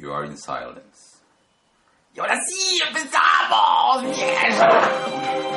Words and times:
You 0.00 0.12
are 0.12 0.24
in 0.24 0.34
silence. 0.34 1.20
Y 2.16 2.20
ahora 2.20 2.38
sí, 2.48 2.80
empezamos. 2.88 4.02
¡Mierda! 4.04 5.49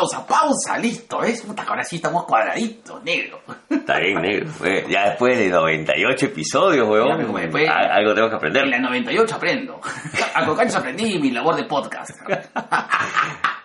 Pausa, 0.00 0.26
pausa, 0.26 0.78
listo, 0.78 1.18
¿ves? 1.18 1.42
Puta, 1.42 1.62
ahora 1.68 1.84
sí 1.84 1.96
estamos 1.96 2.24
cuadraditos, 2.24 3.02
negro. 3.04 3.40
Está 3.68 3.98
bien, 3.98 4.22
negro. 4.22 4.50
Ya 4.88 5.10
después 5.10 5.38
de 5.38 5.50
98 5.50 6.24
episodios, 6.26 6.86
Ya, 6.86 6.90
weón. 6.90 7.26
como 7.26 7.38
después- 7.38 7.68
Algo 7.68 8.14
tengo 8.14 8.30
que 8.30 8.36
aprender. 8.36 8.64
En 8.64 8.70
la 8.70 8.78
98 8.78 9.34
aprendo. 9.34 9.78
A 10.34 10.46
Cocaños 10.46 10.74
aprendí 10.76 11.18
mi 11.18 11.30
labor 11.32 11.54
de 11.56 11.64
podcast. 11.64 12.12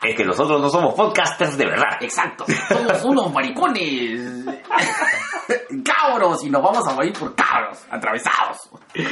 Es 0.04 0.16
que 0.18 0.26
nosotros 0.26 0.60
no 0.60 0.70
somos 0.70 0.94
podcasters 0.94 1.58
de 1.58 1.66
verdad. 1.68 1.98
Exacto. 2.02 2.44
Somos 2.68 3.04
unos 3.06 3.32
maricones. 3.34 4.46
Cabros. 5.84 6.44
Y 6.44 6.50
nos 6.50 6.62
vamos 6.64 6.88
a 6.88 6.94
morir 6.94 7.14
por 7.18 7.34
cabros. 7.36 7.80
Atravesados. 7.90 8.70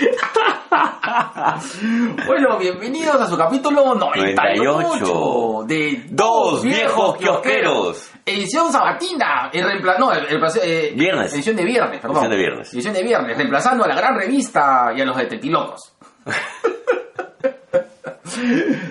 Bueno, 2.26 2.58
bienvenidos 2.58 3.16
a 3.22 3.28
su 3.28 3.38
capítulo 3.38 3.94
98 3.96 5.64
de 5.68 6.06
Dos 6.10 6.64
viejos 6.64 7.18
kiosqueros. 7.18 8.10
Edición 8.26 8.72
sabatina. 8.72 9.50
El 9.54 9.66
reempla- 9.66 9.98
no, 10.00 10.12
el, 10.12 10.26
el- 10.26 10.42
eh, 10.64 10.94
Viernes. 10.96 11.34
Edición 11.34 11.56
de 11.56 11.66
viernes, 11.66 12.00
perdón. 12.00 12.18
Edición 12.18 12.32
de 12.32 12.38
viernes. 12.38 12.74
Edición 12.74 12.94
de 12.94 13.04
viernes. 13.04 13.38
Reemplazando 13.38 13.84
a 13.84 13.88
la 13.88 13.96
gran 13.96 14.16
revista 14.18 14.92
y 14.96 15.02
a 15.02 15.06
los 15.06 15.16
detetilocos. 15.18 15.94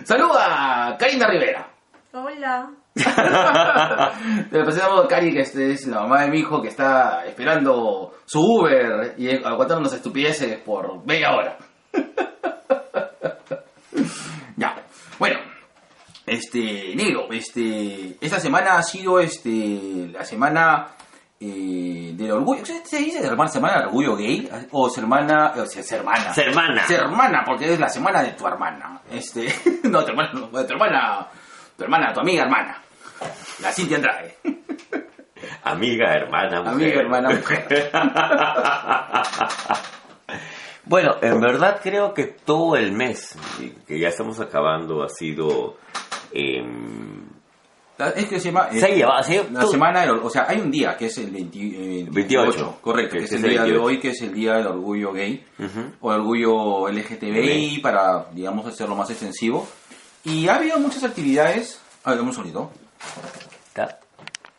Saluda 0.04 0.96
Karina 0.98 1.26
Rivera. 1.28 1.68
Hola. 2.12 2.70
Le 2.94 4.64
presentamos 4.64 5.04
a 5.04 5.08
Cari, 5.08 5.32
que 5.32 5.40
este 5.40 5.72
es 5.72 5.86
la 5.86 6.00
mamá 6.00 6.22
de 6.22 6.28
mi 6.28 6.40
hijo 6.40 6.60
que 6.60 6.68
está 6.68 7.24
esperando 7.26 8.14
su 8.26 8.40
Uber 8.40 9.14
y 9.16 9.30
aguantándonos 9.30 9.94
estupideces 9.94 10.58
por 10.58 11.04
media 11.06 11.32
hora. 11.32 11.56
ya. 14.56 14.76
Bueno. 15.18 15.52
Este, 16.24 16.94
negro, 16.94 17.26
este, 17.32 18.16
esta 18.20 18.38
semana 18.38 18.76
ha 18.76 18.82
sido 18.82 19.18
este, 19.18 20.08
la 20.12 20.24
semana 20.24 20.88
eh, 21.40 22.12
del 22.14 22.30
orgullo. 22.30 22.64
¿Se 22.64 22.98
dice 22.98 23.26
hermana, 23.26 23.50
semana 23.50 23.78
del 23.78 23.86
orgullo 23.86 24.16
gay? 24.16 24.48
O 24.70 24.88
semana, 24.88 25.52
o 25.56 25.66
sea, 25.66 25.98
hermana. 25.98 26.32
Hermana. 26.36 26.86
Ser 26.86 27.00
hermana, 27.00 27.42
porque 27.44 27.72
es 27.72 27.80
la 27.80 27.88
semana 27.88 28.22
de 28.22 28.32
tu 28.32 28.46
hermana. 28.46 29.00
Este, 29.10 29.52
no, 29.82 30.04
tu 30.04 30.10
hermana, 30.10 30.30
no, 30.32 30.46
de 30.46 30.64
tu 30.64 30.72
hermana, 30.74 31.26
tu 31.76 31.82
hermana, 31.82 32.12
tu 32.12 32.20
amiga 32.20 32.44
hermana. 32.44 32.81
La 33.60 33.72
Cintia 33.72 33.96
Andrade. 33.96 34.36
Amiga, 35.64 36.12
hermana, 36.14 36.62
mujer. 36.62 36.74
Amiga, 36.74 37.00
hermana, 37.00 37.30
mujer. 37.30 37.90
Bueno, 40.84 41.14
en 41.22 41.40
verdad 41.40 41.78
creo 41.82 42.12
que 42.12 42.24
todo 42.24 42.74
el 42.76 42.90
mes 42.92 43.36
que 43.86 43.98
ya 44.00 44.08
estamos 44.08 44.40
acabando 44.40 45.02
ha 45.04 45.08
sido... 45.08 45.76
em, 46.32 47.22
Es 48.16 48.26
que 48.26 48.40
se 48.40 48.46
llama... 48.50 48.68
se 48.72 48.84
ha 48.84 48.88
llevado, 48.88 49.22
se 49.22 49.38
ha- 49.38 49.44
La 49.52 49.64
semana 49.66 50.04
O 50.22 50.28
sea, 50.28 50.46
hay 50.48 50.58
un 50.60 50.72
día 50.72 50.96
que 50.96 51.06
es 51.06 51.16
el 51.18 51.30
20, 51.30 51.58
eh, 51.58 52.06
28, 52.10 52.78
correcto, 52.80 53.12
que 53.12 53.18
que 53.20 53.24
es 53.26 53.32
es 53.32 53.38
el 53.38 53.44
el 53.44 53.50
día 53.52 53.60
de 53.62 53.70
28. 53.70 53.84
hoy, 53.84 54.00
que 54.00 54.08
es 54.10 54.20
el 54.22 54.34
día 54.34 54.54
del 54.54 54.66
orgullo 54.66 55.12
gay, 55.12 55.44
Ujú. 55.60 55.80
o 56.00 56.12
el 56.12 56.18
orgullo 56.20 56.88
LGTBI, 56.88 57.78
para, 57.80 58.26
digamos, 58.32 58.66
hacerlo 58.66 58.96
más 58.96 59.08
extensivo. 59.08 59.68
Y 60.24 60.48
ha 60.48 60.56
habido 60.56 60.78
muchas 60.80 61.04
actividades... 61.04 61.80
A 62.04 62.10
ver, 62.10 62.20
un 62.22 62.32
solito. 62.34 62.72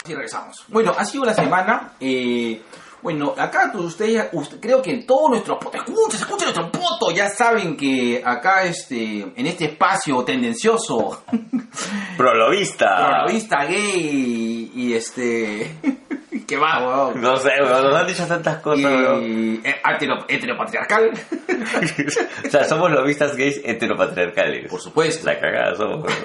Y 0.05 0.13
regresamos. 0.13 0.66
Bueno, 0.67 0.94
ha 0.97 1.05
sido 1.05 1.23
la 1.25 1.33
semana. 1.33 1.94
eh, 1.99 2.61
bueno, 3.02 3.33
acá 3.38 3.69
ustedes, 3.75 4.30
usted- 4.31 4.61
creo 4.61 4.81
que 4.81 5.03
todos 5.05 5.30
nuestros 5.31 5.58
potos, 5.58 5.81
escuchen, 5.81 6.19
escuchen 6.22 6.45
nuestro 6.53 6.71
poto, 6.71 7.11
ya 7.14 7.27
saben 7.30 7.76
que 7.76 8.21
acá 8.26 8.64
este, 8.64 9.20
en 9.36 9.45
este 9.45 9.65
espacio 9.65 10.23
tendencioso, 10.23 11.21
Prolovista. 12.17 13.26
vista 13.27 13.65
gay 13.65 14.71
y 14.73 14.93
este, 14.93 15.76
que 16.48 16.58
va, 16.58 16.80
weón. 17.09 17.21
No 17.21 17.36
sé, 17.37 17.49
weón, 17.61 17.83
nos 17.83 17.95
han 17.95 18.08
dicho 18.08 18.26
tantas 18.26 18.58
cosas, 18.61 18.86
weón. 18.86 19.23
Y, 19.23 19.55
eh, 19.67 19.82
hetero- 19.83 20.26
heteropatriarcal, 20.27 21.11
o 22.45 22.49
sea, 22.49 22.64
somos 22.64 22.89
lobistas 22.92 23.36
gays 23.36 23.59
heteropatriarcales. 23.65 24.70
por 24.70 24.80
supuesto. 24.80 25.26
La 25.27 25.39
cagada 25.39 25.76
somos, 25.76 26.03
weón. 26.05 26.17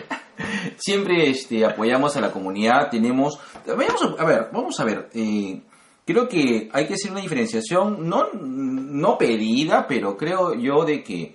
Siempre 0.77 1.31
este, 1.31 1.65
apoyamos 1.65 2.17
a 2.17 2.21
la 2.21 2.33
comunidad, 2.33 2.91
tenemos... 2.91 3.39
Vamos 3.67 4.03
a, 4.03 4.23
a 4.23 4.27
ver, 4.27 4.49
vamos 4.53 4.79
a 4.81 4.85
ver. 4.85 5.09
eh, 5.15 5.61
creo 6.09 6.27
que 6.27 6.71
hay 6.73 6.87
que 6.87 6.95
hacer 6.95 7.11
una 7.11 7.21
diferenciación, 7.21 8.09
no, 8.09 8.29
no 8.33 9.19
pedida, 9.19 9.87
pero 9.87 10.17
creo 10.17 10.55
yo 10.55 10.87
de 10.87 11.03
que 11.03 11.35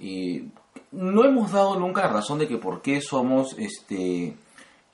eh, 0.00 0.44
no 0.92 1.24
hemos 1.24 1.52
dado 1.52 1.78
nunca 1.78 2.02
la 2.06 2.12
razón 2.14 2.38
de 2.38 2.48
que 2.48 2.56
por 2.56 2.80
qué 2.80 3.02
somos, 3.02 3.54
este, 3.58 4.34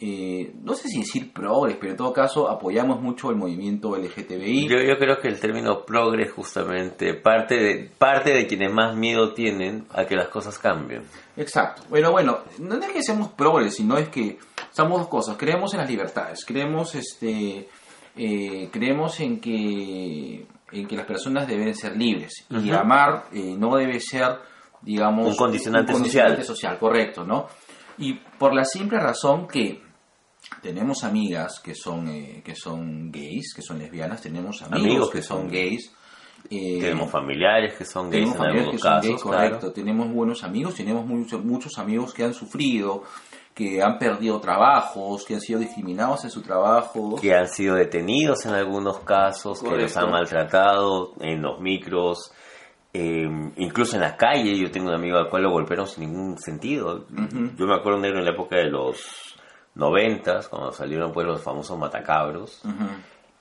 eh, 0.02 0.54
no 0.64 0.72
sé 0.72 0.88
si 0.88 1.00
decir 1.00 1.30
progres, 1.30 1.76
pero 1.78 1.90
en 1.92 1.98
todo 1.98 2.10
caso 2.14 2.48
apoyamos 2.48 3.02
mucho 3.02 3.28
el 3.30 3.36
movimiento 3.36 3.94
LGTBI. 3.96 4.66
Yo, 4.66 4.78
yo 4.78 4.96
creo 4.98 5.18
que 5.20 5.28
el 5.28 5.38
término 5.38 5.84
progre 5.84 6.26
justamente 6.26 7.12
parte 7.12 7.54
de, 7.56 7.90
parte 7.98 8.30
de 8.32 8.46
quienes 8.46 8.72
más 8.72 8.96
miedo 8.96 9.34
tienen 9.34 9.84
a 9.92 10.06
que 10.06 10.16
las 10.16 10.28
cosas 10.28 10.58
cambien. 10.58 11.02
Exacto. 11.36 11.82
Bueno, 11.90 12.12
bueno, 12.12 12.38
no 12.60 12.76
es 12.76 12.86
que 12.92 13.02
seamos 13.02 13.28
progres, 13.32 13.74
sino 13.76 13.98
es 13.98 14.08
que 14.08 14.38
somos 14.70 15.00
dos 15.00 15.08
cosas. 15.08 15.36
Creemos 15.36 15.74
en 15.74 15.80
las 15.80 15.90
libertades, 15.90 16.46
creemos, 16.46 16.94
este, 16.94 17.68
eh, 18.16 18.68
creemos 18.72 19.20
en 19.20 19.38
que, 19.38 20.46
en 20.72 20.86
que 20.86 20.96
las 20.96 21.04
personas 21.04 21.46
deben 21.46 21.74
ser 21.74 21.94
libres 21.94 22.46
y 22.48 22.70
Ujú. 22.70 22.74
amar 22.74 23.24
eh, 23.34 23.54
no 23.58 23.76
debe 23.76 24.00
ser, 24.00 24.38
digamos, 24.80 25.26
Un 25.28 25.36
condicionante 25.36 25.92
condicionante 25.92 26.42
social. 26.42 26.56
social, 26.56 26.78
correcto, 26.78 27.24
¿no? 27.26 27.48
Y 27.98 28.14
por 28.14 28.54
la 28.54 28.64
simple 28.64 28.98
razón 28.98 29.46
que 29.46 29.89
tenemos 30.62 31.04
amigas 31.04 31.60
que 31.60 31.74
son 31.74 32.08
eh, 32.08 32.42
que 32.44 32.54
son 32.54 33.10
gays, 33.10 33.54
que 33.54 33.62
son 33.62 33.78
lesbianas, 33.78 34.20
tenemos 34.22 34.62
amigos, 34.62 34.84
Amigos 34.86 35.10
que, 35.10 35.18
que 35.18 35.22
son 35.22 35.48
gays. 35.48 35.92
eh, 36.50 36.78
Tenemos 36.80 37.10
familiares 37.10 37.74
que 37.74 37.84
son 37.84 38.10
gays 38.10 38.24
tenemos 38.24 38.34
en 38.34 38.38
familiares 38.38 38.62
algunos 38.66 38.82
que 38.82 38.88
son 38.88 38.92
casos, 38.92 39.08
gays, 39.10 39.22
claro. 39.22 39.36
correcto. 39.50 39.72
Tenemos 39.72 40.12
buenos 40.12 40.44
amigos, 40.44 40.74
tenemos 40.74 41.06
muchos, 41.06 41.44
muchos 41.44 41.78
amigos 41.78 42.12
que 42.14 42.24
han 42.24 42.34
sufrido, 42.34 43.02
que 43.54 43.82
han 43.82 43.98
perdido 43.98 44.40
trabajos, 44.40 45.24
que 45.24 45.34
han 45.34 45.40
sido 45.40 45.60
discriminados 45.60 46.24
en 46.24 46.30
su 46.30 46.40
trabajo. 46.42 47.16
que 47.20 47.34
han 47.34 47.48
sido 47.48 47.74
detenidos 47.76 48.44
en 48.46 48.54
algunos 48.54 49.00
casos, 49.00 49.60
que 49.60 49.66
los 49.66 49.74
Correcto. 49.76 50.00
han 50.00 50.10
maltratado 50.10 51.12
en 51.20 51.42
los 51.42 51.60
micros, 51.60 52.32
eh, 52.92 53.28
incluso 53.56 53.96
en 53.96 54.02
la 54.02 54.16
calle. 54.16 54.56
Yo 54.58 54.70
tengo 54.70 54.88
un 54.88 54.94
amigo 54.94 55.16
al 55.18 55.28
cual 55.28 55.42
lo 55.44 55.50
golpearon 55.50 55.86
sin 55.86 56.04
ningún 56.10 56.38
sentido. 56.38 57.06
Ujú. 57.12 57.50
Yo 57.56 57.66
me 57.66 57.74
acuerdo 57.76 58.00
negro 58.00 58.18
en 58.20 58.24
la 58.24 58.32
época 58.32 58.56
de 58.56 58.70
los 58.70 59.29
noventas, 59.74 60.48
cuando 60.48 60.72
salieron 60.72 61.12
pues 61.12 61.26
los 61.26 61.42
famosos 61.42 61.78
matacabros. 61.78 62.62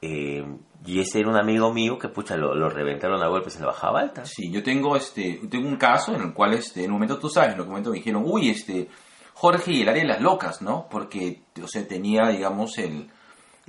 Eh, 0.01 0.45
y 0.85 0.99
ese 1.01 1.19
era 1.19 1.29
un 1.29 1.35
amigo 1.35 1.73
mío 1.73 1.99
que 1.99 2.07
pucha 2.07 2.37
lo, 2.37 2.55
lo 2.55 2.69
reventaron 2.69 3.21
a 3.21 3.27
golpes 3.27 3.55
en 3.55 3.61
la 3.61 3.67
bajada 3.67 3.99
alta. 3.99 4.25
Sí, 4.25 4.49
yo 4.49 4.63
tengo 4.63 4.95
este, 4.95 5.41
tengo 5.49 5.67
un 5.67 5.75
caso 5.75 6.15
en 6.15 6.21
el 6.21 6.33
cual 6.33 6.53
este, 6.53 6.85
en 6.85 6.91
un 6.91 6.93
momento 6.93 7.19
tú 7.19 7.29
sabes, 7.29 7.53
en 7.53 7.61
un 7.61 7.67
momento 7.67 7.89
me 7.89 7.97
dijeron, 7.97 8.23
uy, 8.25 8.49
este, 8.49 8.87
Jorge 9.33 9.71
y 9.71 9.81
el 9.81 9.89
área 9.89 10.03
de 10.03 10.07
las 10.07 10.21
locas, 10.21 10.61
¿no? 10.61 10.87
Porque, 10.89 11.41
o 11.61 11.67
sea, 11.67 11.85
tenía, 11.85 12.29
digamos, 12.29 12.77
el, 12.77 13.09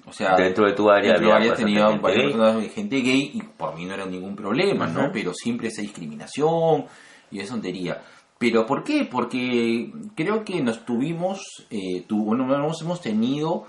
o 0.07 0.13
sea, 0.13 0.37
Dentro 0.37 0.67
de 0.67 0.73
tu 0.73 0.89
área 0.91 1.15
había 1.15 1.35
área 1.35 1.55
tenía 1.55 1.89
gente 1.89 2.03
varias 2.03 2.23
gay. 2.23 2.33
personas 2.33 2.63
de 2.63 2.69
gente 2.69 2.97
gay 3.01 3.31
y 3.35 3.43
por 3.43 3.75
mí 3.75 3.85
no 3.85 3.95
era 3.95 4.07
ningún 4.07 4.37
problema, 4.37 4.87
¿no? 4.87 5.11
Pero 5.13 5.33
siempre 5.35 5.69
esa 5.69 5.83
discriminación 5.83 6.87
y 7.31 7.41
esa 7.41 7.55
tontería. 7.55 8.01
¿Pero 8.41 8.65
por 8.65 8.83
qué? 8.85 9.05
Porque 9.05 9.93
creo 10.17 10.45
que 10.47 10.63
nos 10.63 10.87
tuvimos, 10.87 11.43
eh, 11.69 12.05
tu- 12.09 12.35
nos 12.35 12.81
hemos 12.81 13.01
tenido 13.03 13.67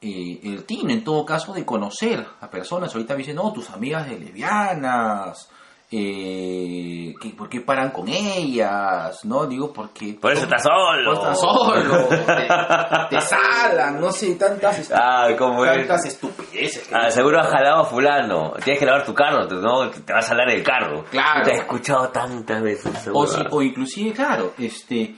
eh, 0.00 0.40
el 0.42 0.64
tino, 0.64 0.90
en 0.90 1.04
todo 1.04 1.24
caso, 1.24 1.52
de 1.52 1.64
conocer 1.64 2.26
a 2.40 2.50
personas. 2.50 2.92
Ahorita 2.94 3.14
me 3.14 3.18
dicen, 3.18 3.36
no, 3.36 3.52
tus 3.52 3.70
amigas 3.70 4.08
de 4.10 4.18
lesbianas, 4.18 5.48
eh, 5.90 7.14
que, 7.20 7.30
¿por 7.30 7.48
qué 7.48 7.60
paran 7.60 7.90
con 7.90 8.08
ellas? 8.08 9.24
¿No? 9.24 9.46
Digo, 9.46 9.72
porque... 9.72 10.14
Por 10.20 10.32
eso 10.32 10.44
estás 10.44 10.62
solo. 10.62 11.14
Por 11.20 11.34
solo, 11.36 12.08
te, 12.08 13.16
te 13.16 13.20
salan, 13.20 14.00
no 14.00 14.10
sé, 14.12 14.34
tantas, 14.34 14.90
Ah, 14.94 15.28
¿cómo 15.38 15.64
es? 15.64 15.72
tantas 15.78 16.04
estupideces. 16.06 16.86
que 16.88 16.94
Ah, 16.94 16.98
dicen. 17.06 17.12
seguro 17.12 17.40
has 17.40 17.48
jalado 17.48 17.82
a 17.82 17.84
fulano. 17.84 18.52
Tienes 18.62 18.78
que 18.80 18.86
lavar 18.86 19.04
tu 19.04 19.14
carro, 19.14 19.46
te- 19.48 19.54
¿no? 19.56 19.88
Te 19.90 20.12
vas 20.12 20.28
a 20.28 20.32
hablar 20.32 20.50
del 20.50 20.62
carro. 20.62 21.04
Claro. 21.10 21.44
Te 21.44 21.52
he 21.52 21.58
escuchado 21.58 22.08
tantas 22.08 22.62
veces. 22.62 23.08
O, 23.12 23.26
si- 23.26 23.42
o 23.50 23.62
inclusive, 23.62 24.12
claro, 24.12 24.52
este, 24.58 25.14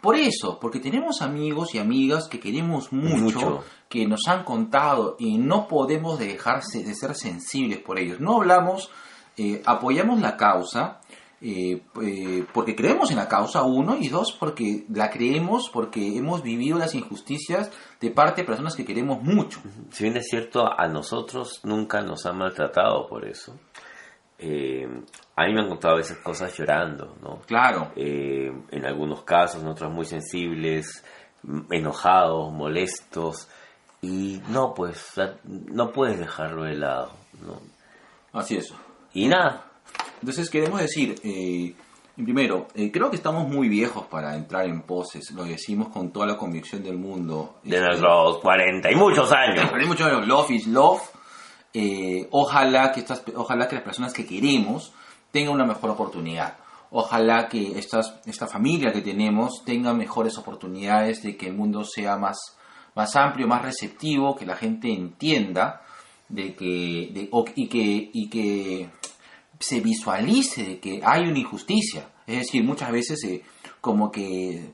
por 0.00 0.16
eso, 0.16 0.58
porque 0.60 0.80
tenemos 0.80 1.22
amigos 1.22 1.74
y 1.74 1.78
amigas 1.78 2.28
que 2.28 2.40
queremos 2.40 2.92
mucho, 2.92 3.16
Mucho. 3.40 3.64
que 3.88 4.06
nos 4.06 4.20
han 4.28 4.44
contado 4.44 5.16
y 5.18 5.38
no 5.38 5.66
podemos 5.66 6.18
dejarse 6.18 6.82
de 6.82 6.94
ser 6.94 7.14
sensibles 7.14 7.78
por 7.78 7.98
ellos. 7.98 8.20
No 8.20 8.36
hablamos, 8.36 8.90
eh, 9.42 9.62
apoyamos 9.64 10.20
la 10.20 10.36
causa, 10.36 11.00
eh, 11.40 11.80
eh, 12.02 12.44
porque 12.52 12.76
creemos 12.76 13.10
en 13.10 13.16
la 13.16 13.26
causa, 13.28 13.62
uno, 13.62 13.96
y 13.98 14.08
dos, 14.08 14.36
porque 14.38 14.84
la 14.92 15.08
creemos 15.10 15.70
porque 15.72 16.18
hemos 16.18 16.42
vivido 16.42 16.78
las 16.78 16.94
injusticias 16.94 17.70
de 18.00 18.10
parte 18.10 18.42
de 18.42 18.46
personas 18.46 18.74
que 18.76 18.84
queremos 18.84 19.22
mucho. 19.22 19.60
Si 19.90 20.04
bien 20.04 20.16
es 20.18 20.26
cierto, 20.28 20.66
a 20.70 20.86
nosotros 20.88 21.60
nunca 21.64 22.02
nos 22.02 22.26
han 22.26 22.36
maltratado 22.36 23.06
por 23.08 23.24
eso. 23.24 23.56
Eh, 24.38 24.86
a 25.36 25.44
mí 25.46 25.52
me 25.54 25.60
han 25.62 25.68
contado 25.68 25.94
a 25.94 25.98
veces 25.98 26.18
cosas 26.18 26.56
llorando, 26.56 27.16
¿no? 27.22 27.40
Claro. 27.46 27.92
En 27.96 28.84
algunos 28.86 29.22
casos, 29.22 29.62
en 29.62 29.68
otros 29.68 29.92
muy 29.92 30.04
sensibles, 30.06 31.04
m- 31.46 31.64
enojados, 31.70 32.50
molestos. 32.52 33.48
Y 34.02 34.40
no, 34.48 34.72
pues, 34.74 35.12
no 35.44 35.92
puedes 35.92 36.18
dejarlo 36.18 36.64
de 36.64 36.74
lado, 36.74 37.12
¿no? 37.46 37.60
Así 38.32 38.56
es. 38.56 38.72
Y 39.12 39.26
nada, 39.26 39.64
Entonces 40.20 40.48
queremos 40.50 40.80
decir, 40.80 41.16
eh, 41.24 41.74
primero, 42.14 42.68
eh, 42.74 42.90
creo 42.92 43.10
que 43.10 43.16
estamos 43.16 43.48
muy 43.48 43.68
viejos 43.68 44.06
para 44.06 44.36
entrar 44.36 44.66
en 44.66 44.82
poses, 44.82 45.30
lo 45.32 45.44
decimos 45.44 45.88
con 45.88 46.12
toda 46.12 46.26
la 46.26 46.36
convicción 46.36 46.82
del 46.82 46.96
mundo. 46.96 47.58
de 47.64 47.76
Este, 47.76 47.88
nuestros 47.88 48.38
40 48.38 48.90
y 48.90 48.94
muchos 48.94 49.32
años. 49.32 49.66
Pero 49.70 49.82
hay 49.82 49.88
mucho 49.88 50.06
de 50.06 50.26
love 50.26 50.50
is 50.50 50.66
love. 50.66 51.02
Eh, 51.72 52.28
ojalá 52.30 52.92
que 52.92 53.00
estas, 53.00 53.24
ojalá 53.34 53.68
que 53.68 53.76
las 53.76 53.84
personas 53.84 54.12
que 54.12 54.26
queremos 54.26 54.92
tengan 55.30 55.54
una 55.54 55.66
mejor 55.66 55.90
oportunidad. 55.90 56.56
Ojalá 56.90 57.48
que 57.48 57.78
estas, 57.78 58.20
esta 58.26 58.46
familia 58.48 58.92
que 58.92 59.00
tenemos 59.00 59.64
tenga 59.64 59.92
mejores 59.94 60.36
oportunidades 60.38 61.22
de 61.22 61.36
que 61.36 61.46
el 61.46 61.54
mundo 61.54 61.84
sea 61.84 62.16
más, 62.16 62.58
más 62.96 63.14
amplio, 63.14 63.46
más 63.46 63.62
receptivo, 63.62 64.34
que 64.34 64.44
la 64.44 64.56
gente 64.56 64.92
entienda 64.92 65.82
de 66.30 66.54
que, 66.54 67.10
de- 67.12 67.28
o- 67.32 67.44
y 67.54 67.68
que, 67.68 68.10
y 68.12 68.28
que 68.30 68.88
se 69.58 69.80
visualice 69.80 70.64
de 70.64 70.78
que 70.80 71.00
hay 71.04 71.28
una 71.28 71.38
injusticia. 71.38 72.08
Es 72.26 72.38
decir, 72.38 72.64
muchas 72.64 72.90
veces 72.92 73.22
eh, 73.24 73.42
como 73.80 74.10
que 74.10 74.72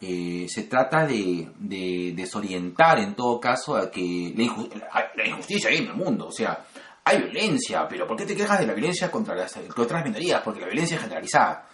eh, 0.00 0.46
se 0.48 0.62
trata 0.64 1.06
de, 1.06 1.48
de 1.58 2.12
desorientar 2.16 2.98
en 2.98 3.14
todo 3.14 3.38
caso 3.40 3.76
a 3.76 3.90
que 3.90 4.32
la, 4.36 4.44
inju- 4.44 4.72
la- 4.74 5.10
la 5.16 5.28
injusticia 5.28 5.70
hay 5.70 5.78
en 5.78 5.86
el 5.88 5.94
mundo. 5.94 6.28
O 6.28 6.32
sea, 6.32 6.64
hay 7.04 7.18
violencia, 7.22 7.86
pero 7.88 8.06
¿por 8.06 8.16
qué 8.16 8.24
te 8.26 8.34
quejas 8.36 8.58
de 8.60 8.66
la 8.66 8.72
violencia 8.74 9.10
contra 9.10 9.34
las, 9.34 9.52
contra 9.74 9.98
las 9.98 10.06
minorías? 10.06 10.40
Porque 10.44 10.60
la 10.60 10.66
violencia 10.66 10.96
es 10.96 11.02
generalizada. 11.02 11.66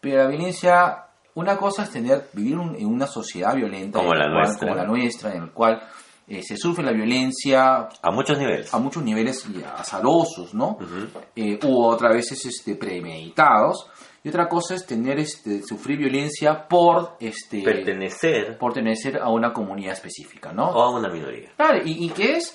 Pero 0.00 0.22
la 0.22 0.28
violencia, 0.28 1.04
una 1.34 1.56
cosa 1.56 1.82
es 1.82 1.90
tener, 1.90 2.28
vivir 2.32 2.56
un- 2.56 2.76
en 2.76 2.86
una 2.86 3.06
sociedad 3.06 3.54
violenta 3.54 3.98
Como 3.98 4.14
la 4.14 4.24
cual- 4.26 4.34
nuestra. 4.46 4.68
como 4.68 4.74
la 4.80 4.86
nuestra, 4.86 5.34
en 5.34 5.42
el 5.42 5.50
cual 5.50 5.82
eh, 6.28 6.42
se 6.42 6.56
sufre 6.56 6.84
la 6.84 6.92
violencia 6.92 7.88
A 8.02 8.10
muchos 8.10 8.38
niveles. 8.38 8.72
a 8.74 8.78
muchos 8.78 9.02
niveles 9.02 9.44
azarosos, 9.76 10.54
¿no? 10.54 10.76
Ujú. 10.80 11.08
Eh, 11.34 11.58
u 11.64 11.82
otras 11.84 12.12
veces 12.14 12.44
este, 12.46 12.74
premeditados. 12.74 13.86
Y 14.24 14.28
otra 14.30 14.48
cosa 14.48 14.74
es 14.74 14.84
tener, 14.84 15.18
este, 15.20 15.62
sufrir 15.62 15.98
violencia 15.98 16.66
por, 16.68 17.16
este, 17.20 17.62
Pertenecer 17.62 18.58
por 18.58 18.72
pertenecer 18.72 19.18
a 19.22 19.30
una 19.30 19.52
comunidad 19.52 19.92
específica, 19.92 20.52
¿no? 20.52 20.68
o 20.70 20.82
a 20.82 20.90
una 20.98 21.08
minoría. 21.08 21.52
Claro, 21.56 21.80
y, 21.84 22.04
y 22.04 22.08
que 22.10 22.36
es, 22.36 22.54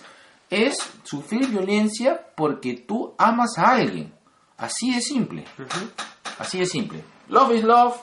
es 0.50 0.78
sufrir 1.04 1.48
violencia 1.48 2.20
porque 2.36 2.84
tú 2.86 3.14
amas 3.18 3.58
a 3.58 3.72
alguien. 3.72 4.14
Así 4.58 4.94
de 4.94 5.02
simple. 5.02 5.46
Así 6.38 6.60
de 6.60 6.66
simple. 6.66 7.04
Love 7.30 7.56
is 7.56 7.64
love. 7.64 7.96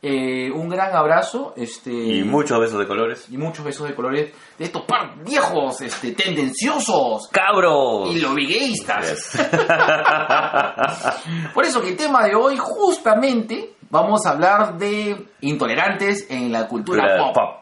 Eh, 0.00 0.48
un 0.52 0.68
gran 0.68 0.94
abrazo. 0.94 1.54
Este, 1.56 1.90
Y 1.90 2.22
muchos 2.22 2.60
besos 2.60 2.78
de 2.78 2.86
colores. 2.86 3.26
y 3.30 3.36
muchos 3.36 3.64
besos 3.64 3.88
de 3.88 3.96
colores 3.96 4.32
de 4.56 4.64
estos 4.64 4.82
par 4.82 5.24
viejos, 5.24 5.80
este, 5.80 6.12
tendenciosos 6.12 7.28
¡Cabros! 7.32 8.08
y 8.14 8.20
lobigueístas. 8.20 9.32
Yes. 9.34 9.48
Por 11.54 11.64
eso 11.64 11.80
que 11.80 11.90
el 11.90 11.96
tema 11.96 12.24
de 12.24 12.34
hoy 12.34 12.56
justamente 12.56 13.74
vamos 13.90 14.24
a 14.26 14.30
hablar 14.30 14.76
de 14.78 15.26
intolerantes 15.40 16.26
en 16.30 16.52
la 16.52 16.66
cultura 16.68 17.16
pop. 17.18 17.34
pop. 17.34 17.54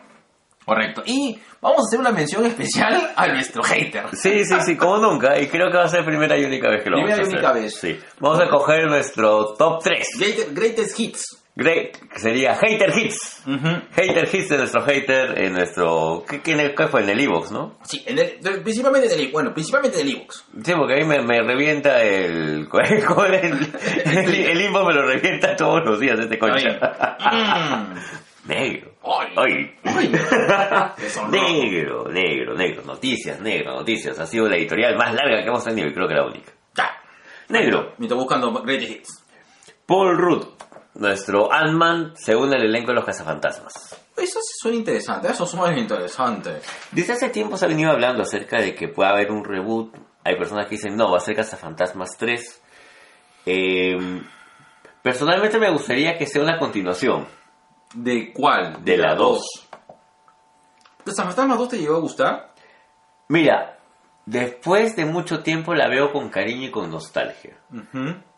Correcto. 0.64 1.02
Y 1.06 1.38
vamos 1.60 1.78
a 1.78 1.82
hacer 1.88 2.00
una 2.00 2.10
mención 2.10 2.44
especial 2.44 3.12
a 3.14 3.28
nuestro 3.28 3.62
hater. 3.62 4.06
Sí, 4.14 4.44
sí, 4.44 4.54
sí, 4.64 4.76
como 4.76 4.98
nunca. 4.98 5.38
Y 5.40 5.46
creo 5.46 5.70
que 5.70 5.76
va 5.78 5.84
a 5.84 5.88
ser 5.88 6.04
primera 6.04 6.36
y 6.36 6.44
única 6.44 6.68
vez 6.68 6.82
que 6.82 6.90
lo 6.90 6.96
Primera 6.96 7.18
vamos 7.18 7.28
a 7.28 7.32
y 7.32 7.38
hacer. 7.38 7.38
única 7.38 7.52
vez. 7.52 7.76
Sí. 7.80 8.00
Vamos 8.18 8.40
a 8.40 8.48
coger 8.48 8.86
nuestro 8.88 9.54
top 9.54 9.80
3. 9.84 10.06
Great- 10.18 10.52
Greatest 10.54 10.98
hits. 10.98 11.42
Great, 11.58 11.96
que 12.12 12.18
sería 12.18 12.54
Hater 12.54 12.92
Hits. 12.96 13.42
Hater 13.96 14.28
Hits 14.30 14.48
de 14.50 14.58
nuestro 14.58 14.82
hater 14.82 15.38
en 15.42 15.54
nuestro... 15.54 16.22
¿Qué, 16.28 16.42
qué, 16.42 16.74
qué 16.76 16.86
fue? 16.88 17.02
En 17.02 17.08
el 17.08 17.20
Evox, 17.20 17.50
¿no? 17.50 17.78
Sí, 17.82 18.02
en 18.06 18.18
el- 18.18 18.60
principalmente 18.62 19.12
en 19.14 19.20
el, 19.20 19.32
bueno, 19.32 19.54
principalmente 19.54 20.00
en 20.02 20.06
el. 20.08 20.26
Sí, 20.62 20.72
porque 20.76 20.94
ahí 20.94 21.04
me, 21.04 21.22
me 21.22 21.40
revienta 21.42 22.02
el... 22.02 22.68
el, 22.84 23.68
el, 24.04 24.34
el 24.34 24.60
inbox 24.60 24.86
me 24.86 24.92
lo 24.94 25.02
revienta 25.06 25.56
todos 25.56 25.82
los 25.84 25.98
días 25.98 26.18
este 26.20 26.38
concha. 26.38 26.68
Mm. 27.32 27.94
Negro. 28.48 28.92
Deshonroso. 30.98 31.28
Negro, 31.30 32.08
negro, 32.08 32.54
negro. 32.54 32.82
Noticias, 32.84 33.40
negro, 33.40 33.72
noticias. 33.74 34.18
Ha 34.18 34.26
sido 34.26 34.48
la 34.48 34.56
editorial 34.56 34.96
más 34.96 35.14
larga 35.14 35.42
que 35.42 35.48
hemos 35.48 35.64
tenido 35.64 35.88
y 35.88 35.92
creo 35.94 36.06
que 36.06 36.14
la 36.14 36.26
única. 36.26 36.52
Ya. 36.76 36.90
Negro. 37.48 37.94
Me 37.98 38.06
estoy 38.06 38.18
buscando 38.18 38.52
Greatest 38.62 38.90
hits. 38.92 39.24
Paul 39.86 40.16
Rudd, 40.18 40.44
nuestro 40.98 41.52
Ant-Man, 41.52 42.14
según 42.16 42.52
el 42.54 42.64
elenco 42.64 42.88
de 42.88 42.94
los 42.94 43.04
cazafantasmas. 43.04 43.96
Eso 44.16 44.40
sí 44.40 44.54
suena 44.60 44.78
interesante, 44.78 45.28
eso 45.28 45.46
suena 45.46 45.78
interesante. 45.78 46.60
Desde 46.90 47.12
hace 47.12 47.28
tiempo 47.28 47.56
se 47.56 47.66
ha 47.66 47.68
venido 47.68 47.90
hablando 47.90 48.22
acerca 48.22 48.60
de 48.60 48.74
que 48.74 48.88
puede 48.88 49.10
haber 49.10 49.30
un 49.30 49.44
reboot. 49.44 49.94
Hay 50.24 50.36
personas 50.36 50.66
que 50.66 50.76
dicen, 50.76 50.96
no, 50.96 51.10
va 51.10 51.18
a 51.18 51.20
ser 51.20 51.36
Cazafantasmas 51.36 52.10
3. 52.18 52.62
Eh, 53.46 54.22
personalmente 55.02 55.58
me 55.58 55.70
gustaría 55.70 56.16
que 56.16 56.26
sea 56.26 56.42
una 56.42 56.58
continuación. 56.58 57.26
¿De 57.94 58.32
cuál? 58.32 58.84
De 58.84 58.96
la 58.96 59.14
dos. 59.14 59.66
¿Los 61.04 61.14
Fantasmas 61.14 61.58
2 61.58 61.68
te 61.68 61.78
llegó 61.78 61.96
a 61.96 62.00
gustar? 62.00 62.52
Mira, 63.28 63.78
después 64.24 64.96
de 64.96 65.04
mucho 65.04 65.40
tiempo 65.40 65.72
la 65.72 65.88
veo 65.88 66.12
con 66.12 66.28
cariño 66.30 66.66
y 66.66 66.70
con 66.72 66.90
nostalgia. 66.90 67.56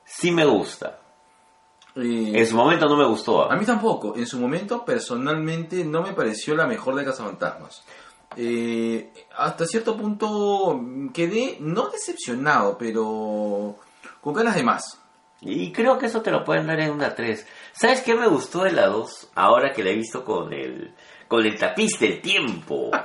Sí 0.04 0.30
me 0.30 0.44
gusta. 0.44 0.98
Eh, 1.98 2.32
En 2.38 2.46
su 2.46 2.54
momento 2.56 2.86
no 2.88 2.96
me 2.96 3.06
gustó. 3.06 3.50
A 3.50 3.56
mí 3.56 3.64
tampoco. 3.66 4.14
En 4.16 4.26
su 4.26 4.38
momento, 4.38 4.84
personalmente, 4.84 5.84
no 5.84 6.02
me 6.02 6.12
pareció 6.12 6.54
la 6.54 6.66
mejor 6.66 6.94
de 6.94 7.04
Cazafantasmas. 7.04 7.82
Eh, 8.36 9.10
hasta 9.36 9.66
cierto 9.66 9.96
punto 9.96 10.78
mm, 10.80 11.08
quedé, 11.10 11.56
no 11.60 11.88
decepcionado, 11.88 12.76
pero 12.78 13.76
con 14.20 14.34
ganas 14.34 14.54
de 14.54 14.62
más. 14.62 15.00
Y 15.40 15.72
creo 15.72 15.98
que 15.98 16.06
eso 16.06 16.20
te 16.20 16.30
lo 16.30 16.44
pueden 16.44 16.66
dar 16.66 16.80
en 16.80 16.90
una 16.90 17.14
3. 17.14 17.46
¿Sabes 17.72 18.00
qué 18.02 18.14
me 18.14 18.26
gustó 18.28 18.64
de 18.64 18.72
la 18.72 18.86
2? 18.88 19.30
Ahora 19.36 19.72
que 19.72 19.82
la 19.84 19.90
he 19.90 19.94
visto 19.96 20.24
con 20.24 20.52
el, 20.52 20.92
con 21.28 21.44
el 21.46 21.56
tapiz 21.58 21.98
del 21.98 22.20
tiempo. 22.20 22.90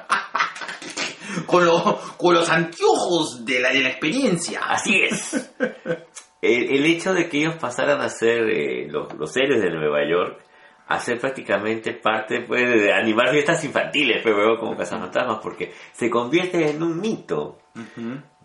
Con, 1.48 1.66
lo- 1.66 2.00
con 2.18 2.36
los 2.36 2.48
anteojos 2.50 3.44
de 3.44 3.60
la, 3.60 3.70
de 3.70 3.80
la 3.82 3.90
experiencia. 3.90 4.60
Así 4.68 5.02
es. 5.02 5.52
El, 6.44 6.76
el 6.76 6.86
hecho 6.86 7.14
de 7.14 7.30
que 7.30 7.38
ellos 7.40 7.56
pasaran 7.56 8.02
a 8.02 8.10
ser 8.10 8.50
eh, 8.50 8.88
los, 8.90 9.14
los 9.14 9.36
héroes 9.38 9.62
de 9.62 9.70
Nueva 9.72 10.00
York, 10.10 10.42
a 10.88 11.00
ser 11.00 11.18
prácticamente 11.20 11.94
parte 11.94 12.42
pues, 12.42 12.62
de 12.62 12.92
animar 12.94 13.30
fiestas 13.32 13.64
infantiles, 13.64 14.22
pero 14.24 14.36
luego 14.38 14.60
como 14.60 14.76
cazafantasmas, 14.76 15.40
porque 15.42 15.72
se 15.94 16.10
convierte 16.10 16.70
en 16.70 16.84
un 16.84 17.00
mito. 17.00 17.60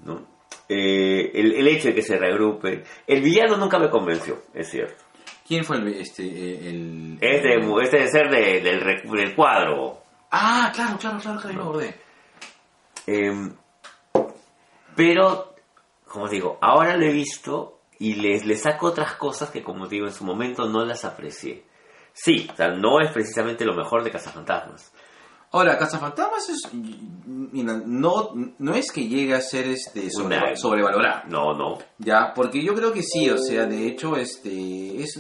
¿no? 0.05 0.27
Eh, 0.69 1.31
el, 1.35 1.53
el 1.55 1.67
hecho 1.69 1.89
de 1.89 1.95
que 1.95 2.03
se 2.03 2.17
reagrupen. 2.19 2.85
El 3.07 3.23
villano 3.23 3.57
nunca 3.57 3.79
me 3.79 3.91
convenció, 3.91 4.43
es 4.55 4.69
cierto. 4.71 5.03
¿Quién 5.47 5.65
fue 5.65 5.79
el... 5.79 5.89
Este, 5.89 6.23
eh, 6.25 6.69
el 6.69 7.19
Este, 7.21 7.57
este 7.83 8.07
ser 8.09 8.31
de- 8.31 8.61
del, 8.61 9.03
del 9.11 9.35
cuadro. 9.35 10.03
Ah, 10.31 10.71
claro, 10.75 10.99
claro, 10.99 11.19
claro, 11.19 11.41
claro, 11.41 11.55
me 11.57 11.63
acordé. 11.63 11.95
Em, 13.07 13.53
pero, 14.95 15.55
como 16.07 16.29
digo, 16.29 16.59
ahora 16.61 16.97
lo 16.97 17.05
he 17.07 17.13
visto 17.13 17.78
y 17.99 18.15
les, 18.15 18.45
le 18.45 18.57
saco 18.57 18.87
otras 18.87 19.15
cosas 19.15 19.51
que, 19.51 19.63
como 19.63 19.87
digo, 19.87 20.07
en 20.07 20.13
su 20.13 20.25
momento 20.25 20.69
no 20.69 20.85
las 20.85 21.05
aprecié. 21.05 21.65
Sí, 22.13 22.49
o 22.53 22.57
sea, 22.57 22.69
no 22.69 23.01
es 23.01 23.11
precisamente 23.13 23.65
lo 23.65 23.75
mejor 23.75 24.03
de 24.05 24.11
Cazafantasmas. 24.11 24.93
Ahora, 25.53 25.79
Cazafantasmas 25.79 26.49
es... 26.51 26.69
Mira, 26.75 27.81
no, 27.87 28.33
no 28.59 28.75
es 28.75 28.93
que 28.93 29.07
llegue 29.09 29.35
a 29.35 29.41
ser 29.41 29.67
este 29.69 30.11
sobre- 30.11 30.57
sobrevalorado. 30.57 31.23
No, 31.29 31.55
no. 31.55 31.79
Ya, 31.99 32.33
porque 32.35 32.63
yo 32.63 32.75
creo 32.75 32.93
que 32.93 33.03
sí, 33.03 33.31
o 33.31 33.39
sea, 33.39 33.65
de 33.67 33.87
hecho, 33.87 34.17
este, 34.17 35.03
es, 35.03 35.19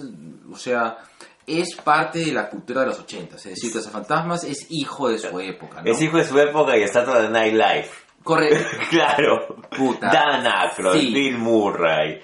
o 0.53 0.57
sea, 0.57 0.99
es 1.47 1.75
parte 1.77 2.19
de 2.19 2.33
la 2.33 2.51
cultura 2.51 2.83
de 2.83 2.89
los 2.89 2.99
ochentas, 3.01 3.45
es 3.47 3.55
decir, 3.55 3.73
Cazafantasmas 3.73 4.45
es 4.45 4.67
hijo 4.71 5.09
de 5.09 5.19
su 5.19 5.41
época, 5.41 5.81
¿no? 5.83 5.91
Es 5.91 6.03
hijo 6.03 6.19
de 6.19 6.25
su 6.25 6.39
época 6.39 6.77
y 6.77 6.83
está 6.83 7.05
toda 7.05 7.23
de 7.23 7.31
Nightlife. 7.31 7.91
Correcto. 8.23 8.59
claro. 8.91 9.57
Puta. 9.75 10.11
Dan 10.13 10.47
Aykroyd, 10.47 11.01
Sí. 11.01 11.15
Bill 11.15 11.39
Murray. 11.39 12.21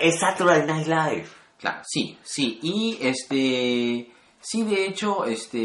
Es 0.00 0.18
Saturday 0.20 0.66
Night 0.66 0.86
Live. 0.86 1.26
Claro, 1.58 1.80
sí, 1.84 2.18
sí, 2.22 2.58
y 2.62 2.98
este, 3.00 4.12
sí, 4.40 4.62
de 4.64 4.86
hecho, 4.86 5.24
este, 5.24 5.58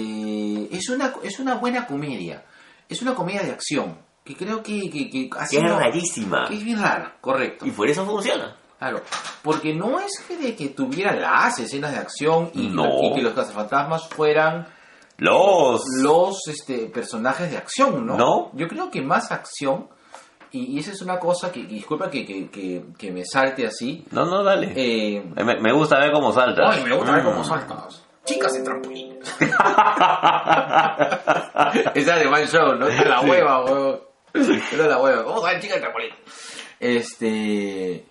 es 0.76 0.90
una, 0.90 1.14
es 1.24 1.40
una 1.40 1.56
buena 1.56 1.88
comedia, 1.88 2.46
es 2.88 3.02
una 3.02 3.16
comedia 3.16 3.42
de 3.44 3.52
acción, 3.52 3.98
que 4.24 4.36
creo 4.36 4.62
que, 4.62 4.90
que, 4.92 5.10
que 5.10 5.30
ha 5.36 5.48
Que 5.48 5.58
es 5.58 5.62
sido- 5.64 5.80
rarísima. 5.80 6.46
que 6.48 6.56
es 6.56 6.64
bien 6.64 6.80
rara, 6.82 7.18
correcto. 7.20 7.66
Y 7.66 7.72
por 7.72 7.90
eso 7.90 8.06
funciona. 8.06 8.56
Claro, 8.78 9.02
porque 9.42 9.74
no 9.74 10.00
es 10.00 10.12
que 10.28 10.38
de 10.38 10.56
que 10.56 10.68
tuviera 10.70 11.16
las 11.16 11.58
escenas 11.58 11.94
de 11.94 11.98
acción 11.98 12.52
y, 12.54 12.68
No. 12.68 12.86
y 13.02 13.16
que 13.16 13.22
los 13.24 13.34
cazafantasmas 13.34 14.08
fueran 14.08 14.68
Los... 15.18 15.82
los 16.04 16.48
este, 16.48 16.86
personajes 16.90 17.50
de 17.50 17.58
acción, 17.58 18.06
¿no? 18.06 18.16
¿No? 18.18 18.52
Yo 18.54 18.68
creo 18.68 18.92
que 18.92 19.02
más 19.02 19.32
acción, 19.32 19.88
y, 20.51 20.75
y 20.75 20.80
esa 20.80 20.92
es 20.92 21.01
una 21.01 21.20
cosa 21.20 21.51
que, 21.51 21.63
disculpa 21.63 22.10
que, 22.10 22.25
que, 22.25 22.50
que, 22.50 22.84
que 22.98 23.12
me 23.12 23.25
salte 23.25 23.66
así, 23.68 24.06
No, 24.12 24.25
no, 24.25 24.44
dale. 24.44 24.74
eh, 24.75 25.24
Me, 25.36 25.60
me 25.60 25.74
gusta 25.74 26.00
ver 26.00 26.12
cómo 26.12 26.32
salta. 26.32 26.70
ay, 26.72 26.84
me 26.84 26.96
gusta 26.96 27.12
ver 27.13 27.24
Mm. 27.24 27.25
cómo 27.25 27.44
saltas. 27.44 28.04
Chicas 28.25 28.56
en 28.56 28.63
trampolín. 28.66 29.20
Esa 31.96 32.16
de 32.18 32.27
Man 32.30 32.46
Show, 32.46 32.75
¿no? 32.75 32.88
Es 32.88 33.08
la 33.08 33.22
hueva, 33.22 33.63
huevón. 33.63 34.00
Es 34.34 34.74
la 34.77 35.01
hueva. 35.01 35.24
¿Cómo 35.24 35.42
salen 35.42 35.62
chicas 35.62 35.77
en 35.77 35.82
trampolín? 35.84 36.10
Este. 36.80 38.06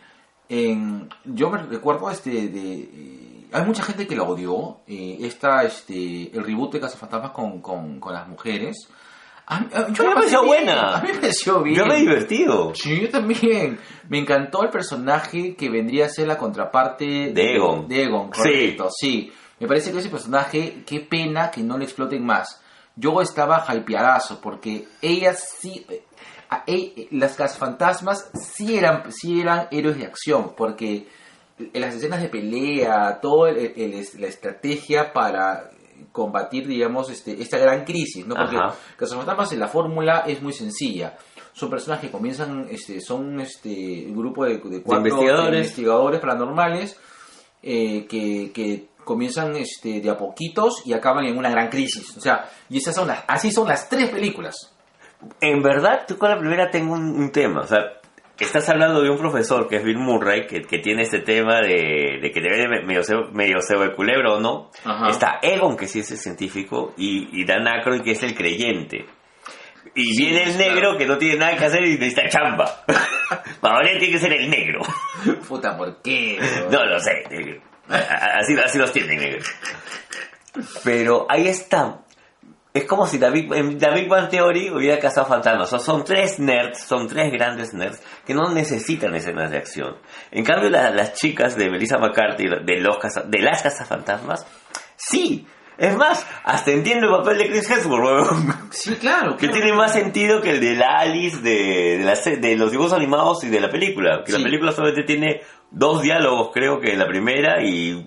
En, 0.49 1.09
yo 1.25 1.51
me 1.51 1.59
recuerdo 1.59 2.11
este 2.11 2.31
de. 2.49 2.73
eh, 2.93 3.47
hay 3.53 3.65
mucha 3.65 3.83
gente 3.83 4.07
que 4.07 4.17
la 4.17 4.23
odió. 4.25 4.79
eh, 4.87 5.19
esta, 5.21 5.63
este, 5.65 6.31
el 6.37 6.45
reboot 6.45 6.73
de 6.73 6.81
Cazafantasmas 6.81 7.31
con, 7.33 7.61
con, 7.61 8.01
con 8.01 8.13
las 8.15 8.27
mujeres. 8.29 8.89
A 9.47 9.61
mí- 9.61 9.69
a- 9.73 9.93
yo 9.93 10.05
me 10.09 10.15
pareció 10.15 10.45
buena. 10.45 10.97
A 10.97 11.03
mí 11.03 11.09
me 11.13 11.19
pareció 11.19 11.63
bien. 11.63 11.77
Yo 11.77 11.87
me 11.87 11.97
he 11.97 12.01
divertido. 12.01 12.75
Sí, 12.75 13.01
yo 13.03 13.09
también. 13.11 13.79
Me 14.09 14.19
encantó 14.19 14.63
el 14.65 14.71
personaje 14.71 15.55
que 15.55 15.71
vendría 15.71 16.07
a 16.07 16.09
ser 16.09 16.27
la 16.29 16.37
contraparte 16.37 17.33
De 17.33 17.55
Egon. 17.57 17.87
De 17.89 18.03
Egon, 18.05 18.31
Sí. 18.35 18.41
correcto, 18.43 18.89
sí. 18.91 19.33
Me 19.61 19.67
parece 19.67 19.93
que 19.93 19.99
ese 19.99 20.09
personaje, 20.11 20.83
qué 20.87 21.01
pena 21.01 21.51
que 21.51 21.63
no 21.63 21.79
le 21.79 21.85
exploten 21.85 22.25
más. 22.25 22.61
Yo 22.97 23.21
estaba 23.21 23.65
hypeadazo 23.73 24.41
porque 24.41 24.87
ellas 25.01 25.45
sí. 25.61 25.87
eh, 25.91 26.03
a- 26.51 26.65
eh, 26.67 27.09
las 27.13 27.57
fantasmas 27.59 28.31
sí 28.35 28.77
eran, 28.77 29.11
sí 29.13 29.41
eran 29.41 29.69
héroes 29.71 29.97
de 29.99 30.07
acción 30.07 30.55
porque 30.57 31.07
en 31.59 31.81
las 31.81 31.95
escenas 31.95 32.21
de 32.21 32.29
pelea, 32.29 33.19
toda 33.21 33.51
la 33.53 34.27
estrategia 34.27 35.13
para 35.13 35.71
combatir, 36.13 36.67
digamos, 36.67 37.11
este, 37.11 37.41
esta 37.41 37.59
gran 37.59 37.85
crisis, 37.85 38.27
¿no? 38.27 38.35
Porque. 38.35 38.57
Cazafantasmas 38.97 39.53
en 39.53 39.61
la 39.61 39.69
fórmula 39.69 40.25
es 40.27 40.43
muy 40.43 40.53
sencilla. 40.53 41.17
Son 41.53 41.71
personajes 41.71 42.07
que 42.07 42.13
comienzan, 42.13 42.67
este, 42.71 43.01
son 43.01 43.41
este, 43.41 44.07
un 44.07 44.17
grupo 44.17 44.45
de, 44.45 44.59
de 44.59 44.83
cuatro 44.83 45.09
investigadores. 45.09 45.59
investigadores 45.59 46.21
paranormales 46.21 46.99
eh, 47.63 48.07
que, 48.07 48.53
que 48.53 48.89
comienzan 49.05 49.57
este, 49.57 50.01
de 50.01 50.11
a 50.11 50.19
poquitos 50.19 50.83
y 50.85 50.93
acaban 50.93 51.25
en 51.25 51.39
una 51.39 51.51
gran 51.51 51.69
crisis. 51.69 52.17
O 52.17 52.21
sea, 52.21 52.51
y 52.69 52.79
esas 52.79 52.95
son 52.95 53.09
las, 53.09 53.25
así 53.27 53.51
son 53.51 53.69
las 53.69 53.89
tres 53.89 54.11
películas. 54.11 54.75
En 55.41 55.63
verdad, 55.63 56.05
tú 56.07 56.19
con 56.19 56.29
la 56.29 56.39
primera 56.39 56.71
tengo 56.71 56.93
un, 56.93 57.09
un 57.19 57.33
tema. 57.33 57.63
O 57.63 57.67
sea, 57.67 57.96
estás 58.45 58.69
hablando 58.69 59.03
de 59.03 59.11
un 59.11 59.19
profesor 59.19 59.69
que 59.69 59.77
es 59.77 59.85
Bill 59.85 59.99
Murray, 59.99 60.47
que, 60.47 60.63
que 60.63 60.79
tiene 60.79 61.03
este 61.03 61.21
tema 61.21 61.61
de, 61.61 62.19
de 62.21 62.31
que 62.33 62.41
debe 62.41 62.57
de 62.59 62.83
medio 62.85 63.03
ser, 63.03 63.17
medio 63.33 63.61
ser 63.61 63.79
de 63.79 63.93
culebra 63.95 64.35
o 64.35 64.41
no. 64.41 64.71
Ajá. 64.85 65.09
Está 65.09 65.39
Egon, 65.43 65.77
que 65.77 65.87
sí 65.87 66.01
es 66.01 66.11
el 66.11 66.19
científico, 66.19 66.93
y, 66.97 67.29
y 67.41 67.45
Dan 67.45 67.67
Aykroyd, 67.67 68.03
que 68.03 68.13
es 68.13 68.23
el 68.23 68.35
creyente. 68.35 69.07
Y 69.95 70.15
Sí, 70.15 70.25
viene 70.27 70.43
el 70.43 70.57
claro. 70.57 70.75
negro 70.75 70.99
que 70.99 71.07
no 71.07 71.17
tiene 71.17 71.37
nada 71.39 71.57
que 71.57 71.65
hacer 71.65 71.83
y 71.85 71.93
necesita 71.97 72.29
chamba. 72.29 72.85
Ahora 73.63 73.89
tiene 73.99 74.11
que 74.11 74.19
ser 74.19 74.33
el 74.35 74.51
negro. 74.51 74.83
Puta, 75.49 75.77
¿por 75.77 76.03
qué? 76.03 76.39
No 76.71 76.85
lo 76.85 77.01
sé. 77.01 77.25
negro. 77.31 77.63
A- 77.89 78.39
Así, 78.41 78.55
así 78.63 78.77
los 78.79 78.93
tienen, 78.93 79.19
negro. 79.19 79.41
Pero 80.85 81.27
ahí 81.29 81.49
está. 81.49 82.01
Es 82.77 82.85
como 82.85 83.07
si 83.07 83.19
David, 83.19 83.53
en 83.55 83.79
David 83.79 84.09
Bang 84.09 84.29
Theory 84.29 84.71
hubiera 84.71 84.99
cazado 84.99 85.27
fantasmas. 85.27 85.69
O 85.73 85.79
sea, 85.79 85.79
son 85.79 86.05
tres 86.05 86.39
nerds, 86.39 86.81
son 86.87 87.07
tres 87.09 87.33
grandes 87.33 87.73
nerds 87.73 88.03
que 88.27 88.35
no 88.35 88.53
necesitan 88.53 89.15
escenas 89.15 89.51
de 89.51 89.59
acción. 89.59 89.97
En 90.31 90.45
cambio, 90.45 90.69
la- 90.71 90.91
las 90.91 91.15
chicas 91.15 91.57
de 91.57 91.71
Melissa 91.71 91.99
McCarthy, 91.99 92.45
de, 92.65 92.81
los 92.81 92.99
caza- 92.99 93.23
de 93.27 93.41
las 93.41 93.63
cazafantasmas, 93.63 94.47
sí. 94.97 95.47
Es 95.79 95.95
más, 95.95 96.27
hasta 96.45 96.71
entiendo 96.71 97.07
el 97.07 97.23
papel 97.23 97.37
de 97.39 97.49
Chris 97.51 97.71
Hemsworth. 97.71 98.73
Sí, 98.73 98.95
claro. 98.97 99.37
Que 99.37 99.49
tiene 99.49 99.75
más 99.75 99.93
sentido 99.93 100.41
que 100.41 100.51
el 100.53 100.61
de 100.61 100.75
la 100.75 100.99
Alice 101.01 101.37
de, 101.43 101.99
de, 101.99 102.05
la 102.05 102.15
de 102.15 102.57
los 102.57 102.71
dibujos 102.71 102.95
animados 102.95 103.45
y 103.45 103.49
de 103.51 103.61
la 103.61 103.69
película. 103.69 104.23
Que 104.25 104.33
Sí. 104.33 104.39
la 104.39 104.45
película 104.45 104.73
solamente 104.73 105.03
tiene 105.05 105.43
dos 105.71 106.01
diálogos, 106.01 106.51
creo 106.55 106.81
que 106.81 106.93
en 106.93 106.99
la 106.99 107.07
primera, 107.07 107.63
y 107.63 108.07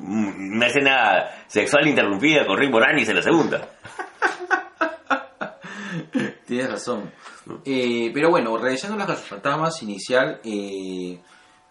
una 0.00 0.66
escena 0.66 1.24
sexual 1.48 1.86
interrumpida 1.88 2.46
con 2.46 2.56
Rick 2.56 2.70
Moranis 2.70 3.08
en 3.08 3.16
la 3.16 3.22
segunda. 3.22 3.68
Tienes 6.46 6.70
razón. 6.70 7.10
Eh, 7.64 8.10
pero 8.14 8.30
bueno, 8.30 8.56
regresando 8.56 9.02
a 9.02 9.06
las 9.06 9.20
fantasmas 9.20 9.82
inicial, 9.82 10.40
eh, 10.44 11.20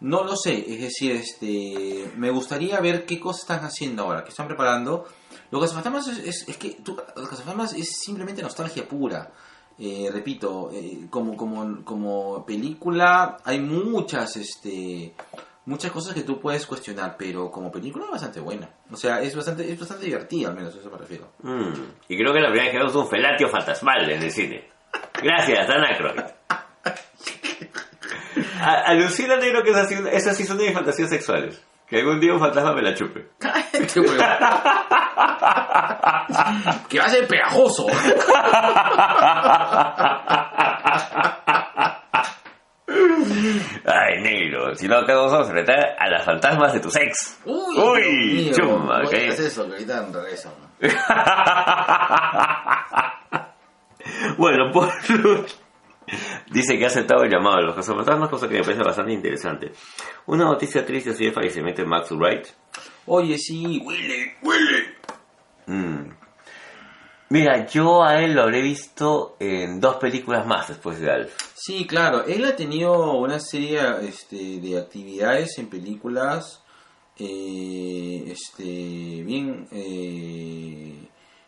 no 0.02 0.24
lo 0.24 0.36
sé. 0.36 0.66
Es 0.74 0.82
decir, 0.82 1.12
este, 1.14 2.12
me 2.18 2.30
gustaría 2.32 2.80
ver 2.80 3.06
qué 3.06 3.20
cosas 3.20 3.42
están 3.42 3.64
haciendo 3.66 4.04
ahora, 4.04 4.24
qué 4.24 4.30
están 4.30 4.48
preparando. 4.48 5.06
Los 5.52 5.62
cazafantasmas 5.62 6.08
es, 6.08 6.48
es, 6.48 6.58
que 6.58 6.72
tú- 6.84 6.96
los 7.16 7.30
cazafantasmas 7.30 7.74
es 7.74 8.00
simplemente 8.00 8.42
nostalgia 8.42 8.88
pura. 8.88 9.32
Eh, 9.80 10.10
repito, 10.14 10.70
como, 11.10 11.36
como, 11.36 11.84
como 11.84 12.46
película 12.46 13.38
hay 13.44 13.60
muchas, 13.60 14.36
este, 14.38 15.14
muchas 15.66 15.92
cosas 15.92 16.14
que 16.14 16.22
tú 16.24 16.40
puedes 16.40 16.66
cuestionar, 16.66 17.16
pero 17.18 17.52
como 17.52 17.72
película 17.72 18.06
es 18.06 18.12
bastante 18.12 18.40
buena. 18.40 18.70
O 18.92 18.96
sea, 18.98 19.22
es 19.22 19.36
bastante, 19.36 19.70
es 19.72 19.80
bastante 19.80 20.06
divertida, 20.06 20.50
al 20.50 20.56
menos 20.56 20.76
a 20.76 20.80
eso 20.80 20.90
me 20.90 20.98
refiero. 20.98 21.32
Mm, 21.44 21.74
Y 22.08 22.18
creo 22.18 22.34
que 22.34 22.40
la 22.40 22.48
primera 22.50 22.64
vez 22.66 22.72
que 22.72 22.78
vemos 22.80 22.96
un 22.96 23.08
felatio 23.10 23.50
fantasmal 23.50 24.10
en 24.10 24.24
el 24.24 24.32
cine. 24.32 24.70
Gracias, 25.22 25.68
Dan 25.68 25.84
Aykroyd. 25.86 26.20
A- 28.62 28.84
Alucina, 28.92 29.36
negro, 29.38 29.64
que 29.64 29.72
esas 29.72 29.92
esas 29.92 30.38
sí 30.38 30.46
son 30.46 30.58
de 30.58 30.66
mis 30.66 30.74
fantasías 30.74 31.10
sexuales. 31.10 31.62
Que 31.88 32.00
algún 32.00 32.20
día 32.22 32.34
un 32.34 32.40
fantasma 32.40 32.74
me 32.74 32.82
la 32.82 32.94
chupe. 32.94 33.28
Que 36.90 37.00
va 37.00 37.06
a 37.06 37.10
ser 37.10 37.28
pegajoso. 37.28 37.88
Negro, 44.20 44.76
si 44.76 44.88
no 44.88 44.98
acá 44.98 45.16
vamos 45.16 45.34
a 45.34 45.42
enfrentar 45.42 45.96
a 45.98 46.10
las 46.10 46.26
fantasmas 46.26 46.74
de 46.74 46.80
tu 46.80 46.90
sex. 46.90 47.40
Uy, 47.46 47.78
Uy, 47.78 48.52
mío, 48.52 48.68
¿cómo 48.68 48.92
¿qué? 49.10 49.30
haces 49.30 49.48
eso? 49.48 49.66
Que 49.68 49.74
ahorita 49.74 50.08
regresan. 50.12 50.54
bueno, 54.38 54.72
por 54.72 54.90
Dice 56.52 56.78
que 56.78 56.84
ha 56.84 56.88
aceptado 56.88 57.24
el 57.24 57.32
llamado 57.32 57.58
de 57.58 57.64
los 57.64 57.76
cazafantasmas, 57.76 58.30
cosa 58.30 58.48
que 58.50 58.56
me 58.56 58.64
parece 58.64 58.84
bastante 58.84 59.14
interesante. 59.14 59.72
Una 60.26 60.44
noticia 60.46 60.86
triste 60.86 61.12
ha 61.12 61.14
sido 61.14 61.30
el 61.30 61.36
fallecimiento 61.36 61.82
de 61.82 61.88
Max 61.88 62.12
Wright. 62.12 62.48
Oye, 63.06 63.38
sí, 63.38 63.82
huele, 63.86 64.36
huele. 64.42 64.96
Mm. 65.68 66.10
Mira, 67.32 67.66
yo 67.66 68.04
a 68.04 68.22
él 68.22 68.34
lo 68.34 68.42
habré 68.42 68.62
visto 68.62 69.38
en 69.40 69.80
dos 69.80 69.96
películas 69.96 70.46
más 70.46 70.68
después 70.68 71.00
de 71.00 71.10
Alf. 71.10 71.34
Sí, 71.56 71.88
claro, 71.88 72.26
él 72.26 72.44
ha 72.44 72.58
tenido 72.58 73.14
una 73.14 73.40
serie 73.40 73.80
este, 74.02 74.60
de 74.60 74.78
actividades 74.78 75.58
en 75.58 75.70
películas 75.70 76.62
eh, 77.18 78.26
este, 78.28 79.24
bien, 79.24 79.66
eh, 79.72 81.08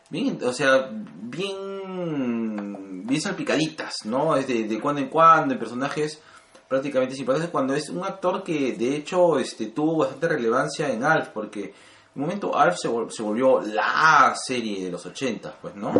bien, 0.09 0.39
o 0.41 0.53
sea, 0.53 0.89
bien, 0.89 3.05
bien 3.05 3.21
salpicaditas, 3.21 4.05
¿no? 4.05 4.37
Es 4.37 4.47
de, 4.47 4.63
de 4.63 4.79
cuando 4.79 5.01
en 5.01 5.09
cuando, 5.09 5.53
en 5.53 5.59
personajes 5.59 6.21
prácticamente 6.69 7.13
simpáticos, 7.13 7.49
cuando 7.49 7.75
es 7.75 7.89
un 7.89 8.05
actor 8.05 8.41
que 8.41 8.71
de 8.71 8.95
hecho 8.95 9.37
este, 9.37 9.65
tuvo 9.65 9.97
bastante 9.97 10.29
relevancia 10.29 10.89
en 10.89 11.03
Alf, 11.03 11.27
porque 11.33 11.73
en 12.15 12.21
un 12.21 12.27
momento 12.27 12.55
Alf 12.57 12.77
se, 12.77 12.89
vol- 12.89 13.09
se 13.09 13.23
volvió 13.23 13.59
la 13.61 14.33
serie 14.35 14.85
de 14.85 14.91
los 14.91 15.05
80, 15.05 15.55
pues, 15.61 15.75
¿no? 15.75 15.91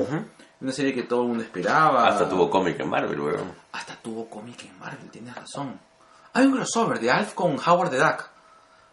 Una 0.62 0.72
serie 0.72 0.93
que 0.93 1.03
todo 1.03 1.24
el 1.24 1.27
mundo 1.29 1.43
esperaba. 1.43 2.08
Hasta 2.08 2.29
tuvo 2.29 2.50
cómic 2.50 2.79
en 2.79 2.89
Marvel, 2.89 3.20
weón. 3.20 3.51
Hasta 3.72 3.96
tuvo 3.96 4.29
cómic 4.29 4.63
en 4.65 4.77
Marvel, 4.79 5.10
tienes 5.10 5.36
razón. 5.36 5.79
Hay 6.34 6.46
un 6.46 6.53
crossover 6.55 7.00
de 7.00 7.12
Alf 7.12 7.34
con 7.34 7.58
Howard 7.60 7.89
the 7.89 7.98
Duck. 7.98 8.29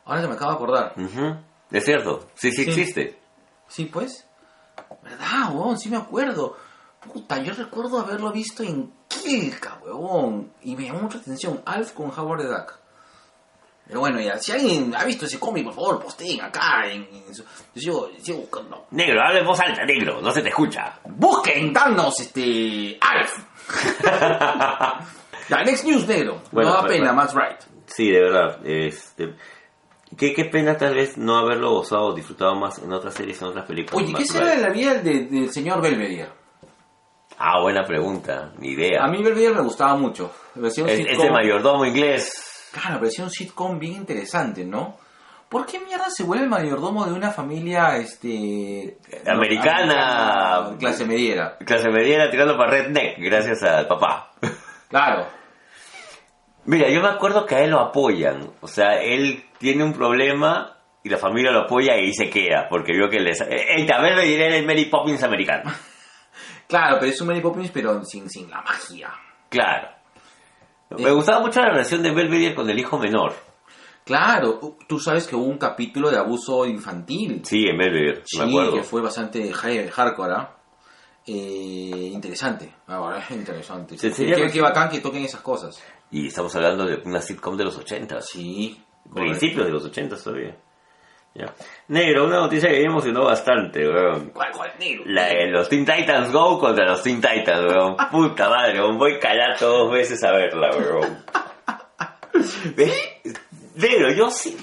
Ahora 0.04 0.22
que 0.22 0.28
me 0.28 0.34
acabo 0.34 0.50
de 0.50 0.56
acordar. 0.56 0.94
Ujú. 0.96 1.36
Es 1.70 1.84
cierto, 1.84 2.28
sí, 2.34 2.50
sí, 2.50 2.64
Sí. 2.64 2.70
existe. 2.70 3.20
Sí, 3.68 3.84
pues. 3.84 4.26
¿Verdad, 5.02 5.50
huevón? 5.52 5.78
Sí 5.78 5.88
me 5.88 5.96
acuerdo. 5.98 6.56
Puta, 7.12 7.38
yo 7.42 7.54
recuerdo 7.54 8.00
haberlo 8.00 8.32
visto 8.32 8.62
en 8.64 8.92
Kilka, 9.08 9.78
huevón. 9.84 10.52
Y 10.62 10.74
me 10.74 10.84
llamó 10.86 11.02
mucha 11.02 11.18
atención. 11.18 11.62
Alf 11.64 11.92
con 11.92 12.10
Howard 12.10 12.40
the 12.42 12.48
Duck. 12.48 12.79
Pero 13.90 14.00
bueno, 14.00 14.20
ya, 14.20 14.38
si 14.38 14.52
alguien 14.52 14.94
ha 14.96 15.04
visto 15.04 15.26
ese 15.26 15.40
cómic, 15.40 15.64
por 15.64 15.74
favor, 15.74 16.00
posteen 16.00 16.40
acá. 16.40 16.86
En, 16.86 17.08
en 17.12 17.34
su- 17.34 17.44
yo 17.74 18.08
sigo, 18.22 18.38
buscando. 18.38 18.86
Negro, 18.92 19.20
habla 19.20 19.40
en 19.40 19.46
voz 19.46 19.58
alta, 19.58 19.84
negro, 19.84 20.20
no 20.22 20.30
se 20.30 20.42
te 20.42 20.48
escucha. 20.50 21.00
Busquen, 21.06 21.72
danos, 21.72 22.20
este. 22.20 22.96
Alf. 23.00 23.36
la 25.48 25.64
Next 25.64 25.84
News, 25.84 26.06
negro. 26.06 26.40
Bueno, 26.52 26.70
no 26.70 26.76
da 26.76 26.82
pero- 26.82 26.92
pena, 26.94 27.04
pero- 27.06 27.14
Max 27.14 27.34
Wright. 27.34 27.60
Sí, 27.86 28.08
de 28.10 28.20
verdad. 28.20 28.60
Este, 28.64 29.34
qué, 30.16 30.32
qué 30.32 30.44
pena 30.44 30.76
tal 30.76 30.94
vez 30.94 31.18
no 31.18 31.38
haberlo 31.38 31.72
gozado 31.72 32.06
o 32.06 32.14
disfrutado 32.14 32.54
más 32.54 32.78
en 32.78 32.92
otras 32.92 33.12
series, 33.14 33.42
en 33.42 33.48
otras 33.48 33.66
películas. 33.66 34.04
Oye, 34.06 34.14
¿qué 34.16 34.24
será 34.24 34.46
de 34.54 34.58
la 34.62 34.68
vida 34.70 34.94
de- 34.94 35.24
del 35.26 35.50
señor 35.52 35.82
Belvedere? 35.82 36.28
Ah, 37.38 37.60
buena 37.62 37.82
pregunta, 37.84 38.52
ni 38.58 38.72
idea. 38.72 39.02
A 39.02 39.08
mí 39.08 39.22
Belvedere 39.22 39.54
me 39.54 39.62
gustaba 39.62 39.96
mucho. 39.96 40.30
Es, 40.62 40.76
ese 40.78 41.30
mayordomo 41.30 41.84
inglés. 41.86 42.46
Claro, 42.72 42.98
parecía 42.98 43.24
un 43.24 43.30
sitcom 43.30 43.78
bien 43.78 43.94
interesante, 43.94 44.64
¿no? 44.64 44.96
¿Por 45.48 45.66
qué 45.66 45.80
mierda 45.80 46.08
se 46.10 46.22
vuelve 46.22 46.44
el 46.44 46.50
mayordomo 46.50 47.04
de 47.04 47.12
una 47.12 47.32
familia, 47.32 47.96
este... 47.96 48.98
Americana. 49.26 50.58
americana, 50.58 50.78
clase 50.78 51.04
mediera? 51.04 51.58
Clase 51.58 51.90
mediana 51.90 52.30
tirando 52.30 52.56
para 52.56 52.70
redneck, 52.70 53.18
gracias 53.18 53.62
al 53.64 53.88
papá. 53.88 54.30
Claro. 54.88 55.26
Mira, 56.66 56.88
yo 56.88 57.00
me 57.00 57.08
acuerdo 57.08 57.46
que 57.46 57.56
a 57.56 57.60
él 57.64 57.70
lo 57.70 57.80
apoyan. 57.80 58.52
O 58.60 58.68
sea, 58.68 59.00
él 59.02 59.44
tiene 59.58 59.82
un 59.82 59.92
problema 59.92 60.76
y 61.02 61.08
la 61.08 61.16
familia 61.16 61.50
lo 61.50 61.62
apoya 61.62 61.96
y 61.96 62.12
se 62.12 62.30
queda, 62.30 62.68
porque 62.68 62.92
vio 62.92 63.08
que 63.08 63.18
les... 63.18 63.40
El 63.40 63.86
también 63.86 64.14
me 64.14 64.24
diré 64.24 64.56
el 64.56 64.66
Mary 64.66 64.84
Poppins 64.84 65.22
americano. 65.24 65.72
Claro, 66.68 66.98
pero 67.00 67.10
es 67.10 67.20
un 67.20 67.26
Mary 67.26 67.40
Poppins, 67.40 67.72
pero 67.72 68.04
sin, 68.04 68.30
sin 68.30 68.48
la 68.48 68.62
magia. 68.62 69.10
Claro. 69.48 69.88
Me 70.98 71.10
gustaba 71.12 71.40
mucho 71.40 71.60
la 71.60 71.70
relación 71.70 72.02
de 72.02 72.10
Belvedere 72.12 72.54
con 72.54 72.68
el 72.68 72.78
hijo 72.78 72.98
menor. 72.98 73.32
Claro, 74.04 74.76
tú 74.88 74.98
sabes 74.98 75.26
que 75.28 75.36
hubo 75.36 75.44
un 75.44 75.58
capítulo 75.58 76.10
de 76.10 76.16
abuso 76.18 76.66
infantil. 76.66 77.42
Sí, 77.44 77.66
en 77.66 77.78
Belvedere, 77.78 78.22
Sí, 78.24 78.38
me 78.38 78.44
acuerdo. 78.44 78.72
que 78.74 78.82
fue 78.82 79.00
bastante 79.00 79.52
hardcore, 79.52 80.32
¿ah? 80.34 80.56
Eh, 81.26 82.10
interesante, 82.12 82.74
ahora 82.88 83.24
interesante. 83.30 83.96
Sí, 83.98 84.10
sería 84.10 84.36
qué- 84.36 84.50
qué 84.50 84.60
bacán 84.60 84.88
que 84.88 85.00
toquen 85.00 85.22
esas 85.24 85.42
cosas. 85.42 85.80
Y 86.10 86.26
estamos 86.26 86.54
hablando 86.56 86.86
de 86.86 87.02
una 87.04 87.20
sitcom 87.20 87.56
de 87.56 87.64
los 87.64 87.76
80, 87.76 88.20
Sí. 88.22 88.82
principios 89.14 89.66
de 89.66 89.72
los 89.72 89.84
80 89.84 90.16
todavía. 90.16 90.56
Ya. 91.34 91.54
Negro, 91.88 92.26
una 92.26 92.40
noticia 92.40 92.68
que 92.68 92.78
me 92.80 92.86
emocionó 92.86 93.24
bastante, 93.24 93.88
weón. 93.88 94.30
¿Cuál, 94.30 94.50
cuál, 94.52 94.72
negro? 94.78 95.04
La 95.06 95.26
de 95.26 95.46
los 95.50 95.68
Teen 95.68 95.86
Titans 95.86 96.32
Go 96.32 96.58
contra 96.58 96.86
los 96.86 97.02
Teen 97.02 97.20
Titans, 97.20 97.72
weón. 97.72 97.96
Puta 98.10 98.48
madre, 98.48 98.80
weón. 98.80 98.98
Voy 98.98 99.18
calato 99.18 99.68
dos 99.68 99.92
veces 99.92 100.22
a 100.24 100.32
verla, 100.32 100.70
weón. 100.70 101.24
¿Ves? 102.76 103.12
Negro, 103.76 104.12
yo 104.12 104.30
sí. 104.30 104.56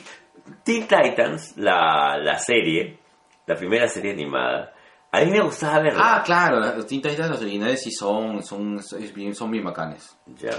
Teen 0.63 0.87
Titans, 0.87 1.55
la, 1.57 2.17
la 2.17 2.37
serie, 2.37 2.99
la 3.45 3.55
primera 3.55 3.87
serie 3.87 4.11
animada, 4.11 4.73
a 5.11 5.21
mí 5.21 5.31
me 5.31 5.41
gustaba 5.41 5.79
verla. 5.79 6.17
Ah, 6.17 6.23
claro, 6.23 6.59
los 6.59 6.85
Teen 6.85 7.01
Titans, 7.01 7.29
los 7.29 7.41
originales 7.41 7.81
sí 7.81 7.91
son, 7.91 8.43
son, 8.43 8.81
son 8.83 9.51
bien 9.51 9.63
bacanes. 9.63 10.15
Ya. 10.35 10.51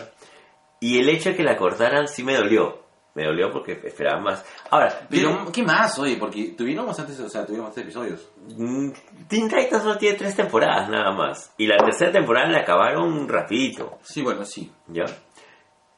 Y 0.80 0.98
el 0.98 1.08
hecho 1.08 1.30
de 1.30 1.36
que 1.36 1.42
la 1.42 1.56
cortaran 1.56 2.08
sí 2.08 2.24
me 2.24 2.34
dolió. 2.34 2.87
Me 3.18 3.24
dolió 3.24 3.50
porque 3.50 3.72
esperaba 3.82 4.20
más. 4.20 4.44
Ahora, 4.70 4.92
Pero, 5.10 5.50
¿qué 5.52 5.64
más, 5.64 5.98
oye? 5.98 6.16
Porque 6.16 6.54
tuvieron 6.56 6.86
bastantes, 6.86 7.18
o 7.18 7.28
sea, 7.28 7.44
tuvieron 7.44 7.66
bastantes 7.66 7.92
episodios. 7.96 8.28
Mm, 8.56 8.90
Teen 9.26 9.48
Titans 9.48 9.82
solo 9.82 9.98
tiene 9.98 10.16
tres 10.16 10.36
temporadas 10.36 10.88
nada 10.88 11.10
más. 11.10 11.52
Y 11.58 11.66
la 11.66 11.78
tercera 11.78 12.12
temporada 12.12 12.48
la 12.48 12.60
acabaron 12.60 13.28
rapidito, 13.28 13.98
Sí, 14.02 14.22
bueno, 14.22 14.44
sí. 14.44 14.70
¿ya? 14.86 15.02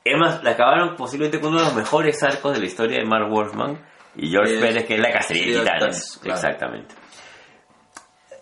Es 0.03 0.19
más, 0.19 0.43
la 0.43 0.53
acabaron 0.53 0.97
posiblemente 0.97 1.39
con 1.41 1.51
uno 1.51 1.59
de 1.59 1.67
los 1.67 1.75
mejores 1.75 2.23
arcos 2.23 2.55
de 2.55 2.61
la 2.61 2.65
historia 2.65 2.99
de 3.01 3.05
Mark 3.05 3.29
Wolfman 3.31 3.79
y 4.17 4.31
George 4.31 4.57
Eh, 4.57 4.61
Pérez, 4.61 4.87
que 4.87 4.95
es 4.95 5.01
la 5.01 5.13
cacería 5.13 5.45
de 5.59 5.61
titanes. 5.61 6.19
Claro. 6.23 6.37
Exactamente. 6.41 6.95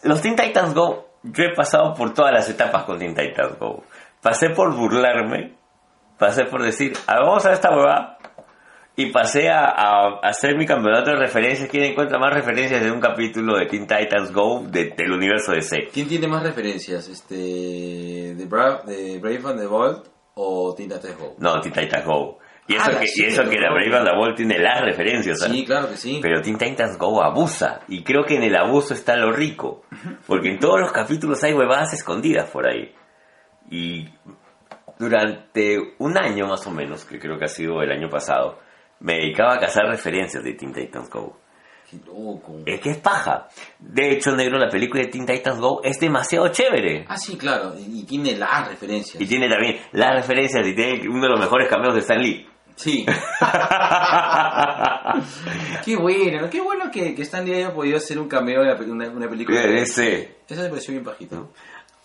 Los 0.05 0.21
Teen 0.23 0.37
Titans 0.37 0.73
Go, 0.75 1.09
yo 1.25 1.45
he 1.45 1.55
pasado 1.55 1.95
por 1.95 2.15
todas 2.15 2.33
las 2.33 2.49
etapas 2.49 2.85
con 2.85 2.99
Teen 3.01 3.15
Titans 3.15 3.59
Go. 3.59 3.83
Pasé 4.23 4.51
por 4.51 4.73
burlarme, 4.75 5.55
pasé 6.19 6.45
por 6.45 6.63
decir, 6.63 6.93
"Ah, 7.07 7.21
vamos 7.21 7.45
a 7.45 7.49
ver 7.49 7.55
esta 7.57 7.71
huevada, 7.71 8.18
y 9.01 9.13
pasé 9.13 9.49
a, 9.49 9.61
a 9.67 10.19
hacer 10.25 10.57
mi 10.57 10.67
campeonato 10.67 11.13
de 11.13 11.17
referencias. 11.19 11.69
¿Quién 11.71 11.85
encuentra 11.85 12.19
más 12.19 12.35
referencias 12.35 12.83
de 12.83 12.91
un 12.91 12.99
capítulo 13.01 13.57
de 13.57 13.67
Teen 13.67 13.87
Titans 13.87 14.33
Go 14.33 14.65
de- 14.67 14.91
del 14.97 15.13
universo 15.13 15.53
de 15.53 15.59
DC? 15.59 15.89
¿Quién 15.93 16.09
tiene 16.09 16.27
más 16.27 16.43
referencias? 16.43 17.07
Este, 17.09 18.35
¿De, 18.35 18.45
Bra 18.47 18.83
de 18.85 19.21
Brave 19.21 19.41
and 19.45 19.61
the 19.61 19.67
Bold 19.67 20.03
o 20.35 20.75
Teen 20.77 20.89
Titans 20.89 21.17
Go? 21.17 21.37
No, 21.39 21.61
Teen 21.61 21.73
Titans 21.73 22.05
Go. 22.05 22.39
Y 22.67 22.75
eso, 22.75 22.91
Ah, 22.93 22.99
que, 22.99 23.07
sí, 23.07 23.23
y 23.23 23.27
eso 23.27 23.45
que 23.49 23.57
la. 23.61 23.71
Brave 23.73 23.97
and 23.99 24.09
the 24.09 24.17
Bold 24.17 24.35
tiene 24.35 24.59
las 24.59 24.81
referencias, 24.83 25.39
¿sabes? 25.39 25.57
Sí, 25.57 25.65
claro 25.65 25.89
que 25.91 25.97
sí. 25.97 26.19
Pero 26.21 26.43
Teen 26.43 26.59
Titans 26.59 26.99
Go 26.99 27.23
abusa. 27.23 27.81
Y 27.87 28.03
creo 28.03 28.25
que 28.25 28.35
en 28.35 28.43
el 28.43 28.57
abuso 28.57 28.95
está 28.95 29.17
lo 29.17 29.31
rico. 29.33 29.85
Porque 30.27 30.49
en 30.51 30.59
todos 30.59 30.81
los 30.81 30.91
capítulos 30.93 31.43
hay 31.45 31.55
huevadas 31.55 31.95
escondidas 31.95 32.51
por 32.51 32.67
ahí. 32.67 32.93
Y 33.71 34.09
durante 34.99 35.95
un 35.99 36.19
año 36.19 36.47
más 36.49 36.67
o 36.67 36.71
menos, 36.71 37.05
que 37.05 37.19
creo 37.19 37.39
que 37.39 37.45
ha 37.45 37.49
sido 37.49 37.81
el 37.83 37.91
año 37.93 38.09
pasado, 38.09 38.59
me 39.01 39.15
dedicaba 39.15 39.55
a 39.55 39.59
cazar 39.61 39.85
referencias 39.89 40.43
de 40.43 40.55
Teen 40.55 40.73
Titans 40.73 41.09
Go. 41.11 41.37
Qué 41.91 41.97
loco. 42.07 42.59
Es 42.67 42.81
que 42.81 42.91
es 42.91 42.99
paja. 42.99 43.49
De 43.79 44.11
hecho, 44.13 44.37
negro, 44.37 44.59
la 44.59 44.69
película 44.69 45.03
de 45.03 45.09
Teen 45.09 45.25
Titans 45.25 45.59
Go 45.59 45.81
es 45.83 45.99
demasiado 45.99 46.49
chévere. 46.49 47.07
Ah, 47.09 47.17
sí, 47.17 47.39
claro. 47.39 47.73
Y, 47.79 48.05
tiene 48.05 48.37
las 48.37 48.69
referencias. 48.69 49.23
Y 49.23 49.27
tiene 49.27 49.49
también 49.49 49.79
las 49.93 50.15
referencias 50.17 50.67
y 50.67 50.75
tiene 50.75 51.09
uno 51.09 51.23
de 51.23 51.29
los 51.31 51.41
mejores 51.41 51.67
cameos 51.69 51.95
de 51.95 52.01
Stan 52.01 52.21
Lee. 52.21 52.47
Sí. 52.77 53.07
qué 55.85 55.97
bueno, 55.97 56.43
¿no? 56.43 56.51
qué 56.51 56.61
bueno 56.61 56.91
que, 56.91 57.15
que 57.15 57.23
Stan 57.23 57.45
Lee 57.45 57.55
haya 57.55 57.73
podido 57.75 57.97
hacer 57.97 58.19
un 58.19 58.29
cameo 58.29 58.61
pe- 58.77 58.85
una, 58.85 59.09
una 59.09 59.29
película. 59.29 59.63
Ese. 59.63 60.37
Esa 60.49 60.63
me 60.63 60.69
pareció 60.69 60.93
bien 60.93 61.05
bajito. 61.05 61.53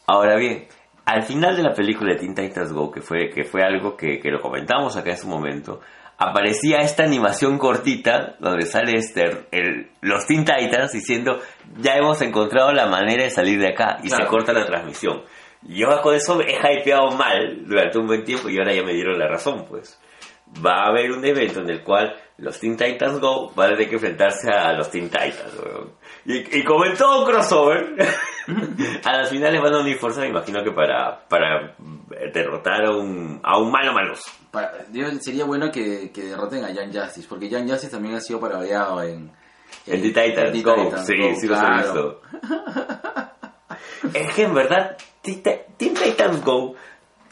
Ahora 0.08 0.36
bien, 0.38 0.67
al 1.06 1.23
final 1.23 1.56
de 1.56 1.63
la 1.63 1.73
película 1.73 2.13
de 2.13 2.19
Teen 2.19 2.36
Titans 2.36 2.71
Go, 2.73 2.91
que 2.91 3.01
fue, 3.01 3.29
que 3.29 3.43
fue 3.43 3.62
algo 3.63 3.95
que, 3.95 4.19
que 4.19 4.29
lo 4.32 4.41
comentamos 4.41 4.95
acá 4.97 5.12
en 5.12 5.17
su 5.17 5.27
momento, 5.27 5.82
aparecía 6.30 6.78
esta 6.78 7.04
animación 7.04 7.58
cortita 7.58 8.36
donde 8.40 8.66
sale 8.66 8.94
este, 8.98 9.46
el- 9.52 9.90
los 10.02 10.26
Teen 10.26 10.46
Titans 10.46 10.92
diciendo 10.92 11.40
ya 11.78 11.96
hemos 11.96 12.22
encontrado 12.22 12.72
la 12.72 12.86
manera 12.88 13.24
de 13.24 13.30
salir 13.30 13.60
de 13.60 13.70
acá 13.70 13.98
y 14.04 14.08
Claro. 14.08 14.24
se 14.26 14.30
corta 14.30 14.54
la 14.54 14.66
transmisión. 14.66 15.24
Yo 15.64 16.02
con 16.02 16.14
eso 16.16 16.42
he 16.42 16.56
hypeado 16.80 17.12
mal 17.12 17.66
durante 17.66 17.98
un 17.98 18.08
buen 18.08 18.24
tiempo 18.24 18.50
y 18.50 18.58
ahora 18.58 18.74
ya 18.74 18.84
me 18.84 18.94
dieron 18.94 19.18
la 19.18 19.28
razón, 19.28 19.66
pues. 19.70 20.00
Va 20.64 20.84
a 20.84 20.90
haber 20.90 21.12
un 21.12 21.24
evento 21.26 21.62
en 21.62 21.70
el 21.70 21.82
cual 21.84 22.16
los 22.38 22.60
Teen 22.60 22.76
Titans 22.78 23.20
Go 23.20 23.52
van 23.56 23.68
a 23.68 23.74
tener 23.74 23.88
que 23.90 23.96
enfrentarse 23.96 24.52
a 24.52 24.74
los 24.74 24.92
Teen 24.92 25.10
Titans, 25.10 25.54
weón. 25.64 25.94
Y, 26.26 26.60
y 26.60 26.64
como 26.64 26.86
en 26.86 26.96
todo 26.96 27.26
crossover, 27.26 27.96
a 29.06 29.12
las 29.17 29.29
finales 29.29 29.62
van 29.62 29.73
a 29.73 29.79
unir 29.79 29.97
fuerzas, 29.97 30.23
me 30.23 30.29
imagino 30.29 30.63
que 30.63 30.71
para, 30.71 31.19
para 31.27 31.75
derrotar 32.34 32.86
a 32.86 32.91
un, 32.91 33.39
a 33.43 33.58
un 33.58 33.71
malo 33.71 33.93
maloso. 33.93 34.29
Para- 34.51 34.86
digo, 34.89 35.10
sería 35.21 35.45
bueno 35.45 35.71
que, 35.71 36.12
que 36.12 36.23
derroten 36.23 36.63
a 36.63 36.71
Young 36.71 36.93
Justice, 36.93 37.27
porque 37.27 37.49
Young 37.49 37.69
Justice 37.69 37.91
también 37.91 38.15
ha 38.15 38.21
sido 38.21 38.39
parodiado 38.39 39.01
en... 39.03 39.32
De 39.86 39.97
Titans 39.97 40.53
en 40.56 40.63
Go, 40.63 40.75
Titans 40.75 41.08
sí, 41.08 41.13
Go, 41.17 41.36
sí 41.36 41.47
los 41.47 41.58
he 41.58 41.62
claro. 41.62 41.82
visto. 41.82 42.21
es 44.13 44.34
que 44.34 44.43
en 44.43 44.53
verdad, 44.53 44.97
Teen 45.21 45.41
Teen 45.77 45.93
Titans 45.95 46.43
Go 46.43 46.75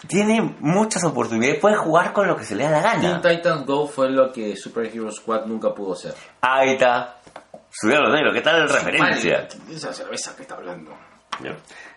tiene 0.08 0.56
muchas 0.60 1.04
oportunidades, 1.04 1.60
puede 1.60 1.76
jugar 1.76 2.12
con 2.13 2.28
lo 2.28 2.36
que 2.36 2.43
se 2.43 2.56
le 2.56 2.63
da 2.63 2.82
la 2.82 2.91
Teen 3.00 3.04
gana. 3.04 3.21
Titans 3.21 3.65
Go 3.65 3.88
fue 3.88 4.10
lo 4.10 4.32
que 4.32 4.56
Super 4.56 4.88
Hero 4.88 5.12
Squad 5.12 5.45
nunca 5.45 5.74
pudo 5.74 5.95
ser. 5.95 6.15
Ahí 6.41 6.71
está. 6.71 7.21
Sudero 7.72 8.12
negro, 8.12 8.34
¿qué 8.34 8.42
tal 8.42 8.60
la 8.60 8.74
referencia? 8.74 9.48
Esa 9.70 9.94
cerveza 9.94 10.36
que 10.36 10.42
está 10.42 10.56
hablando. 10.56 10.92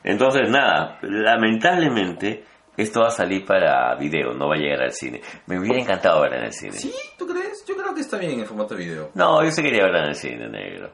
Entonces, 0.03 0.49
nada, 0.49 0.99
lamentablemente 1.03 2.45
esto 2.77 3.01
va 3.01 3.09
a 3.09 3.11
salir 3.11 3.45
para 3.45 3.95
video, 3.97 4.33
no 4.35 4.49
va 4.49 4.55
a 4.55 4.59
llegar 4.59 4.83
al 4.83 4.93
cine. 4.93 5.21
Me 5.47 5.59
hubiera 5.59 5.81
encantado 5.81 6.23
verla 6.23 6.39
en 6.39 6.45
el 6.45 6.53
cine. 6.53 6.73
¿Sí? 6.73 6.93
¿Tú 7.19 7.27
crees? 7.27 7.65
Yo 7.67 7.77
creo 7.77 7.95
que 7.95 8.01
está 8.01 8.17
bien 8.19 8.33
en 8.33 8.41
el 8.41 8.47
formato 8.47 8.75
de 8.75 8.85
video. 8.85 9.11
No, 9.15 9.43
yo 9.45 9.51
sí 9.51 9.63
quería 9.63 9.85
verla 9.85 10.05
en 10.05 10.09
el 10.09 10.15
cine, 10.15 10.49
negro. 10.49 10.91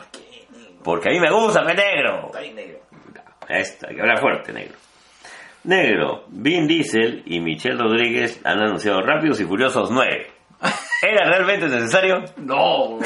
Porque 0.83 1.11
a 1.11 1.13
mí 1.13 1.21
me 1.21 1.31
gusta, 1.31 1.63
me 1.63 1.75
negro. 1.75 2.27
Está 2.27 2.41
bien 2.41 2.55
negro. 2.55 2.81
Esto, 3.49 3.87
hay 3.89 3.95
que 3.95 4.01
hablar 4.01 4.21
fuerte, 4.21 4.53
negro. 4.53 4.77
Negro, 5.65 6.25
Vin 6.29 6.67
Diesel 6.67 7.23
y 7.27 7.41
Michelle 7.41 7.77
Rodríguez 7.77 8.41
han 8.45 8.61
anunciado 8.61 9.03
Rápidos 9.03 9.41
y 9.41 9.45
Furiosos 9.45 9.91
9. 9.91 10.27
¿Era 11.03 11.29
realmente 11.29 11.67
necesario? 11.67 12.25
No, 12.37 12.99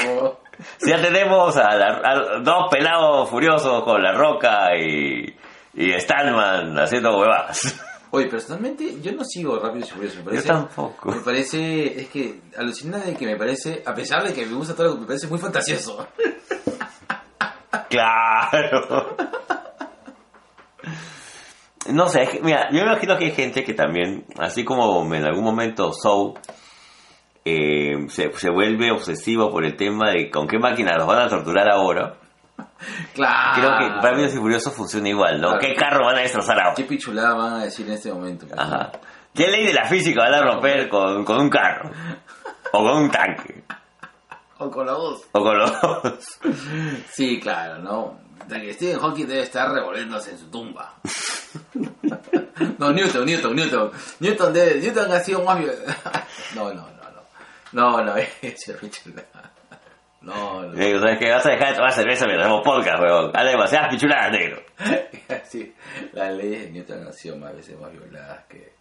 ya 0.87 1.01
tenemos 1.01 1.55
a, 1.57 1.75
la- 1.75 2.01
a 2.03 2.39
dos 2.41 2.67
pelados 2.71 3.29
furiosos 3.29 3.83
con 3.83 4.01
La 4.01 4.11
Roca 4.13 4.75
y, 4.77 5.35
y 5.73 5.91
Stallman 5.99 6.77
haciendo 6.79 7.17
huevadas. 7.17 7.81
Oye, 8.11 8.27
personalmente 8.27 9.01
yo 9.01 9.11
no 9.11 9.25
sigo 9.25 9.59
Rápido 9.59 9.85
y 9.85 9.89
Furioso. 9.89 10.15
Me 10.17 10.21
Yo 10.23 10.25
parece, 10.29 10.47
tampoco. 10.47 11.11
Me 11.11 11.19
parece, 11.21 11.99
es 12.01 12.07
que 12.09 12.39
alucina 12.57 12.97
de 12.99 13.13
que 13.15 13.25
me 13.25 13.35
parece, 13.35 13.83
a 13.85 13.93
pesar 13.93 14.23
de 14.23 14.33
que 14.33 14.45
me 14.45 14.53
gusta 14.53 14.73
todo, 14.75 14.95
me 14.97 15.05
parece 15.05 15.27
muy 15.27 15.39
fantasioso. 15.39 16.07
Claro. 17.89 19.15
No 21.87 22.07
sé, 22.09 22.23
es 22.23 22.29
que, 22.29 22.41
mira, 22.41 22.69
yo 22.71 22.79
me 22.83 22.91
imagino 22.91 23.17
que 23.17 23.25
hay 23.25 23.31
gente 23.31 23.63
que 23.63 23.73
también, 23.73 24.25
así 24.39 24.63
como 24.63 25.01
en 25.13 25.23
algún 25.25 25.43
momento 25.43 25.91
Soul 25.93 26.33
eh, 27.45 28.07
se, 28.09 28.31
se 28.33 28.49
vuelve 28.49 28.91
obsesivo 28.91 29.51
por 29.51 29.63
el 29.63 29.75
tema 29.75 30.09
de 30.11 30.31
con 30.31 30.47
qué 30.47 30.57
máquina 30.57 30.97
los 30.97 31.07
van 31.07 31.19
a 31.19 31.29
torturar 31.29 31.69
ahora. 31.69 32.15
Claro. 33.13 33.53
Creo 33.55 33.77
que 33.77 34.07
Rápidos 34.07 34.33
y 34.33 34.37
Furiosos 34.37 34.73
funciona 34.73 35.09
igual, 35.09 35.39
¿no? 35.39 35.49
Claro. 35.49 35.59
¿Qué 35.61 35.75
carro 35.75 36.05
van 36.05 36.17
a 36.17 36.21
destrozar 36.21 36.59
ahora? 36.59 36.75
¿Qué 36.75 36.83
pichulada 36.83 37.35
van 37.35 37.53
a 37.53 37.63
decir 37.63 37.85
en 37.87 37.93
este 37.93 38.11
momento? 38.11 38.47
pues? 38.47 38.59
Ajá. 38.59 38.91
¿Qué 39.33 39.47
ley 39.47 39.65
de 39.65 39.73
la 39.73 39.85
física 39.85 40.23
van 40.23 40.33
a 40.33 40.41
romper 40.41 40.89
con, 40.89 41.23
con 41.23 41.41
un 41.41 41.49
carro? 41.49 41.91
O 42.71 42.79
con 42.79 43.03
un 43.03 43.11
tanque. 43.11 43.63
O 44.57 44.71
con 44.71 44.85
la 44.85 44.93
voz. 44.93 45.27
O 45.33 45.41
con 45.41 45.57
los 45.57 45.81
dos. 45.81 46.39
Sí, 47.11 47.39
claro, 47.39 47.79
¿no? 47.79 48.19
De 48.47 48.61
que 48.61 48.73
Stephen 48.73 48.99
Hawking 48.99 49.27
debe 49.27 49.41
estar 49.41 49.71
revolviéndose 49.71 50.31
en 50.31 50.37
su 50.37 50.49
tumba. 50.49 50.93
no, 52.79 52.91
Newton, 52.91 53.25
Newton, 53.25 53.55
Newton. 53.55 53.91
Newton, 54.19 54.53
debe, 54.53 54.79
Newton 54.79 55.11
ha 55.11 55.19
sido 55.19 55.43
más... 55.43 55.59
no, 56.55 56.73
no, 56.73 56.87
no, 57.81 57.91
no. 57.91 57.97
No, 57.97 58.03
no, 58.03 58.15
ese 58.15 58.73
pichulada. 58.75 59.51
No, 60.21 60.63
no. 60.63 60.73
Le 60.73 60.85
digo, 60.87 60.99
¿sabes 60.99 61.19
qué? 61.19 61.29
Vas 61.29 61.45
a 61.45 61.49
dejar 61.51 61.69
de 61.69 61.75
tomar 61.75 61.91
cerveza 61.91 62.25
mientras 62.25 62.47
hacemos 62.47 62.65
podcast, 62.65 63.03
weón. 63.03 63.31
Hay 63.35 63.47
demasiadas 63.47 63.89
pichuladas, 63.89 64.31
negro. 64.31 64.61
Sí, 65.43 65.73
las 66.13 66.33
leyes 66.33 66.65
de 66.65 66.71
Newton 66.71 67.07
han 67.07 67.13
sido 67.13 67.35
más 67.37 67.55
veces 67.55 67.79
más 67.79 67.91
violadas 67.91 68.45
que... 68.45 68.73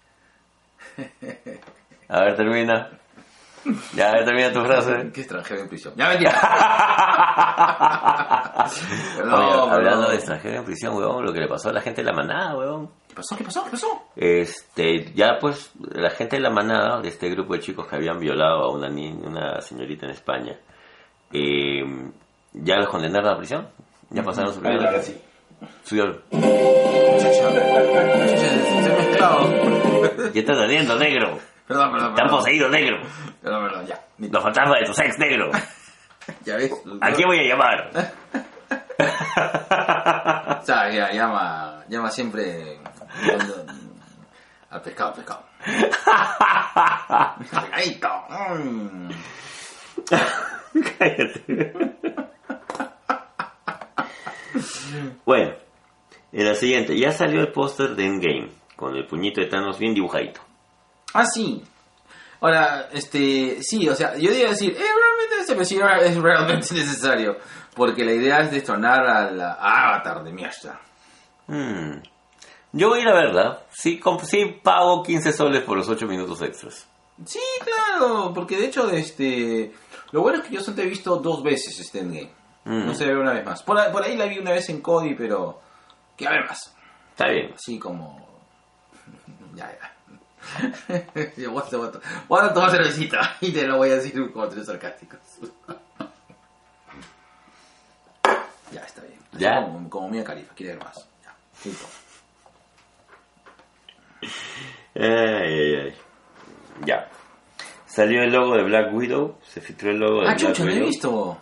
A 2.09 2.20
ver, 2.20 2.37
termina. 2.37 2.90
Ya, 3.94 4.11
a 4.11 4.12
ver, 4.12 4.24
termina 4.26 4.52
tu 4.52 4.61
frase. 4.61 5.11
¿Qué 5.12 5.22
extranjero 5.22 5.62
en 5.62 5.68
prisión? 5.68 5.94
¡Ya 5.96 6.09
mentira! 6.11 6.38
Hablando 9.70 10.11
de 10.11 10.16
extranjero 10.16 10.59
en 10.59 10.64
prisión, 10.64 10.94
weón, 10.96 11.24
lo 11.24 11.33
que 11.33 11.40
le 11.40 11.48
pasó 11.48 11.70
a 11.70 11.72
la 11.72 11.80
gente 11.80 12.02
de 12.02 12.11
la 12.11 12.12
manada, 12.12 12.57
weón. 12.57 12.90
¿Qué 13.14 13.18
pasó? 13.18 13.37
¿Qué 13.37 13.44
pasó? 13.44 13.62
¿Qué 13.64 13.70
pasó? 13.70 14.03
Este, 14.16 15.12
ya 15.14 15.38
pues, 15.40 15.70
la 15.79 16.11
gente 16.11 16.35
de 16.35 16.42
la 16.42 16.50
manada, 16.50 17.00
de 17.00 17.11
este 17.11 17.31
grupo 17.31 17.55
de 17.55 17.61
chicos 17.61 17.87
que 17.87 17.94
habían 17.94 18.18
violado 18.18 18.64
a 18.64 18.72
una 18.72 18.88
niña, 18.88 19.29
una 19.29 19.61
señorita 19.61 20.07
en 20.07 20.12
España, 20.12 20.59
eh, 21.33 21.85
ya 22.55 22.74
los 22.77 22.88
condenaron 22.88 23.33
a 23.33 23.37
prisión. 23.37 23.68
Ya 24.11 24.24
pasaron 24.24 24.53
su 24.53 24.61
primera 24.61 25.00
sí. 25.00 25.16
su 25.85 25.94
se 25.94 26.03
ha 28.90 28.96
mezclado. 28.96 29.48
¿Qué 30.33 30.40
estás 30.40 30.59
haciendo, 30.59 30.98
negro? 30.98 31.38
Perdón, 31.68 31.92
perdón, 31.92 32.14
Te 32.16 32.22
han 32.22 32.27
perdón. 32.27 32.38
poseído, 32.38 32.68
negro. 32.68 32.96
Perdón, 33.40 33.68
perdón, 33.68 33.87
ya. 33.87 34.00
Los 34.18 34.42
fantasmas 34.42 34.81
de 34.81 34.87
tu 34.87 34.94
sex, 34.94 35.16
negro. 35.18 35.50
Ya 36.44 36.57
ves. 36.57 36.72
¿A 37.03 37.12
quién 37.12 37.29
voy 37.29 37.38
a 37.38 37.42
llamar? 37.42 37.90
O 40.61 40.64
sea, 40.66 40.90
ya, 40.90 41.12
llama, 41.12 41.85
llama 41.88 42.11
siempre 42.11 42.79
al 44.70 44.83
pescado, 44.83 45.11
al 45.11 45.16
pescado. 45.16 45.44
Pescadito. 47.38 48.09
mm. 48.29 49.11
Cállate. 50.98 51.74
bueno, 55.24 55.55
en 56.33 56.44
la 56.44 56.55
siguiente, 56.55 56.98
ya 56.98 57.12
salió 57.12 57.40
el 57.40 57.53
póster 57.53 57.94
de 57.94 58.07
Endgame, 58.07 58.50
con 58.77 58.96
el 58.96 59.07
puñito 59.07 59.40
de 59.40 59.46
Thanos 59.46 59.79
bien 59.79 59.94
dibujadito. 59.94 60.40
Ah, 61.12 61.27
sí. 61.27 61.62
Ahora, 62.40 62.88
este, 62.92 63.62
sí, 63.62 63.88
o 63.88 63.94
sea, 63.94 64.16
yo 64.16 64.31
diría 64.31 64.50
decir, 64.50 64.72
eh, 64.72 64.77
realmente 64.77 65.64
sí, 65.64 65.79
es 65.79 66.16
realmente 66.16 66.74
necesario. 66.74 67.37
Porque 67.74 68.05
la 68.05 68.12
idea 68.12 68.40
es 68.40 68.50
destronar 68.50 69.05
a 69.07 69.31
la 69.31 69.53
Avatar 69.55 70.22
de 70.22 70.33
mierda. 70.33 70.81
Hmm. 71.46 72.00
Yo 72.76 72.88
voy 72.88 72.98
a 72.98 73.02
ir 73.02 73.08
a 73.08 73.14
verla. 73.14 73.60
Sí, 73.72 74.00
sí 74.24 74.60
pago 74.62 75.02
15 75.02 75.32
soles 75.32 75.62
por 75.62 75.76
los 75.78 75.88
8 75.88 76.06
minutos 76.06 76.42
extras. 76.42 76.87
Sí, 77.24 77.38
claro, 77.64 78.32
porque 78.34 78.56
de 78.56 78.66
hecho, 78.66 78.90
este, 78.90 79.72
lo 80.10 80.22
bueno 80.22 80.38
es 80.38 80.44
que 80.48 80.54
yo 80.54 80.60
solamente 80.60 80.82
he 80.82 80.90
visto 80.90 81.16
dos 81.16 81.42
veces 81.44 81.78
este 81.78 82.00
Endgame. 82.00 82.32
Mm. 82.64 82.87
No 82.87 82.94
se 82.94 83.06
ve 83.06 83.16
una 83.16 83.32
vez 83.32 83.44
más. 83.44 83.62
Por, 83.62 83.78
ahí- 83.78 83.92
por 83.92 84.02
ahí 84.02 84.16
la 84.16 84.24
vi 84.26 84.38
una 84.40 84.50
vez 84.50 84.68
en 84.70 84.80
Cody, 84.80 85.14
pero 85.14 85.60
que 86.16 86.26
a 86.26 86.30
ver 86.32 86.46
más. 86.48 86.74
Está 87.12 87.28
bien. 87.28 87.52
Así 87.54 87.78
como... 87.78 88.26
ya, 89.54 89.70
ya. 89.70 89.90
Yo 91.37 91.52
voy 91.52 91.62
a, 91.62 91.76
voy 91.76 91.88
a- 91.88 92.00
voy 92.28 92.40
a 92.42 92.52
tomar 92.52 92.70
cervecita 92.72 93.37
y 93.40 93.52
te 93.52 93.64
lo 93.66 93.76
voy 93.76 93.90
a 93.90 93.96
decir 93.96 94.12
con 94.14 94.32
comentarios 94.32 94.66
sarcásticos. 94.66 95.20
ya, 98.72 98.80
está 98.80 99.02
bien. 99.02 99.18
Así 99.32 99.38
Ya. 99.42 99.62
Como, 99.62 99.88
como 99.90 100.08
Mia 100.08 100.24
Califa, 100.24 100.52
quiere 100.54 100.74
ver 100.74 100.84
más. 100.84 100.96
Ya, 101.22 101.34
listo. 101.64 101.87
Ay, 104.96 105.06
ay, 105.06 105.74
ay. 105.87 105.94
Ya. 106.87 107.08
Salió 107.87 108.22
el 108.22 108.32
logo 108.32 108.54
de 108.56 108.62
Black 108.64 108.92
Widow. 108.94 109.38
Se 109.42 109.60
filtró 109.60 109.90
el 109.90 109.98
logo 109.98 110.20
de 110.20 110.28
Ah, 110.28 110.34
Black 110.34 110.38
chucha, 110.38 110.64
no 110.64 110.70
he 110.70 110.74
Widow. 110.74 110.87
visto. 110.87 111.38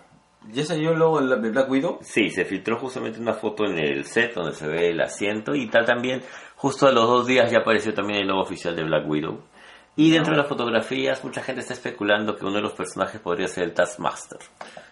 ¿Ya 0.51 0.64
salió 0.64 0.90
el 0.92 0.99
logo 0.99 1.21
de 1.21 1.51
Black 1.51 1.71
Widow? 1.71 1.99
Sí, 2.03 2.29
se 2.31 2.45
filtró 2.45 2.79
justamente 2.79 3.21
una 3.21 3.35
foto 3.35 3.64
en 3.64 3.79
el 3.79 4.05
set 4.05 4.35
donde 4.35 4.55
se 4.55 4.66
ve 4.66 4.88
el 4.90 5.01
asiento 5.01 5.55
y 5.55 5.68
tal 5.68 5.85
también, 5.85 6.21
justo 6.57 6.87
a 6.88 6.92
los 6.92 7.07
dos 7.07 7.27
días 7.27 7.51
ya 7.53 7.59
apareció 7.59 7.95
también 7.95 8.21
el 8.23 8.27
logo 8.29 8.40
oficial 8.42 8.75
de 8.75 8.83
Black 8.85 9.09
Widow. 9.09 9.40
Y 9.95 10.11
dentro 10.11 10.33
de 10.33 10.38
las 10.38 10.49
fotografías 10.49 11.23
mucha 11.23 11.42
gente 11.42 11.61
está 11.61 11.75
especulando 11.75 12.35
que 12.37 12.45
uno 12.45 12.55
de 12.57 12.62
los 12.62 12.73
personajes 12.73 13.21
podría 13.21 13.47
ser 13.47 13.64
el 13.64 13.75
Taskmaster. 13.75 14.38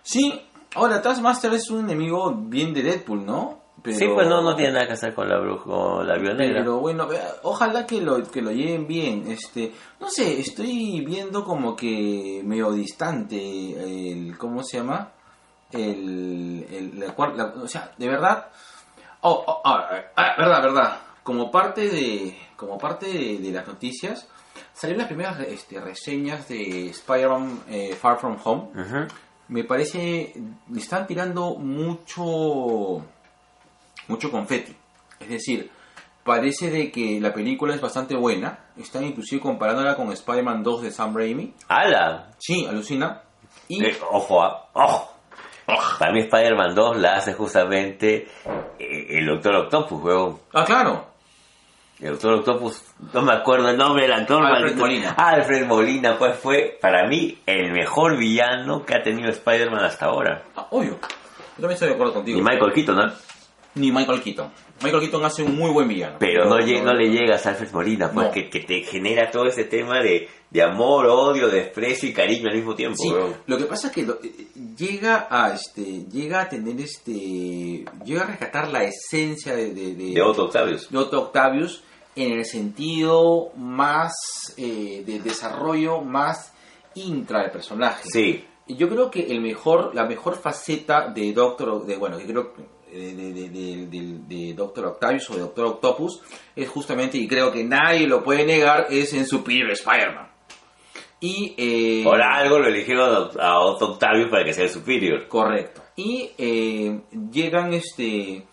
Sí. 0.03 0.41
Ahora, 0.77 1.03
Taskmaster 1.03 1.53
es 1.55 1.69
un 1.71 1.81
enemigo 1.81 2.33
bien 2.33 2.73
de 2.73 2.83
Deadpool, 2.83 3.25
¿no? 3.27 3.60
Pero- 3.83 3.97
Sí, 3.99 4.07
pues 4.15 4.29
no, 4.29 4.43
no 4.43 4.55
tiene 4.57 4.73
nada 4.73 4.87
que 4.87 4.93
hacer 4.93 5.15
con 5.15 5.29
la 5.29 5.39
bruja, 5.39 5.65
con 5.65 6.07
la 6.07 6.17
Viuda 6.17 6.35
Negra. 6.35 6.61
Pero 6.61 6.79
bueno, 6.81 7.09
ojalá 7.43 7.87
que 7.87 8.01
lo, 8.01 8.23
que 8.31 8.43
lo 8.43 8.51
lleven 8.53 8.87
bien. 8.87 9.25
Este, 9.31 9.73
no 10.01 10.09
sé, 10.11 10.41
estoy 10.41 11.01
viendo 11.05 11.45
como 11.45 11.75
que 11.77 12.43
medio 12.45 12.73
distante 12.73 14.11
el, 14.13 14.37
¿cómo 14.39 14.63
se 14.63 14.79
llama? 14.79 15.11
El, 15.73 16.67
el 16.71 17.01
la 17.01 17.15
cuar- 17.17 17.35
la- 17.37 17.55
o 17.63 17.69
sea, 17.69 17.93
de 17.97 18.09
verdad. 18.09 18.49
Oh, 19.23 19.45
oh, 19.47 19.61
ah, 19.65 19.89
ah, 20.17 20.35
verdad, 20.39 20.63
verdad. 20.63 21.01
Como 21.23 21.51
parte 21.51 21.89
de, 21.89 22.37
como 22.57 22.79
parte 22.79 23.07
de, 23.07 23.39
de 23.39 23.51
las 23.53 23.67
noticias, 23.67 24.27
salieron 24.73 24.99
las 25.03 25.09
primeras 25.09 25.39
este, 25.41 25.79
reseñas 25.81 26.49
de 26.49 26.89
Spider-Man 26.89 27.61
eh, 27.69 27.95
Far 27.95 28.19
From 28.19 28.37
Home. 28.43 28.69
Me 29.49 29.65
parece, 29.65 30.33
le 30.71 30.81
están 30.81 31.07
tirando 31.07 31.57
mucho, 31.57 33.03
mucho 34.11 34.31
confeti. 34.31 34.75
Es 35.21 35.29
decir, 35.29 35.71
parece 36.25 36.71
de 36.71 36.91
que 36.91 37.19
la 37.21 37.33
película 37.33 37.75
es 37.75 37.81
bastante 37.81 38.15
buena. 38.17 38.59
Están 38.77 39.05
inclusive 39.05 39.41
comparándola 39.41 39.97
con 39.97 40.11
Spider-Man 40.13 40.63
2 40.63 40.83
de 40.83 40.91
Sam 40.91 41.17
Raimi. 41.17 41.55
¡Hala! 41.69 42.31
Sí, 42.39 42.67
alucina. 42.67 43.23
Y 43.69 43.85
Eh, 43.85 43.97
ojo, 44.11 44.43
ah, 44.43 44.67
ojo. 44.75 45.15
Para 45.99 46.13
mí 46.13 46.21
Spider-Man 46.21 46.75
2 46.75 46.97
la 46.97 47.15
hace 47.17 47.33
justamente 47.35 48.27
eh, 48.79 49.07
el 49.19 49.27
Doctor 49.27 49.55
Octopus, 49.57 50.03
huevón. 50.03 50.39
ah, 50.53 50.65
claro. 50.65 51.07
El 52.01 52.13
Doctor 52.13 52.33
Octopus, 52.37 52.83
no 53.13 53.21
me 53.23 53.33
acuerdo 53.35 53.69
el 53.69 53.77
nombre 53.77 54.05
del 54.05 54.13
actor. 54.15 54.43
Alfred 54.43 54.61
maldito. 54.63 54.81
Molina. 54.81 55.11
Alfred 55.19 55.67
Molina, 55.67 56.19
pues 56.19 56.35
fue 56.39 56.79
para 56.81 57.07
mí 57.07 57.39
el 57.45 57.73
mejor 57.73 58.17
villano 58.17 58.85
que 58.87 58.95
ha 58.95 59.03
tenido 59.03 59.29
Spider-Man 59.31 59.85
hasta 59.85 60.07
ahora. 60.07 60.43
Ah, 60.57 60.67
obvio. 60.71 60.93
Yo 60.93 60.99
también 61.57 61.73
estoy 61.73 61.89
de 61.89 61.95
acuerdo 61.95 62.15
contigo. 62.15 62.39
Y 62.39 62.43
Michael 62.43 62.73
Keaton, 62.73 62.97
¿no? 62.97 63.13
Ni 63.75 63.93
Michael 63.93 64.21
Keaton. 64.23 64.51
Michael 64.83 65.03
Keaton 65.03 65.25
hace 65.25 65.43
un 65.43 65.57
muy 65.57 65.71
buen 65.71 65.87
villano. 65.87 66.17
Pero 66.19 66.47
no, 66.47 66.59
le 66.59 67.11
llegas 67.11 67.47
a 67.47 67.51
Alfred 67.51 67.71
Molina, 67.73 68.11
pues 68.11 68.27
No. 68.29 68.33
que, 68.33 68.43
te 68.43 68.83
genera 68.83 69.31
todo 69.31 69.47
ese 69.47 69.65
tema 69.65 70.01
de, 70.01 70.29
de 70.51 70.63
amor, 70.63 71.07
odio, 71.07 71.49
desprecio 71.49 72.09
y 72.09 72.13
cariño 72.13 72.49
al 72.51 72.57
mismo 72.57 72.75
tiempo. 72.75 72.97
Sí, 73.01 73.11
weón. 73.11 73.35
lo 73.47 73.57
que 73.59 73.65
pasa 73.65 73.89
es 73.89 73.93
que 73.93 74.03
lo- 74.03 74.19
eh, 74.23 74.47
llega 74.77 75.29
a 75.31 75.55
este 75.55 76.05
llega 76.11 76.41
a 76.43 76.49
tener 76.49 76.81
este 76.81 77.85
llega 78.05 78.23
a 78.23 78.27
rescatar 78.27 78.69
la 78.69 78.83
esencia 78.85 79.55
de, 79.55 79.73
de, 79.73 79.95
de- 79.95 80.15
De 80.15 80.23
Otto 80.23 80.47
Octavius. 80.47 80.91
de 80.91 80.99
Otto 80.99 81.21
Octavius 81.23 81.85
en 82.17 82.33
el 82.33 82.45
sentido 82.45 83.51
más 83.57 84.13
eh, 84.57 85.05
de 85.07 85.21
desarrollo 85.21 86.01
más 86.01 86.53
intra 86.95 87.43
del 87.43 87.51
personaje. 87.53 88.03
Sí, 88.11 88.45
yo 88.67 88.89
creo 88.89 89.11
que 89.11 89.27
el 89.31 89.41
mejor, 89.41 89.95
la 89.95 90.05
mejor 90.07 90.37
faceta 90.37 91.09
de 91.09 91.33
Doctor, 91.33 91.85
de, 91.87 91.97
bueno, 91.97 92.19
que 92.19 92.27
creo 92.27 92.53
que, 92.53 92.63
de, 92.93 94.55
Doctor 94.57 94.87
Octavius 94.87 95.31
o 95.31 95.35
de 95.35 95.41
Doctor 95.41 95.67
Octopus 95.67 96.21
es 96.57 96.69
justamente, 96.69 97.19
y 97.19 97.29
creo 97.29 97.53
que 97.53 97.65
nadie 97.65 98.07
lo 98.07 98.23
puede 98.23 98.45
negar, 98.45 98.87
es 98.91 99.13
en 99.15 99.27
Superior 99.27 99.71
Spider-Man. 99.71 100.29
Y, 101.21 101.55
eh, 101.59 102.03
por 102.03 102.21
algo 102.23 102.59
lo 102.59 102.69
eligieron 102.69 103.31
a 103.39 103.47
a 103.47 103.61
Otto 103.61 103.93
Octavius 103.93 104.31
para 104.31 104.43
que 104.45 104.55
sea 104.55 104.65
el 104.65 104.71
superior. 104.71 105.29
Correcto. 105.29 105.83
Y 105.97 106.31
eh, 106.39 106.99
llegan 107.31 107.75
este 107.75 108.47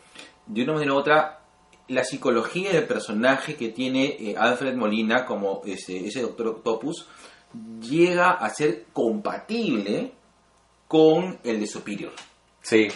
de 0.45 0.63
una 0.63 0.73
manera 0.73 0.93
u 0.93 0.97
otra 0.97 1.39
la 1.88 2.04
psicología 2.04 2.73
del 2.73 2.86
personaje 2.86 3.56
que 3.56 3.69
tiene 3.69 4.17
eh, 4.19 4.36
Alfred 4.38 4.76
Molina 4.76 5.26
como 5.26 5.62
ese, 5.65 6.06
ese 6.06 6.21
Doctor 6.21 6.47
Octopus 6.47 7.08
llega 7.82 8.32
a 8.32 8.50
ser 8.50 8.86
compatible 8.91 10.12
con 10.88 11.39
el 11.43 11.60
de 11.60 11.67
Superior. 11.67 12.12
Sí, 12.62 12.88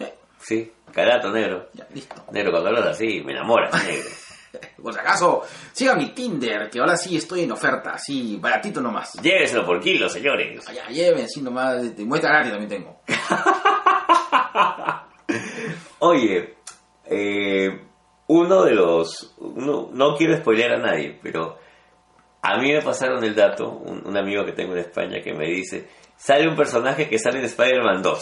Eh, 0.00 0.14
sí, 0.40 0.72
carato 0.92 1.30
negro. 1.30 1.68
ya, 1.72 1.86
listo. 1.92 2.14
Negro, 2.32 2.50
cuando 2.52 2.68
hablas 2.70 2.86
así, 2.86 3.22
me 3.24 3.32
enamoras, 3.32 3.72
negro. 3.84 4.08
Por 4.82 4.92
si 4.92 5.00
acaso, 5.00 5.42
siga 5.72 5.94
mi 5.94 6.10
Tinder, 6.10 6.68
que 6.68 6.78
ahora 6.78 6.94
sí 6.96 7.16
estoy 7.16 7.42
en 7.44 7.52
oferta, 7.52 7.92
así, 7.94 8.36
baratito 8.38 8.82
nomás. 8.82 9.14
Lléveselo 9.22 9.64
por 9.64 9.80
kilo, 9.80 10.10
señores. 10.10 10.62
Ya, 10.74 10.88
lleven, 10.88 11.24
así 11.24 11.40
nomás, 11.40 11.96
de 11.96 12.04
muestra 12.04 12.30
gratis 12.32 12.50
también 12.52 12.68
tengo. 12.68 13.00
Oye, 16.00 16.56
eh, 17.06 17.80
uno 18.26 18.64
de 18.64 18.74
los... 18.74 19.34
uno- 19.38 19.88
no 19.92 20.16
quiero 20.16 20.36
spoilear 20.36 20.74
a 20.74 20.78
nadie, 20.78 21.18
pero 21.22 21.58
a 22.42 22.58
mí 22.58 22.72
me 22.72 22.82
pasaron 22.82 23.22
el 23.24 23.34
dato, 23.34 23.70
un, 23.70 24.06
un 24.06 24.16
amigo 24.16 24.44
que 24.44 24.52
tengo 24.52 24.72
en 24.74 24.80
España 24.80 25.22
que 25.22 25.32
me 25.32 25.46
dice, 25.46 25.88
sale 26.16 26.48
un 26.48 26.56
personaje 26.56 27.08
que 27.08 27.18
sale 27.18 27.38
en 27.38 27.44
Spider-Man 27.46 28.02
2 28.02 28.20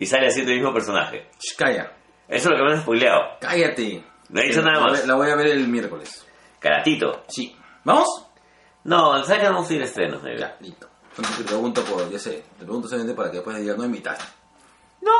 y 0.00 0.06
sale 0.06 0.26
haciendo 0.28 0.52
el 0.52 0.58
mismo 0.58 0.72
personaje. 0.72 1.26
Calla, 1.56 1.92
Eso 2.28 2.48
es 2.50 2.50
lo 2.50 2.56
que 2.56 2.62
me 2.64 2.72
han 2.76 2.82
spoileado. 2.82 3.22
cállate. 3.40 4.04
No 4.30 4.40
he 4.40 4.48
dicho 4.48 4.62
nada 4.62 4.80
más. 4.80 5.06
La 5.06 5.14
voy 5.14 5.30
a 5.30 5.36
ver 5.36 5.46
el 5.48 5.66
miércoles. 5.68 6.26
Caratito. 6.58 7.24
Sí. 7.28 7.56
¿Vamos? 7.84 8.26
No, 8.84 9.22
¿sabes 9.24 9.40
que 9.42 9.48
vamos 9.48 9.70
a 9.70 9.74
ir 9.74 9.82
a 9.82 9.84
estrenos, 9.84 10.22
negro? 10.22 10.40
Ya, 10.40 10.56
listo. 10.60 10.86
Entonces 11.10 11.38
te 11.38 11.44
pregunto 11.44 11.82
por, 11.84 12.08
ya 12.10 12.18
sé, 12.18 12.44
te 12.58 12.64
pregunto 12.64 12.86
solamente 12.88 13.14
para 13.16 13.30
que 13.30 13.36
después 13.38 13.56
digas, 13.58 13.76
no 13.76 13.84
invitaste. 13.84 14.24
No, 15.00 15.12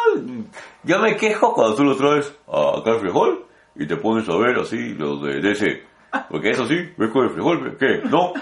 yo 0.84 0.98
me 1.00 1.16
quejo 1.16 1.52
cuando 1.54 1.74
tú 1.76 1.84
lo 1.84 1.96
traes 1.96 2.32
a 2.46 2.80
al 2.84 3.00
frijol 3.00 3.46
y 3.74 3.86
te 3.86 3.96
pones 3.96 4.28
a 4.28 4.36
ver 4.36 4.58
así 4.58 4.94
los 4.94 5.22
de 5.22 5.40
DC. 5.40 5.84
Porque 6.30 6.50
eso 6.50 6.66
sí, 6.66 6.76
ves 6.96 7.10
con 7.10 7.24
el 7.24 7.30
frijol, 7.30 7.76
¿qué? 7.78 8.00
No, 8.08 8.32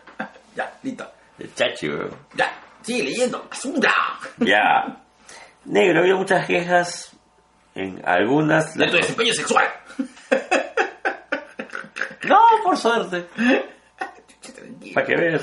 Ya, 0.56 0.72
listo. 0.82 1.04
el 1.38 1.54
chachi, 1.54 1.88
weón. 1.88 2.10
Ya, 2.34 2.52
sigue 2.82 3.04
leyendo. 3.04 3.44
¡Basura! 3.48 3.92
Ya. 4.38 5.02
Negro, 5.64 6.00
había 6.00 6.16
muchas 6.16 6.46
quejas 6.46 7.16
en 7.74 8.00
algunas. 8.04 8.74
De 8.74 8.86
tu 8.86 8.96
desempeño 8.96 9.32
sexual. 9.34 9.66
No, 12.28 12.38
por 12.62 12.76
suerte. 12.76 13.26
Para 14.94 15.06
que 15.06 15.16
veas. 15.16 15.42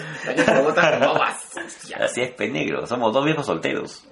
Así 1.99 2.21
es, 2.21 2.31
penegro. 2.31 2.85
Somos 2.85 3.13
dos 3.13 3.25
viejos 3.25 3.45
solteros. 3.45 4.07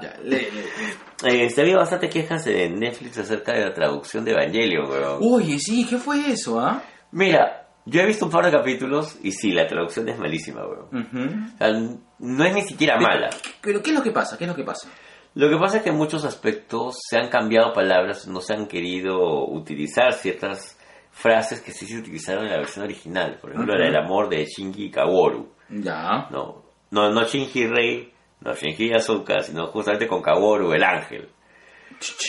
Ya, 0.00 0.14
lee, 0.22 0.48
lee. 0.50 1.42
Este, 1.44 1.60
había 1.60 1.76
bastante 1.76 2.08
quejas 2.08 2.46
en 2.48 2.80
Netflix 2.80 3.18
acerca 3.18 3.52
de 3.52 3.66
la 3.66 3.72
traducción 3.72 4.24
de 4.24 4.32
Evangelion, 4.32 4.90
weón. 4.90 5.18
Oye, 5.20 5.58
sí, 5.58 5.86
¿qué 5.88 5.96
fue 5.98 6.32
eso, 6.32 6.58
ah? 6.60 6.82
Mira, 7.12 7.68
yo 7.84 8.00
he 8.00 8.06
visto 8.06 8.24
un 8.26 8.32
par 8.32 8.44
de 8.44 8.50
capítulos 8.50 9.18
y 9.22 9.30
sí, 9.30 9.52
la 9.52 9.66
traducción 9.68 10.08
es 10.08 10.18
malísima, 10.18 10.62
weón. 10.66 10.86
Ujú. 10.86 11.54
O 11.54 11.58
sea, 11.58 11.72
no 12.18 12.44
es 12.44 12.54
ni 12.54 12.62
siquiera 12.62 12.98
mala. 12.98 13.30
Pero, 13.60 13.80
¿qué 13.82 13.90
es 13.90 13.96
lo 13.96 14.02
que 14.02 14.10
pasa? 14.10 14.36
¿Qué 14.36 14.44
es 14.44 14.50
lo 14.50 14.56
que 14.56 14.64
pasa? 14.64 14.88
Lo 15.34 15.48
que 15.48 15.56
pasa 15.56 15.78
es 15.78 15.82
que 15.82 15.88
en 15.90 15.96
muchos 15.96 16.24
aspectos 16.24 16.96
se 17.08 17.16
han 17.16 17.28
cambiado 17.28 17.72
palabras, 17.72 18.26
no 18.28 18.40
se 18.40 18.54
han 18.54 18.66
querido 18.66 19.46
utilizar 19.48 20.12
ciertas 20.12 20.78
frases 21.10 21.60
que 21.60 21.72
sí 21.72 21.86
se 21.86 21.98
utilizaron 21.98 22.44
en 22.44 22.50
la 22.52 22.58
versión 22.58 22.84
original. 22.84 23.38
Por 23.40 23.50
ejemplo, 23.52 23.74
la 23.76 23.86
del 23.86 23.96
amor 23.96 24.28
de 24.28 24.44
Shinji 24.44 24.90
Kaworu. 24.90 25.48
Ya. 25.70 26.28
No, 26.30 26.62
no, 26.90 27.10
no 27.10 27.24
Shinji 27.24 27.66
Rei, 27.66 28.12
no 28.40 28.54
Shinji 28.54 28.92
Asuka, 28.92 29.40
sino 29.40 29.66
justamente 29.68 30.06
con 30.06 30.20
Kaworu, 30.22 30.72
el 30.72 30.82
ángel. 30.82 31.28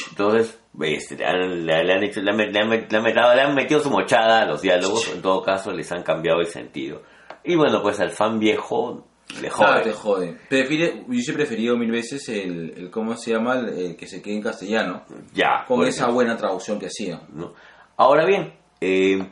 Entonces, 0.10 0.60
este, 0.82 1.18
le, 1.18 1.26
han, 1.26 1.66
le- 1.66 1.84
le 1.84 1.94
han 1.94 2.04
hecho- 2.04 2.22
le 2.22 2.32
han- 2.32 2.38
le 2.38 2.60
han- 2.60 3.36
le 3.36 3.42
han 3.42 3.56
metido 3.56 3.80
su 3.80 3.90
mochada 3.90 4.42
a 4.42 4.46
los 4.46 4.62
diálogos, 4.62 5.12
en 5.14 5.22
todo 5.22 5.42
caso 5.42 5.72
les 5.72 5.92
han 5.92 6.04
cambiado 6.04 6.40
el 6.40 6.48
sentido. 6.48 7.02
Y 7.44 7.56
bueno, 7.56 7.82
pues 7.82 8.00
al 8.00 8.12
fan 8.12 8.40
viejo 8.40 9.06
le 9.42 9.50
Claro, 9.50 9.74
jode. 9.74 9.84
te 9.84 9.92
jode. 9.94 10.38
Prefiere, 10.50 11.04
yo 11.10 11.32
he 11.32 11.36
preferido 11.36 11.76
mil 11.78 11.92
veces 11.92 12.28
el, 12.30 12.74
el 12.78 12.90
¿cómo 12.92 13.16
se 13.18 13.32
llama? 13.32 13.56
El, 13.60 13.70
el 13.70 13.96
que 13.96 14.08
se 14.08 14.22
quede 14.22 14.36
en 14.36 14.42
castellano. 14.42 15.04
Ya, 15.34 15.66
Con 15.68 15.82
esa 15.82 15.90
ejemplo, 16.04 16.14
buena 16.16 16.38
traducción 16.38 16.80
que 16.80 16.88
hacía. 16.88 17.22
¿no? 17.34 17.54
Ahora 17.98 18.26
bien, 18.26 18.54
eh, 18.82 19.26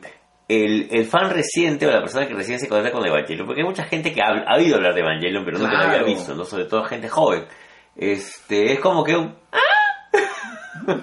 el, 0.48 0.88
el 0.90 1.04
fan 1.04 1.30
reciente 1.30 1.86
o 1.86 1.90
la 1.90 2.00
persona 2.00 2.26
que 2.26 2.34
recién 2.34 2.58
se 2.58 2.68
conecta 2.68 2.90
con 2.92 3.06
Evangelion, 3.06 3.46
porque 3.46 3.62
hay 3.62 3.66
mucha 3.68 3.84
gente 3.84 4.12
que 4.12 4.20
ha, 4.22 4.28
ha 4.46 4.56
oído 4.56 4.76
hablar 4.76 4.94
de 4.94 5.00
Evangelion, 5.00 5.44
pero 5.44 5.58
nunca 5.58 5.72
lo 5.72 5.78
había 5.78 5.90
Claro. 5.98 6.06
visto, 6.06 6.34
¿no? 6.34 6.44
Sobre 6.44 6.64
todo 6.64 6.84
gente 6.84 7.08
joven. 7.08 7.44
Este, 7.96 8.72
es 8.72 8.80
como 8.80 9.04
que 9.04 9.16
un... 9.16 9.34
¡Ah! 9.52 9.58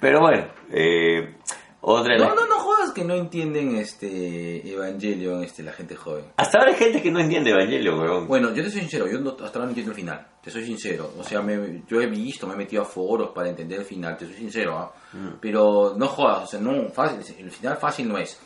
pero 0.00 0.20
bueno, 0.20 0.46
eh, 0.72 1.34
otra 1.82 2.14
de 2.14 2.20
las- 2.20 2.28
No, 2.28 2.34
no, 2.34 2.46
no 2.46 2.58
jodas 2.58 2.92
que 2.92 3.04
no 3.04 3.14
entienden 3.14 3.76
este 3.76 4.70
Evangelion, 4.72 5.42
este, 5.44 5.62
la 5.62 5.72
gente 5.72 5.96
joven. 5.96 6.24
Hasta 6.36 6.58
ahora 6.58 6.72
hay 6.72 6.76
gente 6.78 7.02
que 7.02 7.10
no 7.10 7.20
entiende 7.20 7.50
Evangelion, 7.50 7.98
weón. 8.00 8.26
Bueno, 8.28 8.54
yo 8.54 8.62
te 8.62 8.70
soy 8.70 8.80
sincero, 8.80 9.06
yo 9.10 9.18
no- 9.20 9.30
hasta 9.30 9.44
ahora 9.46 9.62
no 9.64 9.68
entiendo 9.70 9.92
el 9.92 9.96
final. 9.96 10.26
Te 10.42 10.50
soy 10.50 10.64
sincero. 10.64 11.12
O 11.18 11.24
sea, 11.24 11.40
me- 11.42 11.82
yo 11.88 12.00
he 12.00 12.06
visto, 12.06 12.46
me 12.46 12.54
he 12.54 12.56
metido 12.56 12.82
a 12.82 12.86
foros 12.86 13.30
para 13.34 13.48
entender 13.48 13.80
el 13.80 13.84
final, 13.84 14.16
te 14.16 14.26
soy 14.26 14.34
sincero, 14.34 14.78
¿ah? 14.78 14.92
Pero 15.40 15.94
no 15.96 16.06
jodas, 16.06 16.44
o 16.44 16.46
sea, 16.46 16.60
no, 16.60 16.88
fácil, 16.90 17.20
el 17.38 17.50
final 17.50 17.76
fácil 17.76 18.08
no 18.08 18.18
es. 18.18 18.38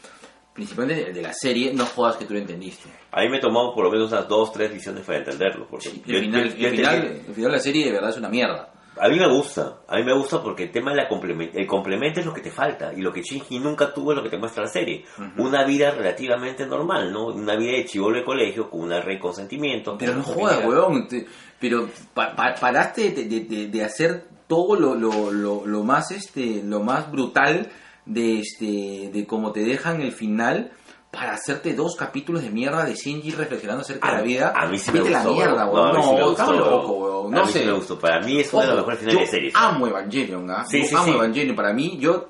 Principalmente 0.52 1.08
el 1.08 1.14
de 1.14 1.22
la 1.22 1.32
serie, 1.32 1.72
no 1.74 1.84
jodas 1.84 2.16
que 2.16 2.26
tú 2.26 2.34
lo 2.34 2.38
entendiste. 2.38 2.88
A 3.10 3.22
mí 3.22 3.28
me 3.28 3.40
tomó 3.40 3.74
por 3.74 3.84
lo 3.84 3.90
menos 3.90 4.12
unas 4.12 4.28
dos, 4.28 4.52
tres 4.52 4.72
visiones 4.72 5.04
para 5.04 5.18
entenderlo. 5.18 5.66
Porque 5.68 5.88
El, 5.88 6.02
yo- 6.04 6.20
final, 6.20 6.54
yo 6.56 6.68
el, 6.68 6.76
final, 6.76 7.06
el 7.26 7.34
final 7.34 7.50
de 7.50 7.56
la 7.56 7.62
serie 7.62 7.84
de 7.86 7.92
verdad 7.92 8.10
es 8.10 8.16
una 8.18 8.28
mierda. 8.28 8.72
A 9.00 9.08
mí 9.08 9.18
me 9.18 9.28
gusta, 9.28 9.78
a 9.88 9.96
mí 9.96 10.04
me 10.04 10.12
gusta 10.12 10.42
porque 10.42 10.64
el 10.64 10.70
tema 10.70 10.92
de 10.92 10.98
la 10.98 11.08
complement 11.08 11.54
el 11.54 11.66
complemento 11.66 12.20
es 12.20 12.26
lo 12.26 12.32
que 12.32 12.40
te 12.40 12.50
falta 12.50 12.92
y 12.94 13.00
lo 13.00 13.12
que 13.12 13.22
Shinji 13.22 13.58
nunca 13.58 13.92
tuvo 13.92 14.12
es 14.12 14.16
lo 14.18 14.22
que 14.22 14.30
te 14.30 14.38
muestra 14.38 14.62
la 14.62 14.68
serie. 14.68 15.04
Una 15.36 15.64
vida 15.64 15.90
relativamente 15.90 16.64
normal, 16.66 17.12
¿no? 17.12 17.26
Una 17.26 17.56
vida 17.56 17.72
de 17.72 17.84
chivolo 17.86 18.16
de 18.18 18.24
colegio 18.24 18.70
con 18.70 18.80
una 18.82 19.00
red 19.00 19.18
consentimiento. 19.18 19.96
Pero 19.98 20.14
no 20.14 20.22
jodas, 20.22 20.64
weón. 20.64 21.08
te- 21.08 21.26
pero 21.58 21.88
pa- 22.14 22.36
pa- 22.36 22.54
paraste 22.54 23.10
de, 23.10 23.24
de- 23.24 23.40
de- 23.40 23.66
de 23.68 23.84
hacer 23.84 24.26
todo 24.46 24.76
lo, 24.78 24.94
lo, 24.94 25.30
lo, 25.32 25.66
lo 25.66 25.82
más 25.82 26.10
este 26.10 26.62
lo 26.62 26.80
más 26.80 27.10
brutal 27.10 27.70
de 28.06 28.40
este 28.40 29.10
de 29.12 29.26
cómo 29.26 29.50
te 29.52 29.60
dejan 29.64 30.02
el 30.02 30.12
final 30.12 30.70
para 31.14 31.32
hacerte 31.34 31.72
dos 31.74 31.96
capítulos 31.96 32.42
de 32.42 32.50
mierda 32.50 32.84
de 32.84 32.94
Shinji 32.94 33.30
reflexionando 33.32 33.82
acerca 33.82 34.08
de 34.10 34.14
la 34.16 34.22
vida. 34.22 34.52
a 34.54 34.66
mí 34.66 34.78
sí 34.78 34.90
me 34.92 35.00
gustó. 35.00 35.12
la 35.14 35.24
mierda, 35.24 35.66
weón. 35.66 35.74
No, 35.74 35.88
a 35.90 35.92
mí 35.94 36.02
sí 36.02 36.12
me 36.14 36.20
No, 36.20 36.28
gustó, 36.30 36.52
loco. 36.52 37.28
A 37.28 37.30
No 37.30 37.46
sí 37.46 37.52
sé. 37.52 37.64
me 37.66 37.72
gustó. 37.72 37.98
Para 37.98 38.20
mí 38.20 38.40
es 38.40 38.52
uno 38.52 38.62
de 38.62 38.68
los 38.68 38.76
mejores 38.76 38.98
finales 39.00 39.20
de 39.20 39.26
series. 39.26 39.54
Amo 39.56 39.86
Evangelion, 39.86 40.50
¿ah? 40.50 40.64
Sí, 40.68 40.82
Yo 40.82 40.86
sí, 40.88 40.94
amo 40.94 41.04
sí. 41.04 41.10
Evangelion. 41.12 41.56
Para 41.56 41.72
mí, 41.72 41.96
yo 41.98 42.28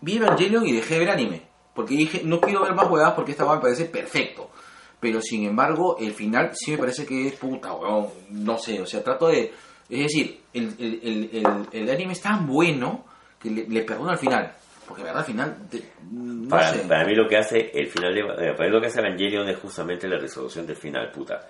vi 0.00 0.16
Evangelion 0.16 0.66
y 0.66 0.72
dejé 0.72 0.94
de 0.94 1.00
ver 1.00 1.10
anime. 1.10 1.42
Porque 1.74 1.94
dije, 1.94 2.22
no 2.24 2.40
quiero 2.40 2.62
ver 2.62 2.74
más 2.74 2.88
huevadas 2.90 3.14
porque 3.14 3.32
esta 3.32 3.44
hueá 3.44 3.56
me 3.56 3.62
parece 3.62 3.84
perfecto. 3.86 4.50
Pero 4.98 5.20
sin 5.22 5.44
embargo, 5.46 5.96
el 5.98 6.12
final 6.12 6.50
sí 6.54 6.72
me 6.72 6.78
parece 6.78 7.06
que 7.06 7.28
es 7.28 7.34
puta, 7.34 7.72
weón. 7.74 8.08
No 8.30 8.58
sé, 8.58 8.80
o 8.80 8.86
sea, 8.86 9.02
trato 9.02 9.28
de. 9.28 9.52
Es 9.88 9.98
decir, 10.02 10.40
el, 10.52 10.74
el, 10.78 11.00
el, 11.02 11.30
el, 11.32 11.68
el 11.82 11.90
anime 11.90 12.12
es 12.12 12.20
tan 12.20 12.46
bueno 12.46 13.04
que 13.40 13.50
le, 13.50 13.66
le 13.66 13.82
perdono 13.82 14.10
al 14.10 14.18
final. 14.18 14.52
Porque, 14.90 15.04
verdad, 15.04 15.20
al 15.20 15.24
final. 15.24 15.56
te- 15.70 15.92
no 16.10 16.48
Para, 16.50 16.68
sé. 16.72 16.86
para 16.86 17.04
mí 17.06 17.14
lo 17.14 17.26
que 17.28 17.36
hace 17.38 17.70
el 17.72 17.86
final 17.86 18.12
de, 18.12 18.20
eh, 18.20 18.52
para 18.56 18.68
mí 18.68 18.74
lo 18.74 18.80
que 18.80 18.88
hace 18.88 18.98
Evangelion 19.00 19.48
es 19.48 19.56
justamente 19.58 20.06
la 20.08 20.18
resolución 20.18 20.66
del 20.66 20.76
final, 20.76 21.10
puta. 21.10 21.40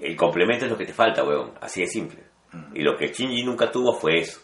El 0.00 0.16
complemento 0.16 0.64
es 0.64 0.70
lo 0.70 0.76
que 0.78 0.86
te 0.86 0.92
falta, 0.94 1.22
weón. 1.22 1.52
Así 1.60 1.82
de 1.82 1.86
simple. 1.86 2.24
Y 2.74 2.82
lo 2.82 2.96
que 2.96 3.08
Shinji 3.08 3.44
nunca 3.44 3.70
tuvo 3.70 3.92
fue 3.92 4.18
eso. 4.20 4.40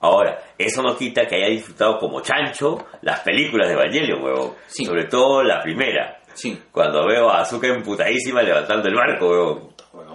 Ahora, 0.00 0.38
eso 0.58 0.82
no 0.82 0.96
quita 0.96 1.26
que 1.26 1.36
haya 1.36 1.48
disfrutado 1.48 1.98
como 1.98 2.20
chancho 2.20 2.86
las 3.02 3.20
películas 3.20 3.68
de 3.68 3.74
Evangelion, 3.74 4.22
weón. 4.22 4.52
Sí. 4.66 4.84
Sobre 4.84 5.04
todo 5.06 5.42
la 5.42 5.60
primera. 5.62 6.18
Sí, 6.34 6.60
Cuando 6.70 7.06
veo 7.08 7.28
a 7.28 7.40
Azuka 7.40 7.66
emputadísima 7.68 8.42
levantando 8.42 8.88
el 8.88 8.94
barco, 8.94 9.28
weón. 9.30 9.68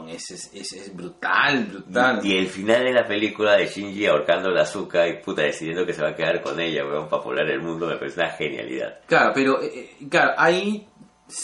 Weón, 0.05 0.15
es, 0.15 0.29
ese 0.53 0.79
es 0.79 0.95
brutal, 0.95 1.65
brutal. 1.65 2.25
Y 2.25 2.37
el 2.37 2.47
final 2.47 2.83
de 2.83 2.93
la 2.93 3.07
película 3.07 3.55
de 3.57 3.67
Shinji 3.67 4.05
ahorcando 4.05 4.49
la 4.51 4.61
Azuka 4.63 5.07
y 5.07 5.21
puta 5.21 5.41
decidiendo 5.43 5.85
que 5.85 5.93
se 5.93 6.01
va 6.01 6.09
a 6.09 6.15
quedar 6.15 6.41
con 6.41 6.59
ella, 6.59 6.85
weón, 6.85 7.07
para 7.09 7.21
poblar 7.23 7.49
el 7.49 7.61
mundo, 7.61 7.87
me 7.87 7.97
parece 7.97 8.19
una 8.21 8.29
genialidad. 8.31 8.99
Claro, 9.07 9.31
pero, 9.33 9.61
eh, 9.61 9.95
eh, 10.01 10.07
claro, 10.09 10.33
ahí. 10.37 10.87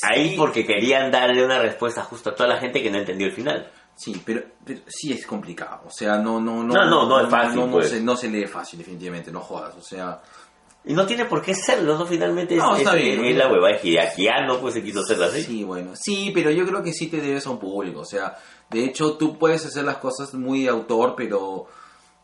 Ahí 0.03 0.29
sí- 0.29 0.35
porque 0.37 0.63
querían 0.65 1.09
darle 1.11 1.43
una 1.43 1.59
respuesta 1.59 2.03
justo 2.03 2.29
a 2.29 2.35
toda 2.35 2.49
la 2.49 2.59
gente 2.59 2.83
que 2.83 2.91
no 2.91 2.99
entendió 2.99 3.27
el 3.27 3.33
final. 3.33 3.67
Sí, 3.95 4.21
pero, 4.25 4.41
pero 4.65 4.79
sí 4.87 5.11
es 5.11 5.25
complicado. 5.25 5.81
O 5.85 5.89
sea, 5.91 6.17
no, 6.17 6.39
no, 6.39 6.63
no. 6.63 6.73
No, 6.73 6.85
no, 6.85 7.07
no 7.09 7.21
es 7.21 7.29
fácil, 7.29 7.59
No, 7.59 7.65
no 7.67 7.71
pues. 7.73 7.89
se, 7.89 8.01
no 8.01 8.15
se 8.15 8.29
lee 8.29 8.45
fácil, 8.47 8.79
definitivamente, 8.79 9.31
no 9.31 9.41
jodas. 9.41 9.75
O 9.75 9.81
sea, 9.81 10.21
Y 10.83 10.93
no 10.93 11.05
tiene 11.05 11.25
por 11.25 11.41
qué 11.43 11.53
serlo, 11.53 11.97
¿no? 11.97 12.05
Finalmente 12.07 12.55
es, 12.55 12.59
No, 12.61 12.75
está 12.75 12.97
es- 12.97 13.03
bien. 13.03 13.23
es 13.25 13.35
la 13.37 13.51
hueva 13.51 13.69
Anno, 14.35 14.59
pues 14.59 14.73
se 14.73 14.83
quiso 14.83 15.01
hacerlo 15.01 15.25
así. 15.25 15.43
sí, 15.43 15.63
bueno, 15.63 15.91
sí, 15.95 16.31
pero 16.33 16.49
yo 16.49 16.65
creo 16.65 16.81
que 16.81 16.91
sí 16.91 17.07
te 17.07 17.21
debes 17.21 17.45
a 17.45 17.51
un 17.51 17.59
público. 17.59 17.99
O 18.01 18.05
sea, 18.05 18.35
de 18.69 18.83
hecho, 18.85 19.13
tú 19.17 19.37
puedes 19.37 19.63
hacer 19.65 19.83
las 19.83 19.97
cosas 19.97 20.33
muy 20.33 20.63
de 20.63 20.69
autor, 20.69 21.13
pero. 21.15 21.67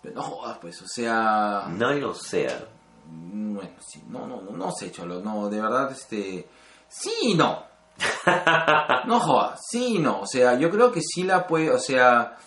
pero 0.01 0.15
no 0.15 0.21
jodas, 0.23 0.57
pues, 0.59 0.81
o 0.81 0.87
sea. 0.87 1.65
No 1.69 1.91
lo 1.93 2.13
sea. 2.15 2.65
Bueno, 3.05 3.71
sí, 3.79 4.03
no, 4.09 4.25
no, 4.27 4.41
no, 4.41 4.51
no 4.51 4.71
sé, 4.71 4.91
Cholo, 4.91 5.19
no, 5.21 5.49
de 5.49 5.61
verdad, 5.61 5.91
este. 5.91 6.47
Sí 6.89 7.11
y 7.21 7.33
no. 7.35 7.63
No 9.05 9.19
jodas, 9.19 9.59
sí 9.69 9.95
y 9.95 9.99
no. 9.99 10.21
O 10.21 10.25
sea, 10.27 10.57
yo 10.57 10.69
creo 10.69 10.91
que 10.91 11.01
sí 11.01 11.23
la 11.23 11.45
puede, 11.47 11.69
o 11.71 11.79
sea. 11.79 12.37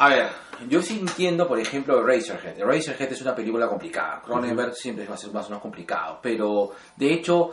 A 0.00 0.08
ver, 0.10 0.28
yo 0.68 0.80
sí 0.80 0.96
entiendo, 0.96 1.48
por 1.48 1.58
ejemplo, 1.58 2.06
Razorhead. 2.06 2.62
Razorhead 2.62 3.12
es 3.12 3.20
una 3.20 3.34
película 3.34 3.66
complicada. 3.66 4.22
Cronenberg 4.22 4.72
siempre 4.72 5.04
va 5.04 5.16
a 5.16 5.18
ser 5.18 5.32
más 5.32 5.46
o 5.46 5.48
menos 5.48 5.60
complicado. 5.60 6.20
Pero, 6.22 6.70
de 6.94 7.12
hecho, 7.12 7.50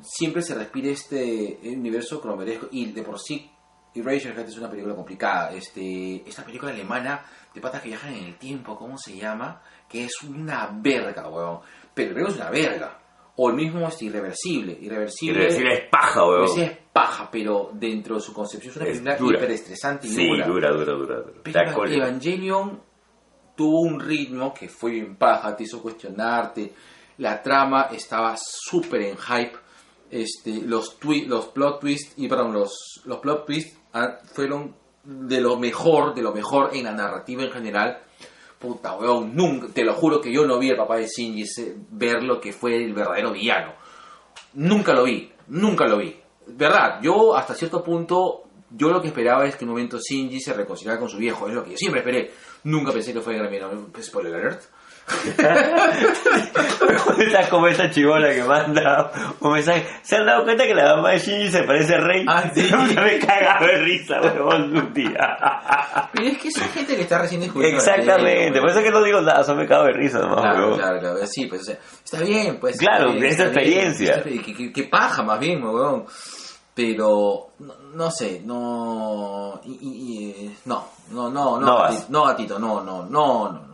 siempre 0.00 0.40
se 0.40 0.54
respira 0.54 0.90
este 0.90 1.58
universo 1.64 2.20
cronenbergesco. 2.20 2.68
Y 2.70 2.92
de 2.92 3.02
por 3.02 3.18
sí, 3.18 3.50
Razorhead 3.92 4.46
es 4.46 4.56
una 4.56 4.70
película 4.70 4.94
complicada. 4.94 5.50
Este, 5.52 6.22
esta 6.28 6.44
película 6.44 6.70
alemana 6.70 7.24
de 7.52 7.60
patas 7.60 7.82
que 7.82 7.88
viajan 7.88 8.14
en 8.14 8.24
el 8.24 8.38
tiempo, 8.38 8.76
¿cómo 8.76 8.96
se 8.96 9.16
llama? 9.16 9.60
Que 9.88 10.04
es 10.04 10.22
una 10.22 10.70
verga, 10.72 11.28
weón. 11.28 11.58
Pero 11.92 12.16
el 12.16 12.24
es 12.24 12.36
una 12.36 12.50
verga. 12.50 13.00
O 13.36 13.48
el 13.50 13.56
mismo 13.56 13.86
es 13.88 14.02
irreversible. 14.02 14.76
Irreversible. 14.80 15.38
Irreversible 15.40 15.74
es 15.74 15.88
paja, 15.90 16.24
weón. 16.26 16.44
Es 16.60 16.78
paja, 16.92 17.28
pero 17.30 17.70
dentro 17.72 18.16
de 18.16 18.20
su 18.20 18.32
concepción 18.34 18.72
es 18.72 18.76
una 18.76 18.84
Es 18.84 18.98
película 18.98 19.16
dura. 19.18 19.38
hiperestresante 19.38 20.06
y 20.06 20.10
Sí, 20.10 20.26
dura. 20.28 20.46
dura, 20.46 20.70
dura, 20.72 20.92
dura. 20.94 21.16
dura. 21.20 21.40
Pero. 21.42 21.86
Evangelion 21.86 22.82
tuvo 23.56 23.80
un 23.82 24.00
ritmo 24.00 24.52
que 24.52 24.68
fue 24.68 24.98
en 24.98 25.16
paja, 25.16 25.56
te 25.56 25.64
hizo 25.64 25.80
cuestionarte. 25.80 26.72
La 27.18 27.42
trama 27.42 27.88
estaba 27.92 28.34
súper 28.36 29.02
en 29.02 29.16
hype. 29.16 29.52
Este, 30.10 30.62
los, 30.62 30.98
twi- 30.98 31.26
los 31.26 31.46
plot 31.48 31.80
twists, 31.80 32.14
y 32.16 32.26
perdón, 32.28 32.52
los, 32.52 33.00
los 33.04 33.18
plot 33.18 33.46
twists 33.46 33.78
ah, 33.92 34.18
fueron 34.34 34.74
de 35.04 35.40
lo 35.40 35.56
mejor, 35.56 36.14
de 36.14 36.22
lo 36.22 36.32
mejor 36.32 36.70
en 36.74 36.84
la 36.84 36.92
narrativa 36.92 37.44
en 37.44 37.52
general. 37.52 38.02
Puta, 38.60 38.94
weón, 38.94 39.34
nunca, 39.34 39.68
te 39.72 39.82
lo 39.82 39.94
juro 39.94 40.20
que 40.20 40.30
yo 40.30 40.44
no 40.44 40.58
vi 40.58 40.70
al 40.70 40.76
papá 40.76 40.96
de 40.96 41.06
Shinji 41.06 41.44
ver 41.92 42.22
lo 42.22 42.38
que 42.38 42.52
fue 42.52 42.76
el 42.76 42.92
verdadero 42.92 43.32
villano. 43.32 43.72
Nunca 44.52 44.92
lo 44.92 45.04
vi, 45.04 45.32
nunca 45.48 45.86
lo 45.86 45.96
vi. 45.96 46.14
verdad, 46.46 47.00
yo 47.02 47.34
hasta 47.34 47.54
cierto 47.54 47.82
punto, 47.82 48.42
yo 48.68 48.90
lo 48.90 49.00
que 49.00 49.08
esperaba 49.08 49.46
es 49.46 49.56
que 49.56 49.64
en 49.64 49.70
un 49.70 49.76
momento 49.76 49.98
Shinji 49.98 50.40
se 50.40 50.52
reconciliara 50.52 51.00
con 51.00 51.08
su 51.08 51.16
viejo, 51.16 51.48
es 51.48 51.54
lo 51.54 51.64
que 51.64 51.70
yo 51.70 51.76
siempre 51.78 52.00
esperé. 52.00 52.32
Nunca 52.64 52.92
pensé 52.92 53.14
que 53.14 53.22
fuera 53.22 53.48
Grammy, 53.48 53.86
pues, 53.90 54.06
spoiler 54.06 54.34
alert. 54.34 54.64
Esa 57.18 57.48
como 57.50 57.66
esa 57.66 57.90
chivola 57.90 58.32
que 58.32 58.42
manda 58.44 59.10
un 59.40 59.52
mensaje. 59.52 59.86
¿Se 60.02 60.16
han 60.16 60.26
dado 60.26 60.44
cuenta 60.44 60.64
que 60.64 60.74
la 60.74 60.96
mamá 60.96 61.10
de 61.10 61.18
Shinji 61.18 61.50
se 61.50 61.62
parece 61.64 61.94
a 61.96 61.98
Rey? 62.00 62.24
Ah, 62.28 62.44
sí. 62.54 62.70
me 62.96 63.18
cagaba 63.18 63.66
de 63.66 63.78
risa, 63.78 64.20
huevón, 64.20 64.76
un 64.76 64.92
día. 64.94 65.36
Pero 66.12 66.26
es 66.28 66.38
que 66.38 66.48
esa 66.48 66.64
gente 66.68 66.96
que 66.96 67.02
está 67.02 67.18
recién 67.18 67.40
descubriendo. 67.40 67.78
Exactamente, 67.78 68.46
tele, 68.48 68.60
por 68.60 68.70
eso 68.70 68.78
es 68.78 68.84
que 68.84 68.90
no 68.90 69.02
digo 69.02 69.20
nada, 69.20 69.44
solo 69.44 69.60
me 69.60 69.66
cago 69.68 69.84
de 69.84 69.92
risa 69.92 70.18
nomás, 70.20 70.40
Claro, 70.40 70.58
huevón. 70.64 70.78
claro, 70.78 71.00
claro. 71.00 71.26
Sí, 71.26 71.46
pues, 71.46 71.62
o 71.62 71.64
sea, 71.64 71.78
está 72.04 72.20
bien, 72.20 72.58
pues. 72.60 72.78
Claro, 72.78 73.12
bien, 73.12 73.24
esa 73.26 73.44
bien, 73.44 73.46
experiencia. 73.48 74.24
exper- 74.24 74.44
que, 74.44 74.54
que- 74.54 74.72
que 74.72 74.82
paja, 74.84 75.22
más 75.22 75.38
bien, 75.40 75.62
weón. 75.62 76.06
Pero, 76.72 77.48
no, 77.58 77.74
no 77.94 78.10
sé, 78.10 78.40
no. 78.44 79.60
y- 79.64 79.72
y- 79.82 80.44
y- 80.46 80.56
no, 80.64 80.86
no, 81.10 81.28
no, 81.28 81.60
no, 81.60 81.88
No 82.08 82.24
gatito, 82.24 82.58
no, 82.58 82.80
no, 82.82 83.04
no, 83.04 83.50
no, 83.50 83.52
no, 83.52 83.69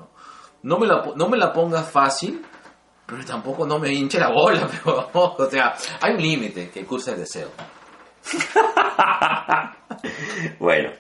no. 0.67 0.79
Me 0.79 0.87
la, 0.87 1.03
no 1.15 1.29
me 1.29 1.37
la 1.37 1.53
pongas 1.53 1.91
fácil, 1.91 2.43
pero 3.07 3.25
tampoco 3.25 3.67
no 3.67 3.79
me 3.79 3.93
hinche 3.93 4.19
la 4.19 4.31
bola, 4.31 4.69
pero, 4.71 5.11
o 5.13 5.51
sea, 5.51 5.75
hay 6.01 6.15
un 6.15 6.23
límite 6.23 6.71
que 6.71 6.85
cursa 6.85 7.13
el 7.13 7.19
deseo. 7.19 7.49
Bueno, 10.59 10.91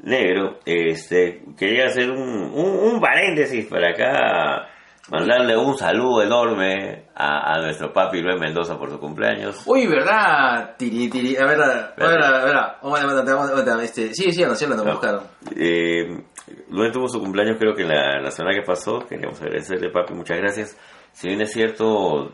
negro, 0.00 0.58
este, 0.64 1.42
quería 1.56 1.86
hacer 1.86 2.10
un, 2.10 2.20
un, 2.20 2.94
un 2.94 3.00
paréntesis 3.00 3.66
para 3.66 3.90
acá, 3.90 4.68
mandarle 5.10 5.56
un 5.56 5.76
saludo 5.76 6.22
enorme 6.22 7.06
a, 7.14 7.54
a 7.54 7.62
nuestro 7.62 7.92
papi 7.92 8.20
Luis 8.20 8.38
Mendoza 8.38 8.78
por 8.78 8.90
su 8.90 8.98
cumpleaños. 9.00 9.62
Uy, 9.66 9.86
¿verdad? 9.86 10.76
Tiri, 10.76 11.08
tiri, 11.08 11.36
a 11.36 11.46
ver, 11.46 11.62
a 11.62 11.66
ver, 11.66 11.94
a 11.98 12.08
ver, 12.08 12.22
a 12.22 12.44
ver, 12.44 12.56
aguanta, 12.56 12.78
aguanta, 12.82 13.32
aguanta, 13.32 13.52
aguanta, 13.52 13.82
este, 13.82 14.14
sí, 14.14 14.30
sí, 14.32 14.44
anunciando, 14.44 14.76
no 14.76 14.84
me 14.84 14.92
buscaron. 14.92 15.22
Eh, 15.56 16.24
Luis 16.70 16.92
tuvo 16.92 17.08
su 17.08 17.20
cumpleaños 17.20 17.56
creo 17.58 17.74
que 17.74 17.84
la, 17.84 18.20
la 18.20 18.30
semana 18.30 18.54
que 18.58 18.64
pasó, 18.66 19.00
queríamos 19.08 19.40
agradecerle 19.40 19.90
papi, 19.90 20.14
muchas 20.14 20.38
gracias. 20.38 20.76
Si 21.12 21.28
bien 21.28 21.40
es 21.40 21.52
cierto, 21.52 22.32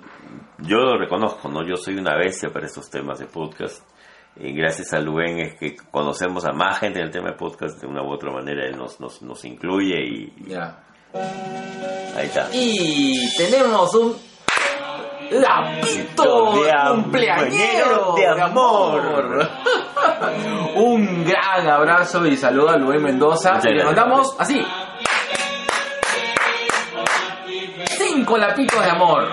yo 0.58 0.78
lo 0.78 0.98
reconozco, 0.98 1.48
¿no? 1.48 1.66
Yo 1.66 1.76
soy 1.76 1.96
una 1.96 2.16
bestia 2.16 2.50
para 2.52 2.66
estos 2.66 2.90
temas 2.90 3.18
de 3.18 3.26
podcast. 3.26 3.82
Y 4.36 4.52
gracias 4.52 4.92
a 4.92 4.98
Luen 5.00 5.38
es 5.38 5.54
que 5.58 5.76
conocemos 5.92 6.44
a 6.44 6.52
más 6.52 6.80
gente 6.80 6.98
en 6.98 7.06
el 7.06 7.10
tema 7.12 7.30
de 7.30 7.36
podcast 7.36 7.80
de 7.80 7.86
una 7.86 8.02
u 8.02 8.12
otra 8.12 8.32
manera, 8.32 8.66
él 8.66 8.76
nos, 8.76 8.98
nos, 9.00 9.22
nos 9.22 9.44
incluye 9.44 9.94
y, 10.04 10.32
y 10.38 10.50
Ya. 10.50 10.82
ahí 12.16 12.26
está. 12.26 12.48
Y 12.52 13.32
tenemos 13.36 13.94
un 13.94 14.16
lapito 15.30 16.64
De 16.64 16.72
cumpleañero 16.90 18.14
de 18.16 18.42
amor. 18.42 19.48
un 20.76 21.24
gran 21.24 21.68
abrazo 21.68 22.26
y 22.26 22.36
saludo 22.36 22.70
a 22.70 22.76
Luis 22.76 23.00
Mendoza. 23.00 23.58
Y 23.64 23.74
le 23.74 23.84
mandamos 23.84 24.36
así. 24.38 24.64
Cinco 27.86 28.38
lapitos 28.38 28.84
de 28.84 28.90
amor. 28.90 29.28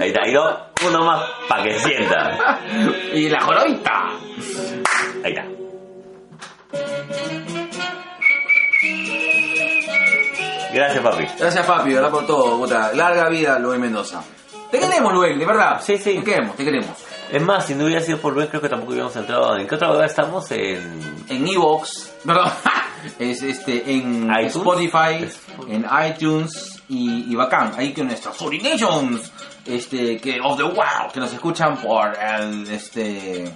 Ahí 0.00 0.08
está, 0.08 0.28
y 0.28 0.32
no, 0.32 0.68
uno 0.86 1.04
más 1.04 1.22
para 1.48 1.62
que 1.64 1.78
sienta. 1.78 2.60
y 3.12 3.28
la 3.28 3.40
jorobita. 3.40 4.06
Ahí 5.24 5.32
está. 5.32 5.44
Gracias 10.72 11.02
papi. 11.02 11.26
Gracias 11.38 11.66
papi, 11.66 11.94
¿verdad? 11.94 12.10
Por 12.10 12.26
todo. 12.26 12.58
puta. 12.58 12.92
Larga 12.92 13.28
vida, 13.28 13.58
Luis 13.58 13.80
Mendoza. 13.80 14.22
Te 14.70 14.78
queremos, 14.78 15.12
Luis, 15.12 15.38
de 15.38 15.46
verdad. 15.46 15.80
Sí, 15.82 15.96
sí. 15.96 16.16
Te 16.16 16.24
queremos, 16.24 16.56
te 16.56 16.64
queremos. 16.64 16.90
Es 17.30 17.42
más, 17.42 17.66
si 17.66 17.74
no 17.74 17.84
hubiera 17.84 18.00
sido 18.00 18.18
por 18.18 18.34
Luis, 18.34 18.48
creo 18.48 18.60
que 18.60 18.68
tampoco 18.68 18.92
hubiéramos 18.92 19.16
entrado. 19.16 19.56
¿En 19.56 19.66
qué 19.66 19.74
otra 19.74 19.90
hora 19.90 20.06
estamos? 20.06 20.50
En. 20.50 21.24
en 21.28 21.48
Evox, 21.48 22.14
perdón, 22.24 22.50
es 23.18 23.42
este 23.42 23.92
en 23.92 24.24
iTunes. 24.24 24.56
Spotify, 24.56 25.28
en 25.68 25.86
iTunes 26.06 26.82
y, 26.88 27.30
y 27.32 27.34
bacán, 27.34 27.72
ahí 27.76 27.92
que 27.92 28.06
Orinations, 28.40 29.32
este 29.66 30.18
que 30.18 30.40
of 30.42 30.56
the 30.56 30.64
world, 30.64 31.12
que 31.12 31.20
nos 31.20 31.32
escuchan 31.32 31.76
por 31.76 32.16
el 32.18 32.70
este 32.70 33.52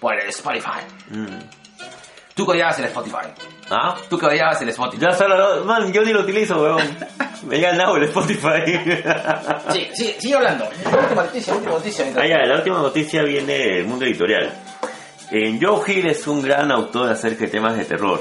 por 0.00 0.14
el 0.18 0.28
Spotify. 0.28 0.80
Mm. 1.10 1.61
Tú 2.34 2.46
que 2.46 2.52
odiabas 2.52 2.78
el 2.78 2.86
Spotify. 2.86 3.28
¿Ah? 3.70 3.96
Tú 4.08 4.18
que 4.18 4.26
odiabas 4.26 4.60
el 4.62 4.68
Spotify. 4.70 5.02
Ya 5.02 5.12
solo. 5.12 5.64
Man, 5.64 5.92
yo 5.92 6.02
ni 6.02 6.12
lo 6.12 6.20
utilizo, 6.20 6.60
weón. 6.62 6.82
Me 7.46 7.56
llega 7.56 7.72
now 7.72 7.96
el 7.96 8.04
Spotify. 8.04 8.62
Sí, 9.70 9.88
sí, 9.92 10.14
sigue 10.18 10.36
hablando. 10.36 10.64
Última 10.64 11.24
noticia, 11.24 11.54
última 11.54 11.72
noticia. 11.72 12.06
Ah, 12.16 12.26
ya, 12.26 12.38
la 12.46 12.56
última 12.56 12.78
noticia 12.78 13.22
viene 13.22 13.58
del 13.58 13.84
mundo 13.84 14.04
editorial. 14.04 14.52
Eh, 15.30 15.58
Joe 15.60 15.80
Hill 15.86 16.06
es 16.06 16.26
un 16.26 16.40
gran 16.42 16.70
autor 16.70 17.10
acerca 17.10 17.44
de 17.44 17.50
temas 17.50 17.76
de 17.76 17.84
terror. 17.84 18.20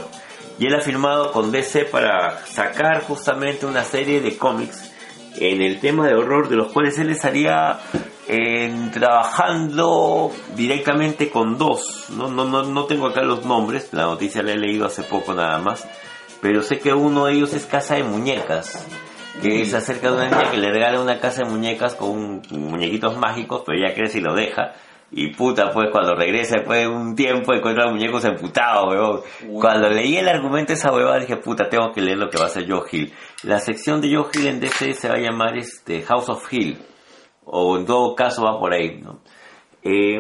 Y 0.58 0.68
él 0.68 0.76
ha 0.76 0.82
firmado 0.82 1.32
con 1.32 1.52
DC 1.52 1.86
para 1.86 2.40
sacar 2.46 3.02
justamente 3.04 3.66
una 3.66 3.84
serie 3.84 4.22
de 4.22 4.38
cómics 4.38 4.92
en 5.38 5.62
el 5.62 5.80
tema 5.80 6.08
de 6.08 6.16
horror, 6.16 6.50
de 6.50 6.56
los 6.56 6.72
cuales 6.72 6.98
él 7.00 7.10
estaría 7.10 7.80
eh, 8.28 8.90
trabajando 8.94 10.32
directamente 10.56 11.30
con 11.30 11.58
dos. 11.58 12.10
No, 12.10 12.28
no, 12.30 12.46
no, 12.46 12.64
no 12.64 12.86
tengo 12.86 13.08
acá 13.08 13.22
los 13.22 13.46
nombres, 13.46 13.90
la 13.94 14.04
noticia 14.04 14.44
la 14.44 14.52
he 14.54 14.58
leído 14.58 14.86
hace 14.86 15.04
poco 15.04 15.34
nada 15.34 15.58
más. 15.60 15.88
Pero 16.42 16.62
sé 16.64 16.80
que 16.80 16.94
uno 16.94 17.26
de 17.26 17.34
ellos 17.34 17.54
es 17.54 17.66
Casa 17.66 17.96
de 17.96 18.04
Muñecas 18.04 18.88
que 19.42 19.62
es 19.62 19.74
acerca 19.74 20.12
de 20.12 20.18
una 20.18 20.26
niña 20.30 20.52
que 20.52 20.58
le 20.58 20.70
regala 20.72 21.00
una 21.02 21.18
casa 21.20 21.44
de 21.44 21.50
muñecas 21.50 21.96
con 21.96 22.10
un- 22.12 22.42
muñequitos 22.52 23.18
mágicos, 23.18 23.64
pero 23.66 23.78
ella 23.80 23.96
crece 23.96 24.20
y 24.20 24.22
lo 24.22 24.36
deja. 24.36 24.74
Y 25.10 25.30
puta, 25.34 25.72
pues 25.72 25.88
cuando 25.92 26.14
regresa 26.16 26.58
después 26.58 26.82
de 26.82 26.88
un 26.88 27.16
tiempo 27.16 27.54
encuentra 27.54 27.86
los 27.86 27.94
muñecos 27.94 28.24
emputados, 28.26 28.94
weón. 28.94 29.22
Cuando 29.60 29.90
leí 29.90 30.18
el 30.18 30.28
argumento 30.28 30.74
de 30.74 30.80
esa 30.80 30.92
huevada 30.92 31.18
dije, 31.20 31.38
puta, 31.38 31.70
tengo 31.70 31.92
que 31.94 32.02
leer 32.02 32.18
lo 32.18 32.30
que 32.30 32.38
va 32.38 32.44
a 32.44 32.48
hacer 32.48 32.70
Joe 32.70 32.84
Hill. 32.92 33.14
La 33.44 33.60
sección 33.60 34.00
de 34.02 34.14
Joe 34.14 34.28
Hill 34.34 34.48
en 34.48 34.60
DC 34.60 34.94
se 34.94 35.08
va 35.10 35.16
a 35.16 35.20
llamar 35.20 35.58
este 35.58 36.02
House 36.04 36.30
of 36.30 36.46
Hill. 36.54 36.78
O 37.54 37.78
en 37.78 37.86
todo 37.86 38.16
caso 38.16 38.44
va 38.46 38.58
por 38.60 38.74
ahí, 38.74 39.00
¿no? 39.02 39.20
Eh, 39.84 40.20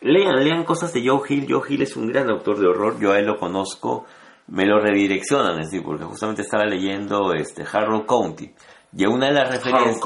lean, 0.00 0.44
lean 0.44 0.64
cosas 0.64 0.92
de 0.92 1.06
Joe 1.06 1.20
Hill. 1.28 1.46
Joe 1.48 1.62
Hill 1.68 1.82
es 1.82 1.96
un 1.96 2.08
gran 2.08 2.28
autor 2.28 2.58
de 2.58 2.66
horror, 2.66 2.98
yo 3.00 3.12
a 3.12 3.18
él 3.18 3.26
lo 3.26 3.38
conozco. 3.38 4.04
Me 4.48 4.66
lo 4.66 4.80
redireccionan, 4.80 5.60
es 5.60 5.70
decir, 5.70 5.84
porque 5.84 6.04
justamente 6.04 6.42
estaba 6.42 6.64
leyendo 6.64 7.32
este 7.34 7.62
Harrow 7.70 8.04
County. 8.04 8.52
Y 8.94 9.04
en 9.04 9.10
una 9.12 9.28
de 9.28 9.32
las 9.32 9.48
referencias... 9.50 10.00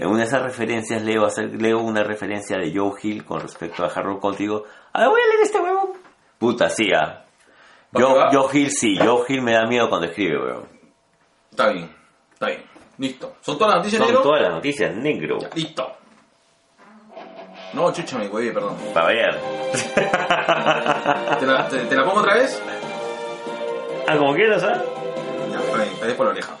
En 0.00 0.08
una 0.08 0.18
de 0.18 0.24
esas 0.24 0.42
referencias 0.42 1.02
leo, 1.02 1.24
hacer- 1.24 1.54
leo 1.62 1.78
una 1.78 2.02
referencia 2.02 2.58
de 2.58 2.72
Joe 2.76 2.92
Hill 3.00 3.24
con 3.24 3.40
respecto 3.40 3.84
a 3.84 3.86
Harold 3.86 4.20
Conti 4.20 4.42
y 4.42 4.46
digo, 4.46 4.64
ah, 4.92 5.08
voy 5.08 5.20
a 5.22 5.26
leer 5.28 5.40
este 5.42 5.60
huevón. 5.60 5.90
Puta, 6.38 6.68
sí, 6.68 6.88
ah. 6.92 7.24
¿Va 7.96 8.30
Joe, 8.32 8.46
Hill 8.60 8.70
sí, 8.70 8.96
Joe 8.98 9.22
Hill 9.28 9.42
me 9.42 9.52
da 9.52 9.66
miedo 9.66 9.88
cuando 9.88 10.08
escribe, 10.08 10.36
weón. 10.42 10.68
Está 11.50 11.70
bien, 11.70 11.90
está 12.32 12.46
bien. 12.48 12.62
Listo. 12.98 13.34
¿Son 13.40 13.56
todas 13.56 13.74
las 13.76 13.78
noticias, 13.78 13.98
Son 14.02 14.08
negro? 14.08 14.22
todas 14.22 14.42
las 14.42 14.52
noticias, 14.52 14.96
negro. 14.96 15.38
Ya, 15.40 15.50
Listo. 15.54 15.86
No, 17.72 17.92
chucha, 17.92 18.18
me 18.18 18.28
güey, 18.28 18.52
perdón. 18.52 18.76
Para 18.92 19.06
variar. 19.06 19.38
¿Te 21.38 21.46
la, 21.46 21.68
te, 21.68 21.78
te 21.84 21.94
la 21.94 22.04
pongo 22.04 22.20
otra 22.20 22.34
vez? 22.34 22.60
ah, 24.08 24.16
como 24.16 24.34
quieras, 24.34 24.62
¿ah? 24.64 24.82
Ya, 25.52 25.60
está 25.60 25.76
bien, 25.76 26.00
te 26.00 26.14
por 26.14 26.26
la 26.26 26.32
oreja. 26.32 26.56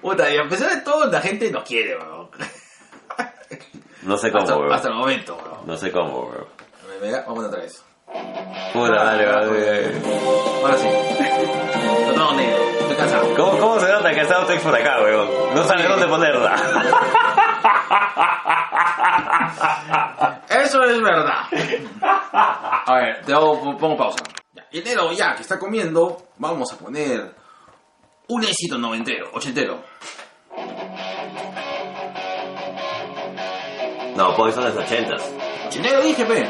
Puta, 0.00 0.32
y 0.32 0.38
a 0.38 0.48
pesar 0.48 0.70
de 0.74 0.80
todo, 0.82 1.06
la 1.06 1.20
gente 1.20 1.50
nos 1.50 1.64
quiere, 1.64 1.96
weón. 1.96 2.30
No 4.02 4.16
sé 4.16 4.30
cómo, 4.32 4.42
Hasta, 4.44 4.56
weón. 4.58 4.72
hasta 4.72 4.88
el 4.88 4.94
momento, 4.94 5.36
weón. 5.36 5.66
No 5.66 5.76
sé 5.76 5.92
cómo, 5.92 6.20
weón. 6.20 6.46
Venga, 7.02 7.24
vamos 7.26 7.44
otra 7.44 7.60
vez. 7.60 7.84
Puta, 8.72 9.04
dale. 9.04 9.26
Ahora 9.26 10.76
sí. 10.76 10.88
Está 10.88 12.32
negro, 12.34 12.62
estoy 12.80 12.96
cansado. 12.96 13.34
¿Cómo, 13.36 13.58
¿Cómo 13.58 13.80
se 13.80 13.88
nota 13.88 14.14
que 14.14 14.20
estado 14.20 14.46
Tex 14.46 14.62
por 14.62 14.74
acá, 14.74 15.00
weón? 15.02 15.28
No 15.54 15.64
sabe 15.64 15.88
dónde 15.88 16.06
ponerla. 16.06 16.54
Eso 20.48 20.82
es 20.84 21.02
verdad. 21.02 21.42
A 22.02 22.94
ver, 22.94 23.24
te 23.24 23.32
hago, 23.32 23.76
pongo 23.78 23.96
pausa. 23.96 24.24
Ya, 24.52 24.64
Y 24.70 24.78
enero 24.80 25.12
ya 25.12 25.34
que 25.34 25.42
está 25.42 25.58
comiendo, 25.58 26.28
vamos 26.38 26.72
a 26.72 26.76
poner 26.76 27.34
un 28.28 28.44
éxito 28.44 28.78
noventero, 28.78 29.30
ochentero. 29.32 29.82
No, 34.16 34.34
pues 34.36 34.54
son 34.54 34.64
los 34.64 34.76
ochentas. 34.76 35.22
Ochentero 35.66 36.00
dije, 36.02 36.24
pe. 36.24 36.48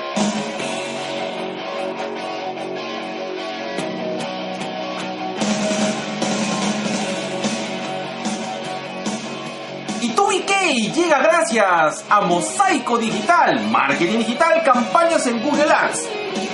Ikei 10.70 10.92
llega 10.92 11.18
gracias 11.18 12.04
a 12.08 12.20
Mosaico 12.20 12.96
Digital, 12.96 13.60
marketing 13.72 14.18
digital, 14.18 14.62
campañas 14.62 15.26
en 15.26 15.42
Google 15.42 15.72
Ads. 15.72 16.08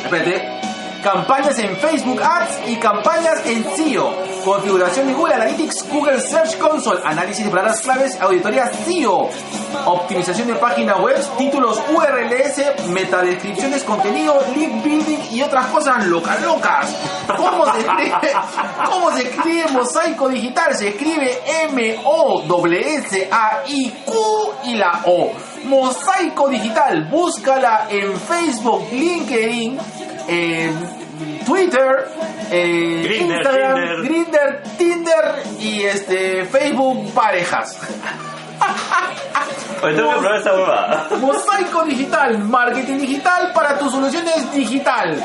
Espérate, 0.05 0.66
campañas 1.03 1.59
en 1.59 1.77
Facebook 1.77 2.21
Ads 2.23 2.69
y 2.69 2.77
campañas 2.77 3.45
en 3.47 3.65
SEO. 3.77 4.13
configuración 4.45 5.09
de 5.09 5.15
Google 5.15 5.35
Analytics, 5.35 5.89
Google 5.91 6.21
Search 6.21 6.57
Console, 6.59 7.01
análisis 7.05 7.45
de 7.45 7.51
palabras 7.51 7.81
claves, 7.81 8.21
auditoría 8.21 8.71
SEO, 8.85 9.29
optimización 9.87 10.49
de 10.49 10.55
páginas 10.55 11.01
web, 11.01 11.17
títulos 11.37 11.83
URLs, 11.93 12.89
metadescripciones, 12.89 13.83
contenido, 13.83 14.41
link 14.55 14.83
building 14.83 15.19
y 15.33 15.43
otras 15.43 15.67
cosas 15.67 16.07
locas 16.07 16.41
locas. 16.43 16.95
¿Cómo 17.37 17.73
se 17.73 17.81
escribe, 17.81 18.13
cómo 18.85 19.13
se 19.13 19.23
escribe 19.23 19.69
mosaico 19.73 20.29
digital? 20.29 20.75
Se 20.77 20.89
escribe 20.89 21.41
M-O-S-A-I-Q 21.65 22.07
y 24.65 24.75
la 24.77 25.03
O. 25.07 25.33
Mosaico 25.67 26.49
Digital, 26.49 27.09
búscala 27.11 27.87
en 27.91 28.17
Facebook, 28.21 28.87
LinkedIn, 28.93 29.79
en 30.29 31.45
Twitter, 31.45 32.09
eh, 32.51 33.03
Grindr, 33.05 33.35
Instagram, 33.37 33.75
Tinder. 33.75 34.03
Grindr, 34.03 34.63
Tinder 34.77 35.43
y 35.61 35.83
este 35.83 36.45
Facebook 36.45 37.13
parejas. 37.13 37.79
Oye, 39.83 39.95
tengo 39.95 40.11
que 40.11 40.19
probar 40.19 40.37
esta 40.39 40.55
hueva. 40.55 41.07
Mosaico 41.21 41.85
Digital, 41.85 42.39
marketing 42.39 42.99
digital 42.99 43.53
para 43.53 43.79
tus 43.79 43.93
soluciones 43.93 44.53
digital. 44.53 45.23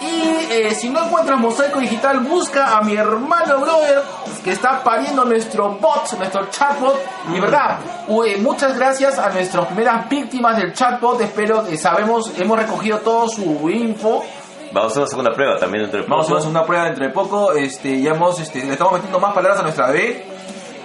Y 0.00 0.52
eh, 0.52 0.74
si 0.74 0.88
no 0.88 1.04
encuentras 1.04 1.38
Mosaico 1.38 1.78
Digital, 1.78 2.20
busca 2.20 2.78
a 2.78 2.80
mi 2.80 2.96
hermano 2.96 3.58
brother 3.58 4.02
que 4.42 4.52
está 4.52 4.82
pariendo 4.82 5.26
nuestro 5.26 5.72
bot, 5.74 6.10
nuestro 6.16 6.48
chatbot. 6.50 6.98
Y 7.34 7.38
verdad, 7.38 7.78
uy, 8.08 8.36
muchas 8.36 8.78
gracias 8.78 9.18
a 9.18 9.28
nuestras 9.28 9.66
primeras 9.66 10.08
víctimas 10.08 10.56
del 10.56 10.72
chatbot. 10.72 11.20
Espero 11.20 11.66
que 11.66 11.76
sabemos, 11.76 12.32
hemos 12.38 12.58
recogido 12.58 12.98
todo 12.98 13.28
su 13.28 13.68
info. 13.68 14.24
Vamos 14.72 14.84
a 14.84 14.86
hacer 14.88 14.98
una 15.02 15.08
segunda 15.08 15.32
prueba 15.32 15.56
también 15.56 15.84
entre 15.84 16.02
Vamos 16.02 16.26
a 16.26 16.28
poco. 16.28 16.38
hacer 16.38 16.50
una 16.50 16.64
prueba 16.64 16.84
dentro 16.84 17.04
de 17.04 17.10
poco. 17.12 17.52
Este, 17.52 18.00
ya 18.00 18.12
hemos, 18.12 18.38
este, 18.40 18.64
le 18.64 18.72
estamos 18.72 18.92
metiendo 18.94 19.18
más 19.18 19.34
palabras 19.34 19.60
a 19.60 19.62
nuestra 19.62 19.86
bebé. 19.88 20.24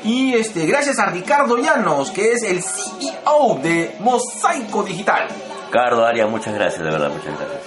Y 0.04 0.34
este, 0.34 0.66
gracias 0.66 1.00
a 1.00 1.08
Ricardo 1.08 1.58
Llanos, 1.58 2.12
que 2.12 2.32
es 2.34 2.44
el 2.44 2.62
CEO 2.62 3.60
de 3.62 3.96
Mosaico 4.00 4.84
Digital. 4.84 5.28
Cardo 5.72 6.06
Aria, 6.06 6.28
muchas 6.28 6.54
gracias, 6.54 6.84
de 6.84 6.90
verdad, 6.92 7.10
muchas 7.10 7.38
gracias. 7.38 7.62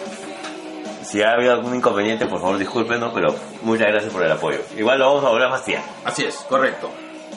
Si 1.03 1.23
ha 1.23 1.33
habido 1.33 1.53
algún 1.53 1.75
inconveniente, 1.75 2.27
por 2.27 2.41
favor 2.41 2.59
discúlpenos, 2.59 3.13
pero 3.15 3.35
muchas 3.63 3.87
gracias 3.89 4.13
por 4.13 4.23
el 4.23 4.31
apoyo. 4.31 4.59
Igual 4.77 4.99
lo 4.99 5.07
vamos 5.07 5.25
a 5.25 5.29
volver 5.31 5.47
a 5.49 5.51
fastidiar. 5.51 5.83
Así 6.05 6.25
es, 6.25 6.37
correcto. 6.49 6.91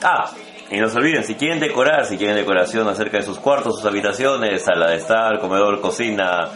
Ah, 0.03 0.29
y 0.69 0.77
no 0.79 0.87
se 0.89 0.97
olviden, 0.97 1.23
si 1.23 1.35
quieren 1.35 1.59
decorar, 1.59 2.05
si 2.05 2.17
quieren 2.17 2.35
decoración 2.35 2.87
acerca 2.87 3.17
de 3.17 3.23
sus 3.23 3.39
cuartos, 3.39 3.77
sus 3.77 3.85
habitaciones, 3.85 4.63
sala 4.63 4.89
de 4.91 4.97
estar, 4.97 5.39
comedor, 5.39 5.81
cocina, 5.81 6.49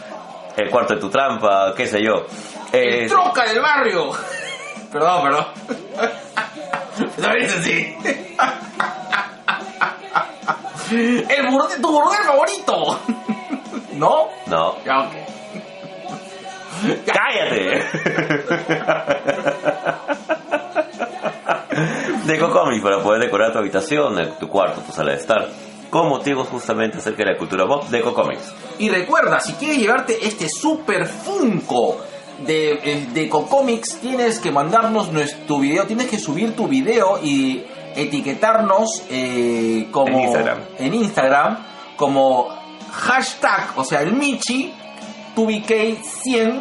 el 0.56 0.70
cuarto 0.70 0.94
de 0.94 1.00
tu 1.00 1.08
trampa, 1.10 1.74
qué 1.76 1.86
sé 1.86 2.02
yo. 2.02 2.26
Eh, 2.72 3.02
El 3.02 3.08
troca 3.08 3.44
del 3.44 3.60
barrio. 3.60 4.10
Perdón, 4.92 5.22
perdón. 5.22 5.46
No 7.18 7.32
es 7.34 7.52
así. 7.54 7.94
El 11.28 11.46
burdel, 11.50 11.80
tu 11.82 11.90
burdel 11.90 12.24
favorito. 12.24 13.00
¿No? 13.94 14.28
no, 14.46 14.76
Ya, 14.84 15.00
ok. 15.00 15.12
¡cállate! 17.06 17.84
Deco 22.26 22.50
Comics 22.50 22.82
para 22.82 22.98
poder 23.02 23.22
decorar 23.22 23.52
tu 23.52 23.58
habitación, 23.58 24.18
eh, 24.20 24.32
tu 24.38 24.48
cuarto, 24.48 24.80
tu 24.82 24.92
sala 24.92 25.12
de 25.12 25.18
estar, 25.18 25.48
con 25.90 26.08
motivos 26.08 26.48
justamente 26.48 26.98
acerca 26.98 27.24
de 27.24 27.32
la 27.32 27.38
cultura 27.38 27.66
pop, 27.66 27.84
Deco 27.88 28.12
Comics. 28.12 28.52
Y 28.78 28.88
recuerda, 28.88 29.40
si 29.40 29.52
quieres 29.54 29.78
llevarte 29.78 30.26
este 30.26 30.48
super 30.48 31.06
Funko 31.06 31.98
de, 32.46 32.72
eh, 32.72 33.08
de 33.12 33.28
Cocomics, 33.28 33.96
tienes 34.00 34.38
que 34.38 34.50
mandarnos 34.50 35.10
nuestro 35.12 35.58
video, 35.58 35.84
tienes 35.86 36.06
que 36.08 36.18
subir 36.18 36.54
tu 36.54 36.68
video 36.68 37.18
y 37.22 37.64
etiquetarnos 37.94 39.04
eh, 39.08 39.88
como 39.90 40.08
En 40.08 40.20
Instagram. 40.20 40.58
en 40.78 40.94
Instagram 40.94 41.58
como 41.96 42.48
hashtag, 42.92 43.70
o 43.76 43.84
sea, 43.84 44.02
el 44.02 44.12
Michi, 44.12 44.72
2BK100 45.34 46.60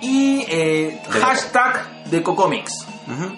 y 0.00 0.44
eh, 0.48 1.00
De 1.12 1.20
hashtag 1.20 2.04
de 2.06 2.22
Cocomics. 2.22 2.86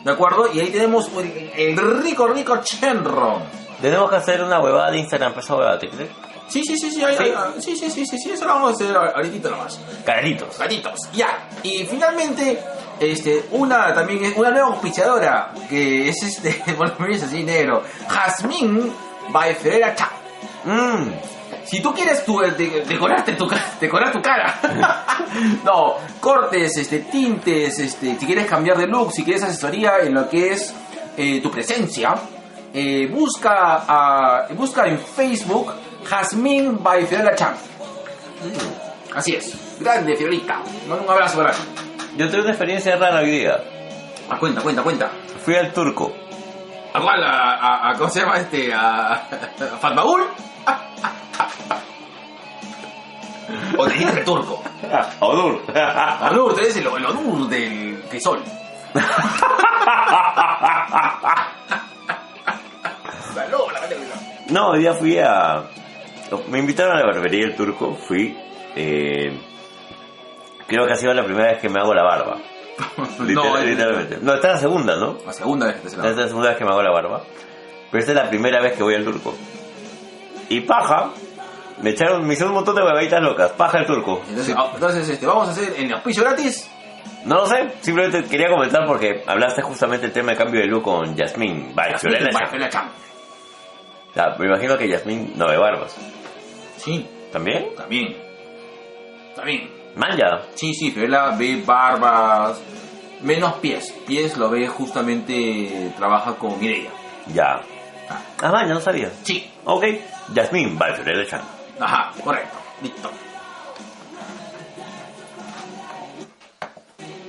¿De 0.04 0.10
acuerdo? 0.10 0.48
Y 0.54 0.60
ahí 0.60 0.70
tenemos 0.70 1.10
el, 1.18 1.50
el 1.56 2.02
rico, 2.02 2.28
rico 2.28 2.58
Chenron. 2.62 3.42
Tenemos 3.80 4.08
que 4.10 4.16
hacer 4.16 4.42
una 4.42 4.60
huevada 4.60 4.90
de 4.90 4.98
Instagram, 4.98 5.32
pues, 5.34 5.44
esa 5.44 5.54
huevada, 5.56 5.78
¿te 5.78 5.88
crees? 5.88 6.10
Sí, 6.48 6.62
sí, 6.64 6.78
sí, 6.78 6.90
sí, 6.92 7.02
ahí- 7.04 7.16
¿Sí? 7.16 7.24
ahí- 7.24 7.60
sí, 7.60 7.76
sí, 7.76 7.90
sí, 7.90 8.06
sí, 8.06 8.18
sí, 8.18 8.30
eso 8.30 8.44
lo 8.44 8.54
vamos 8.54 8.70
a 8.70 8.74
hacer 8.74 8.96
ahorita 8.96 9.50
nomás. 9.50 9.80
Carritos. 10.04 10.56
Gatitos, 10.58 11.00
ya. 11.12 11.48
Y 11.62 11.84
finalmente, 11.86 12.62
este, 13.00 13.46
una 13.50 13.92
también 13.92 14.24
es 14.24 14.36
una 14.36 14.50
nueva 14.50 14.68
auspiciadora, 14.68 15.52
que 15.68 16.08
es 16.08 16.22
este, 16.22 16.62
bueno, 16.78 16.94
me 16.98 17.16
así 17.16 17.42
negro, 17.42 17.82
Jazmín 18.08 18.92
by 19.30 19.54
Ferreira 19.56 19.94
Cha. 19.94 20.10
Mmm, 20.64 21.10
Si 21.64 21.80
tú 21.82 21.92
quieres 21.92 22.24
tu, 22.24 22.38
de- 22.40 22.84
decorarte 22.86 23.32
tu, 23.32 23.46
ca- 23.48 23.72
decorar 23.80 24.12
tu 24.12 24.22
cara, 24.22 24.54
no, 25.64 25.94
cortes, 26.20 26.76
este, 26.76 27.00
tintes, 27.00 27.78
este, 27.80 28.16
si 28.18 28.24
quieres 28.26 28.46
cambiar 28.46 28.78
de 28.78 28.86
look, 28.86 29.12
si 29.12 29.24
quieres 29.24 29.42
asesoría 29.42 29.98
en 30.00 30.14
lo 30.14 30.28
que 30.28 30.52
es 30.52 30.72
eh, 31.16 31.40
tu 31.42 31.50
presencia, 31.50 32.14
eh, 32.78 33.06
busca, 33.10 33.84
a- 33.88 34.48
busca 34.54 34.86
en 34.86 34.98
Facebook 34.98 35.72
Jazmín 36.04 36.82
by 36.82 37.06
Fiorella 37.06 37.34
Chan. 37.34 37.54
Así 39.14 39.34
es, 39.34 39.78
grande 39.80 40.14
Fiorita. 40.14 40.60
Un 40.86 41.08
abrazo 41.10 41.38
grande. 41.38 41.56
yo 42.18 42.28
tuve 42.28 42.40
una 42.42 42.50
experiencia 42.50 42.96
rara 42.96 43.20
hoy 43.20 43.30
día. 43.30 43.56
Ah, 44.28 44.36
cuenta, 44.38 44.60
cuenta, 44.60 44.82
cuenta. 44.82 45.10
Fui 45.44 45.54
al 45.56 45.72
turco. 45.72 46.12
¿A 46.92 47.00
cuál? 47.00 47.24
¿A, 47.24 47.54
a- 47.54 47.90
a- 47.90 47.94
cómo 47.96 48.10
se 48.10 48.20
llama 48.20 48.36
este? 48.36 48.74
¿A, 48.74 49.12
a 49.14 49.18
Fatmaul? 49.80 50.24
¿O 53.78 53.86
te 53.86 53.92
dijiste 53.94 54.22
turco? 54.24 54.62
Odur. 55.20 55.62
Onur, 56.30 56.54
tú 56.54 56.60
eres 56.60 56.76
el, 56.76 56.86
el 56.86 57.06
Onur 57.06 57.48
del 57.48 58.04
crisol. 58.10 58.42
La 64.48 64.52
no, 64.60 64.70
hoy 64.70 64.80
día 64.80 64.94
fui 64.94 65.18
a... 65.18 65.64
Me 66.48 66.58
invitaron 66.58 66.96
a 66.96 67.00
la 67.00 67.06
barbería 67.06 67.46
del 67.46 67.56
turco, 67.56 67.94
fui... 67.94 68.36
Eh, 68.74 69.38
creo 70.66 70.86
que 70.86 70.92
ha 70.92 70.96
sido 70.96 71.14
la 71.14 71.24
primera 71.24 71.52
vez 71.52 71.60
que 71.60 71.68
me 71.68 71.80
hago 71.80 71.94
la 71.94 72.02
barba. 72.02 72.36
Literal- 73.20 73.34
No, 73.34 73.58
literalmente. 73.64 74.18
No, 74.20 74.34
esta 74.34 74.48
es 74.48 74.54
la 74.54 74.60
segunda, 74.60 74.96
¿no? 74.96 75.16
La 75.24 75.32
segunda 75.32 75.66
vez 75.66 75.76
que 75.76 75.82
te 75.82 75.90
se 75.90 75.96
Esta 75.96 76.10
es 76.10 76.16
la 76.16 76.26
segunda 76.28 76.48
vez 76.50 76.58
que 76.58 76.64
me 76.64 76.70
hago 76.70 76.82
la 76.82 76.90
barba. 76.92 77.22
Pero 77.90 77.98
esta 78.00 78.12
es 78.12 78.16
la 78.16 78.28
primera 78.28 78.60
vez 78.60 78.74
que 78.74 78.82
voy 78.82 78.94
al 78.94 79.04
turco. 79.04 79.34
Y 80.48 80.60
paja, 80.60 81.10
me 81.82 81.90
echaron, 81.90 82.26
me 82.26 82.34
hicieron 82.34 82.50
un 82.52 82.56
montón 82.56 82.74
de 82.76 82.82
huevaditas 82.82 83.20
locas. 83.22 83.52
Paja 83.52 83.78
el 83.78 83.86
turco. 83.86 84.22
Entonces, 84.28 84.54
ah, 84.56 84.70
entonces 84.74 85.08
este, 85.08 85.26
vamos 85.26 85.48
a 85.48 85.52
hacer 85.52 85.72
en 85.78 85.92
auspicio 85.92 86.22
gratis. 86.24 86.70
No 87.24 87.36
lo 87.36 87.46
sé, 87.46 87.70
simplemente 87.80 88.28
quería 88.28 88.48
comentar 88.48 88.86
porque 88.86 89.22
hablaste 89.26 89.62
justamente 89.62 90.06
el 90.06 90.12
tema 90.12 90.32
de 90.32 90.36
cambio 90.38 90.60
de 90.60 90.66
look 90.66 90.82
con 90.82 91.16
Yasmín. 91.16 91.72
Vale, 91.74 91.98
Fiorella 91.98 92.28
Me 94.38 94.46
imagino 94.46 94.78
que 94.78 94.88
Yasmín 94.88 95.32
no 95.36 95.46
ve 95.48 95.56
barbas. 95.58 95.94
Sí, 96.78 97.06
¿También? 97.32 97.68
también. 97.76 98.16
También. 99.34 99.70
Manja. 99.94 100.42
Sí, 100.54 100.72
sí, 100.74 100.90
Fiorella 100.90 101.30
ve 101.36 101.62
barbas. 101.66 102.58
Menos 103.20 103.54
pies. 103.54 103.92
Pies 104.06 104.36
lo 104.36 104.48
ve 104.50 104.68
justamente, 104.68 105.92
trabaja 105.98 106.34
con 106.36 106.58
Mireia. 106.60 106.90
Ya. 107.34 107.60
Ah, 108.08 108.20
Ah, 108.42 108.52
manja, 108.52 108.72
no 108.74 108.80
sabía. 108.80 109.10
sí. 109.22 109.50
Ok. 109.64 109.84
Yasmín, 110.32 110.78
vale, 110.78 110.94
Fiorella 110.96 111.28
Chan. 111.28 111.42
Ajá, 111.80 112.12
correcto. 112.22 112.56
Listo. 112.82 113.10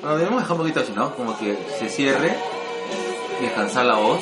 Bueno, 0.01 0.17
debemos 0.17 0.41
dejar 0.41 0.53
un 0.53 0.57
poquito 0.61 0.79
así, 0.81 0.93
¿no? 0.93 1.13
Como 1.15 1.37
que 1.37 1.57
se 1.79 1.89
cierre, 1.89 2.33
descansar 3.41 3.85
la 3.85 3.95
voz 3.95 4.21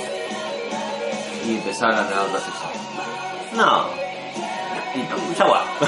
y 1.48 1.56
empezar 1.56 1.92
a 1.92 2.02
la 2.10 2.22
otra 2.24 2.40
sección. 2.40 2.72
No. 3.56 3.86
Listo. 4.96 5.18
Mucha 5.18 5.46
guapa. 5.46 5.88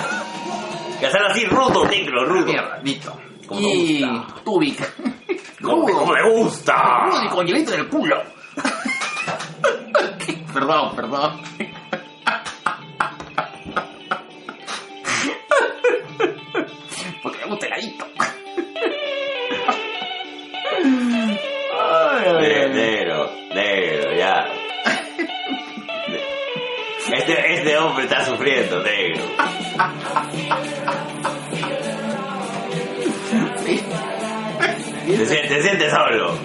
Que 1.00 1.06
hacerlo 1.08 1.28
así, 1.30 1.46
rudo, 1.46 1.86
negro, 1.86 2.26
rudo. 2.26 2.46
Mierda, 2.46 2.80
listo. 2.84 3.18
Como 3.48 3.62
Y 3.62 4.02
me 4.02 4.12
gusta. 4.18 4.42
Tubik. 4.44 4.80
Como, 5.62 5.86
como 5.88 6.14
me 6.14 6.22
gusta. 6.32 7.06
Rudo 7.06 7.24
y 7.24 7.28
con 7.30 7.46
hielito 7.48 7.74
en 7.74 7.80
el 7.82 7.90
culo. 7.90 8.22
perdón, 10.54 10.96
perdón. 10.96 11.42
Porque 17.24 17.38
me 17.40 17.46
gusta 17.48 17.66
heladito. 17.68 18.06
Ay, 21.74 22.24
ay, 22.26 22.34
Ne- 22.34 22.64
ay. 22.64 22.70
Negro, 22.70 23.30
negro, 23.54 23.87
Este, 27.28 27.56
este 27.56 27.78
hombre 27.78 28.06
está 28.06 28.24
sufriendo, 28.24 28.82
negro. 28.84 29.22
Te 35.06 35.26
sientes, 35.26 35.50
te 35.50 35.62
sientes 35.62 35.92
solo. 35.92 36.38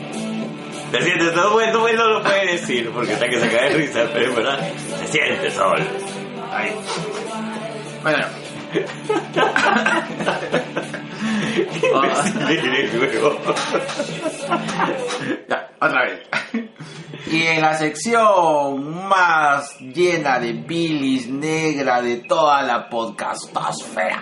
Bueno, 1.53 1.81
bueno, 1.81 2.03
no 2.03 2.09
lo 2.15 2.23
puede 2.25 2.53
decir 2.53 2.91
porque 2.91 3.13
está 3.13 3.29
que 3.29 3.39
se 3.39 3.49
cae 3.49 3.71
de 3.71 3.77
risa, 3.77 4.09
pero 4.13 4.31
es 4.31 4.35
verdad. 4.35 4.59
Se 4.99 5.07
siente 5.07 5.51
sol. 5.53 5.79
Ay. 6.51 6.73
Bueno. 8.03 8.27
Ya, 15.49 15.71
otra 15.81 16.03
vez. 16.05 16.21
Y 17.27 17.43
en 17.47 17.61
la 17.61 17.75
sección 17.75 19.09
más 19.09 19.79
llena 19.81 20.39
de 20.39 20.53
bilis 20.53 21.29
negra 21.29 22.03
de 22.03 22.19
toda 22.19 22.63
la 22.63 22.89
podcastosfera. 22.89 24.21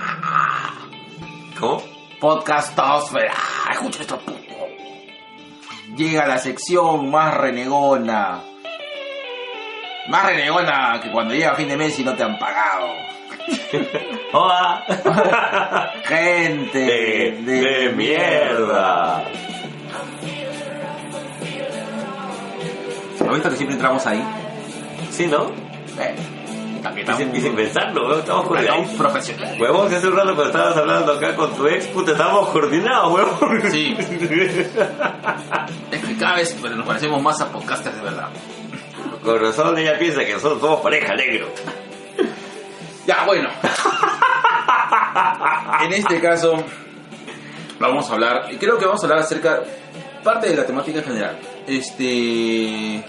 ¿Cómo? 1.59 1.83
Podcastosfera. 2.21 3.35
Escucha 3.73 4.03
esto, 4.03 4.19
puto. 4.19 4.39
Llega 5.97 6.27
la 6.27 6.39
sección 6.39 7.11
más 7.11 7.35
renegona. 7.35 8.43
Más 10.09 10.27
renegona 10.27 11.01
que 11.03 11.11
cuando 11.11 11.35
llega 11.35 11.55
fin 11.55 11.69
de 11.69 11.77
mes 11.77 11.99
y 11.99 12.05
no 12.05 12.15
te 12.15 12.23
han 12.23 12.39
pagado. 12.39 12.89
Hola. 14.33 14.85
Gente 16.05 16.79
De, 16.79 17.39
de 17.45 17.91
mierda. 17.91 19.25
¿Has 23.21 23.35
visto 23.35 23.51
que 23.51 23.57
siempre 23.57 23.75
entramos 23.75 24.07
ahí? 24.07 24.23
Sí, 25.11 25.27
¿no? 25.27 25.47
Eh, 25.99 26.15
también 26.83 27.07
Y 27.11 27.15
sin, 27.15 27.37
y 27.37 27.41
sin 27.41 27.55
pensarlo, 27.55 28.09
weón, 28.09 28.21
estamos 28.21 28.47
coordinados. 28.47 28.89
profesionales. 28.93 29.61
Huevón, 29.61 29.89
que 29.89 29.97
hace 29.97 30.09
un 30.09 30.17
rato 30.17 30.35
cuando 30.35 30.47
estabas 30.47 30.77
hablando 30.79 31.13
acá 31.13 31.37
con 31.37 31.55
tu 31.55 31.67
ex, 31.69 31.87
puta, 31.89 32.13
estábamos 32.13 32.49
coordinados, 32.49 33.13
huevón. 33.13 33.63
Sí. 33.71 33.97
Es 35.91 36.05
que 36.05 36.17
cada 36.19 36.37
vez 36.37 36.57
nos 36.63 36.87
parecemos 36.87 37.23
más 37.23 37.41
a 37.41 37.49
podcasters 37.53 37.97
de 37.97 38.03
verdad. 38.03 38.29
Con 39.23 39.39
razón 39.41 39.77
ella 39.79 39.99
piensa 39.99 40.25
que 40.25 40.33
nosotros 40.33 40.61
somos 40.61 40.81
pareja 40.81 41.15
negro. 41.15 41.49
Ya, 43.07 43.25
bueno. 43.25 43.49
en 45.83 45.93
este 45.93 46.21
caso, 46.21 46.63
vamos 47.79 48.11
a 48.11 48.15
hablar, 48.15 48.49
y 48.51 48.57
creo 48.57 48.79
que 48.79 48.87
vamos 48.87 49.03
a 49.03 49.07
hablar 49.07 49.21
acerca, 49.21 49.63
parte 50.23 50.49
de 50.49 50.57
la 50.57 50.67
temática 50.67 50.99
en 50.99 51.05
general. 51.05 51.39
Este... 51.67 53.05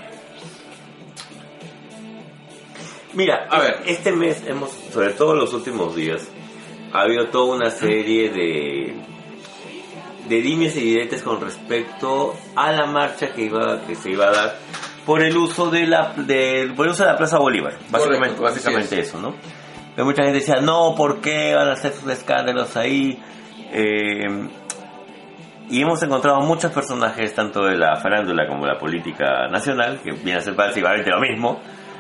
Mira, 3.14 3.48
A 3.50 3.60
ver. 3.60 3.82
este 3.86 4.14
mes 4.14 4.42
hemos, 4.48 4.72
sobre 4.94 5.12
todo 5.12 5.36
los 5.36 5.54
últimos 5.54 5.96
días, 5.96 6.30
ha 6.94 7.02
habido 7.02 7.28
toda 7.28 7.56
una 7.56 7.70
serie 7.70 8.30
de 8.30 8.96
de 10.30 10.42
dimes 10.42 10.78
y 10.78 10.82
diretes 10.82 11.24
con 11.24 11.42
respecto 11.42 12.34
a 12.56 12.72
la 12.72 12.86
marcha 12.86 13.34
que 13.34 13.42
iba 13.44 13.82
que 13.86 13.96
se 13.96 14.12
iba 14.12 14.28
a 14.28 14.32
dar 14.32 14.58
por 15.06 15.22
el 15.24 15.36
uso 15.36 15.70
de 15.70 15.88
la 15.88 16.14
de, 16.16 16.72
por 16.76 16.86
el 16.86 16.94
uso 16.94 17.04
de 17.04 17.12
la 17.12 17.18
Plaza 17.18 17.38
Bolívar, 17.38 17.74
básicamente, 17.90 18.38
Correcto, 18.38 18.42
básicamente 18.44 19.00
eso, 19.00 19.20
¿no? 19.20 19.36
Pero 19.96 20.06
mucha 20.06 20.24
gente 20.24 20.40
decía, 20.40 20.62
"No, 20.62 20.96
¿por 20.96 21.22
qué 21.22 21.54
van 21.56 21.68
a 21.70 21.74
hacer 21.74 21.94
sus 21.94 22.10
escándalos 22.12 22.76
ahí?" 22.78 23.22
Eh, 23.74 24.48
y 25.70 25.82
hemos 25.82 26.02
encontrado 26.04 26.42
muchos 26.42 26.72
personajes, 26.72 27.34
tanto 27.34 27.64
de 27.66 27.78
la 27.78 27.96
farándula 27.98 28.46
como 28.48 28.66
de 28.66 28.74
la 28.74 28.80
política 28.80 29.48
nacional, 29.50 30.02
que 30.04 30.12
viene 30.12 30.36
a 30.40 30.42
ser 30.42 30.54
básicamente 30.54 31.10
lo 31.10 31.20
mismo, 31.20 31.60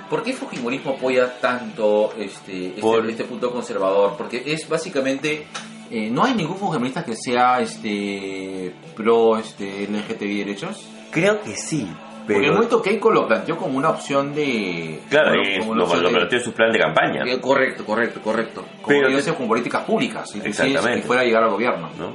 ¿Por 0.09 0.23
qué 0.23 0.31
el 0.31 0.35
Fujimorismo 0.35 0.91
apoya 0.91 1.39
tanto 1.39 2.11
este, 2.17 2.67
este, 2.67 2.81
Por- 2.81 3.09
este 3.09 3.23
punto 3.23 3.49
conservador? 3.49 4.15
Porque 4.17 4.43
es 4.45 4.67
básicamente... 4.67 5.47
eh, 5.89 6.09
¿No 6.11 6.25
hay 6.25 6.33
ningún 6.33 6.57
fujimorista 6.57 7.05
que 7.05 7.15
sea 7.15 7.61
este 7.61 8.73
pro 8.93 9.37
este, 9.37 9.87
LGTBI 9.87 10.39
derechos? 10.39 10.85
Creo 11.11 11.39
que 11.41 11.55
sí, 11.55 11.87
Porque 12.21 12.33
el 12.35 12.41
pero... 12.41 12.53
momento 12.53 12.81
Keiko 12.81 13.11
lo 13.11 13.27
planteó 13.27 13.57
como 13.57 13.77
una 13.77 13.89
opción 13.89 14.33
de... 14.33 14.99
Claro, 15.09 15.31
como- 15.59 15.59
como 15.75 15.95
lo, 15.95 16.01
lo 16.01 16.09
planteó 16.11 16.37
en 16.39 16.43
su 16.45 16.53
plan 16.53 16.71
de 16.71 16.79
campaña, 16.79 17.23
Eh, 17.25 17.39
Correcto, 17.41 17.85
correcto, 17.85 18.21
correcto. 18.21 18.61
Como 18.81 18.87
Pero 18.87 19.21
te- 19.23 19.33
con 19.33 19.47
políticas 19.47 19.83
públicas, 19.83 20.33
Exactamente. 20.35 21.01
si 21.01 21.07
fuera 21.07 21.21
a 21.23 21.25
llegar 21.25 21.43
al 21.43 21.49
gobierno. 21.49 21.89
¿no? 21.97 22.13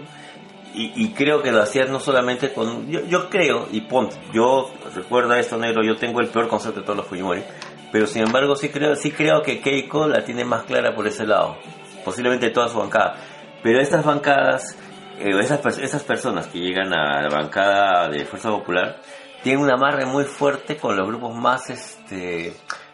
Y, 0.75 0.93
y 0.95 1.09
creo 1.13 1.43
que 1.43 1.51
lo 1.53 1.63
hacía 1.63 1.85
no 1.87 2.01
solamente 2.01 2.53
con... 2.53 2.89
Yo, 2.91 3.01
yo 3.07 3.29
creo, 3.31 3.67
y 3.73 3.81
ponte, 3.83 4.17
yo 4.33 4.71
recuerda 4.95 5.39
esto, 5.39 5.57
negro, 5.57 5.83
yo 5.83 5.97
tengo 5.97 6.21
el 6.21 6.29
peor 6.29 6.49
concepto 6.49 6.81
de 6.81 6.85
todos 6.87 6.99
los 6.99 7.07
Fujimori, 7.07 7.43
pero 7.91 8.07
sin 8.07 8.23
embargo 8.25 8.57
sí 8.57 8.69
creo, 8.69 8.95
sí 8.95 9.11
creo 9.11 9.43
que 9.43 9.61
Keiko 9.61 10.07
la 10.07 10.23
tiene 10.25 10.45
más 10.45 10.65
clara 10.65 10.95
por 10.95 11.07
ese 11.07 11.27
lado, 11.27 11.57
posiblemente 12.05 12.51
toda 12.51 12.69
su 12.69 12.79
bancada. 12.79 13.17
Pero 13.63 13.81
estas 13.81 14.05
bancadas, 14.05 14.77
eh, 15.19 15.31
esas, 15.41 15.79
esas 15.79 16.03
personas 16.05 16.47
que 16.49 16.59
llegan 16.59 16.93
a 16.93 17.23
la 17.23 17.29
bancada 17.31 18.09
de 18.11 18.27
Fuerza 18.27 18.51
Popular, 18.51 19.01
tienen 19.47 19.63
un 19.63 19.71
amarre 19.71 20.07
muy 20.07 20.25
fuerte 20.25 20.77
con 20.77 20.97
los 20.97 21.07
grupos 21.07 21.33
más, 21.33 21.71
este, 21.71 22.53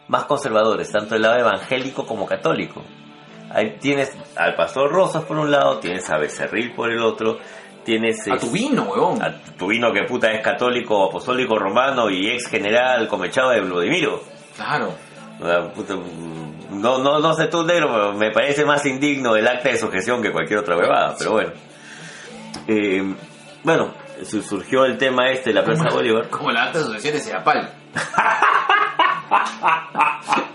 más 0.09 0.25
conservadores, 0.25 0.93
tanto 0.93 1.15
del 1.15 1.23
lado 1.23 1.39
evangélico 1.39 2.05
como 2.05 2.27
católico. 2.27 2.83
Ahí 3.49 3.79
tienes 3.81 4.15
al 4.37 4.55
pastor 4.55 4.93
Rosas 4.93 5.25
por 5.25 5.39
un 5.39 5.51
lado, 5.51 5.79
tienes 5.79 6.11
a 6.11 6.19
Becerril 6.19 6.75
por 6.75 6.93
el 6.93 7.03
otro, 7.03 7.39
tienes 7.85 8.29
A 8.29 8.37
tu 8.37 8.51
vino, 8.51 8.83
huevón. 8.83 9.23
a 9.23 9.35
tu 9.57 9.69
vino 9.69 9.95
que 9.95 10.03
puta 10.03 10.31
es 10.31 10.43
católico, 10.43 11.09
apostólico 11.09 11.59
romano 11.59 12.11
y 12.11 12.29
ex 12.29 12.49
general 12.49 13.09
comechado 13.09 13.49
de 13.49 13.63
Vladimiro. 13.63 14.21
Claro. 14.55 14.93
No, 16.71 16.99
no, 16.99 17.19
no 17.19 17.33
sé 17.33 17.47
tú, 17.47 17.65
negro, 17.65 17.89
pero 17.91 18.13
me 18.13 18.31
parece 18.31 18.67
más 18.67 18.85
indigno 18.85 19.37
el 19.37 19.49
acta 19.49 19.71
de 19.71 19.79
sujeción 19.79 20.21
que 20.21 20.31
cualquier 20.31 20.59
otra 20.59 20.77
huevada, 20.77 21.15
pero 21.19 21.33
bueno. 21.33 21.53
Eh, 22.69 23.15
bueno, 23.65 24.02
surgió 24.25 24.85
el 24.85 24.99
tema 24.99 25.31
este 25.31 25.51
de 25.51 25.55
la 25.55 25.65
Plaza 25.65 25.89
Bolívar. 25.91 26.29
Como 26.29 26.51
la 26.51 26.65
acta 26.65 26.79
de 26.79 26.85
asociación 26.85 27.15
de 27.15 27.21
Sedapal. 27.21 27.73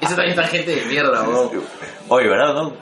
Esa 0.02 0.16
también 0.16 0.30
está 0.40 0.44
gente 0.48 0.76
de 0.76 0.86
mierda, 0.86 1.24
huevón. 1.24 1.64
Oye, 2.10 2.28
¿verdad? 2.30 2.54
¿No? 2.54 2.74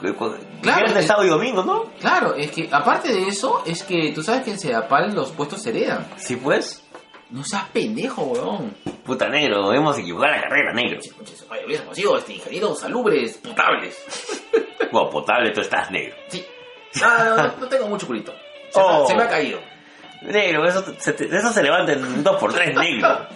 Claro, 0.62 0.78
Viernes, 0.84 0.96
es- 0.96 1.06
sábado 1.06 1.26
y 1.26 1.30
domingo, 1.30 1.62
¿no? 1.64 1.84
Claro, 2.00 2.34
es 2.34 2.50
que 2.50 2.68
aparte 2.70 3.12
de 3.12 3.26
eso, 3.28 3.62
es 3.66 3.82
que 3.82 4.12
tú 4.14 4.22
sabes 4.22 4.42
que 4.42 4.50
en 4.52 4.58
Sedapal 4.58 5.14
los 5.14 5.32
puestos 5.32 5.62
se 5.62 5.70
heredan. 5.70 6.06
Sí, 6.16 6.36
pues. 6.36 6.82
No 7.30 7.42
seas 7.42 7.64
pendejo, 7.72 8.22
huevón. 8.22 8.76
Puta 9.04 9.28
negro, 9.28 9.68
debemos 9.70 9.98
equivocar 9.98 10.30
la 10.30 10.42
carrera, 10.42 10.72
negro. 10.72 11.00
Oye, 11.50 12.18
este, 12.18 12.32
ingenieros 12.34 12.80
salubres 12.80 13.38
potables. 13.38 14.42
Bueno, 14.92 15.10
potable, 15.10 15.50
tú 15.50 15.60
estás 15.62 15.90
negro. 15.90 16.14
Sí. 16.28 16.44
Ah, 17.02 17.24
no, 17.24 17.36
no, 17.36 17.54
no 17.62 17.66
tengo 17.66 17.88
mucho 17.88 18.06
culito. 18.06 18.32
Se, 18.70 18.78
me- 18.78 18.86
Oh. 18.86 19.06
se 19.06 19.16
me 19.16 19.24
ha 19.24 19.28
caído. 19.28 19.58
Negro, 20.22 20.66
eso 20.66 20.84
se, 20.98 21.12
te- 21.12 21.26
eso 21.36 21.52
se 21.52 21.62
levanta 21.62 21.92
en 21.92 22.24
2x3, 22.24 22.74
negro. 22.78 23.26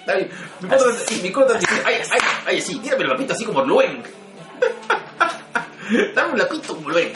Está 0.00 0.14
bien. 0.14 0.30
Mi 0.60 0.68
corta, 0.68 0.84
mi 1.22 1.32
corta 1.32 1.54
dice, 1.54 1.82
ay, 1.84 1.94
ay, 2.10 2.20
ay, 2.46 2.60
sí, 2.60 2.78
tírame 2.78 3.02
el 3.04 3.08
lapito 3.10 3.32
así 3.32 3.44
como 3.44 3.62
Luen. 3.64 4.02
Dame 6.14 6.32
un 6.32 6.38
lapito 6.38 6.74
como 6.76 6.90
Luen. 6.90 7.12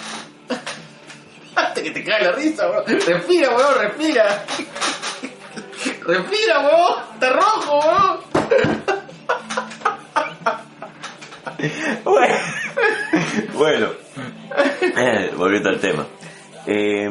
Hasta 1.55 1.83
que 1.83 1.91
te 1.91 2.03
cae 2.05 2.25
la 2.25 2.33
risa, 2.33 2.69
weón. 2.71 2.85
Respira, 2.87 3.51
weón, 3.51 3.75
respira. 3.81 4.45
Respira, 6.07 6.61
weón. 6.61 6.95
Está 7.15 7.31
rojo, 7.33 7.79
weón. 7.79 8.21
Bueno, 12.05 12.35
bueno. 13.55 13.89
Eh, 14.81 15.33
volviendo 15.37 15.69
al 15.69 15.79
tema. 15.79 16.07
Eh, 16.67 17.09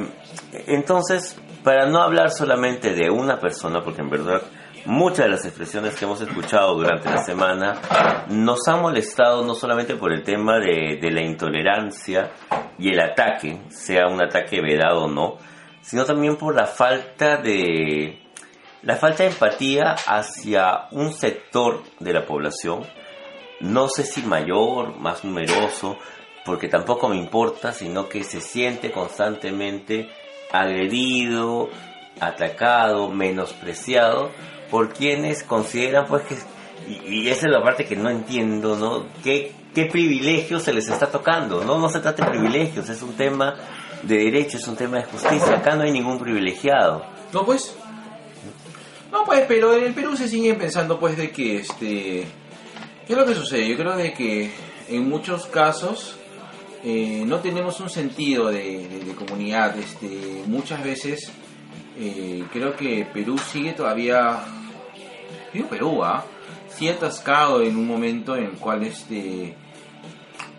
entonces, 0.67 1.37
para 1.63 1.87
no 1.87 2.01
hablar 2.01 2.31
solamente 2.31 2.93
de 2.93 3.09
una 3.09 3.39
persona, 3.39 3.81
porque 3.81 4.01
en 4.01 4.09
verdad 4.09 4.41
muchas 4.85 5.25
de 5.25 5.31
las 5.31 5.45
expresiones 5.45 5.95
que 5.95 6.05
hemos 6.05 6.21
escuchado 6.21 6.75
durante 6.75 7.09
la 7.09 7.19
semana 7.19 7.81
nos 8.29 8.67
han 8.67 8.81
molestado 8.81 9.45
no 9.45 9.53
solamente 9.53 9.95
por 9.95 10.11
el 10.11 10.23
tema 10.23 10.59
de, 10.59 10.97
de 10.99 11.11
la 11.11 11.21
intolerancia 11.21 12.31
y 12.79 12.89
el 12.89 12.99
ataque, 12.99 13.61
sea 13.69 14.07
un 14.07 14.23
ataque 14.23 14.61
vedado 14.61 15.03
o 15.03 15.07
no, 15.07 15.37
sino 15.81 16.05
también 16.05 16.35
por 16.35 16.55
la 16.55 16.65
falta 16.65 17.37
de 17.37 18.19
la 18.81 18.95
falta 18.95 19.23
de 19.23 19.29
empatía 19.29 19.95
hacia 20.07 20.87
un 20.91 21.13
sector 21.13 21.83
de 21.99 22.13
la 22.13 22.25
población 22.25 22.83
no 23.61 23.87
sé 23.87 24.03
si 24.03 24.23
mayor, 24.23 24.97
más 24.97 25.23
numeroso, 25.23 25.97
porque 26.45 26.67
tampoco 26.67 27.07
me 27.09 27.17
importa, 27.17 27.71
sino 27.71 28.09
que 28.09 28.23
se 28.23 28.41
siente 28.41 28.91
constantemente 28.91 30.09
agredido, 30.51 31.69
atacado, 32.19 33.09
menospreciado 33.09 34.31
por 34.69 34.93
quienes 34.93 35.43
consideran 35.43 36.05
pues 36.07 36.23
que 36.23 36.35
y, 36.87 37.29
esa 37.29 37.47
es 37.47 37.51
la 37.51 37.63
parte 37.63 37.85
que 37.85 37.95
no 37.95 38.09
entiendo, 38.09 38.75
¿no? 38.75 39.05
¿Qué, 39.23 39.51
qué 39.73 39.85
privilegios 39.85 40.63
se 40.63 40.73
les 40.73 40.89
está 40.89 41.07
tocando? 41.07 41.63
No, 41.63 41.77
no 41.77 41.89
se 41.89 41.99
trata 41.99 42.25
de 42.25 42.31
privilegios, 42.31 42.89
es 42.89 43.01
un 43.01 43.13
tema 43.13 43.55
de 44.03 44.17
derecho, 44.17 44.57
es 44.57 44.67
un 44.67 44.75
tema 44.75 44.97
de 44.97 45.03
justicia. 45.03 45.57
Acá 45.57 45.75
no 45.75 45.83
hay 45.83 45.91
ningún 45.91 46.19
privilegiado. 46.19 47.05
No, 47.33 47.45
pues. 47.45 47.75
No, 49.11 49.25
pues, 49.25 49.43
pero 49.47 49.75
en 49.75 49.85
el 49.85 49.93
Perú 49.93 50.15
se 50.15 50.27
sigue 50.27 50.53
pensando, 50.55 50.99
pues, 50.99 51.17
de 51.17 51.31
que, 51.31 51.57
este... 51.57 52.25
¿Qué 53.05 53.13
es 53.13 53.17
lo 53.17 53.25
que 53.25 53.35
sucede? 53.35 53.67
Yo 53.67 53.75
creo 53.75 53.95
de 53.97 54.13
que 54.13 54.51
en 54.87 55.09
muchos 55.09 55.45
casos 55.47 56.17
eh, 56.83 57.23
no 57.25 57.39
tenemos 57.39 57.79
un 57.79 57.89
sentido 57.89 58.49
de, 58.49 59.13
comunidad. 59.17 59.77
Este, 59.77 60.43
muchas 60.47 60.83
veces 60.83 61.31
eh, 61.99 62.43
creo 62.51 62.75
que 62.75 63.05
Perú 63.13 63.37
sigue 63.37 63.73
todavía, 63.73 64.39
digo 65.53 65.67
Perú, 65.67 66.03
¿ah? 66.03 66.23
Sigue 66.75 66.91
atascado 66.91 67.61
en 67.61 67.75
un 67.77 67.85
momento 67.85 68.35
en 68.35 68.45
el 68.45 68.51
cual 68.51 68.83
este, 68.83 69.53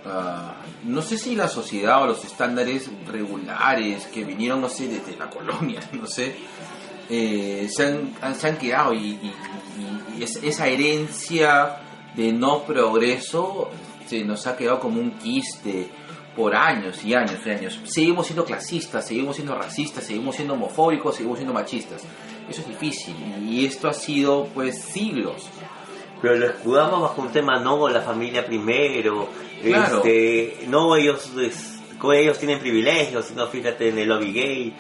ah, 0.06 0.54
no 0.84 1.02
sé 1.02 1.16
si 1.18 1.34
la 1.34 1.48
sociedad 1.48 2.02
o 2.02 2.06
los 2.06 2.24
estándares 2.24 2.90
regulares 3.10 4.06
que 4.06 4.24
vinieron, 4.24 4.60
no 4.60 4.68
sé, 4.68 4.88
desde 4.88 5.16
la 5.16 5.28
colonia, 5.30 5.80
no 5.92 6.06
sé, 6.06 6.34
eh, 7.10 7.68
se, 7.74 7.86
han, 7.86 8.34
se 8.38 8.48
han 8.48 8.58
quedado 8.58 8.92
y, 8.94 8.98
y- 8.98 9.32
y- 10.14 10.18
y 10.20 10.22
es- 10.22 10.36
esa 10.42 10.66
herencia 10.68 11.76
de 12.14 12.32
no 12.32 12.62
progreso 12.64 13.70
se 14.06 14.22
nos 14.24 14.46
ha 14.46 14.56
quedado 14.56 14.80
como 14.80 15.00
un 15.00 15.12
quiste 15.12 15.88
por 16.36 16.54
años 16.54 17.04
y 17.04 17.14
años 17.14 17.38
y 17.44 17.50
años. 17.50 17.78
Seguimos 17.84 18.26
siendo 18.26 18.44
clasistas, 18.44 19.06
seguimos 19.06 19.36
siendo 19.36 19.54
racistas, 19.54 20.04
seguimos 20.04 20.34
siendo 20.36 20.54
homofóbicos, 20.54 21.14
seguimos 21.16 21.38
siendo 21.38 21.52
machistas. 21.54 22.02
Eso 22.48 22.60
es 22.62 22.68
difícil 22.68 23.14
y 23.48 23.66
esto 23.66 23.88
ha 23.88 23.92
sido 23.92 24.46
pues 24.54 24.80
siglos. 24.82 25.48
Pero 26.20 26.36
lo 26.36 26.46
escudamos 26.46 27.02
bajo 27.02 27.20
un 27.22 27.32
tema, 27.32 27.58
no, 27.58 27.88
la 27.88 28.00
familia 28.00 28.44
primero, 28.46 29.28
Claro. 29.62 29.96
este, 29.98 30.66
no, 30.68 30.94
ellos, 30.96 31.30
es- 31.40 31.80
ellos 32.14 32.38
tienen 32.38 32.58
privilegios, 32.60 33.26
sino 33.26 33.46
fíjate 33.48 33.88
en 33.88 33.98
el 33.98 34.08
lobby 34.08 34.32
gay. 34.32 34.76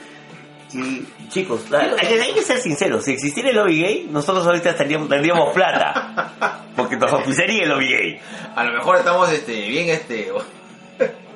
Y 0.74 1.28
chicos, 1.28 1.68
la- 1.70 1.80
hay, 2.00 2.32
que, 2.34 2.42
ser 2.42 2.58
sinceros, 2.60 3.04
si 3.04 3.12
existiera 3.12 3.50
el 3.50 3.56
lobby 3.56 3.80
gay, 3.82 4.08
nosotros 4.10 4.46
ahorita 4.46 4.74
tendríamos, 4.74 5.08
tendríamos 5.08 5.52
plata, 5.52 6.64
porque 6.76 6.96
nos 6.96 7.12
auspiciaría 7.12 7.64
el 7.64 7.68
lobby 7.68 7.88
gay. 7.88 8.18
A 8.56 8.64
lo 8.64 8.72
mejor 8.78 8.96
estamos 8.96 9.30
este, 9.30 9.68
bien 9.68 9.90
este, 9.90 10.30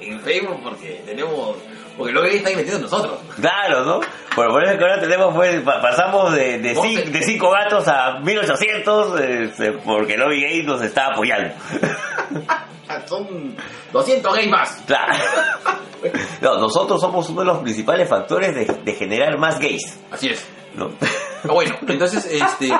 en 0.00 0.20
Facebook 0.20 0.60
porque 0.62 1.02
tenemos... 1.06 1.56
Porque 1.96 2.12
lo 2.12 2.22
que 2.22 2.36
está 2.36 2.50
ahí 2.50 2.56
metido 2.56 2.76
en 2.76 2.82
nosotros. 2.82 3.18
Claro, 3.40 3.84
¿no? 3.84 4.00
Por, 4.34 4.48
por 4.48 4.62
eso 4.62 4.76
que 4.76 4.84
ahora 4.84 5.00
tenemos, 5.00 5.34
pues, 5.34 5.62
pa- 5.62 5.80
pasamos 5.80 6.34
de, 6.34 6.58
de, 6.58 7.22
cinco 7.22 7.50
gatos 7.50 7.88
a 7.88 8.18
1800, 8.20 9.18
este, 9.20 9.72
porque 9.72 10.18
lobby 10.18 10.42
gay 10.42 10.62
nos 10.62 10.82
está 10.82 11.06
apoyando. 11.08 11.54
Son 13.06 13.56
200 13.92 14.34
gays 14.34 14.50
más. 14.50 14.82
Claro. 14.86 15.14
No, 16.40 16.58
nosotros 16.58 17.00
somos 17.00 17.28
uno 17.30 17.40
de 17.40 17.46
los 17.46 17.58
principales 17.58 18.08
factores 18.08 18.54
de, 18.54 18.66
de 18.66 18.92
generar 18.92 19.38
más 19.38 19.58
gays, 19.58 19.98
Así 20.12 20.28
es. 20.28 20.46
¿no? 20.76 20.90
Bueno, 21.44 21.74
entonces, 21.88 22.26
este, 22.26 22.70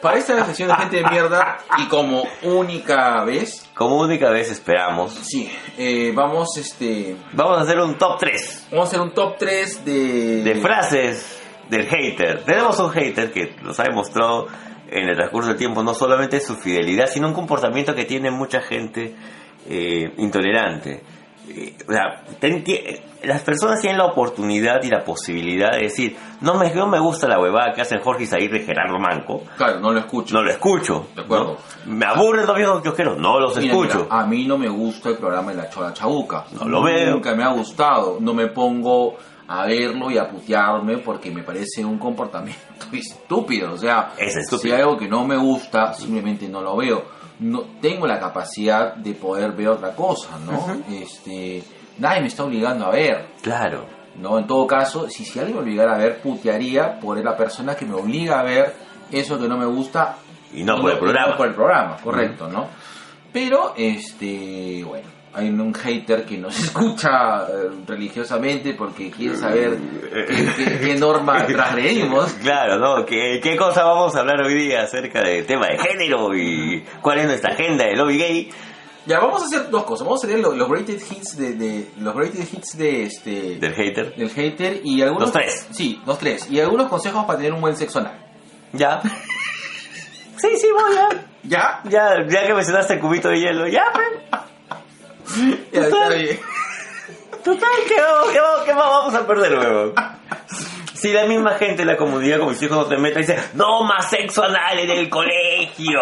para 0.00 0.18
esta 0.18 0.44
sesión 0.44 0.68
de 0.68 0.74
gente 0.74 0.96
de 0.96 1.04
mierda 1.08 1.58
y 1.78 1.86
como 1.86 2.24
única 2.42 3.24
vez, 3.24 3.70
Como 3.74 3.96
única 4.00 4.30
vez 4.30 4.50
esperamos, 4.50 5.12
sí, 5.12 5.50
eh, 5.78 6.12
vamos, 6.14 6.56
este, 6.56 7.16
vamos 7.32 7.58
a 7.58 7.62
hacer 7.62 7.78
un 7.78 7.96
top 7.96 8.18
3 8.18 8.68
vamos 8.70 8.86
a 8.86 8.88
hacer 8.88 9.00
un 9.00 9.12
top 9.12 9.36
3 9.38 9.84
de... 9.84 10.42
de 10.42 10.54
frases 10.56 11.38
del 11.68 11.86
hater. 11.86 12.44
Tenemos 12.44 12.78
un 12.80 12.90
hater 12.90 13.32
que 13.32 13.54
nos 13.62 13.78
ha 13.80 13.84
demostrado 13.84 14.48
en 14.92 15.08
el 15.08 15.16
transcurso 15.16 15.48
del 15.50 15.58
tiempo 15.58 15.82
no 15.82 15.94
solamente 15.94 16.40
su 16.40 16.56
fidelidad, 16.56 17.06
sino 17.06 17.28
un 17.28 17.34
comportamiento 17.34 17.94
que 17.94 18.04
tiene 18.04 18.30
mucha 18.30 18.60
gente 18.60 19.14
eh, 19.68 20.12
intolerante. 20.18 21.02
Eh, 21.48 21.74
o 21.88 21.92
sea, 21.92 22.22
ten- 22.38 22.62
tie- 22.64 23.00
las 23.24 23.42
personas 23.42 23.80
tienen 23.80 23.98
la 23.98 24.06
oportunidad 24.06 24.82
y 24.82 24.88
la 24.88 25.04
posibilidad 25.04 25.72
de 25.72 25.82
decir, 25.82 26.16
no 26.40 26.54
me, 26.54 26.72
no 26.74 26.86
me 26.86 26.98
gusta 27.00 27.26
la 27.28 27.38
huevada 27.40 27.72
que 27.74 27.80
hacen 27.82 28.00
Jorge 28.00 28.24
Isaguirre 28.24 28.58
y 28.58 28.64
Gerardo 28.64 28.98
Manco, 28.98 29.42
Claro, 29.56 29.80
no 29.80 29.92
lo 29.92 29.98
escucho. 30.00 30.34
no 30.34 30.42
lo 30.42 30.50
escucho. 30.50 31.06
De 31.16 31.22
acuerdo. 31.22 31.58
¿no? 31.86 31.92
Me 31.92 32.06
aburren 32.06 32.46
los 32.46 32.56
viejos 32.56 32.82
kiosqueros, 32.82 33.18
no 33.18 33.38
los 33.40 33.56
Mira, 33.56 33.72
escucho. 33.72 34.02
mira, 34.04 34.20
a 34.20 34.26
mí 34.26 34.44
no 34.46 34.56
me 34.58 34.68
gusta 34.68 35.08
el 35.10 35.16
programa 35.18 35.50
de 35.52 35.58
la 35.58 35.68
Chola 35.70 35.92
Chabuca. 35.92 36.44
No 36.60 36.68
lo 36.68 36.82
veo. 36.84 37.10
Nunca 37.12 37.34
me 37.34 37.42
ha 37.44 37.48
gustado. 37.52 38.18
No 38.20 38.34
me 38.34 38.46
pongo 38.48 39.16
a 39.48 39.66
verlo 39.66 40.10
y 40.10 40.18
a 40.18 40.28
putearme 40.28 40.98
porque 40.98 41.30
me 41.30 41.42
parece 41.42 41.84
un 41.84 41.98
comportamiento 41.98 42.60
estúpido. 42.92 43.72
O 43.72 43.76
sea, 43.78 44.12
Es 44.18 44.36
estúpido. 44.36 44.58
si 44.60 44.72
hay 44.72 44.80
algo 44.82 44.96
que 44.96 45.08
no 45.08 45.24
me 45.26 45.36
gusta, 45.36 45.92
simplemente 45.94 46.48
no 46.48 46.60
lo 46.60 46.76
veo. 46.76 47.04
No 47.40 47.62
tengo 47.80 48.06
la 48.06 48.20
capacidad 48.20 48.94
de 48.94 49.14
poder 49.14 49.52
ver 49.52 49.68
otra 49.68 49.94
cosa, 49.96 50.38
¿no? 50.46 50.82
Este, 50.94 51.62
nadie 51.98 52.20
me 52.20 52.28
está 52.28 52.44
obligando 52.44 52.86
a 52.86 52.90
ver. 52.90 53.26
Claro. 53.42 53.84
¿no? 54.16 54.38
En 54.38 54.46
todo 54.46 54.66
caso, 54.66 55.08
si, 55.08 55.24
si 55.24 55.38
alguien 55.38 55.56
me 55.56 55.62
obligara 55.62 55.94
a 55.94 55.98
ver, 55.98 56.20
putearía 56.20 57.00
por 57.00 57.18
la 57.24 57.36
persona 57.36 57.74
que 57.74 57.86
me 57.86 57.94
obliga 57.94 58.38
a 58.40 58.42
ver 58.42 58.74
eso 59.10 59.40
que 59.40 59.48
no 59.48 59.56
me 59.56 59.66
gusta. 59.66 60.16
Y 60.54 60.62
no 60.64 60.80
por 60.80 60.92
el 60.92 60.98
programa. 60.98 61.30
no 61.32 61.36
por 61.36 61.46
el 61.48 61.54
programa, 61.54 61.96
correcto, 61.96 62.48
¿no? 62.48 62.66
Pero, 63.32 63.72
este, 63.76 64.84
bueno, 64.86 65.08
hay 65.34 65.48
un 65.48 65.72
hater 65.74 66.24
que 66.24 66.36
nos 66.38 66.58
escucha 66.64 67.44
eh, 67.48 67.70
religiosamente 67.86 68.74
porque 68.74 69.10
quiere 69.10 69.36
saber 69.36 69.78
qué, 70.12 70.48
qué- 70.56 70.78
qué 70.80 70.94
norma 70.98 71.46
transgredimos. 71.46 72.32
Claro, 72.34 72.78
¿no? 72.78 73.04
¿Qué, 73.06 73.40
¿Qué 73.42 73.56
cosa 73.56 73.84
vamos 73.84 74.14
a 74.16 74.20
hablar 74.20 74.40
hoy 74.42 74.54
día 74.54 74.82
acerca 74.82 75.22
del 75.22 75.46
tema 75.46 75.66
de 75.68 75.78
género 75.78 76.34
y 76.34 76.84
cuál 77.00 77.18
es 77.20 77.26
nuestra 77.26 77.52
agenda 77.54 77.84
de 77.86 77.96
lobby 77.96 78.18
gay? 78.18 78.50
Ya, 79.04 79.18
vamos 79.18 79.42
a 79.42 79.46
hacer 79.46 79.68
dos 79.68 79.82
cosas. 79.82 80.06
Vamos 80.06 80.22
a 80.22 80.26
hacer 80.28 80.38
los, 80.38 80.56
los 80.56 80.68
rated 80.68 80.94
hits 81.10 81.36
de, 81.36 81.54
de- 81.54 81.88
los 81.98 82.14
rated 82.14 82.44
hits 82.52 82.76
de 82.78 83.02
este 83.04 83.56
Del 83.58 83.74
hater. 83.74 84.14
del 84.14 84.30
hater 84.30 84.80
y 84.84 85.02
algunos 85.02 85.24
Los 85.24 85.32
tres. 85.32 85.66
Sí, 85.72 86.00
los 86.06 86.18
tres 86.18 86.48
y 86.50 86.60
algunos 86.60 86.88
consejos 86.88 87.24
para 87.24 87.38
tener 87.38 87.52
un 87.52 87.60
buen 87.60 87.74
sexo 87.76 87.98
anal. 87.98 88.16
¿Ya? 88.72 89.00
Sí, 90.38 90.48
sí, 90.56 90.66
voy 90.72 90.94
ya. 90.96 91.08
¿Ya? 91.44 91.80
Ya, 91.88 92.26
ya 92.28 92.46
que 92.46 92.54
mencionaste 92.54 92.94
el 92.94 93.00
cubito 93.00 93.28
de 93.28 93.38
hielo, 93.38 93.68
ya, 93.68 93.84
pues. 93.92 94.41
Ya, 95.72 95.80
está 95.82 96.08
bien. 96.10 96.40
Total, 97.44 97.68
¿qué, 97.88 98.00
vamos, 98.00 98.30
qué, 98.32 98.40
vamos, 98.40 98.64
qué 98.64 98.72
vamos 98.72 99.14
a 99.14 99.26
perder, 99.26 99.58
huevón? 99.58 99.94
Si 100.94 101.12
la 101.12 101.26
misma 101.26 101.54
gente 101.54 101.84
la 101.84 101.96
comunidad 101.96 102.38
con 102.38 102.50
mis 102.50 102.62
hijos 102.62 102.76
no 102.76 102.86
te 102.86 102.96
meta 102.96 103.18
y 103.18 103.22
dice, 103.22 103.36
no 103.54 103.82
más 103.82 104.08
sexo 104.08 104.44
anal 104.44 104.78
en 104.78 104.90
el 104.90 105.08
colegio. 105.10 106.00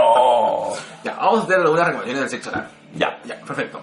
Ya, 1.03 1.14
vamos 1.16 1.45
a 1.45 1.47
tener 1.47 1.61
algunas 1.62 1.87
recomendaciones 1.87 2.31
del 2.31 2.41
sexo 2.41 2.51
anal. 2.51 2.68
Ya. 2.95 3.18
Ya, 3.24 3.41
perfecto. 3.41 3.81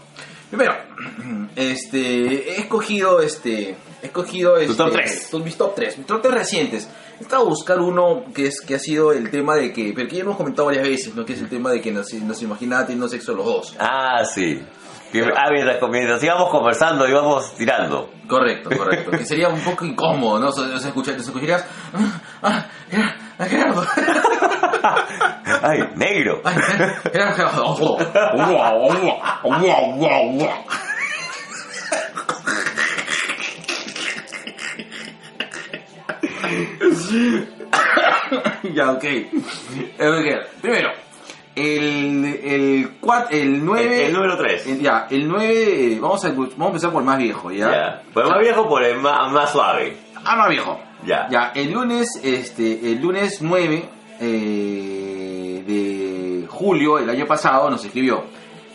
Primero, 0.50 0.76
este, 1.56 2.52
he 2.52 2.60
escogido, 2.60 3.22
este, 3.22 3.76
he 4.02 4.06
escogido, 4.06 4.58
este, 4.58 4.76
top 4.76 4.92
tres. 4.92 5.30
tu- 5.32 5.40
mis 5.40 5.58
top 5.58 5.76
3, 5.76 5.98
mis 5.98 6.08
top 6.08 6.22
3 6.22 6.34
recientes. 6.34 6.88
He 7.20 7.24
estado 7.24 7.42
a 7.42 7.46
buscar 7.50 7.80
uno 7.80 8.26
que 8.36 8.46
es, 8.48 8.62
que 8.62 8.76
ha 8.76 8.80
sido 8.80 9.12
el 9.12 9.32
tema 9.32 9.56
de 9.56 9.74
que, 9.74 9.92
pero 9.96 10.08
que 10.08 10.18
ya 10.18 10.22
hemos 10.22 10.38
comentado 10.38 10.68
varias 10.68 10.84
veces, 10.88 11.16
¿no? 11.16 11.26
Que 11.26 11.34
es 11.34 11.42
el 11.42 11.50
tema 11.50 11.72
de 11.72 11.82
que 11.82 11.92
nos, 11.92 12.14
nos 12.14 12.42
imaginaba 12.44 12.84
teniendo 12.84 13.10
sexo 13.10 13.34
los 13.34 13.46
dos. 13.46 13.76
Ah, 13.80 14.24
sí. 14.24 14.62
Que, 15.12 15.22
ah, 15.36 15.50
mientras, 15.52 15.78
mientras 15.90 16.24
íbamos 16.24 16.50
conversando, 16.50 17.08
íbamos 17.08 17.54
tirando. 17.56 18.10
Correcto, 18.28 18.70
correcto. 18.78 19.12
que 19.12 19.26
sería 19.26 19.48
un 19.50 19.62
poco 19.62 19.86
incómodo, 19.86 20.40
¿no? 20.40 20.50
O 20.50 20.52
sea, 20.52 20.64
o 20.76 20.80
sea, 20.80 20.90
escuchar- 20.92 21.16
te 21.16 21.22
escucharías, 21.22 21.66
ah, 22.44 22.66
ah, 23.40 23.46
Gerardo. 23.48 23.86
Ay, 25.64 25.80
negro. 25.96 26.42
Ay, 26.44 26.56
Gerardo, 27.12 27.36
Gerardo. 27.36 27.98
ya, 38.74 38.92
ok. 38.92 39.04
Ok, 40.00 40.62
Primero, 40.62 40.90
el, 41.58 42.26
el, 42.44 42.90
el 43.32 43.66
9... 43.66 43.86
El- 44.02 44.08
el 44.08 44.14
número 44.14 44.38
tres. 44.38 44.66
Ya, 44.82 45.08
el 45.10 45.28
9... 45.28 45.98
Vamos 46.00 46.24
a, 46.24 46.30
vamos 46.30 46.60
a 46.60 46.66
empezar 46.68 46.92
por 46.92 47.02
el 47.02 47.06
más 47.08 47.18
viejo, 47.18 47.52
¿ya? 47.52 47.72
Ya. 47.72 48.04
Por 48.14 48.24
el 48.24 48.30
más 48.30 48.40
viejo, 48.40 48.70
por 48.70 48.84
el 48.84 48.98
más, 49.00 49.32
más 49.32 49.52
suave. 49.52 49.98
Ah, 50.24 50.36
más 50.36 50.50
viejo. 50.50 50.80
Ya. 51.06 51.28
Ya, 51.30 51.52
el 51.56 51.72
lunes, 51.72 52.08
este, 52.24 52.92
el 52.92 53.02
lunes 53.02 53.42
9 53.42 53.90
eh, 54.20 55.64
de 55.66 56.48
julio 56.48 56.98
del 56.98 57.10
año 57.10 57.26
pasado 57.26 57.70
nos 57.70 57.84
escribió. 57.86 58.24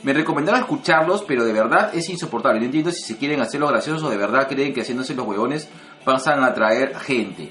Me 0.03 0.13
recomendaron 0.13 0.61
escucharlos, 0.61 1.23
pero 1.23 1.45
de 1.45 1.53
verdad 1.53 1.95
es 1.95 2.09
insoportable. 2.09 2.59
No 2.59 2.67
entiendo 2.67 2.91
si 2.91 3.03
se 3.03 3.17
quieren 3.17 3.41
hacer 3.41 3.61
los 3.61 3.71
graciosos 3.71 4.03
o 4.03 4.11
de 4.11 4.17
verdad 4.17 4.49
creen 4.49 4.73
que 4.73 4.81
haciéndose 4.81 5.15
los 5.15 5.27
huevones 5.27 5.69
pasan 6.05 6.43
a 6.43 6.49
atraer 6.49 6.97
gente. 6.99 7.51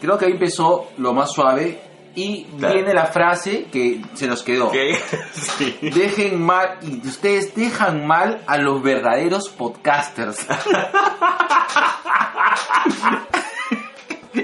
Creo 0.00 0.16
que 0.16 0.24
ahí 0.26 0.32
empezó 0.32 0.88
lo 0.96 1.12
más 1.12 1.30
suave 1.32 1.78
y 2.14 2.44
Claro. 2.58 2.74
viene 2.74 2.92
la 2.94 3.06
frase 3.06 3.66
que 3.72 4.00
se 4.14 4.26
nos 4.26 4.42
quedó. 4.42 4.70
Dejen 5.80 6.42
mal, 6.42 6.78
y 6.82 7.06
ustedes 7.06 7.54
dejan 7.54 8.06
mal 8.06 8.42
a 8.46 8.58
los 8.58 8.82
verdaderos 8.82 9.48
podcasters. 9.48 10.46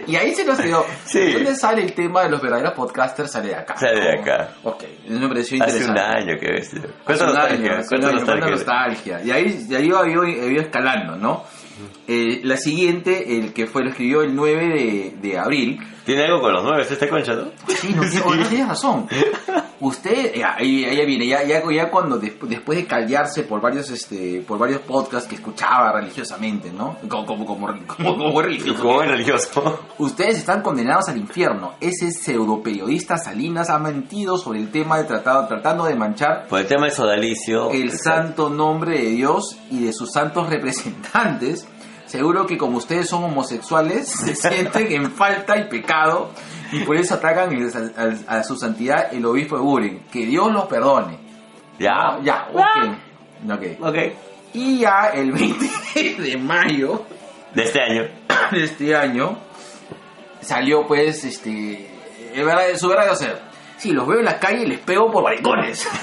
y 0.06 0.16
ahí 0.16 0.34
se 0.34 0.44
nos 0.44 0.58
quedó. 0.58 0.84
Sí. 1.04 1.32
¿Dónde 1.32 1.54
sale 1.54 1.82
el 1.82 1.92
tema 1.92 2.22
de 2.24 2.30
los 2.30 2.40
verdaderos 2.42 2.72
podcasters? 2.74 3.30
Sale 3.30 3.48
de 3.48 3.54
acá. 3.56 3.76
Sale 3.76 4.00
de 4.00 4.12
acá. 4.20 4.50
Ok, 4.64 4.84
me 5.08 5.28
pareció 5.28 5.62
Hace 5.62 5.76
un 5.76 5.82
interesante. 5.90 6.00
año 6.00 6.38
que 6.40 6.46
ves. 6.52 6.68
Hace 6.74 6.78
un 7.24 7.26
nostalgia. 7.32 7.72
año, 7.72 7.78
hace 7.78 7.94
un 7.94 8.00
Cuánta 8.00 8.08
año, 8.08 8.24
cuánta 8.26 8.46
nostalgia. 8.50 8.50
nostalgia. 8.50 9.22
Y 9.24 9.30
ahí, 9.30 9.66
y 9.68 9.74
ahí 9.74 9.86
iba, 9.86 10.08
iba- 10.08 10.28
iba 10.28 10.62
escalando, 10.62 11.16
¿no? 11.16 11.44
Eh, 12.08 12.40
la 12.44 12.56
siguiente, 12.56 13.38
el 13.38 13.52
que 13.52 13.66
fue, 13.66 13.82
lo 13.84 13.90
escribió 13.90 14.22
el 14.22 14.34
9 14.34 14.66
de, 14.68 15.14
de 15.20 15.38
abril. 15.38 15.78
Tiene 16.06 16.24
algo 16.24 16.40
con 16.40 16.52
los 16.54 16.62
nueve 16.62 16.86
este 16.88 17.08
concha, 17.08 17.34
¿no? 17.34 17.48
Sí, 17.68 17.92
no, 17.94 18.02
tiene- 18.08 18.36
no 18.42 18.46
tienes 18.48 18.68
razón. 18.68 19.06
Usted, 19.78 20.34
ya, 20.34 20.54
ahí, 20.56 20.84
ahí 20.86 21.04
viene, 21.04 21.26
ya, 21.26 21.42
ya, 21.42 21.62
ya 21.70 21.90
cuando 21.90 22.16
des- 22.16 22.32
después 22.48 22.78
de 22.78 22.86
callarse 22.86 23.42
por 23.42 23.60
varios, 23.60 23.90
este, 23.90 24.42
por 24.46 24.58
varios 24.58 24.80
podcasts 24.80 25.28
que 25.28 25.34
escuchaba 25.34 25.92
religiosamente, 25.92 26.72
¿no? 26.72 26.96
Como, 27.08 27.26
como, 27.26 27.44
como, 27.44 27.66
como, 27.86 28.16
como 28.16 28.40
religioso. 28.40 28.82
Como 28.82 29.02
religioso. 29.02 29.80
Ustedes 29.98 30.38
están 30.38 30.62
condenados 30.62 31.08
al 31.10 31.18
infierno. 31.18 31.74
Ese 31.80 32.10
pseudo 32.10 32.62
periodista 32.62 33.18
Salinas 33.18 33.68
ha 33.68 33.78
mentido 33.78 34.38
sobre 34.38 34.60
el 34.60 34.70
tema 34.70 34.96
de 34.96 35.04
tratado, 35.04 35.46
tratando 35.46 35.84
de 35.84 35.94
manchar 35.94 36.46
Por 36.48 36.60
el 36.60 36.66
tema 36.66 36.84
del 36.86 36.92
sodalicio. 36.94 37.70
el 37.72 37.90
santo 37.98 38.48
nombre 38.48 38.98
de 38.98 39.10
Dios 39.10 39.58
y 39.70 39.84
de 39.84 39.92
sus 39.92 40.10
santos 40.12 40.48
representantes. 40.48 41.66
Seguro 42.06 42.46
que 42.46 42.56
como 42.56 42.78
ustedes 42.78 43.08
son 43.08 43.24
homosexuales, 43.24 44.08
se 44.08 44.34
sienten 44.36 44.92
en 44.92 45.10
falta 45.12 45.56
y 45.56 45.64
pecado 45.64 46.30
y 46.72 46.80
por 46.84 46.96
eso 46.96 47.14
atacan 47.14 47.52
el- 47.52 48.24
a, 48.28 48.36
a 48.38 48.42
su 48.44 48.56
santidad 48.56 49.12
el 49.12 49.24
obispo 49.26 49.56
de 49.56 49.62
Buren. 49.62 50.02
Que 50.12 50.24
Dios 50.26 50.52
los 50.52 50.66
perdone. 50.66 51.18
Ya. 51.78 51.92
Ah, 51.94 52.18
ya, 52.22 52.48
ok. 52.52 53.52
Ok. 53.52 53.62
Ok. 53.80 53.96
Y 54.54 54.78
ya 54.78 55.10
el 55.12 55.32
20 55.32 55.66
de 56.22 56.36
mayo 56.38 57.04
De 57.54 57.64
este 57.64 57.80
año. 57.82 58.02
de 58.52 58.64
este 58.64 58.96
año 58.96 59.36
salió 60.40 60.86
pues 60.86 61.24
este 61.24 61.90
el 62.34 62.44
verdad- 62.44 62.76
su 62.76 62.88
verdadero 62.88 63.16
ser. 63.16 63.40
Sí, 63.78 63.92
los 63.92 64.06
veo 64.06 64.20
en 64.20 64.24
la 64.24 64.38
calle 64.38 64.62
y 64.62 64.66
les 64.66 64.78
pego 64.78 65.10
por 65.10 65.22
maricones. 65.24 65.86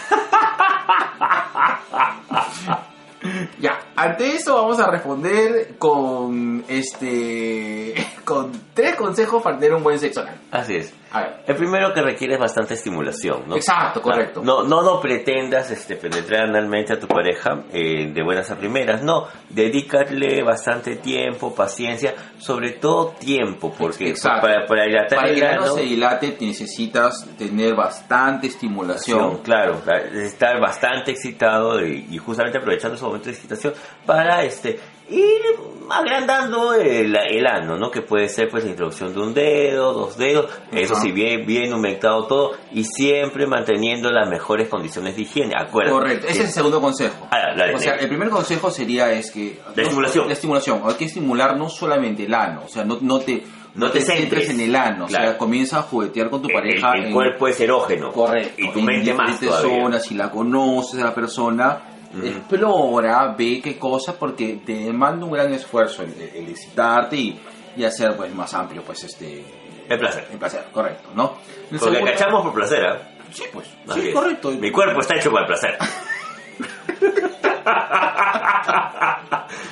ya, 3.59 3.79
ante 3.95 4.35
eso 4.35 4.55
vamos 4.55 4.79
a 4.79 4.89
responder 4.89 5.75
con 5.77 6.63
este 6.67 7.93
con 8.25 8.51
tres 8.73 8.95
consejos 8.95 9.41
para 9.41 9.57
tener 9.57 9.73
un 9.73 9.83
buen 9.83 9.99
sexo. 9.99 10.23
Así 10.51 10.75
es. 10.75 10.93
A 11.13 11.21
ver. 11.21 11.33
El 11.45 11.55
primero 11.55 11.93
que 11.93 12.01
requiere 12.01 12.33
es 12.33 12.39
bastante 12.39 12.73
estimulación, 12.73 13.43
¿no? 13.47 13.55
Exacto, 13.55 14.01
correcto. 14.01 14.41
No, 14.43 14.63
no, 14.63 14.81
no 14.81 14.99
pretendas 14.99 15.69
este, 15.69 15.95
penetrar 15.95 16.45
analmente 16.45 16.93
a 16.93 16.99
tu 16.99 17.07
pareja 17.07 17.63
eh, 17.71 18.11
de 18.11 18.23
buenas 18.23 18.49
a 18.49 18.57
primeras, 18.57 19.03
no. 19.03 19.27
Dedícale 19.49 20.43
bastante 20.43 20.95
tiempo, 20.95 21.53
paciencia, 21.53 22.15
sobre 22.39 22.71
todo 22.71 23.09
tiempo, 23.19 23.73
porque 23.77 24.09
Exacto. 24.09 24.47
para, 24.47 24.65
para 24.65 24.85
dilatar 24.85 25.19
Para 25.19 25.29
el 25.29 25.35
que 25.35 25.41
el 25.41 25.47
ano 25.47 25.63
ano, 25.63 25.73
se 25.75 25.81
dilate 25.81 26.37
necesitas 26.41 27.27
tener 27.37 27.75
bastante 27.75 28.47
estimulación. 28.47 29.37
claro, 29.43 29.81
estar 30.15 30.59
bastante 30.59 31.11
excitado 31.11 31.79
y, 31.85 32.07
y 32.09 32.17
justamente 32.17 32.57
aprovechando 32.57 32.95
ese 32.95 33.05
momento 33.05 33.25
de 33.25 33.31
excitación 33.33 33.73
para 34.05 34.43
este 34.43 34.79
ir 35.09 35.41
agrandando 35.89 36.73
el, 36.73 37.15
el 37.15 37.45
ano, 37.47 37.77
¿no? 37.77 37.91
Que 37.91 38.01
puede 38.01 38.29
ser 38.29 38.49
pues 38.49 38.63
la 38.63 38.69
introducción 38.71 39.13
de 39.13 39.19
un 39.19 39.33
dedo, 39.33 39.93
dos 39.93 40.17
dedos, 40.17 40.49
eso 40.71 40.95
sí 40.95 41.11
bien 41.11 41.45
bien 41.45 41.73
humectado 41.73 42.25
todo 42.25 42.51
y 42.71 42.83
siempre 42.85 43.45
manteniendo 43.45 44.09
las 44.11 44.29
mejores 44.29 44.69
condiciones 44.69 45.15
de 45.15 45.23
higiene, 45.23 45.53
acuérdate. 45.57 45.93
Correcto, 45.97 46.27
ese 46.27 46.39
es 46.41 46.47
el 46.47 46.53
segundo 46.53 46.81
consejo. 46.81 47.27
Ah, 47.31 47.53
o 47.73 47.79
sea, 47.79 47.95
el 47.95 48.07
primer 48.07 48.29
consejo 48.29 48.71
sería 48.71 49.11
es 49.11 49.29
que... 49.31 49.59
La 49.75 49.83
estimulación. 49.83 50.27
La 50.27 50.33
estimulación. 50.33 50.81
Hay 50.85 50.95
que 50.95 51.05
estimular 51.05 51.57
no 51.57 51.69
solamente 51.69 52.23
el 52.25 52.33
ano, 52.33 52.63
o 52.65 52.69
sea, 52.69 52.83
no, 52.85 52.97
no 53.01 53.19
te... 53.19 53.43
No 53.75 53.89
te 53.89 54.01
centres 54.01 54.45
centres. 54.45 54.49
en 54.51 54.59
el 54.61 54.75
ano, 54.75 55.05
o 55.05 55.09
sea, 55.09 55.35
comienza 55.35 55.79
a 55.79 55.81
juguetear 55.81 56.29
con 56.29 56.43
tu 56.43 56.47
El- 56.47 56.53
pareja 56.53 56.91
el, 56.93 57.05
en- 57.05 57.11
cuerpo 57.11 57.47
es 57.47 57.59
erógeno. 57.59 58.11
Correcto. 58.11 58.53
Y 58.61 58.71
tu 58.71 58.77
en 58.79 58.85
mente 58.85 59.13
más 59.15 59.39
zonas, 59.39 60.05
si 60.05 60.13
la 60.13 60.29
conoces 60.29 61.01
a 61.01 61.05
la 61.05 61.15
persona, 61.15 61.81
Ujú. 62.15 62.25
explora, 62.27 63.33
ve 63.37 63.59
qué 63.63 63.77
cosa, 63.79 64.17
porque 64.17 64.59
te 64.65 64.73
demanda 64.73 65.25
un 65.25 65.31
gran 65.31 65.51
esfuerzo 65.53 66.03
el, 66.03 66.13
el 66.35 66.49
excitarte 66.49 67.15
y, 67.15 67.39
y 67.75 67.83
hacer 67.83 68.15
pues 68.15 68.33
más 68.35 68.53
amplio 68.53 68.83
pues 68.83 69.03
este 69.03 69.43
El 69.89 69.99
placer. 69.99 70.27
el 70.31 70.37
placer, 70.37 70.65
correcto, 70.71 71.09
¿no? 71.15 71.33
El 71.71 71.79
Porque 71.79 71.95
segundo- 71.95 72.11
cachamos 72.11 72.43
por 72.43 72.53
placer, 72.53 72.85
¿ah? 72.85 73.09
Sí, 73.31 73.43
pues, 73.51 73.67
Así 73.89 74.01
sí, 74.01 74.07
es. 74.09 74.13
correcto. 74.13 74.51
Mi 74.51 74.71
cuerpo 74.71 74.99
está 75.01 75.15
hecho 75.15 75.31
para 75.31 75.45
el 75.45 75.47
placer. 75.47 75.75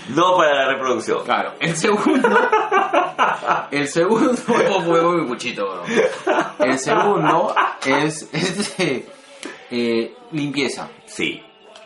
no 0.09 0.35
para 0.37 0.53
la 0.53 0.67
reproducción. 0.73 1.23
Claro, 1.23 1.53
el 1.59 1.75
segundo. 1.75 2.29
el 3.71 3.87
segundo. 3.87 4.33
Fue 4.35 4.79
muy 4.81 5.27
cuchito, 5.27 5.65
bro. 5.69 5.83
El 6.65 6.79
segundo 6.79 7.55
es. 7.85 8.31
de, 8.77 9.05
eh, 9.69 10.13
limpieza. 10.31 10.89
Sí. 11.05 11.41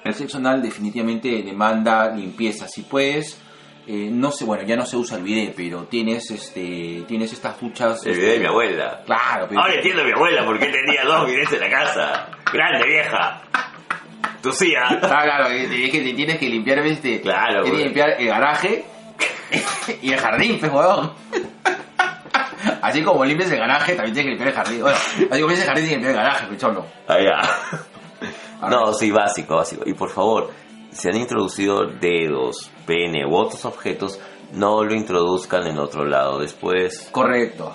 El 0.05 0.13
sexo 0.13 0.37
anal 0.37 0.61
definitivamente 0.61 1.41
demanda 1.43 2.09
limpieza. 2.15 2.67
Si 2.67 2.83
puedes. 2.83 3.41
eh, 3.87 4.07
no 4.11 4.31
sé, 4.31 4.45
bueno, 4.45 4.63
ya 4.63 4.75
no 4.75 4.85
se 4.85 4.95
usa 4.97 5.17
el 5.17 5.23
bidet, 5.23 5.53
pero 5.55 5.83
tienes 5.85 6.29
este 6.31 7.03
tienes 7.07 7.33
estas 7.33 7.59
duchas. 7.59 8.05
El 8.05 8.11
este, 8.13 8.21
video 8.21 8.33
de 8.33 8.39
mi 8.39 8.45
abuela. 8.45 9.01
Claro, 9.05 9.47
pero. 9.49 9.61
Ahora 9.61 9.73
entiendo 9.73 10.01
a 10.03 10.05
mi 10.05 10.11
abuela 10.11 10.45
porque 10.45 10.67
tenía 10.67 11.03
dos 11.03 11.25
bidets 11.27 11.53
en 11.53 11.59
la 11.59 11.69
casa. 11.69 12.27
Grande, 12.53 12.87
vieja. 12.87 13.41
Tú 14.43 14.51
sí, 14.51 14.75
¿ah? 14.75 14.89
Ah, 15.01 15.21
claro, 15.23 15.47
es 15.47 15.71
es 15.71 15.91
que 15.91 16.01
te 16.01 16.13
tienes 16.13 16.37
que 16.37 16.49
limpiar, 16.49 16.77
este, 16.79 17.19
Claro, 17.19 17.63
Tienes 17.63 17.79
que 17.79 17.85
limpiar 17.85 18.09
el 18.19 18.27
garaje 18.27 18.85
y 20.03 20.11
el 20.11 20.19
jardín, 20.19 20.59
pues, 20.59 20.71
weón. 20.71 21.13
Así 22.81 23.01
como 23.01 23.25
limpias 23.25 23.51
el 23.51 23.57
garaje, 23.57 23.95
también 23.95 24.13
tienes 24.13 24.25
que 24.25 24.29
limpiar 24.29 24.49
el 24.49 24.55
jardín. 24.55 24.81
Bueno, 24.81 24.97
así 24.97 25.25
como 25.25 25.35
limpias 25.49 25.59
el 25.61 25.65
jardín, 25.65 25.85
tienes 25.85 25.89
que 25.89 25.95
limpiar 25.95 26.11
el 26.11 26.15
garaje, 26.17 26.45
picholo. 26.47 26.85
Allá. 27.07 27.41
No, 28.69 28.93
sí, 28.93 29.11
básico, 29.11 29.55
básico. 29.55 29.83
Y 29.85 29.93
por 29.93 30.09
favor, 30.09 30.51
si 30.91 31.09
han 31.09 31.17
introducido 31.17 31.85
dedos, 31.85 32.71
pene 32.85 33.25
u 33.25 33.35
otros 33.35 33.63
objetos, 33.65 34.19
no 34.53 34.83
lo 34.83 34.93
introduzcan 34.93 35.67
en 35.67 35.77
otro 35.79 36.05
lado. 36.05 36.39
Después, 36.39 37.09
Correcto. 37.11 37.71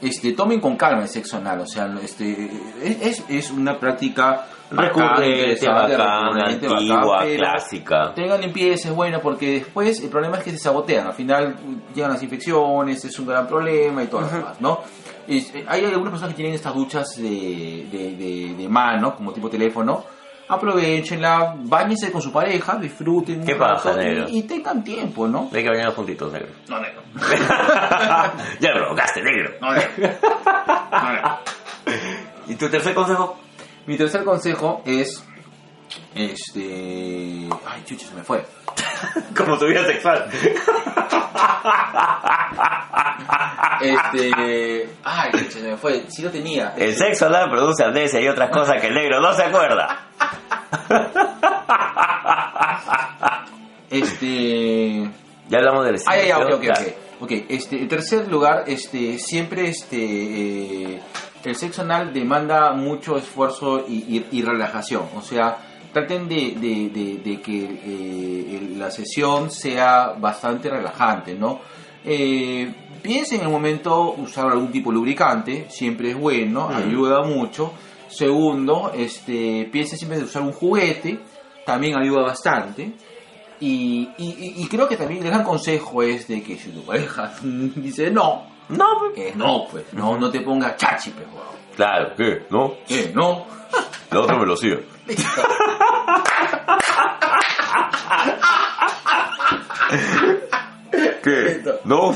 Este, 0.00 0.32
tomen 0.32 0.60
con 0.60 0.76
calma 0.76 1.02
el 1.02 1.08
sexo 1.08 1.38
anal, 1.38 1.60
o 1.62 1.66
sea, 1.66 1.92
este, 2.00 2.48
es, 2.80 3.24
es- 3.28 3.50
una 3.50 3.80
práctica 3.80 4.46
recurrente, 4.70 5.66
bacán, 5.66 6.34
recurrente, 6.34 6.66
antigua, 6.68 7.04
bacán, 7.04 7.36
clásica. 7.36 8.14
Tengan 8.14 8.40
limpieza, 8.40 8.90
es 8.90 8.94
bueno, 8.94 9.18
porque 9.20 9.54
después 9.54 10.00
el 10.00 10.08
problema 10.08 10.36
es 10.38 10.44
que 10.44 10.50
se 10.52 10.58
sabotean, 10.58 11.08
al 11.08 11.14
final 11.14 11.56
llegan 11.96 12.12
las 12.12 12.22
infecciones, 12.22 13.04
es 13.04 13.18
un 13.18 13.26
gran 13.26 13.48
problema 13.48 14.04
y 14.04 14.06
todo 14.06 14.20
lo 14.20 14.28
demás, 14.28 14.60
¿no? 14.60 14.80
Es- 15.28 15.54
eh, 15.54 15.64
hay 15.68 15.84
algunas 15.84 16.10
personas 16.12 16.30
que 16.34 16.36
tienen 16.36 16.54
estas 16.54 16.74
duchas 16.74 17.16
de, 17.16 17.86
de, 17.92 18.16
de- 18.16 18.54
de 18.56 18.68
mano, 18.68 19.14
como 19.14 19.32
tipo 19.32 19.48
teléfono, 19.50 20.04
aprovechenla, 20.48 21.54
bañense 21.58 22.10
con 22.10 22.22
su 22.22 22.32
pareja, 22.32 22.76
disfruten 22.76 23.44
¿Qué 23.44 23.54
pasa, 23.54 23.94
negro? 23.94 24.26
y, 24.28 24.38
y 24.38 24.42
tengan 24.44 24.82
tiempo, 24.82 25.28
¿no? 25.28 25.50
Hay 25.52 25.62
que 25.62 25.68
bañar 25.68 25.94
juntitos, 25.94 26.32
negro. 26.32 26.48
No, 26.68 26.80
negro. 26.80 27.02
ya 28.60 28.70
lo 28.70 28.80
provocaste, 28.80 29.22
negro. 29.22 29.52
No, 29.60 29.72
negro. 29.72 29.90
No, 30.90 31.12
negro. 31.12 31.38
¿Y 32.48 32.54
tu 32.54 32.68
tercer 32.70 32.94
consejo? 32.94 33.38
Mi 33.86 33.96
tercer 33.96 34.24
consejo 34.24 34.82
es. 34.86 35.24
Este. 36.14 37.48
Ay, 37.66 37.82
chucha, 37.86 38.06
se 38.08 38.14
me 38.14 38.22
fue. 38.22 38.44
Como 39.36 39.56
tu 39.58 39.66
vida 39.66 39.84
sexual. 39.86 40.28
Este. 43.80 44.88
Ay, 45.04 45.30
chucha, 45.32 45.50
se 45.50 45.62
me 45.62 45.76
fue. 45.76 46.04
Sí 46.08 46.22
lo 46.22 46.30
tenía. 46.30 46.74
El 46.76 46.94
sexo 46.94 47.26
anal 47.26 47.50
produce 47.50 47.84
amnesia 47.84 48.20
y 48.20 48.28
otras 48.28 48.50
cosas 48.50 48.80
que 48.80 48.88
el 48.88 48.94
negro 48.94 49.20
no 49.20 49.32
se 49.34 49.44
acuerda. 49.44 50.06
Este. 53.90 55.10
Ya 55.48 55.58
hablamos 55.58 55.84
del 55.86 55.96
Ah, 56.06 56.16
ya, 56.16 56.24
ya, 56.26 56.38
ok, 56.38 56.54
ok, 56.54 56.60
Claro. 56.60 56.80
ok. 56.82 56.94
Ok, 57.20 57.32
este, 57.48 57.76
en 57.80 57.88
tercer 57.88 58.28
lugar, 58.28 58.64
este, 58.68 59.18
siempre 59.18 59.68
este, 59.68 59.96
eh, 59.96 61.00
el 61.44 61.56
sexo 61.56 61.82
anal 61.82 62.12
demanda 62.12 62.72
mucho 62.74 63.16
esfuerzo 63.16 63.84
y, 63.88 64.04
y- 64.18 64.26
y 64.30 64.42
relajación. 64.42 65.08
O 65.16 65.22
sea, 65.22 65.56
traten 65.92 66.28
de, 66.28 66.54
de- 66.60 66.90
de- 66.90 67.18
de 67.24 67.40
que 67.40 67.80
eh, 67.84 68.74
la 68.76 68.90
sesión 68.90 69.50
sea 69.50 70.14
bastante 70.18 70.68
relajante, 70.70 71.34
¿no? 71.34 71.60
Eh, 72.04 72.72
piensen 73.02 73.40
en 73.40 73.46
el 73.46 73.52
momento 73.52 74.12
usar 74.18 74.46
algún 74.50 74.70
tipo 74.72 74.90
de 74.90 74.94
lubricante, 74.96 75.66
siempre 75.68 76.10
es 76.10 76.16
bueno, 76.16 76.68
Mm. 76.68 76.74
ayuda 76.76 77.22
mucho. 77.22 77.72
Segundo, 78.08 78.92
este, 78.96 79.68
piensen 79.70 79.98
siempre 79.98 80.18
de 80.18 80.24
usar 80.24 80.42
un 80.42 80.52
juguete, 80.52 81.18
también 81.66 81.96
ayuda 81.98 82.22
bastante. 82.22 82.92
Y, 83.60 84.08
y- 84.18 84.54
y 84.56 84.68
creo 84.68 84.88
que 84.88 84.96
también 84.96 85.20
el 85.22 85.28
gran 85.30 85.42
consejo 85.42 86.02
es 86.02 86.28
de 86.28 86.42
que 86.42 86.56
si 86.56 86.70
tu 86.70 86.82
pareja 86.82 87.32
dice 87.42 88.10
no, 88.10 88.44
No, 88.68 88.98
pues. 88.98 89.12
que 89.14 89.32
no, 89.34 89.66
pues, 89.70 89.84
no, 89.92 90.18
no 90.18 90.30
te 90.30 90.40
pongas 90.40 90.76
chachi, 90.76 91.10
pues, 91.10 91.26
weón. 91.28 91.46
Claro, 91.74 92.12
¿qué? 92.16 92.46
¿No? 92.50 92.74
Que 92.86 93.10
no. 93.14 93.46
La 94.10 94.20
otra 94.20 94.38
velocidad. 94.38 94.78
¿Qué? 101.22 101.62
¿No? 101.84 102.12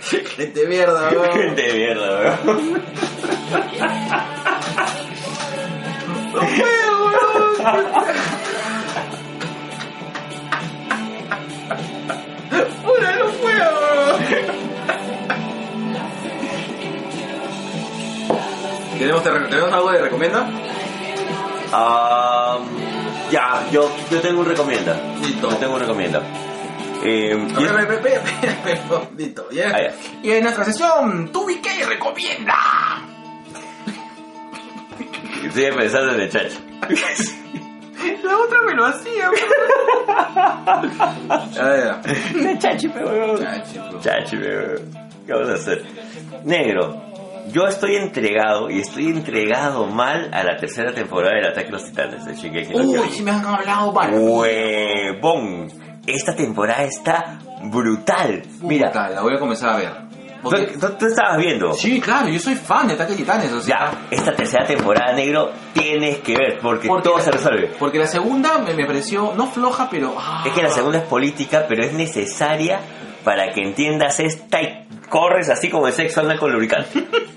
Gente 0.00 0.66
mierda, 0.66 1.10
weón. 1.10 1.32
Gente 1.32 1.62
de 1.62 1.72
mierda, 1.74 2.38
weón. 2.44 2.82
¿Tenemos, 18.98 19.22
¿Tenemos 19.22 19.72
algo 19.72 19.92
de 19.92 20.00
recomienda? 20.02 20.48
Ah, 21.72 22.58
ya, 23.30 23.66
yo, 23.72 23.90
yo 24.10 24.20
tengo 24.20 24.40
un 24.40 24.46
recomienda. 24.46 24.98
Listo. 25.20 25.50
Yo 25.50 25.56
tengo 25.56 25.74
un 25.74 25.80
recomienda. 25.80 26.22
Eh, 27.04 27.36
y- 27.58 27.64
ve, 27.64 28.20
Listo. 29.16 29.46
Y 29.50 29.58
en- 29.60 29.74
Ah, 29.74 29.78
ya. 29.80 29.92
y 30.22 30.30
en 30.32 30.42
nuestra 30.44 30.64
sesión, 30.64 31.30
¿tú 31.32 31.48
y 31.50 31.56
qué 31.56 31.84
recomienda? 31.84 32.54
Estoy 35.44 35.70
pensando 35.72 36.12
en 36.14 36.20
el 36.20 36.30
chacho. 36.30 36.56
La 38.24 38.38
otra 38.38 38.62
me 38.62 38.74
lo 38.74 38.84
hacía. 38.86 39.30
A 40.08 41.68
ver. 41.68 41.94
El 42.34 42.58
chachi, 42.58 42.88
pero... 42.88 43.38
Chachi, 44.00 44.36
pero... 44.36 44.80
¿Qué 45.26 45.32
vamos 45.32 45.48
a 45.50 45.54
hacer? 45.54 45.84
Negro, 46.44 47.02
yo 47.52 47.66
estoy 47.66 47.96
entregado 47.96 48.70
y 48.70 48.80
estoy 48.80 49.06
entregado 49.08 49.86
mal 49.86 50.30
a 50.32 50.42
la 50.44 50.56
tercera 50.56 50.92
temporada 50.92 51.34
del 51.36 51.46
Ataque 51.46 51.68
a 51.68 51.72
los 51.72 51.84
Titanes 51.84 52.24
de 52.24 52.34
Shingeki 52.34 52.74
no 52.74 52.82
Uy, 52.82 53.10
si 53.10 53.22
me 53.22 53.30
han 53.30 53.44
hablado 53.44 53.92
mal. 53.92 54.10
Huevón. 54.14 55.68
Esta 56.06 56.34
temporada 56.36 56.82
está 56.84 57.38
brutal. 57.64 58.42
Mira, 58.62 58.88
Puta, 58.88 59.10
la 59.10 59.22
voy 59.22 59.34
a 59.34 59.38
comenzar 59.38 59.70
a 59.70 59.76
ver. 59.76 59.90
tú, 60.42 60.50
Porque- 60.50 60.66
tú- 60.78 60.94
tú 60.98 61.06
estabas 61.06 61.38
viendo. 61.38 61.72
Sí, 61.72 62.00
claro, 62.00 62.28
yo 62.28 62.38
soy 62.38 62.54
fan 62.54 62.86
de 62.86 62.94
Ataque 62.94 63.12
de 63.12 63.16
Titanes. 63.18 63.52
O 63.52 63.60
sea, 63.60 63.90
Ya, 63.90 63.98
esta 64.10 64.32
tercera 64.32 64.64
temporada, 64.66 65.12
negro, 65.14 65.50
tienes 65.72 66.18
que 66.18 66.36
ver 66.36 66.58
porque, 66.62 66.86
Porque- 66.86 67.08
todo 67.08 67.20
se 67.20 67.32
resuelve. 67.32 67.72
Porque 67.78 67.98
la 67.98 68.06
segunda 68.06 68.58
me, 68.58 68.72
me 68.74 68.86
pareció, 68.86 69.32
no 69.34 69.46
floja, 69.48 69.88
pero... 69.90 70.14
ah, 70.16 70.44
Es 70.46 70.52
que 70.52 70.62
la 70.62 70.70
segunda 70.70 70.98
es 70.98 71.04
política, 71.04 71.64
pero 71.68 71.82
es 71.84 71.92
necesaria 71.92 72.78
para 73.24 73.52
que 73.52 73.60
entiendas 73.62 74.20
esta 74.20 74.62
y 74.62 74.86
corres 75.08 75.50
así 75.50 75.68
como 75.68 75.88
el 75.88 75.92
sexo 75.92 76.20
anal 76.20 76.38
con 76.38 76.52
lubricante. 76.52 77.04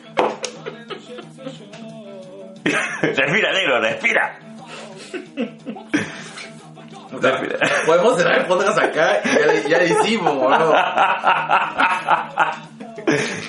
respira, 3.02 3.54
negro, 3.54 3.80
respira. 3.82 4.40
puta, 7.12 7.32
respira. 7.32 7.58
Podemos 7.86 8.18
cerrar 8.18 8.40
el 8.40 8.46
podcast 8.46 8.78
acá 8.80 9.22
y 9.24 9.30
ya, 9.30 9.70
ya 9.70 9.78
lo 9.80 9.86
hicimos, 9.86 10.36
boludo. 10.36 10.74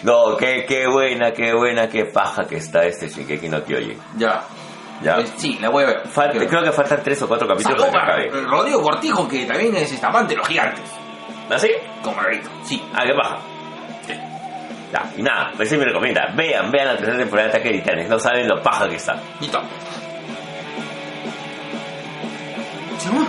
No, 0.03 0.37
qué, 0.39 0.65
qué 0.67 0.87
buena, 0.87 1.33
qué 1.33 1.53
buena, 1.53 1.89
qué 1.89 2.07
paja 2.07 2.45
que 2.47 2.57
está 2.57 2.85
este 2.87 3.09
Shingeki 3.09 3.49
no 3.49 3.63
Kyojin. 3.63 3.99
Ya. 4.17 4.43
Ya. 5.03 5.19
Eh, 5.19 5.27
sí, 5.37 5.59
la 5.61 5.71
voy 5.71 5.85
a 5.85 5.87
ver. 5.87 6.49
Creo 6.49 6.63
que 6.63 6.73
faltan 6.73 7.03
tres 7.03 7.21
o 7.23 7.29
cuatro 7.29 7.49
capítulos 7.49 7.87
para 7.89 8.17
que 8.17 8.29
acabe. 8.29 8.47
Rodrigo 8.47 8.83
Cortijo, 8.83 9.29
que 9.29 9.45
también 9.47 9.75
es 9.77 9.93
este 9.93 10.07
amante 10.07 10.35
de 10.35 10.39
los 10.39 10.49
gigantes. 10.49 10.85
¿Así? 11.51 11.71
Como 12.03 12.21
Rito. 12.23 12.49
Sí. 12.65 12.83
Ah, 12.95 13.03
qué 13.07 13.15
paja. 13.15 13.39
Ya, 14.93 15.13
y 15.17 15.23
nada, 15.23 15.53
pues 15.57 15.69
sí 15.69 15.77
me 15.77 15.85
recomienda. 15.85 16.33
Vean, 16.37 16.71
vean 16.71 16.89
la 16.89 16.97
tercera 16.97 17.19
temporada 17.19 17.49
de 17.49 17.55
Ataque 17.55 17.69
de 17.73 17.79
Titanes. 17.79 18.09
No 18.09 18.19
saben 18.19 18.49
lo 18.49 18.63
paja 18.63 18.89
que 18.89 18.97
está. 18.97 19.21
Listo. 19.41 19.63
¿Sí, 22.99 23.09
no? 23.13 23.27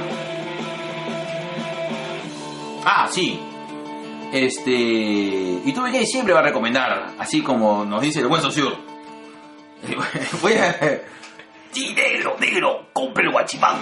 Ah, 2.84 3.08
sí. 3.10 3.40
Este. 4.34 4.72
Y 4.72 5.72
tú 5.74 5.86
siempre 6.06 6.34
va 6.34 6.40
a 6.40 6.44
recomendar, 6.44 7.12
así 7.20 7.42
como 7.42 7.86
nos 7.86 8.02
dice 8.02 8.22
el 8.22 8.28
buen 8.28 8.42
socio. 8.42 8.76
Voy 10.42 10.54
a. 10.54 10.76
Sí, 11.72 11.94
negro, 11.94 12.36
negro, 12.40 12.88
compre 12.94 13.26
el 13.26 13.32
guachimán. 13.32 13.76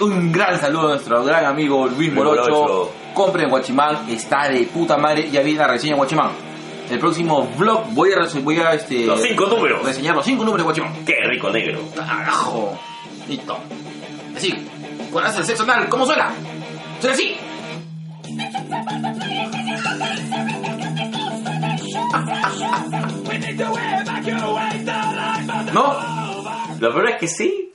Un 0.00 0.32
gran 0.32 0.60
saludo 0.60 0.88
a 0.88 0.90
nuestro 0.90 1.24
gran 1.24 1.46
amigo 1.46 1.86
Luis 1.86 2.12
Morocho. 2.12 2.90
Compren 3.14 3.48
Guachimán, 3.48 4.10
está 4.10 4.48
de 4.48 4.64
puta 4.64 4.96
madre. 4.96 5.30
Ya 5.30 5.40
viene 5.42 5.60
la 5.60 5.68
reseña 5.68 5.92
de 5.92 5.98
Guachimán. 5.98 6.32
El 6.90 6.98
próximo 6.98 7.48
vlog 7.56 7.94
voy 7.94 8.10
a, 8.12 8.26
voy 8.40 8.58
a 8.58 8.74
este, 8.74 9.06
Los 9.06 9.22
cinco 9.22 9.46
números. 9.46 9.84
reseñar 9.84 10.16
los 10.16 10.24
cinco 10.24 10.44
números 10.44 10.58
de 10.58 10.64
Guachimán. 10.64 11.04
Qué 11.06 11.14
rico 11.28 11.48
negro. 11.50 11.78
Carajo. 11.94 12.76
Listo. 13.28 13.56
Así. 14.36 14.52
Haces 15.22 15.38
el 15.38 15.44
sexo 15.44 15.62
anal, 15.62 15.88
¿cómo 15.88 16.04
suena? 16.04 16.32
Suena 17.00 17.14
así. 17.14 17.36
¿No? 25.74 25.96
Lo 26.78 26.92
peor 26.92 27.08
es 27.10 27.16
que 27.16 27.26
sí. 27.26 27.72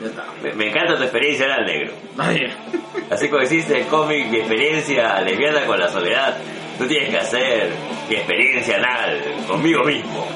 Ya 0.00 0.06
está. 0.06 0.24
Me, 0.42 0.52
me 0.52 0.68
encanta 0.68 0.96
tu 0.96 1.02
experiencia 1.04 1.46
en 1.46 1.52
el 1.52 1.64
negro. 1.64 1.94
Así 3.10 3.28
como 3.28 3.42
existe 3.42 3.80
el 3.80 3.86
cómic 3.86 4.28
Mi 4.28 4.38
experiencia 4.38 5.20
lesbiana 5.22 5.66
con 5.66 5.78
la 5.80 5.88
soledad, 5.88 6.36
tú 6.78 6.86
tienes 6.86 7.08
que 7.08 7.18
hacer 7.18 7.70
mi 8.08 8.16
experiencia 8.16 8.76
anal 8.76 9.22
conmigo 9.48 9.82
mismo. 9.84 10.26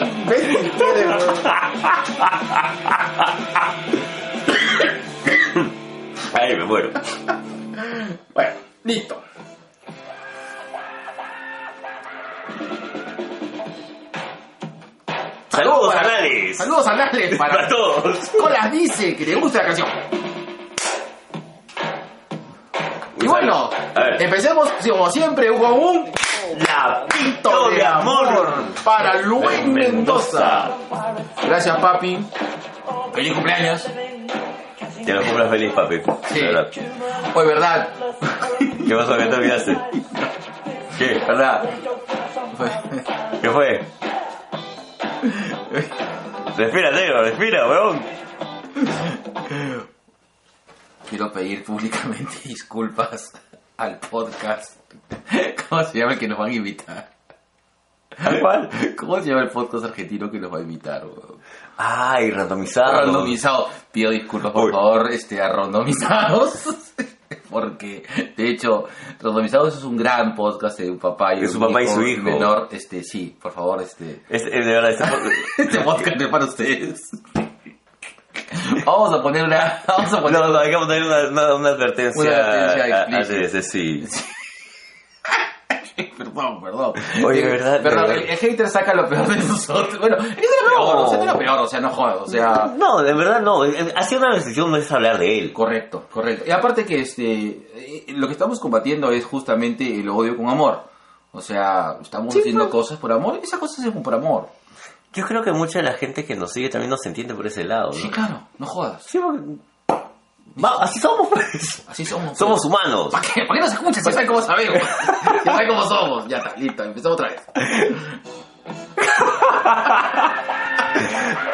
imbécil 0.00 0.72
weón. 0.78 1.18
Ay, 6.34 6.56
me 6.56 6.64
muero. 6.64 6.90
Bueno, 8.34 8.54
listo. 8.84 9.27
Saludos 15.58 15.94
para- 15.94 16.08
anales. 16.08 16.56
Saludos 16.56 16.86
anales 16.86 17.36
para, 17.38 17.54
Para 17.56 17.68
todos. 17.68 18.28
Colas 18.40 18.72
dice 18.72 19.16
que 19.16 19.26
le 19.26 19.34
gusta 19.36 19.58
la 19.58 19.64
canción. 19.66 19.88
Y 23.20 23.26
bueno, 23.26 23.68
A 23.96 24.22
empecemos 24.22 24.68
como 24.88 25.10
siempre 25.10 25.48
con 25.48 25.72
un 25.72 26.10
La 26.66 27.04
pito 27.08 27.70
de 27.70 27.84
amor 27.84 28.54
para 28.84 29.20
Luis 29.22 29.66
Mendoza. 29.66 30.70
Gracias, 31.44 31.76
papi. 31.78 32.18
Feliz 33.12 33.32
cumpleaños. 33.32 33.86
Te 35.04 35.12
lo 35.12 35.22
cumplas 35.22 35.50
feliz, 35.50 35.72
papi. 35.72 36.00
Sí. 36.28 36.40
Verdad. 36.42 36.68
Hoy, 37.34 37.46
¿verdad? 37.46 37.88
¿Qué 38.86 38.94
pasó? 38.94 39.16
¿Qué 39.16 39.24
te 39.26 39.34
olvidaste? 39.34 39.78
¿Qué? 40.98 41.14
¿Verdad? 41.26 41.62
¿Qué 43.42 43.50
fue? 43.50 43.80
Respira, 46.56 46.90
negro, 46.90 47.22
respira, 47.22 47.68
weón. 47.68 48.00
Quiero 51.08 51.32
pedir 51.32 51.64
públicamente 51.64 52.36
disculpas 52.44 53.32
al 53.76 53.98
podcast. 53.98 54.76
¿Cómo 55.68 55.82
se 55.84 55.98
llama 55.98 56.12
el 56.14 56.18
que 56.18 56.28
nos 56.28 56.38
van 56.38 56.50
a 56.50 56.54
invitar? 56.54 57.10
¿Al 58.18 58.40
cual? 58.40 58.68
¿Cómo 58.96 59.20
se 59.20 59.28
llama 59.28 59.42
el 59.42 59.50
podcast 59.50 59.84
argentino 59.84 60.30
que 60.30 60.40
nos 60.40 60.52
va 60.52 60.58
a 60.58 60.62
invitar? 60.62 61.04
weón? 61.06 61.38
Ay, 61.76 62.30
randomizado. 62.30 63.00
Randomizado. 63.00 63.68
Pido 63.92 64.10
disculpas, 64.10 64.52
por 64.52 64.64
Uy. 64.66 64.72
favor, 64.72 65.12
este, 65.12 65.40
a 65.40 65.48
randomizados. 65.48 66.64
Porque, 67.50 68.02
de 68.36 68.48
hecho, 68.50 68.84
Randomizados 69.20 69.76
es 69.76 69.84
un 69.84 69.96
gran 69.96 70.34
podcast 70.34 70.78
de 70.78 70.90
un 70.90 70.98
papá 70.98 71.34
y 71.34 71.40
De 71.40 71.48
su 71.48 71.58
papá 71.60 71.82
y 71.82 71.86
su 71.88 72.02
hijo. 72.06 72.22
menor. 72.22 72.68
Este, 72.70 73.02
sí, 73.02 73.36
por 73.40 73.52
favor, 73.52 73.82
este, 73.82 74.22
Es, 74.28 74.42
es 74.42 74.50
de 74.66 74.72
verdad, 74.72 74.90
este 74.90 75.04
podcast- 75.04 75.32
este 75.58 75.78
podcast 75.80 76.20
es 76.20 76.28
para 76.28 76.44
ustedes. 76.44 77.00
Vamos 78.84 79.12
a 79.12 79.22
poner 79.22 79.44
una, 79.44 79.82
vamos 79.86 80.12
a 80.12 80.22
poner 80.22 80.40
No, 80.40 80.48
no, 80.48 80.58
hay 80.58 80.70
que 80.70 80.76
poner 80.78 81.02
una, 81.02 81.28
una, 81.28 81.54
una 81.54 81.68
advertencia. 81.70 82.22
Una 82.22 82.36
advertencia 82.36 82.96
a- 82.96 83.56
a- 83.56 83.58
a- 83.58 83.62
sí. 83.62 84.04
Perdón, 86.18 86.60
perdón. 86.62 86.92
Oye, 87.24 87.40
Eh, 87.42 87.46
¿verdad? 87.46 87.82
Perdón, 87.82 88.02
¿verdad? 88.08 88.24
el, 88.28 88.36
hater 88.36 88.68
saca 88.68 88.94
lo 88.94 89.08
peor 89.08 89.26
de 89.26 89.36
nosotros. 89.36 89.98
Bueno, 89.98 90.16
es 90.18 90.22
lo 90.28 90.68
peor, 90.70 90.94
No. 90.96 91.02
o 91.04 91.08
sea, 91.10 91.18
es 91.20 91.26
lo 91.26 91.38
peor, 91.38 91.58
o 91.60 91.66
sea, 91.66 91.80
no 91.80 91.90
jodas, 91.90 92.16
o 92.22 92.26
sea... 92.26 92.72
No, 92.76 93.02
de 93.02 93.12
verdad 93.14 93.40
no. 93.40 93.62
Hacía 93.96 94.18
una 94.18 94.34
decisión 94.34 94.70
no 94.70 94.76
es 94.76 94.90
hablar 94.92 95.18
de 95.18 95.38
él. 95.38 95.52
Correcto, 95.52 96.04
correcto. 96.12 96.44
Y 96.46 96.50
aparte 96.50 96.84
que 96.84 97.00
este, 97.00 97.24
eh, 97.74 98.04
lo 98.08 98.26
que 98.26 98.32
estamos 98.34 98.60
combatiendo 98.60 99.10
es 99.10 99.24
justamente 99.24 99.98
el 99.98 100.08
odio 100.08 100.36
con 100.36 100.48
amor. 100.48 100.84
O 101.32 101.40
sea, 101.40 101.96
estamos 102.00 102.32
Sí, 102.32 102.40
haciendo 102.40 102.70
cosas 102.70 102.98
por 102.98 103.12
amor 103.12 103.38
y 103.40 103.44
esas 103.44 103.58
cosas 103.60 103.82
se 103.82 103.88
hacen 103.90 104.02
por 104.02 104.14
amor. 104.14 104.48
Yo 105.12 105.24
creo 105.26 105.42
que 105.42 105.52
mucha 105.52 105.78
de 105.78 105.84
la 105.84 105.92
gente 105.94 106.24
que 106.24 106.36
nos 106.36 106.52
sigue 106.52 106.68
también 106.68 106.90
nos 106.90 107.04
entiende 107.06 107.34
por 107.34 107.46
ese 107.46 107.64
lado, 107.64 107.88
¿no? 107.88 107.92
Sí, 107.94 108.08
claro, 108.10 108.42
no 108.58 108.66
jodas. 108.66 109.02
Sí, 109.04 109.18
porque- 109.18 109.40
Va, 110.62 110.76
así 110.80 110.98
somos, 110.98 111.28
pues. 111.28 111.84
Así 111.88 112.04
somos. 112.04 112.36
Somos 112.36 112.64
humanos. 112.64 113.08
¿Para 113.12 113.22
qué? 113.22 113.42
¿Para 113.46 113.60
qué 113.60 113.64
nos 113.64 113.72
escuchas? 113.72 114.04
Ya 114.04 114.12
saben 114.12 114.26
cómo 114.26 114.42
sabemos. 114.42 114.82
Ya 115.44 115.52
saben 115.52 115.68
cómo 115.68 115.82
somos. 115.84 116.28
Ya 116.28 116.38
está, 116.38 116.56
listo, 116.56 116.82
empezamos 116.84 117.20
otra 117.20 117.28
vez. 117.28 117.40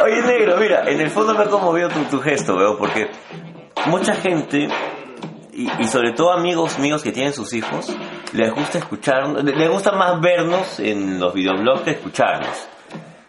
Oye, 0.04 0.22
negro, 0.22 0.56
mira, 0.58 0.88
en 0.88 1.00
el 1.00 1.10
fondo 1.10 1.34
me 1.34 1.44
ha 1.44 1.48
conmovido 1.48 1.88
tu, 1.88 2.04
tu 2.04 2.20
gesto, 2.20 2.56
veo, 2.56 2.76
porque 2.78 3.10
mucha 3.86 4.14
gente, 4.14 4.68
y, 5.52 5.70
y 5.82 5.86
sobre 5.86 6.12
todo 6.12 6.32
amigos 6.32 6.78
míos 6.78 7.02
que 7.02 7.12
tienen 7.12 7.32
sus 7.32 7.52
hijos, 7.52 7.94
les 8.32 8.52
gusta 8.52 8.78
escuchar, 8.78 9.28
les 9.44 9.70
gusta 9.70 9.92
más 9.92 10.20
vernos 10.20 10.78
en 10.80 11.18
los 11.20 11.32
videoblogs 11.34 11.82
que 11.82 11.90
escucharnos. 11.92 12.68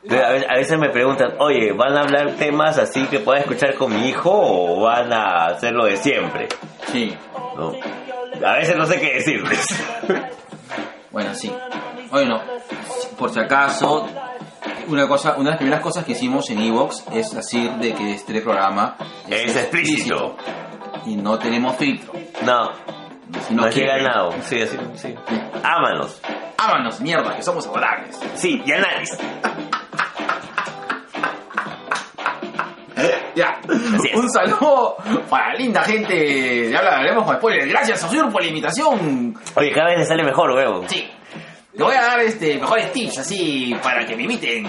A 0.10 0.32
veces, 0.32 0.48
a 0.50 0.54
veces 0.56 0.80
me 0.80 0.90
preguntan, 0.90 1.34
oye, 1.40 1.72
¿van 1.74 1.98
a 1.98 2.02
hablar 2.02 2.32
temas 2.36 2.78
así 2.78 3.06
que 3.08 3.20
pueda 3.20 3.40
escuchar 3.40 3.76
con 3.76 3.94
mi 3.94 4.10
hijo 4.10 4.32
o 4.32 4.82
van 4.82 5.12
a 5.12 5.46
hacerlo 5.48 5.86
de 5.86 5.98
siempre? 5.98 6.48
Sí. 6.92 7.16
¿No? 7.58 7.74
A 8.46 8.54
veces 8.58 8.76
no 8.78 8.86
sé 8.86 9.00
qué 9.00 9.14
decirles. 9.16 9.66
Bueno, 11.12 11.34
sí. 11.34 11.50
Bueno, 12.12 12.42
por 13.18 13.30
si 13.30 13.40
acaso, 13.40 14.06
una 14.90 15.08
cosa, 15.08 15.36
una 15.38 15.46
de 15.46 15.50
las 15.52 15.58
primeras 15.60 15.80
cosas 15.82 16.04
que 16.04 16.12
hicimos 16.12 16.50
en 16.50 16.60
Evox 16.62 17.06
es 17.14 17.34
decir 17.34 17.72
de 17.76 17.94
que 17.94 18.12
este 18.16 18.42
programa 18.42 18.98
Es 19.30 19.56
explícito. 19.56 20.36
y 21.06 21.16
no 21.16 21.40
tenemos 21.40 21.78
filtro. 21.78 22.12
No, 22.46 22.72
Si 23.48 23.54
no 23.54 23.62
no 23.62 23.68
has 23.70 23.74
llegado 23.76 24.00
quieren, 24.00 24.04
nada. 24.04 24.42
Sí, 24.42 24.62
así, 24.62 24.78
sí. 24.96 25.16
Ámanos. 25.64 26.22
ámanos, 26.58 27.00
mierda, 27.00 27.34
que 27.34 27.42
somos 27.44 27.66
adorables. 27.66 28.20
Sí, 28.36 28.62
y 28.66 28.72
análisis. 28.74 29.18
Ya, 33.36 33.60
un 34.16 34.30
saludo 34.32 34.96
para 35.30 35.50
la 35.50 35.56
linda 35.56 35.82
gente. 35.82 36.70
Ya 36.70 36.80
hablaremos 36.80 37.26
con. 37.26 37.52
Gracias, 37.68 38.04
Osur, 38.06 38.32
por 38.32 38.42
la 38.42 38.48
invitación. 38.48 39.36
Oye, 39.56 39.72
cada 39.74 39.90
vez 39.90 40.00
le 40.00 40.06
sale 40.06 40.24
mejor, 40.24 40.52
weón. 40.52 40.88
Sí, 40.88 41.06
le 41.74 41.84
voy 41.84 41.96
a 41.96 42.02
dar 42.02 42.20
este 42.22 42.58
mejores 42.58 42.94
tips 42.94 43.20
así 43.20 43.76
para 43.84 44.06
que 44.06 44.16
me 44.16 44.24
imiten. 44.24 44.68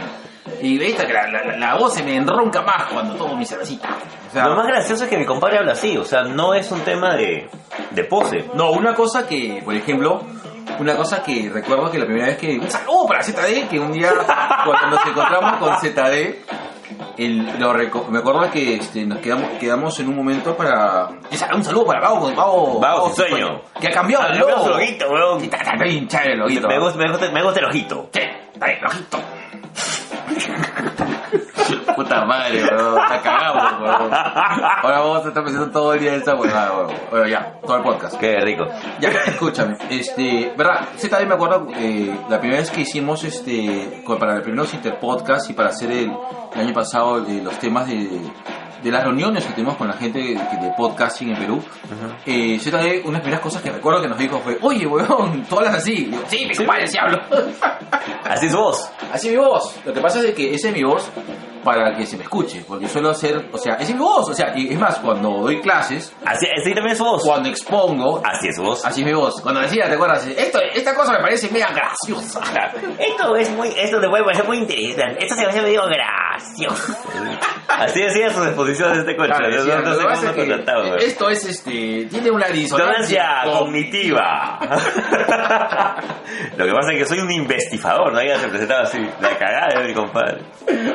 Y 0.61 0.79
viste 0.79 1.07
que 1.07 1.13
la, 1.13 1.29
la- 1.29 1.57
la 1.57 1.75
voz 1.77 1.95
se 1.95 2.03
me 2.03 2.17
enronca 2.17 2.63
más 2.63 2.85
cuando 2.93 3.15
tomo 3.15 3.37
mi 3.37 3.45
cervecita. 3.45 3.89
O 4.29 4.33
sea, 4.33 4.49
Lo 4.49 4.57
más 4.57 4.67
gracioso 4.67 5.05
es 5.05 5.11
que 5.11 5.19
mi 5.19 5.25
compadre 5.27 5.59
habla 5.59 5.73
así, 5.73 5.97
o 5.97 6.05
sea, 6.05 6.23
no 6.23 6.55
es 6.55 6.71
un 6.73 6.81
tema 6.81 7.15
de, 7.17 7.49
de 7.91 8.05
pose. 8.05 8.45
No, 8.55 8.71
una 8.73 8.95
cosa 8.95 9.27
que, 9.27 9.61
por 9.65 9.75
ejemplo, 9.75 10.23
una 10.79 10.97
cosa 10.97 11.23
que 11.23 11.51
recuerdo 11.53 11.91
que 11.91 11.99
la 11.99 12.07
primera 12.07 12.27
vez 12.29 12.39
que... 12.39 12.59
Un 12.59 12.71
saludo 12.71 13.07
para 13.07 13.23
ZD, 13.23 13.69
que 13.69 13.79
un 13.79 13.93
día 13.93 14.11
cuando 14.65 14.97
nos 14.97 15.07
encontramos 15.07 15.57
con 15.59 15.77
ZD, 15.79 16.35
el, 17.19 17.59
lo 17.59 17.73
me 18.11 18.19
acuerdo 18.19 18.51
que 18.51 18.75
este, 18.77 19.05
nos 19.07 19.19
quedamos, 19.19 19.51
quedamos 19.59 19.99
en 20.01 20.09
un 20.09 20.17
momento 20.17 20.57
para... 20.57 21.09
Un 21.55 21.65
saludo 21.65 21.87
para 21.87 22.01
Pau, 22.01 22.81
Vago, 22.81 23.09
su 23.11 23.17
sueño. 23.17 23.63
Que 23.81 23.89
ha 23.89 23.91
cambiado 23.93 24.25
Ah, 24.25 24.29
el 24.29 24.39
me 24.39 24.45
gusta 24.45 24.57
logo. 24.59 24.67
el 24.79 24.83
ojito, 24.85 25.09
weón. 25.11 25.41
Sí, 25.41 25.45
está, 25.47 25.57
está 25.59 25.85
bien 25.85 26.09
chévere 26.09 26.33
el 26.35 26.43
ojito. 26.43 26.69
Me 26.69 26.79
gusta, 26.79 26.99
me, 26.99 27.11
gusta, 27.11 27.31
me 27.31 27.43
gusta 27.43 27.61
el 27.61 27.67
ojito. 27.67 28.11
Sí, 28.13 28.21
bien, 28.61 28.79
el 28.79 28.85
ojito. 28.87 29.19
Puta 31.97 32.25
madre, 32.27 32.63
weón. 32.63 32.99
Está 33.01 33.23
cagado, 33.23 33.83
weón. 33.83 34.13
Ahora 34.13 35.01
vamos 35.01 35.25
a 35.25 35.29
estar 35.29 35.43
pensando 35.43 35.71
todo 35.71 35.95
el 35.95 36.01
día 36.01 36.15
en 36.15 36.21
esa 36.21 36.35
huevada, 36.35 36.77
weón. 36.77 36.95
Bueno, 37.11 37.27
ya, 37.29 37.55
todo 37.63 37.77
el 37.79 37.83
podcast. 37.83 38.19
Qué 38.21 38.39
rico. 38.41 38.65
Ya, 39.01 39.09
escúchame, 39.27 39.77
este, 39.91 40.53
verdad, 40.57 40.89
sí 40.97 41.09
también 41.09 41.29
me 41.31 41.35
acuerdo 41.35 41.67
eh, 41.75 42.15
la 42.29 42.39
primera 42.39 42.61
vez 42.61 42.71
que 42.71 42.83
hicimos 42.83 43.25
este, 43.25 44.03
para 44.19 44.35
los 44.35 44.43
primeros 44.43 44.73
interpodcasts 44.75 45.49
y 45.51 45.55
para 45.55 45.71
hacer 45.71 45.91
el, 45.91 46.13
el 46.55 46.61
año 46.61 46.75
pasado 46.75 47.19
eh, 47.27 47.41
los 47.43 47.59
temas 47.59 47.87
de, 47.89 48.21
de 48.83 48.91
las 48.91 49.03
reuniones 49.03 49.45
que 49.47 49.53
tuvimos 49.55 49.77
con 49.77 49.89
la 49.89 49.95
gente 49.95 50.19
de, 50.19 50.35
de 50.35 50.73
podcasting 50.77 51.31
en 51.31 51.39
Perú, 51.39 51.63
eh, 52.27 52.59
sí 52.61 52.71
también 52.71 53.01
una 53.05 53.05
de 53.05 53.13
las 53.13 53.21
primeras 53.23 53.41
cosas 53.41 53.63
que 53.63 53.71
recuerdo 53.71 54.03
que 54.03 54.09
nos 54.09 54.19
dijo 54.19 54.39
fue, 54.41 54.59
oye, 54.61 54.87
weón, 54.87 55.45
tú 55.49 55.57
hablas 55.57 55.77
así. 55.77 56.11
Yo, 56.11 56.19
sí, 56.27 56.47
mi 56.47 56.55
compadre, 56.55 56.87
sí 56.87 56.99
hablo. 56.99 57.19
Así 58.25 58.47
es 58.47 58.55
vos. 58.55 58.91
así 59.13 59.29
es 59.29 59.35
mi 59.35 59.41
voz. 59.41 59.79
Lo 59.85 59.93
que 59.93 60.01
pasa 60.01 60.21
es 60.21 60.35
que 60.35 60.55
esa 60.55 60.69
es 60.69 60.75
mi 60.75 60.83
voz 60.83 61.11
para 61.67 61.97
que 61.97 62.07
se 62.07 62.17
me 62.17 62.23
escuche, 62.23 62.65
porque 62.67 62.87
suelo 62.87 63.11
hacer, 63.11 63.51
o 63.53 63.59
sea, 63.59 63.75
es 63.75 63.93
mi 63.93 63.99
voz, 63.99 64.31
o 64.31 64.35
sea, 64.35 64.57
y 64.57 64.73
es 64.73 64.79
más, 64.79 65.01
cuando 65.01 65.41
doy 65.41 65.61
clases, 65.61 66.15
Así, 66.25 66.47
así 66.47 66.73
también 66.73 66.95
es 66.95 67.01
vos. 67.01 67.23
cuando 67.25 67.49
expongo, 67.49 68.23
Así 68.25 68.49
es 68.49 68.59
vos. 68.59 68.85
Así 68.85 69.01
es 69.01 69.07
mi 69.07 69.13
voz. 69.13 69.41
Cuando 69.43 69.61
decía, 69.61 69.89
¿te 69.89 69.95
acuerdas? 69.95 70.25
Esto, 70.27 70.61
esta 70.73 70.95
cosa 70.95 71.13
me 71.13 71.21
parece 71.21 71.51
mega 71.51 71.69
graciosa. 71.73 72.41
Esto 72.99 73.37
es 73.37 73.51
muy, 73.51 73.69
esto 73.69 74.01
te 74.01 74.09
puede 74.09 74.25
parecer 74.25 74.47
muy 74.47 74.59
interesante. 74.59 75.25
Esto 75.25 75.35
se 75.35 75.43
me 75.43 75.49
hace 75.49 75.63
medio 75.63 75.83
gracioso. 75.87 76.97
Así 77.69 78.01
decía 78.01 78.31
sus 78.31 78.47
exposiciones 78.47 78.95
de 78.95 79.01
este 79.01 79.17
coche. 79.17 79.33
Claro, 79.33 79.49
no, 79.49 79.57
decía, 79.57 79.77
no, 79.77 79.83
no 79.83 80.09
lo 80.09 80.17
sé 80.17 80.27
es 80.27 81.05
esto 81.05 81.31
es 81.31 81.45
este. 81.45 82.07
Tiene 82.07 82.31
una 82.31 82.47
disonancia. 82.49 83.43
Cognitiva. 83.45 84.59
Lo 86.57 86.65
que 86.65 86.73
pasa 86.73 86.93
es 86.93 86.99
que 86.99 87.05
soy 87.07 87.21
un 87.21 87.33
investifador, 87.33 88.13
no 88.13 88.19
había 88.19 88.39
se 88.39 88.49
presentado 88.49 88.83
así. 88.83 88.99
La 89.21 89.37
cagada 89.37 89.81
de 89.81 89.89
mi 89.89 89.95
compadre. 89.95 90.43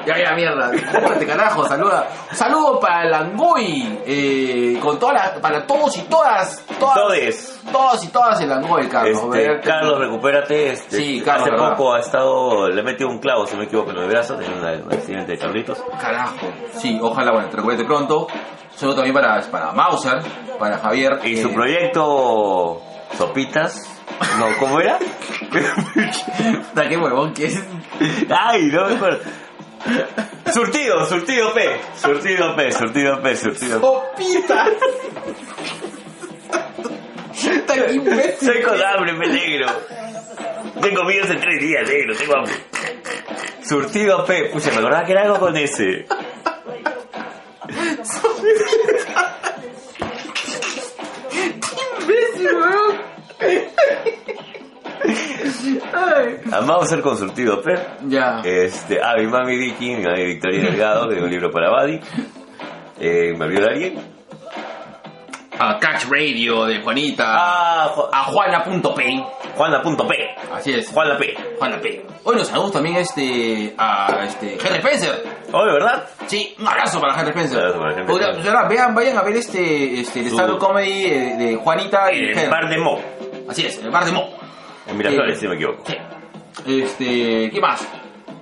Ya, 0.05 0.17
ya, 0.17 0.35
mierda. 0.35 0.60
Córrete, 0.69 1.25
carajo. 1.25 1.67
Saluda. 1.67 2.07
Saludo 2.31 2.79
para 2.79 3.03
el 3.03 3.13
Angoy. 3.13 3.99
Eh, 4.05 4.79
con 4.81 4.99
todas 4.99 5.15
las. 5.15 5.39
Para 5.39 5.65
todos 5.65 5.97
y 5.97 6.01
todas. 6.03 6.63
Todas. 6.79 6.95
Todes. 6.95 7.61
Todos 7.71 8.03
y 8.03 8.07
todas 8.09 8.39
el 8.41 8.51
Angoy, 8.51 8.87
Carlos. 8.87 9.23
Este, 9.35 9.59
Carlos, 9.61 9.99
recupérate. 9.99 10.71
Este, 10.73 10.97
Sí, 10.97 11.21
Carlos, 11.23 11.43
Hace 11.47 11.51
verdad. 11.51 11.69
poco 11.77 11.93
ha 11.93 11.99
estado, 11.99 12.69
le 12.69 12.81
he 12.81 12.83
metido 12.83 13.09
un 13.09 13.19
clavo, 13.19 13.45
si 13.45 13.53
no 13.53 13.59
me 13.59 13.65
equivoco, 13.65 13.91
en 13.91 13.97
el 13.97 14.07
brazo. 14.09 14.35
Tenía 14.35 14.81
un 14.83 14.93
accidente 14.93 15.31
de 15.33 15.37
Carlitos. 15.37 15.81
Carajo. 15.99 16.47
Sí, 16.73 16.99
ojalá, 17.01 17.31
bueno, 17.31 17.49
te 17.49 17.57
recuerde 17.57 17.85
pronto. 17.85 18.27
Saludo 18.75 18.95
también 18.95 19.13
para, 19.13 19.41
para 19.51 19.71
Mauser, 19.73 20.19
para 20.57 20.77
Javier. 20.79 21.19
Y 21.23 21.39
eh, 21.39 21.41
su 21.41 21.53
proyecto 21.53 22.81
Sopitas. 23.17 23.79
No, 24.37 24.45
¿cómo 24.59 24.79
era? 24.79 24.97
qué 26.89 26.97
huevón 26.97 27.33
que 27.33 27.45
es. 27.45 27.63
Ay, 28.29 28.67
no 28.71 28.87
me 28.87 28.95
acuerdo. 28.95 29.19
Surtido, 30.53 31.05
surtido 31.05 31.53
P. 31.53 31.79
Surtido 31.95 32.55
P, 32.55 32.71
surtido 32.71 33.21
P, 33.21 33.35
surtido 33.35 33.81
P. 34.17 34.43
Tan 37.65 37.95
imbécil. 37.95 38.47
Soy 38.53 38.61
con 38.61 38.81
hambre, 38.81 39.13
me 39.13 39.27
negro. 39.27 39.67
Tengo 40.81 41.01
comido 41.01 41.23
hace 41.23 41.35
tres 41.35 41.59
días, 41.59 41.87
negro, 41.87 42.15
tengo 42.15 42.35
hambre. 42.35 42.53
Surtido 43.63 44.25
P. 44.25 44.49
Pucha, 44.51 44.71
me 44.71 44.77
acordaba 44.77 45.05
que 45.05 45.11
era 45.13 45.21
algo 45.23 45.39
con 45.39 45.55
ese. 45.55 46.05
imbécil, 51.99 52.51
weón. 52.57 53.11
Ay. 55.93 56.37
Amamos 56.51 56.89
ser 56.89 57.01
con 57.01 57.17
surtido 57.17 57.61
P. 57.61 57.73
Ya. 58.07 58.41
Este, 58.43 58.99
ah, 59.01 59.15
mi 59.17 59.27
mami 59.27 59.57
Vicky, 59.57 59.95
mi 59.95 60.03
mami 60.03 60.25
Victoria 60.25 60.61
Delgado, 60.63 61.03
que 61.07 61.15
tiene 61.15 61.25
un 61.25 61.31
libro 61.31 61.51
para 61.51 61.69
Buddy. 61.69 61.99
Eh, 62.99 63.33
¿Me 63.37 63.45
olvidó 63.45 63.61
de 63.65 63.69
alguien? 63.69 64.21
A 65.59 65.77
Catch 65.79 66.05
Radio 66.09 66.65
de 66.65 66.81
Juanita. 66.81 67.23
Ah, 67.27 67.91
Ju- 67.95 68.09
A 68.11 68.23
Juana.p. 68.23 69.25
Juana.p. 69.55 70.15
Así 70.55 70.73
es. 70.73 70.89
Juana 70.89 71.17
P. 71.17 71.35
Juana 71.59 71.79
P. 71.79 72.03
Hoy 72.23 72.35
nos 72.35 72.47
saludos 72.47 72.71
también 72.71 72.95
este, 72.97 73.73
a 73.77 74.23
este, 74.25 74.53
Henry 74.53 74.77
Spencer. 74.79 75.23
Oye, 75.51 75.71
¿verdad? 75.73 76.03
Sí, 76.27 76.55
un 76.59 76.67
abrazo 76.67 76.99
para 76.99 77.13
Henry 77.19 77.29
Spencer. 77.31 77.57
Un 77.57 77.63
abrazo 77.65 77.79
para 77.79 77.91
Henry 77.99 78.13
Oiga, 78.13 78.27
Spencer. 78.29 78.55
ahora, 78.55 78.67
vean, 78.69 78.95
vayan 78.95 79.17
a 79.17 79.21
ver 79.23 79.35
este, 79.35 79.99
este 79.99 80.19
el 80.21 80.29
Su- 80.29 80.35
stand-up 80.35 80.57
comedy 80.59 81.09
de, 81.09 81.37
de 81.37 81.55
Juanita 81.57 82.11
y 82.11 82.17
En 82.19 82.23
el 82.29 82.37
Henry. 82.37 82.49
bar 82.49 82.69
de 82.69 82.77
Mo. 82.79 82.99
Así 83.49 83.65
es, 83.65 83.77
el 83.83 83.91
bar 83.91 84.05
de 84.05 84.11
Mo. 84.13 84.29
En 84.87 84.97
Miraflores, 84.97 85.35
Sí. 85.35 85.41
si 85.41 85.45
no 85.45 85.51
me 85.51 85.55
equivoco. 85.57 85.83
Sí. 85.85 85.97
Este, 86.81 87.49
¿qué 87.51 87.59
más? 87.61 87.87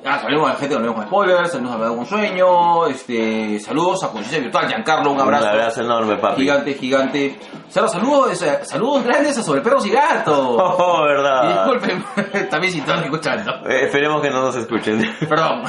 Ah, 0.06 0.18
saludos 0.20 0.50
a 0.50 0.54
la 0.54 0.60
gente 0.60 0.80
no 0.80 0.94
con 0.96 1.06
spoilers, 1.06 1.52
saludos 1.52 1.72
a 1.72 1.76
Hablado 1.76 1.96
con 1.98 2.06
Sueño, 2.06 2.88
este, 2.88 3.60
saludos 3.60 4.02
a 4.06 4.08
Conciencia 4.08 4.40
Virtual, 4.40 4.68
Giancarlo, 4.68 5.12
un 5.12 5.20
abrazo. 5.20 5.44
Un 5.44 5.50
abrazo 5.52 5.82
enorme, 5.82 6.16
papi. 6.16 6.42
Gigante, 6.42 6.74
gigante. 6.76 7.40
Saludos, 7.68 7.92
saludos, 7.92 8.42
eh, 8.42 8.60
saludos 8.64 9.04
grandes 9.04 9.38
a 9.38 9.44
sobre 9.44 9.62
perros 9.62 9.86
y 9.86 9.90
gatos. 9.92 10.38
Oh, 10.58 11.04
Y 11.04 11.08
verdad. 11.10 11.66
disculpen, 11.66 12.50
también 12.50 12.72
si 12.74 12.80
están 12.80 13.04
escuchando. 13.04 13.52
Eh, 13.70 13.84
esperemos 13.86 14.22
que 14.22 14.30
no 14.30 14.42
nos 14.44 14.56
escuchen. 14.56 15.16
Perdón. 15.28 15.64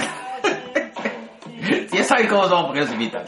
ya 1.92 2.04
saben 2.04 2.28
cómo 2.28 2.46
somos 2.46 2.66
porque 2.66 2.80
nos 2.80 2.92
invitan. 2.92 3.24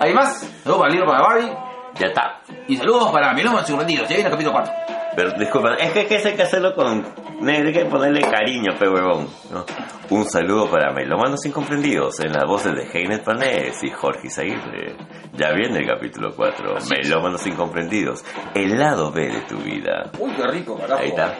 Hay 0.00 0.14
más. 0.14 0.40
Saludos 0.62 0.78
para 0.80 0.86
el 0.88 0.92
libro 0.94 1.06
para 1.10 1.20
Barbie. 1.22 1.52
ya 1.98 2.06
está. 2.06 2.40
Y 2.68 2.76
saludos 2.78 3.10
para 3.12 3.32
Melómanos 3.34 3.66
Sorprendidos. 3.68 4.08
Ya 4.08 4.16
viene 4.16 4.28
el 4.28 4.32
capítulo 4.32 4.54
4. 4.54 4.72
Pero, 5.16 5.32
disculpa, 5.38 5.74
es 5.76 5.92
que, 5.92 6.00
es 6.02 6.22
que 6.22 6.28
hay 6.28 6.36
que 6.36 6.42
hacerlo 6.42 6.74
con... 6.74 7.04
Hay 7.48 7.72
que 7.72 7.86
ponerle 7.86 8.20
cariño, 8.20 8.74
pe 8.78 8.86
huevón. 8.88 9.28
¿no? 9.50 9.64
Un 10.10 10.28
saludo 10.28 10.70
para 10.70 10.92
Melómanos 10.92 11.44
Incomprendidos 11.46 12.20
en 12.20 12.32
las 12.32 12.44
voces 12.44 12.74
de 12.74 12.82
Heinet 12.92 13.24
Panés 13.24 13.82
y 13.82 13.90
Jorge 13.90 14.26
Isaguirre. 14.26 14.96
Ya 15.32 15.52
viene 15.52 15.78
el 15.80 15.86
capítulo 15.86 16.34
4. 16.36 16.76
Melómanos 16.90 17.46
Incomprendidos. 17.46 18.24
El 18.54 18.78
lado 18.78 19.10
B 19.10 19.26
de 19.26 19.40
tu 19.42 19.56
vida. 19.56 20.10
Uy, 20.18 20.32
qué 20.36 20.46
rico, 20.48 20.76
carajo. 20.76 21.02
Ahí 21.02 21.08
está. 21.08 21.34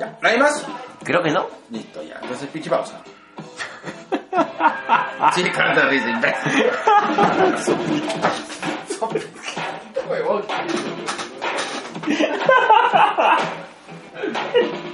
Ya. 0.00 0.18
¿No 0.20 0.28
hay 0.28 0.38
más? 0.38 0.66
Creo 1.04 1.22
que 1.22 1.30
no. 1.30 1.46
Listo, 1.70 2.02
ya. 2.02 2.18
Entonces, 2.22 2.48
pinche 2.48 2.70
pausa. 2.70 3.02
sí, 5.34 5.42
canta 5.50 5.88
risa, 5.88 6.10
imbécil. 6.10 6.64
Huevón. 10.10 10.42
Ha 12.06 12.58
ha 12.68 13.06
ha 13.16 13.38
ha! 13.38 14.90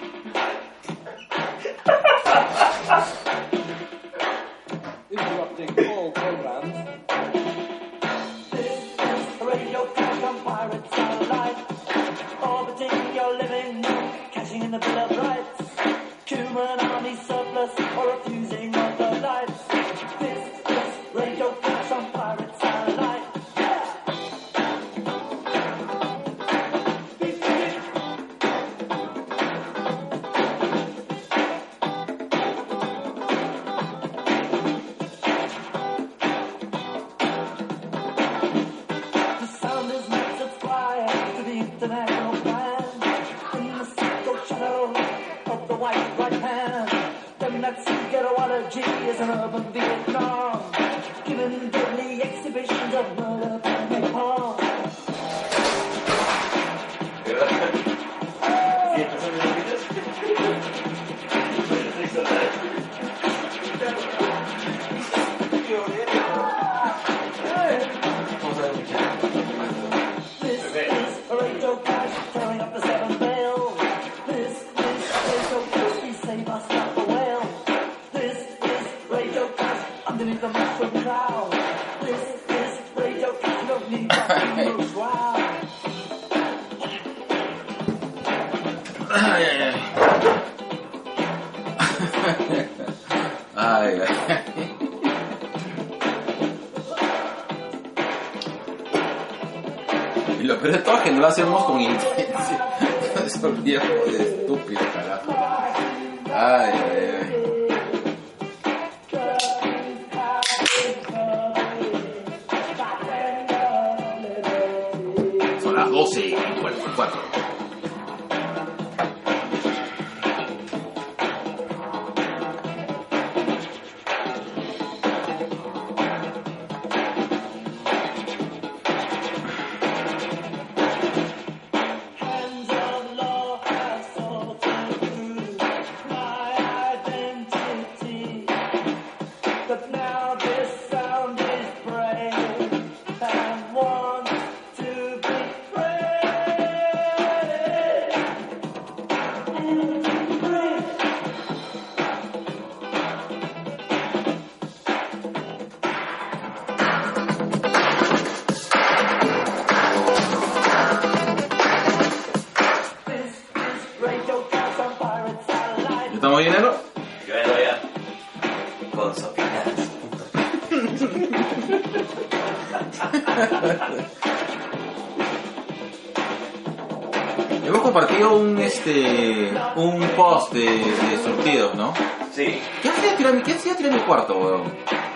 ¿Qué 183.30 183.36
hacía 183.36 183.36
tirar 183.36 183.36
mi, 183.36 183.42
qué 183.42 183.52
hacía 183.52 183.76
tirar 183.76 183.92
mi 183.92 184.00
cuarto, 184.00 184.36
weón? 184.38 184.62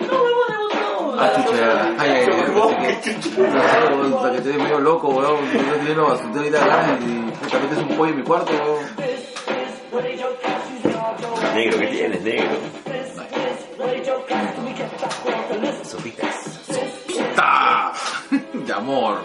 No, 0.07 0.23
huevón, 0.23 1.15
no, 1.15 1.21
Ah, 1.21 1.31
chucha, 1.35 1.95
ay, 1.97 2.09
ay, 2.11 2.27
ay, 2.29 2.51
puta, 4.09 4.31
que 4.31 4.37
estoy 4.37 4.53
medio 4.53 4.79
loco, 4.79 5.09
weón, 5.09 5.37
yo 5.51 5.59
estoy 5.59 5.77
teniendo 5.79 6.07
bastante 6.07 6.39
ahorita 6.39 6.65
ganas 6.65 7.01
y 7.01 7.31
puta, 7.31 7.59
metes 7.59 7.77
un 7.79 7.87
pollo 7.97 8.11
en 8.11 8.17
mi 8.17 8.23
cuarto, 8.23 8.51
weón. 8.53 8.85
Negro, 11.55 11.79
¿qué 11.79 11.87
tienes, 11.87 12.21
negro? 12.21 12.57
Sopitas. 15.83 16.61
¡Ta! 17.35 17.91
De 18.53 18.73
amor. 18.73 19.19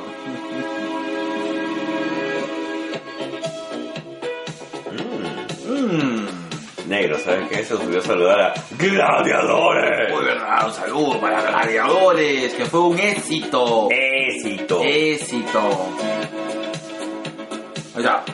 ¿Sabes 7.25 7.49
qué? 7.49 7.65
Se 7.65 7.77
subió 7.77 7.99
a 7.99 8.03
saludar 8.03 8.41
a 8.41 8.55
gladiadores. 8.79 10.13
Muy 10.13 10.25
verdad, 10.25 10.67
un 10.67 10.73
saludo 10.73 11.21
para 11.21 11.43
Gladiadores, 11.43 12.55
que 12.55 12.65
fue 12.67 12.81
un 12.81 12.99
éxito. 12.99 13.89
Éxito. 13.91 14.81
Éxito. 14.83 15.61
Ahí 17.95 18.03
está. 18.03 18.25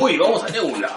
Uy, 0.00 0.16
vamos 0.18 0.42
a 0.44 0.48
Nebula. 0.50 0.90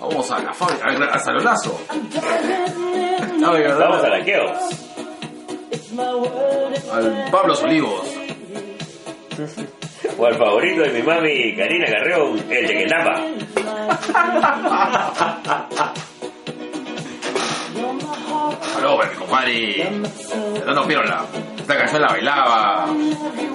Vamos 0.00 0.30
a 0.30 0.38
la 0.40 0.52
fábrica, 0.54 0.86
a- 0.86 1.14
a 1.16 1.18
Al 6.92 7.28
Pablo 7.30 7.54
Olivos. 7.62 8.02
O 10.16 10.26
al 10.26 10.34
favorito 10.34 10.82
de 10.82 10.90
mi 10.90 11.02
mami, 11.02 11.56
Karina 11.56 11.86
Carreón, 11.86 12.44
el 12.50 12.66
de 12.66 12.78
Quetapa. 12.78 13.22
Aló, 18.78 18.98
mi 18.98 19.16
compadre. 19.18 19.90
Dando 20.66 20.86
piola. 20.86 21.24
Esta 21.58 21.76
canción 21.76 22.02
la 22.02 22.08
bailaba 22.08 22.86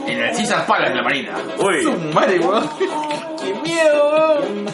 en 0.07 0.21
el 0.21 0.31
Caesar 0.35 0.65
Palace 0.67 0.91
de 0.91 0.95
la 0.97 1.03
Marina. 1.03 1.35
Uy. 1.57 1.81
Su 1.83 1.91
madre, 2.13 2.39
weón. 2.39 2.69
¡Qué 3.41 3.53
miedo, 3.55 4.11
weón! 4.11 4.65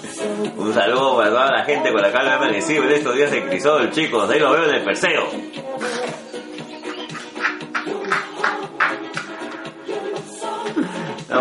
Un 0.57 0.73
saludo 0.73 1.17
para 1.17 1.29
toda 1.29 1.51
la 1.51 1.63
gente 1.65 1.91
con 1.91 2.01
la 2.01 2.11
cara 2.11 2.35
amanecido 2.35 2.83
en 2.83 2.91
estos 2.91 3.15
días 3.15 3.31
en 3.31 3.47
Crisol, 3.47 3.91
chicos. 3.91 4.29
Ahí 4.29 4.39
lo 4.39 4.51
veo 4.51 4.65
en 4.65 4.75
el 4.75 4.83
Perseo. 4.83 5.27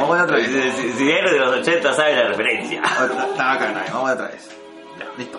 Vamos 0.08 0.24
otra 0.24 0.44
Si, 0.44 0.52
vez. 0.52 0.74
si- 0.74 0.92
si 0.92 1.10
eres 1.10 1.32
de 1.32 1.38
los 1.38 1.54
80 1.56 1.94
sabes 1.94 2.16
la 2.16 2.28
referencia. 2.28 2.82
Está 2.82 3.44
bacana, 3.54 3.84
vamos 3.92 4.10
otra 4.12 4.28
vez. 4.28 4.50
Ya, 4.98 5.06
listo. 5.16 5.38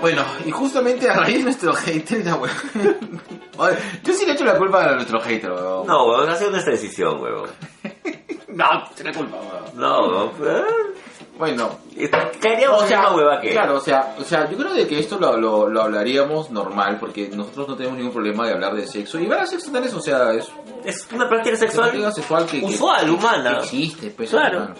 Bueno, 0.00 0.22
y 0.44 0.50
justamente 0.50 1.08
a 1.08 1.14
raíz 1.14 1.38
de 1.38 1.44
nuestro 1.44 1.72
hater, 1.72 2.22
ya, 2.22 2.34
weón. 2.36 2.54
Yo 4.04 4.12
sí 4.12 4.26
le 4.26 4.32
echo 4.32 4.44
la 4.44 4.58
culpa 4.58 4.84
a 4.84 4.94
nuestro 4.96 5.20
hater, 5.20 5.50
weón. 5.52 5.86
No, 5.86 6.04
weón, 6.06 6.28
ha 6.28 6.36
sido 6.36 6.50
nuestra 6.50 6.72
decisión, 6.72 7.20
weón. 7.20 7.48
No, 8.48 8.66
tiene 8.94 9.12
culpa, 9.12 9.36
weón. 9.36 9.64
No, 9.80 10.26
weón. 10.38 10.93
Bueno, 11.36 11.78
eh, 11.96 12.08
Queríamos 12.40 12.84
hacer 12.84 12.98
una 12.98 13.12
hueva 13.14 13.40
que. 13.40 13.50
Claro, 13.50 13.76
o 13.76 13.80
sea, 13.80 14.14
o 14.18 14.22
sea, 14.22 14.48
yo 14.48 14.56
creo 14.56 14.72
de 14.72 14.86
que 14.86 14.98
esto 15.00 15.18
lo, 15.18 15.36
lo, 15.36 15.68
lo 15.68 15.82
hablaríamos 15.82 16.50
normal, 16.50 16.98
porque 17.00 17.28
nosotros 17.28 17.68
no 17.68 17.76
tenemos 17.76 17.98
ningún 17.98 18.12
problema 18.12 18.46
de 18.46 18.52
hablar 18.52 18.74
de 18.76 18.86
sexo. 18.86 19.18
Y 19.18 19.26
ver 19.26 19.40
a 19.40 19.46
sexo 19.46 19.72
tal 19.72 19.82
es, 19.84 19.92
o 19.94 20.00
sea, 20.00 20.32
es 20.32 20.48
Es 20.84 21.08
una 21.12 21.28
práctica 21.28 21.50
una 21.56 21.58
sexual. 21.58 21.88
práctica 21.90 22.12
sexual 22.12 22.46
que, 22.46 22.60
usual, 22.64 23.04
que- 23.06 23.10
humana. 23.10 23.50
que 23.50 23.64
existe, 23.64 24.10
pues, 24.10 24.30
Claro. 24.30 24.58
hermano. 24.58 24.74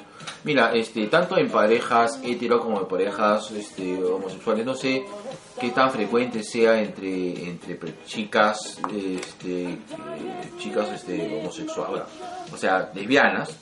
Mira, 0.44 0.72
este, 0.74 1.06
tanto 1.06 1.38
en 1.38 1.48
parejas 1.50 2.20
hetero 2.22 2.60
como 2.60 2.78
en 2.80 2.86
parejas 2.86 3.50
este, 3.52 4.02
homosexuales, 4.02 4.66
no 4.66 4.74
sé 4.74 5.04
qué 5.58 5.70
tan 5.70 5.90
frecuente 5.90 6.42
sea 6.42 6.80
entre, 6.82 7.48
entre 7.48 7.78
chicas, 8.04 8.78
este, 8.94 9.62
eh, 9.70 9.78
chicas 10.58 10.90
este, 10.90 11.38
homosexuales, 11.40 12.02
o 12.52 12.56
sea, 12.58 12.90
lesbianas, 12.94 13.56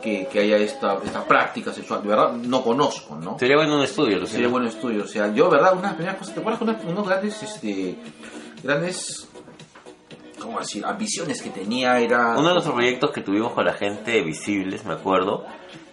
que, 0.00 0.26
que 0.32 0.38
haya 0.40 0.56
esta, 0.56 0.98
esta 1.04 1.22
práctica 1.24 1.70
sexual. 1.72 2.02
De 2.02 2.08
verdad, 2.08 2.32
no 2.32 2.62
conozco, 2.62 3.14
¿no? 3.16 3.38
Sería 3.38 3.56
bueno 3.56 3.76
un 3.76 3.82
estudio, 3.82 4.18
Lucía. 4.18 4.32
Sería 4.36 4.48
buen 4.48 4.64
estudio. 4.66 5.04
O 5.04 5.06
sea, 5.06 5.32
yo, 5.34 5.50
¿verdad? 5.50 5.76
Una 5.76 5.94
primera 5.94 6.16
cosa, 6.16 6.32
¿te 6.32 6.40
acuerdas 6.40 6.58
que 6.60 6.64
una- 6.64 6.80
unos 6.92 7.06
grandes, 7.08 7.42
este, 7.42 7.96
grandes, 8.62 9.28
¿cómo 10.40 10.58
decir? 10.60 10.84
Ambiciones 10.84 11.42
que 11.42 11.50
tenía 11.50 11.98
era... 12.00 12.30
Uno 12.38 12.48
de 12.48 12.54
nuestros 12.54 12.74
proyectos 12.74 13.10
que 13.10 13.20
tuvimos 13.20 13.52
con 13.52 13.64
la 13.66 13.74
gente 13.74 14.22
visibles, 14.22 14.84
me 14.84 14.94
acuerdo, 14.94 15.44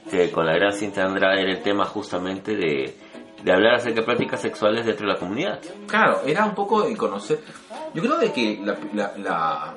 que 0.09 0.31
con 0.31 0.45
la 0.45 0.53
gran 0.53 0.73
cinta 0.73 1.03
Andrade 1.03 1.41
era 1.41 1.51
el 1.51 1.61
tema 1.61 1.85
justamente 1.85 2.55
de 2.55 2.93
de 3.43 3.51
hablar 3.51 3.75
acerca 3.75 4.01
de 4.01 4.05
prácticas 4.05 4.41
sexuales 4.41 4.85
dentro 4.85 5.07
de 5.07 5.13
la 5.13 5.19
comunidad. 5.19 5.59
Claro, 5.87 6.21
era 6.25 6.45
un 6.45 6.55
poco 6.55 6.83
de 6.83 6.95
conocer. 6.95 7.39
Yo 7.93 8.01
creo 8.01 8.17
de 8.17 8.31
que 8.31 8.59
la, 8.61 8.77
la, 8.93 9.13
la, 9.17 9.75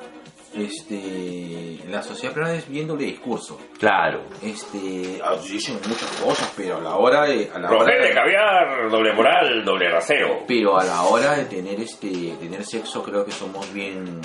este, 0.55 1.79
la 1.89 2.03
sociedad 2.03 2.35
peruana 2.35 2.57
es 2.57 2.69
bien 2.69 2.87
doble 2.87 3.07
discurso. 3.07 3.59
Claro. 3.79 4.25
Este, 4.43 5.21
ah, 5.25 5.37
dicen 5.43 5.77
muchas 5.87 6.11
cosas, 6.23 6.53
pero 6.57 6.79
a 6.79 6.81
la 6.81 6.97
hora 6.97 7.25
de, 7.25 7.51
a 7.55 7.59
la 7.59 7.71
hora 7.71 7.95
de, 7.97 8.13
caviar, 8.13 8.91
doble 8.91 9.13
moral, 9.13 9.65
doble 9.65 9.91
rasero. 9.91 10.41
pero 10.47 10.79
a 10.79 10.85
la 10.85 11.03
hora 11.03 11.37
de 11.37 11.45
tener 11.45 11.81
este, 11.81 12.35
tener 12.41 12.65
sexo 12.65 13.03
creo 13.03 13.25
que 13.25 13.33
somos 13.33 13.73
bien, 13.73 14.21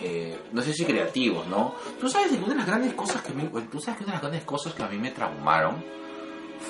eh, 0.00 0.38
no 0.52 0.62
sé 0.62 0.72
si 0.72 0.84
creativos, 0.84 1.46
¿no? 1.48 1.74
Tú 2.00 2.08
sabes 2.08 2.28
que 2.30 2.36
una 2.38 2.48
de 2.48 2.54
las 2.56 2.66
grandes 2.66 2.94
cosas 2.94 3.22
que 3.22 3.32
mí, 3.32 3.48
tú 3.70 3.80
sabes 3.80 3.98
que 3.98 4.04
una 4.04 4.12
de 4.12 4.16
las 4.16 4.22
grandes 4.22 4.44
cosas 4.44 4.74
que 4.74 4.82
a 4.82 4.88
mí 4.88 4.98
me 4.98 5.10
traumaron 5.10 5.82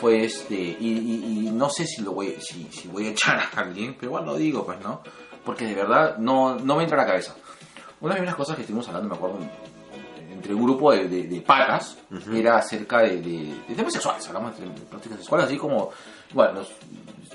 fue 0.01 0.25
este, 0.25 0.55
y, 0.55 0.77
y- 0.81 1.47
y 1.49 1.51
no 1.51 1.69
sé 1.71 1.87
si 1.87 2.03
lo 2.03 2.13
voy, 2.13 2.37
si, 2.41 2.65
si 2.71 2.89
voy 2.89 3.07
a 3.07 3.11
echar 3.11 3.39
a 3.57 3.61
alguien, 3.61 3.97
pero 3.99 4.13
bueno, 4.13 4.29
lo 4.33 4.37
digo, 4.37 4.65
pues, 4.65 4.81
¿no? 4.81 5.01
Porque 5.45 5.65
de 5.65 5.75
verdad 5.75 6.19
no, 6.19 6.57
no 6.59 6.77
me 6.77 6.83
entra 6.85 6.99
a 6.99 7.05
la 7.05 7.07
cabeza. 7.11 7.35
Una 8.01 8.15
de 8.15 8.25
las 8.25 8.35
cosas 8.37 8.55
que 8.55 8.63
estuvimos 8.63 8.87
hablando, 8.89 9.09
me 9.09 9.17
acuerdo, 9.17 9.39
entre 10.31 10.55
un 10.55 10.63
grupo 10.63 10.93
de, 10.93 11.09
de- 11.09 11.25
de 11.25 11.41
patas, 11.41 11.97
era 12.33 12.59
acerca 12.59 12.99
de, 13.01 13.21
de- 13.21 13.55
de 13.69 13.75
temas 13.75 13.93
sexuales, 13.93 14.27
hablamos 14.29 14.59
de 14.59 14.67
prácticas 14.89 15.19
sexuales, 15.19 15.47
así 15.47 15.57
como, 15.57 15.91
bueno, 16.33 16.61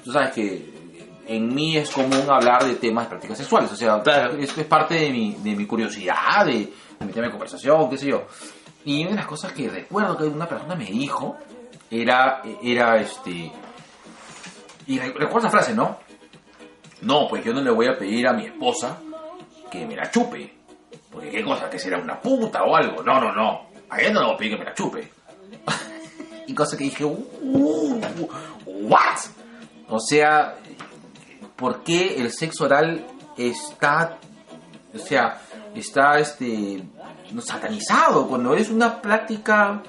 tú 0.04 0.12
sabes 0.12 0.32
que 0.32 0.73
en 1.28 1.54
mí 1.54 1.78
es 1.78 1.90
común 1.90 2.24
hablar 2.30 2.66
de 2.66 2.76
temas 2.76 3.06
de 3.06 3.10
prácticas 3.10 3.38
sexuales, 3.38 3.72
o 3.72 3.76
sea, 3.76 4.02
Claro. 4.02 4.36
es 4.38 4.52
parte 4.66 4.96
de 4.96 5.10
mi, 5.12 5.36
de 5.36 5.56
mi 5.56 5.66
curiosidad, 5.66 6.46
de, 6.46 6.72
de 7.00 7.06
mi 7.06 7.12
tema 7.14 7.28
de 7.28 7.32
conversación, 7.32 7.90
qué 7.90 7.98
sé 7.98 8.08
yo. 8.08 8.26
Y 8.86 9.02
una 9.02 9.12
de 9.12 9.16
las 9.18 9.28
cosas 9.28 9.54
que 9.54 9.70
recuerdo 9.70 10.18
que 10.18 10.26
una 10.26 10.48
persona 10.48 10.76
me 10.76 10.86
dijo 10.86 11.38
era, 11.90 12.42
era 12.62 12.98
este, 12.98 13.52
y 14.88 15.00
re- 15.00 15.14
recuerdo 15.14 15.48
la 15.48 15.52
frase, 15.52 15.74
¿no? 15.74 15.98
No, 17.02 17.28
pues 17.30 17.44
yo 17.46 17.54
no 17.54 17.62
le 17.62 17.72
voy 17.72 17.88
a 17.88 17.98
pedir 17.98 18.28
a 18.28 18.34
mi 18.34 18.46
esposa 18.46 18.98
que 19.72 19.86
me 19.86 19.96
la 19.96 20.10
chupe. 20.12 20.54
Porque 21.12 21.30
qué 21.30 21.44
cosa, 21.44 21.70
que 21.70 21.78
será 21.80 21.98
una 22.00 22.20
puta 22.20 22.64
o 22.64 22.76
algo. 22.76 23.04
No, 23.04 23.20
no, 23.22 23.32
no. 23.34 23.68
A 23.90 24.00
ella 24.02 24.12
no 24.14 24.20
le 24.22 24.26
voy 24.26 24.34
a 24.36 24.38
pedir 24.38 24.52
que 24.54 24.60
me 24.60 24.66
la 24.66 24.74
chupe. 24.74 25.12
y 26.48 26.54
cosa 26.54 26.76
que 26.78 26.86
dije, 26.86 27.06
"Uh, 27.06 28.02
¿what? 28.66 29.20
O 29.90 30.00
sea, 30.00 30.56
¿por 31.64 31.82
qué 31.82 32.16
el 32.20 32.30
sexo 32.30 32.66
oral 32.66 33.06
está, 33.38 34.18
o 34.94 34.98
sea, 34.98 35.40
está 35.74 36.20
este, 36.20 36.84
satanizado 37.42 38.28
cuando 38.28 38.54
es 38.54 38.70
una 38.70 39.02
práctica 39.02 39.82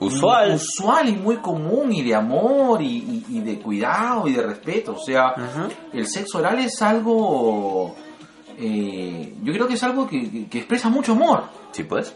Usual. 0.00 0.54
usual 0.54 1.08
y 1.08 1.12
muy 1.12 1.36
común 1.36 1.92
y 1.92 2.02
de 2.02 2.16
amor 2.16 2.82
y, 2.82 2.86
y- 3.28 3.36
y 3.36 3.40
de 3.42 3.60
cuidado 3.60 4.26
y 4.26 4.32
de 4.32 4.42
respeto. 4.42 4.94
O 4.94 4.98
sea, 5.04 5.34
el 5.92 6.06
sexo 6.08 6.38
oral 6.38 6.58
es 6.58 6.82
algo, 6.82 7.94
eh, 8.58 9.34
yo 9.42 9.52
creo 9.52 9.68
que 9.68 9.74
es 9.74 9.82
algo 9.84 10.08
que, 10.08 10.28
que- 10.30 10.48
que 10.48 10.58
expresa 10.58 10.88
mucho 10.88 11.12
amor. 11.12 11.44
Sí, 11.70 11.84
pues. 11.84 12.12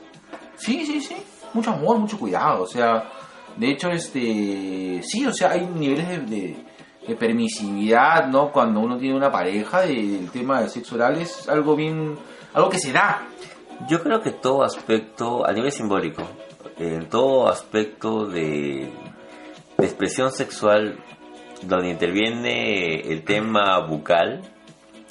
Sí, 0.57 0.85
sí, 0.86 1.01
sí. 1.01 1.15
Mucho 1.53 1.70
amor, 1.70 1.99
mucho 1.99 2.19
cuidado. 2.19 2.62
O 2.65 2.66
sea, 2.66 3.05
de 3.57 3.70
hecho, 3.70 3.91
este, 3.91 5.01
sí, 5.05 5.24
o 5.24 5.32
sea, 5.32 5.51
hay 5.53 5.66
niveles 5.66 6.09
de, 6.09 6.19
de- 6.19 6.73
de 7.06 7.14
permisividad, 7.16 8.28
¿no? 8.28 8.51
Cuando 8.51 8.81
uno 8.81 8.97
tiene 8.97 9.16
una 9.16 9.31
pareja, 9.31 9.85
el 9.85 10.31
tema 10.31 10.60
del 10.60 10.70
sexo 10.70 10.94
oral 10.94 11.20
es 11.20 11.48
algo 11.48 11.76
bien, 11.76 12.16
algo 12.52 12.70
que 12.70 12.78
se 12.78 12.93
da. 12.93 13.26
Yo 13.89 14.02
creo 14.02 14.20
que 14.20 14.31
todo 14.31 14.62
aspecto, 14.62 15.47
a 15.47 15.52
nivel 15.52 15.72
simbólico, 15.72 16.22
en 16.78 17.09
todo 17.09 17.48
aspecto 17.48 18.26
de, 18.26 18.90
de 19.76 19.85
expresión 19.85 20.32
sexual 20.32 20.98
donde 21.62 21.90
interviene 21.90 23.01
el 23.01 23.24
tema 23.24 23.86
bucal, 23.86 24.43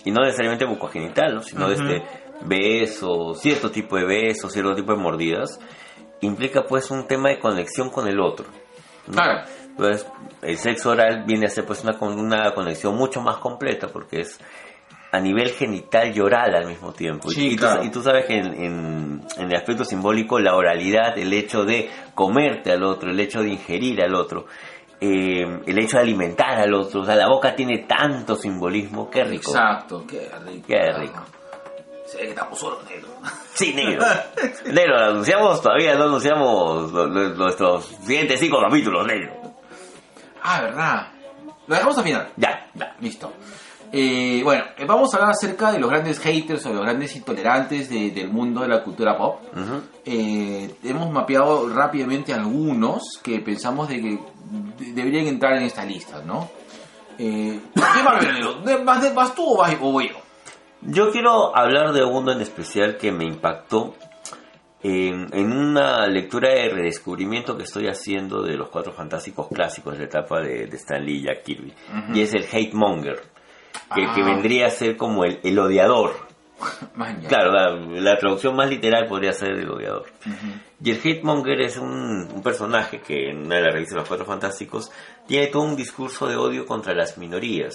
y 0.06 0.12
no 0.12 0.22
necesariamente 0.22 0.66
bucogenital, 0.66 1.36
¿no? 1.36 1.42
sino 1.42 1.66
Ujú. 1.66 1.74
este 1.74 2.04
beso, 2.42 3.34
cierto 3.36 3.72
tipo 3.72 3.96
de 3.98 4.06
besos, 4.06 4.52
cierto 4.52 4.76
tipo 4.76 4.92
de 4.94 5.00
mordidas, 5.00 5.60
implica 6.22 6.64
pues 6.64 6.92
un 6.92 7.08
tema 7.08 7.30
de 7.30 7.40
conexión 7.40 7.90
con 7.90 8.08
el 8.08 8.20
otro. 8.20 8.46
¿no? 9.08 9.14
Claro. 9.14 9.48
Entonces, 9.76 10.08
el 10.42 10.58
sexo 10.58 10.92
oral 10.92 11.24
viene 11.26 11.48
a 11.48 11.50
ser 11.50 11.66
pues 11.66 11.84
una, 11.84 11.98
una 12.00 12.54
conexión 12.54 12.96
mucho 12.96 13.22
más 13.22 13.38
completa 13.38 13.88
porque 13.88 14.22
es 14.22 14.40
a 15.12 15.20
nivel 15.20 15.50
genital 15.52 16.16
y 16.16 16.20
oral 16.20 16.56
al 16.56 16.66
mismo 16.68 16.92
tiempo. 16.92 17.30
Sí, 17.30 17.50
y, 17.50 17.56
tú, 17.56 17.62
claro. 17.64 17.84
y 17.84 17.90
tú 17.92 18.02
sabes 18.02 18.26
que 18.26 18.36
en, 18.36 18.46
en- 18.54 19.22
en 19.38 19.46
el 19.48 19.56
aspecto 19.56 19.84
simbólico 19.86 20.40
la 20.40 20.56
oralidad, 20.56 21.18
el 21.18 21.32
hecho 21.34 21.66
de 21.66 21.90
comerte 22.16 22.72
al 22.72 22.84
otro, 22.84 23.10
el 23.12 23.20
hecho 23.20 23.42
de 23.42 23.50
ingerir 23.50 24.02
al 24.04 24.16
otro, 24.16 24.46
eh, 25.02 25.42
el 25.66 25.80
hecho 25.80 25.98
de 25.98 26.04
alimentar 26.04 26.60
al 26.60 26.74
otro, 26.74 27.02
o 27.02 27.06
sea, 27.06 27.16
la 27.16 27.28
boca 27.28 27.56
tiene 27.56 27.86
tanto 27.88 28.36
simbolismo, 28.36 29.10
qué 29.10 29.24
rico. 29.24 29.52
Exacto, 29.52 30.04
qué 30.08 30.30
rico. 30.46 30.66
Qué 30.68 30.94
rico. 30.94 31.24
Se 32.06 32.18
ve 32.18 32.24
que 32.26 32.30
estamos 32.30 32.60
solos, 32.60 32.80
negro. 32.90 33.08
Sí, 33.54 33.74
negro. 33.74 34.04
negro, 34.72 34.98
lo 35.00 35.06
anunciamos, 35.12 35.62
todavía 35.62 35.94
no 35.96 36.06
anunciamos 36.06 36.92
lo- 36.92 37.06
lo- 37.08 37.30
nuestros 37.36 37.86
siguientes 38.04 38.40
cinco 38.40 38.58
capítulos, 38.62 39.06
negro. 39.06 39.34
Ah, 40.44 40.62
verdad. 40.62 41.08
Lo 41.68 41.76
dejamos 41.76 41.98
al 41.98 42.04
final. 42.04 42.30
Ya. 42.38 42.68
Ya, 42.76 42.96
listo. 43.00 43.32
Eh, 43.96 44.42
bueno, 44.44 44.64
eh, 44.78 44.86
vamos 44.86 45.14
a 45.14 45.18
hablar 45.18 45.32
acerca 45.32 45.72
de 45.72 45.80
los 45.80 45.90
grandes 45.90 46.20
haters 46.20 46.66
o 46.66 46.74
los 46.74 46.82
grandes 46.82 47.16
intolerantes 47.16 47.90
de- 47.90 48.10
del 48.10 48.28
mundo 48.30 48.62
de 48.62 48.68
la 48.68 48.84
cultura 48.84 49.16
pop. 49.18 49.42
Eh, 50.04 50.76
hemos 50.84 51.12
mapeado 51.12 51.70
rápidamente 51.70 52.34
algunos 52.34 53.20
que 53.22 53.40
pensamos 53.40 53.88
de 53.90 54.02
que 54.02 54.20
de- 54.80 54.94
deberían 54.94 55.28
entrar 55.28 55.54
en 55.58 55.64
esta 55.64 55.86
lista, 55.86 56.22
¿no? 56.26 56.50
Eh, 57.20 57.60
¿Qué 57.76 58.04
más? 58.04 58.66
¿De- 58.66 58.78
¿Vas, 58.84 59.02
de- 59.04 59.14
vas 59.14 59.36
tú 59.36 59.46
o, 59.54 59.58
vas, 59.58 59.76
o 59.80 59.92
voy 59.92 60.10
yo? 60.10 60.16
Yo 60.82 61.12
quiero 61.12 61.56
hablar 61.56 61.94
de 61.94 62.04
uno 62.04 62.32
en 62.32 62.42
especial 62.42 62.98
que 62.98 63.12
me 63.12 63.26
impactó 63.26 63.94
en, 64.84 65.28
en 65.34 65.52
una 65.54 66.06
lectura 66.08 66.50
de 66.50 66.70
redescubrimiento 66.70 67.56
que 67.58 67.64
estoy 67.64 67.88
haciendo 67.88 68.42
de 68.44 68.58
los 68.58 68.70
cuatro 68.70 68.92
fantásticos 68.94 69.48
clásicos 69.48 69.94
de 69.94 70.00
la 70.00 70.06
etapa 70.06 70.42
de, 70.42 70.68
de 70.68 70.76
Stan 70.78 71.04
Lee 71.04 71.20
y 71.20 71.24
Jack 71.24 71.44
Kirby. 71.44 71.74
Y 72.14 72.22
es 72.22 72.34
el 72.34 72.44
Hate 72.52 72.74
Monger, 72.74 73.22
que, 73.96 74.04
Ah. 74.06 74.12
que 74.14 74.24
vendría 74.24 74.68
a 74.68 74.70
ser 74.70 74.98
como 74.98 75.24
el, 75.24 75.40
el 75.44 75.58
odiador. 75.58 76.12
Claro, 77.28 77.52
la, 77.52 77.72
la 78.02 78.18
traducción 78.18 78.56
más 78.56 78.70
literal 78.70 79.08
podría 79.08 79.34
ser 79.34 79.52
el 79.52 79.70
odiador. 79.70 80.06
Y 80.84 80.92
el 80.92 80.98
Hate 80.98 81.24
Monger 81.24 81.60
es 81.62 81.78
un, 81.78 82.30
un 82.34 82.44
personaje 82.44 83.00
que 83.02 83.30
en 83.32 83.46
una 83.46 83.56
de 83.56 83.62
las 83.64 83.74
revistas 83.74 83.96
de 83.96 84.00
los 84.02 84.08
cuatro 84.08 84.26
fantásticos 84.26 84.92
tiene 85.28 85.48
todo 85.48 85.64
un 85.64 85.76
discurso 85.76 86.28
de 86.28 86.36
odio 86.36 86.66
contra 86.66 86.94
las 86.94 87.18
minorías. 87.18 87.74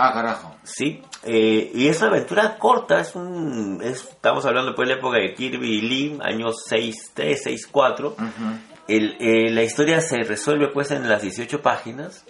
Ah, 0.00 0.12
carajo. 0.12 0.54
Sí, 0.62 1.02
eh, 1.24 1.72
y 1.74 1.88
es 1.88 1.98
una 2.00 2.10
aventura 2.10 2.56
corta, 2.56 3.00
es 3.00 3.16
un, 3.16 3.80
es- 3.82 4.04
estamos 4.04 4.46
hablando 4.46 4.74
pues 4.74 4.86
de 4.88 4.94
la 4.94 5.00
época 5.00 5.18
de 5.18 5.34
Kirby 5.34 5.78
y 5.78 5.80
Lee, 5.80 6.18
años 6.22 6.54
6-3, 6.70 7.36
6-4. 7.72 8.12
Ujú. 8.12 8.18
El, 8.86 9.16
eh, 9.18 9.50
la 9.50 9.62
historia 9.64 10.00
se 10.00 10.18
resuelve 10.22 10.68
pues 10.68 10.92
en 10.92 11.08
las 11.08 11.20
18 11.22 11.60
páginas, 11.62 12.24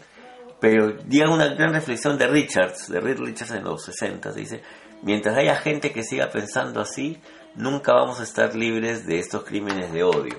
pero 0.60 0.96
llega 1.08 1.30
una 1.30 1.48
gran 1.54 1.74
reflexión 1.74 2.16
de 2.16 2.26
Richards, 2.26 2.88
de 2.88 3.00
Reed 3.00 3.18
Richards 3.18 3.52
en 3.52 3.64
los 3.64 3.84
60, 3.84 4.32
dice, 4.32 4.62
mientras 5.02 5.36
haya 5.36 5.54
gente 5.56 5.92
que 5.92 6.02
siga 6.02 6.30
pensando 6.30 6.80
así, 6.80 7.18
nunca 7.54 7.92
vamos 7.92 8.18
a 8.18 8.22
estar 8.22 8.54
libres 8.56 9.06
de 9.06 9.18
estos 9.18 9.44
crímenes 9.44 9.92
de 9.92 10.02
odio. 10.04 10.36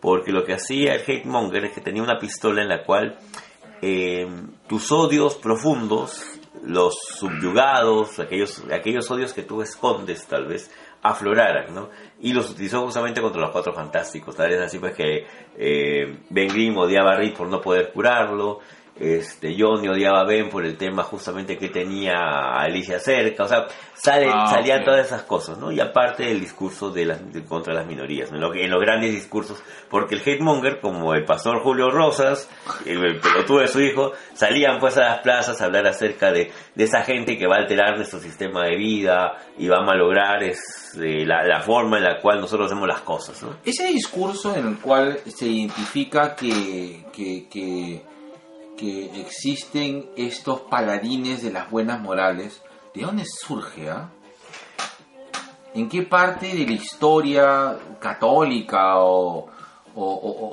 Porque 0.00 0.32
lo 0.32 0.44
que 0.44 0.54
hacía 0.54 0.94
el 0.96 1.02
hate 1.06 1.24
monger 1.24 1.66
es 1.66 1.72
que 1.72 1.80
tenía 1.80 2.02
una 2.02 2.18
pistola 2.18 2.60
en 2.62 2.68
la 2.68 2.84
cual 2.84 3.16
eh, 3.80 4.26
tus 4.68 4.92
odios 4.92 5.36
profundos, 5.36 6.22
los 6.66 6.94
subyugados, 7.18 8.18
aquellos, 8.18 8.62
aquellos 8.72 9.10
odios 9.10 9.32
que 9.32 9.42
tú 9.42 9.62
escondes 9.62 10.26
tal 10.26 10.46
vez, 10.46 10.70
afloraran, 11.02 11.74
¿no? 11.74 11.90
Y 12.20 12.32
los 12.32 12.50
utilizó 12.50 12.80
justamente 12.82 13.20
contra 13.20 13.42
los 13.42 13.50
cuatro 13.50 13.74
fantásticos, 13.74 14.34
tal 14.34 14.48
vez 14.48 14.60
así 14.60 14.78
pues 14.78 14.94
que 14.94 15.26
eh, 15.56 16.18
Ben 16.30 16.48
Grimm 16.48 16.76
odiaba 16.78 17.12
a 17.12 17.36
por 17.36 17.48
no 17.48 17.60
poder 17.60 17.92
curarlo, 17.92 18.60
este 18.98 19.56
Johnny 19.58 19.88
odiaba 19.88 20.20
a 20.20 20.24
Ben 20.24 20.48
por 20.50 20.64
el 20.64 20.76
tema 20.76 21.02
justamente 21.02 21.56
que 21.58 21.68
tenía 21.68 22.14
a 22.16 22.62
Alicia 22.62 23.00
cerca, 23.00 23.42
o 23.44 23.48
sea, 23.48 23.66
sale, 23.94 24.28
Ah, 24.32 24.46
salían 24.48 24.84
todas 24.84 25.04
esas 25.06 25.22
cosas, 25.24 25.58
¿no? 25.58 25.72
Y 25.72 25.80
aparte 25.80 26.30
el 26.30 26.38
discurso 26.40 26.90
de 26.90 27.06
las, 27.06 27.32
de- 27.32 27.42
contra 27.44 27.74
las 27.74 27.86
minorías, 27.86 28.30
¿no? 28.30 28.36
en, 28.36 28.42
lo- 28.42 28.54
en 28.54 28.70
los 28.70 28.80
grandes 28.80 29.12
discursos, 29.12 29.60
porque 29.90 30.14
el 30.14 30.20
hate 30.24 30.40
monger, 30.40 30.78
como 30.80 31.12
el 31.14 31.24
pastor 31.24 31.60
Julio 31.60 31.90
Rosas, 31.90 32.48
el, 32.86 33.04
el 33.04 33.20
pelotudo 33.20 33.60
de 33.60 33.68
su 33.68 33.80
hijo, 33.80 34.12
salían 34.34 34.78
pues 34.78 34.96
a 34.96 35.00
las 35.00 35.18
plazas 35.22 35.60
a 35.60 35.64
hablar 35.64 35.86
acerca 35.88 36.30
de, 36.30 36.52
de 36.74 36.84
esa 36.84 37.02
gente 37.02 37.36
que 37.36 37.48
va 37.48 37.56
a 37.56 37.60
alterar 37.60 37.96
nuestro 37.96 38.20
sistema 38.20 38.64
de 38.64 38.76
vida 38.76 39.38
y 39.58 39.66
va 39.66 39.78
a 39.78 39.84
malograr 39.84 40.42
es, 40.44 40.96
eh, 41.02 41.24
la, 41.26 41.42
la 41.44 41.60
forma 41.62 41.98
en 41.98 42.04
la 42.04 42.20
cual 42.20 42.40
nosotros 42.40 42.66
hacemos 42.70 42.86
las 42.86 43.00
cosas, 43.00 43.42
¿no? 43.42 43.56
Ese 43.64 43.88
discurso 43.88 44.54
en 44.54 44.68
el 44.68 44.78
cual 44.78 45.18
se 45.26 45.46
identifica 45.46 46.36
que, 46.36 47.04
que, 47.12 47.48
que, 47.48 48.02
existen 49.20 50.10
estos 50.16 50.60
paladines 50.62 51.42
de 51.42 51.52
las 51.52 51.70
buenas 51.70 52.00
morales, 52.00 52.62
¿de 52.94 53.02
dónde 53.02 53.24
surge? 53.24 53.90
ah? 53.90 54.10
¿En 55.74 55.88
qué 55.88 56.02
parte 56.02 56.54
de 56.54 56.66
la 56.66 56.72
historia 56.72 57.78
católica 58.00 58.98
o, 58.98 59.48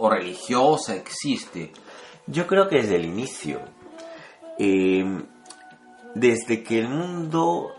religiosa 0.09 0.95
existe? 0.95 1.71
Yo 2.27 2.47
creo 2.47 2.67
que 2.67 2.77
desde 2.77 2.95
el 2.95 3.05
inicio. 3.05 3.61
eh, 4.57 5.05
desde 6.15 6.63
que 6.63 6.79
el 6.79 6.89
mundo 6.89 7.71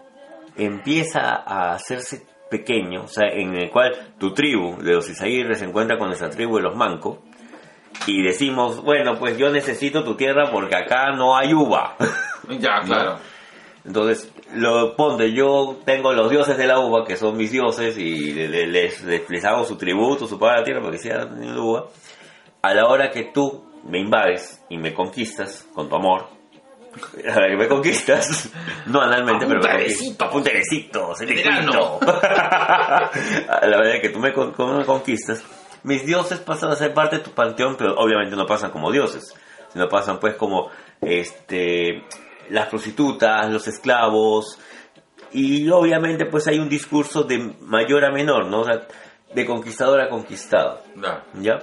empieza 0.56 1.20
a 1.20 1.74
hacerse 1.74 2.26
pequeño, 2.50 3.04
o 3.04 3.08
sea, 3.08 3.28
en 3.28 3.54
el 3.54 3.70
cual 3.70 4.14
tu 4.18 4.34
tribu 4.34 4.76
de 4.82 4.92
los 4.92 5.08
Isaíres 5.08 5.58
se 5.58 5.64
encuentra 5.64 5.98
con 5.98 6.08
nuestra 6.08 6.30
tribu 6.30 6.56
de 6.56 6.62
los 6.62 6.76
Mancos, 6.76 7.18
y 8.06 8.23
decimos, 8.23 8.82
bueno, 8.82 9.19
pues 9.19 9.36
yo 9.39 9.51
necesito 9.51 10.02
tu 10.05 10.14
tierra 10.14 10.51
porque 10.51 10.77
acá 10.77 11.12
no 11.12 11.36
hay 11.36 11.52
uva. 11.55 11.97
Ya, 12.59 12.81
claro. 12.85 13.19
Entonces, 13.85 14.32
lo 14.55 14.97
ponte, 14.97 15.32
yo 15.32 15.78
tengo 15.85 16.12
los 16.12 16.28
dioses 16.28 16.56
de 16.59 16.66
la 16.66 16.81
uva, 16.81 17.05
que 17.05 17.16
son 17.16 17.36
mis 17.36 17.52
dioses, 17.52 17.97
y 17.98 18.32
le- 18.32 18.48
le- 18.48 18.66
les, 18.66 19.02
les, 19.05 19.31
les 19.31 19.44
hago 19.44 19.64
su 19.64 19.77
tributo, 19.77 20.27
su 20.27 20.39
paga 20.40 20.55
a 20.55 20.59
la 20.59 20.64
tierra, 20.64 20.81
porque 20.82 20.98
sean 20.98 21.40
de 21.40 21.59
uva. 21.59 21.86
A 22.62 22.74
la 22.74 22.86
hora 22.89 23.10
que 23.10 23.31
tú 23.32 23.64
me 23.85 23.98
invades 24.01 24.60
y 24.69 24.77
me 24.78 24.93
conquistas 24.93 25.66
con 25.73 25.89
tu 25.89 25.94
amor, 25.97 26.27
a 27.32 27.40
la 27.40 27.48
que 27.48 27.56
me 27.56 27.69
conquistas, 27.69 28.51
no 28.86 29.01
analmente, 29.01 29.47
pero 29.47 29.60
me 29.60 29.69
conquistas. 29.94 30.28
A 31.12 31.24
quito. 31.24 32.01
a 33.48 33.66
la 33.66 33.78
hora 33.78 34.01
que 34.01 34.09
tú 34.10 34.19
me, 34.19 34.32
con- 34.32 34.52
con- 34.52 34.78
me 34.78 34.85
conquistas, 34.85 35.44
mis 35.82 36.06
dioses 36.06 36.38
pasan 36.40 36.70
a 36.70 36.76
ser 36.76 36.94
parte 36.94 37.18
de 37.18 37.22
tu 37.22 37.30
panteón, 37.30 37.76
pero 37.76 37.94
obviamente 37.96 38.36
no 38.36 38.46
pasan 38.46 38.70
como 38.70 38.90
dioses, 38.90 39.34
sino 39.72 39.88
pasan 39.88 40.18
pues 40.18 40.36
como 40.36 40.70
este 41.00 42.04
las 42.50 42.68
prostitutas, 42.68 43.50
los 43.50 43.66
esclavos, 43.68 44.59
y 45.32 45.68
obviamente 45.70 46.26
pues 46.26 46.46
hay 46.46 46.59
un 46.59 46.68
discurso 46.68 47.24
de 47.24 47.54
mayor 47.60 48.04
a 48.04 48.10
menor, 48.10 48.46
¿no? 48.46 48.60
O 48.60 48.64
sea, 48.64 48.86
de 49.34 49.46
conquistador 49.46 50.00
a 50.00 50.09
conquistado. 50.09 50.82
Ya. 50.96 51.24
¿Ya? 51.40 51.59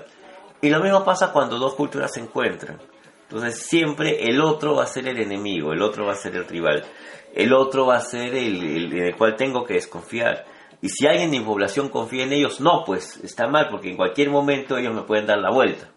Y 0.62 0.70
lo 0.70 0.82
mismo 0.82 1.04
pasa 1.06 1.32
cuando 1.32 1.58
dos 1.58 1.76
culturas 1.76 2.12
se 2.14 2.20
encuentran. 2.20 2.82
Entonces 3.24 3.60
siempre 3.60 4.24
el 4.24 4.42
otro 4.42 4.76
va 4.76 4.84
a 4.84 4.88
ser 4.88 5.08
el 5.08 5.20
enemigo, 5.20 5.72
el 5.72 5.84
otro 5.84 6.06
va 6.06 6.14
a 6.14 6.16
ser 6.16 6.36
el 6.36 6.48
rival, 6.48 6.84
el 7.36 7.54
otro 7.54 7.86
va 7.86 7.98
a 7.98 8.02
ser 8.02 8.34
el, 8.34 8.64
el 8.64 8.94
en 8.94 9.06
el 9.06 9.16
cual 9.16 9.36
tengo 9.36 9.64
que 9.64 9.76
desconfiar. 9.76 10.46
Y 10.82 10.90
si 10.90 11.06
alguien 11.08 11.32
de 11.32 11.40
mi 11.40 11.46
población 11.46 11.90
confía 11.90 12.24
en 12.24 12.34
ellos, 12.34 12.62
no, 12.62 12.84
pues 12.86 13.18
está 13.24 13.48
mal, 13.48 13.68
porque 13.70 13.90
en 13.90 13.98
cualquier 13.98 14.30
momento 14.30 14.78
ellos 14.78 14.94
me 14.94 15.02
pueden 15.04 15.26
dar 15.26 15.40
la 15.40 15.52
vuelta. 15.52 15.90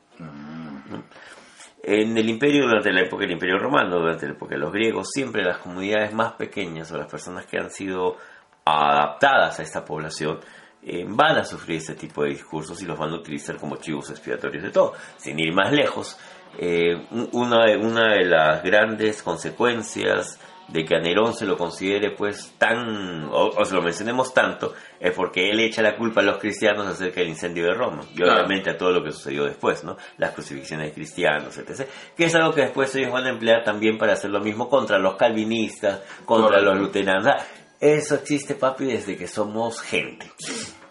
En 1.84 2.16
el 2.16 2.28
imperio, 2.28 2.64
durante 2.66 2.92
la 2.92 3.00
época 3.02 3.22
del 3.22 3.32
imperio 3.32 3.58
romano, 3.58 3.98
durante 3.98 4.26
la 4.26 4.32
época 4.34 4.54
de 4.54 4.60
los 4.60 4.72
griegos, 4.72 5.08
siempre 5.12 5.42
las 5.42 5.58
comunidades 5.58 6.12
más 6.12 6.32
pequeñas 6.34 6.92
o 6.92 6.96
las 6.96 7.10
personas 7.10 7.46
que 7.46 7.58
han 7.58 7.70
sido 7.70 8.16
adaptadas 8.64 9.58
a 9.58 9.62
esta 9.64 9.84
población 9.84 10.38
eh, 10.84 11.04
van 11.08 11.36
a 11.38 11.44
sufrir 11.44 11.78
este 11.78 11.94
tipo 11.94 12.22
de 12.22 12.30
discursos 12.30 12.80
y 12.82 12.86
los 12.86 12.96
van 12.98 13.10
a 13.10 13.16
utilizar 13.16 13.56
como 13.56 13.76
chivos 13.76 14.10
expiatorios 14.10 14.62
de 14.62 14.70
todo. 14.70 14.92
Sin 15.16 15.38
ir 15.40 15.52
más 15.52 15.72
lejos, 15.72 16.16
eh, 16.58 16.94
un- 17.10 17.28
una, 17.32 17.64
una 17.78 18.14
de 18.14 18.26
las 18.26 18.62
grandes 18.62 19.22
consecuencias 19.22 20.38
de 20.72 20.84
que 20.84 20.94
a 20.96 20.98
Nerón 21.00 21.34
se 21.34 21.44
lo 21.44 21.56
considere 21.56 22.12
pues 22.16 22.54
tan, 22.58 23.24
o, 23.30 23.48
o 23.48 23.64
se 23.64 23.74
lo 23.74 23.82
mencionemos 23.82 24.32
tanto, 24.32 24.74
es 24.98 25.12
porque 25.12 25.50
él 25.50 25.60
echa 25.60 25.82
la 25.82 25.96
culpa 25.96 26.20
a 26.20 26.24
los 26.24 26.38
cristianos 26.38 26.86
acerca 26.86 27.20
del 27.20 27.28
incendio 27.28 27.64
de 27.66 27.74
Roma. 27.74 28.02
Y 28.12 28.16
Claro. 28.16 28.34
obviamente 28.40 28.70
a 28.70 28.76
todo 28.78 28.90
lo 28.90 29.04
que 29.04 29.12
sucedió 29.12 29.44
después, 29.44 29.84
¿no? 29.84 29.96
Las 30.18 30.32
crucifixiones 30.32 30.86
de 30.88 30.92
cristianos, 30.94 31.56
etc. 31.58 31.86
Que 32.16 32.24
es 32.24 32.34
algo 32.34 32.54
que 32.54 32.62
después 32.62 32.94
ellos 32.96 33.12
van 33.12 33.26
a 33.26 33.30
emplear 33.30 33.62
también 33.64 33.98
para 33.98 34.14
hacer 34.14 34.30
lo 34.30 34.40
mismo 34.40 34.68
contra 34.68 34.98
los 34.98 35.16
calvinistas, 35.16 36.00
contra 36.24 36.48
Correcto. 36.58 36.70
los 36.74 36.78
luteranos. 36.80 37.34
Eso 37.80 38.14
existe, 38.14 38.54
papi, 38.54 38.84
desde 38.86 39.16
que 39.16 39.26
somos 39.26 39.80
gente. 39.80 40.30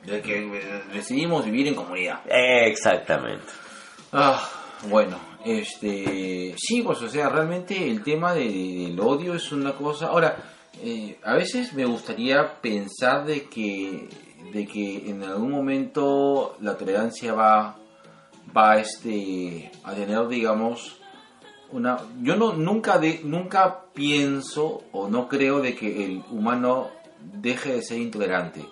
De 0.04 0.22
que 0.22 0.74
decidimos 0.94 1.46
vivir 1.46 1.68
en 1.70 1.76
comunidad. 1.76 2.20
Exactamente. 2.28 3.46
Ah, 4.12 4.42
bueno, 4.90 5.18
este, 5.46 6.56
sí, 6.58 6.82
pues, 6.82 7.02
o 7.02 7.10
sea, 7.10 7.30
realmente 7.30 7.90
el 7.90 8.04
tema 8.04 8.34
de- 8.34 8.46
de- 8.50 8.86
del 8.90 9.00
odio 9.00 9.34
es 9.36 9.52
una 9.52 9.74
cosa. 9.74 10.08
Ahora, 10.08 10.38
eh, 10.84 11.18
a 11.24 11.34
veces 11.36 11.74
me 11.74 11.86
gustaría 11.86 12.62
pensar 12.62 13.26
de 13.26 13.44
que, 13.50 14.08
de 14.54 14.66
que 14.68 15.10
en 15.10 15.24
algún 15.24 15.52
momento 15.52 16.56
la 16.62 16.78
tolerancia 16.78 17.34
va, 17.34 17.78
va, 18.56 18.78
este, 18.80 19.72
a 19.84 19.94
tener, 19.94 20.28
digamos, 20.28 20.98
una. 21.72 21.98
Yo 22.22 22.36
no, 22.36 22.54
nunca, 22.54 22.98
de, 22.98 23.22
nunca 23.24 23.86
pienso 23.94 24.84
o 24.92 25.08
no 25.08 25.28
creo 25.28 25.60
de 25.62 25.76
que 25.76 26.06
el 26.06 26.24
humano 26.32 26.90
deje 27.22 27.74
de 27.76 27.82
ser 27.84 28.00
intolerante. 28.00 28.66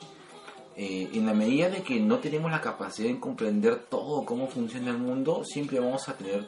Eh, 0.76 1.10
en 1.14 1.26
la 1.26 1.34
medida 1.34 1.70
de 1.70 1.82
que 1.84 2.00
no 2.00 2.20
tenemos 2.20 2.50
la 2.52 2.62
capacidad 2.62 3.10
de 3.10 3.20
comprender 3.20 3.86
todo 3.90 4.24
cómo 4.26 4.48
funciona 4.48 4.92
el 4.92 4.98
mundo, 4.98 5.44
siempre 5.44 5.80
vamos 5.80 6.08
a 6.08 6.14
tener 6.16 6.48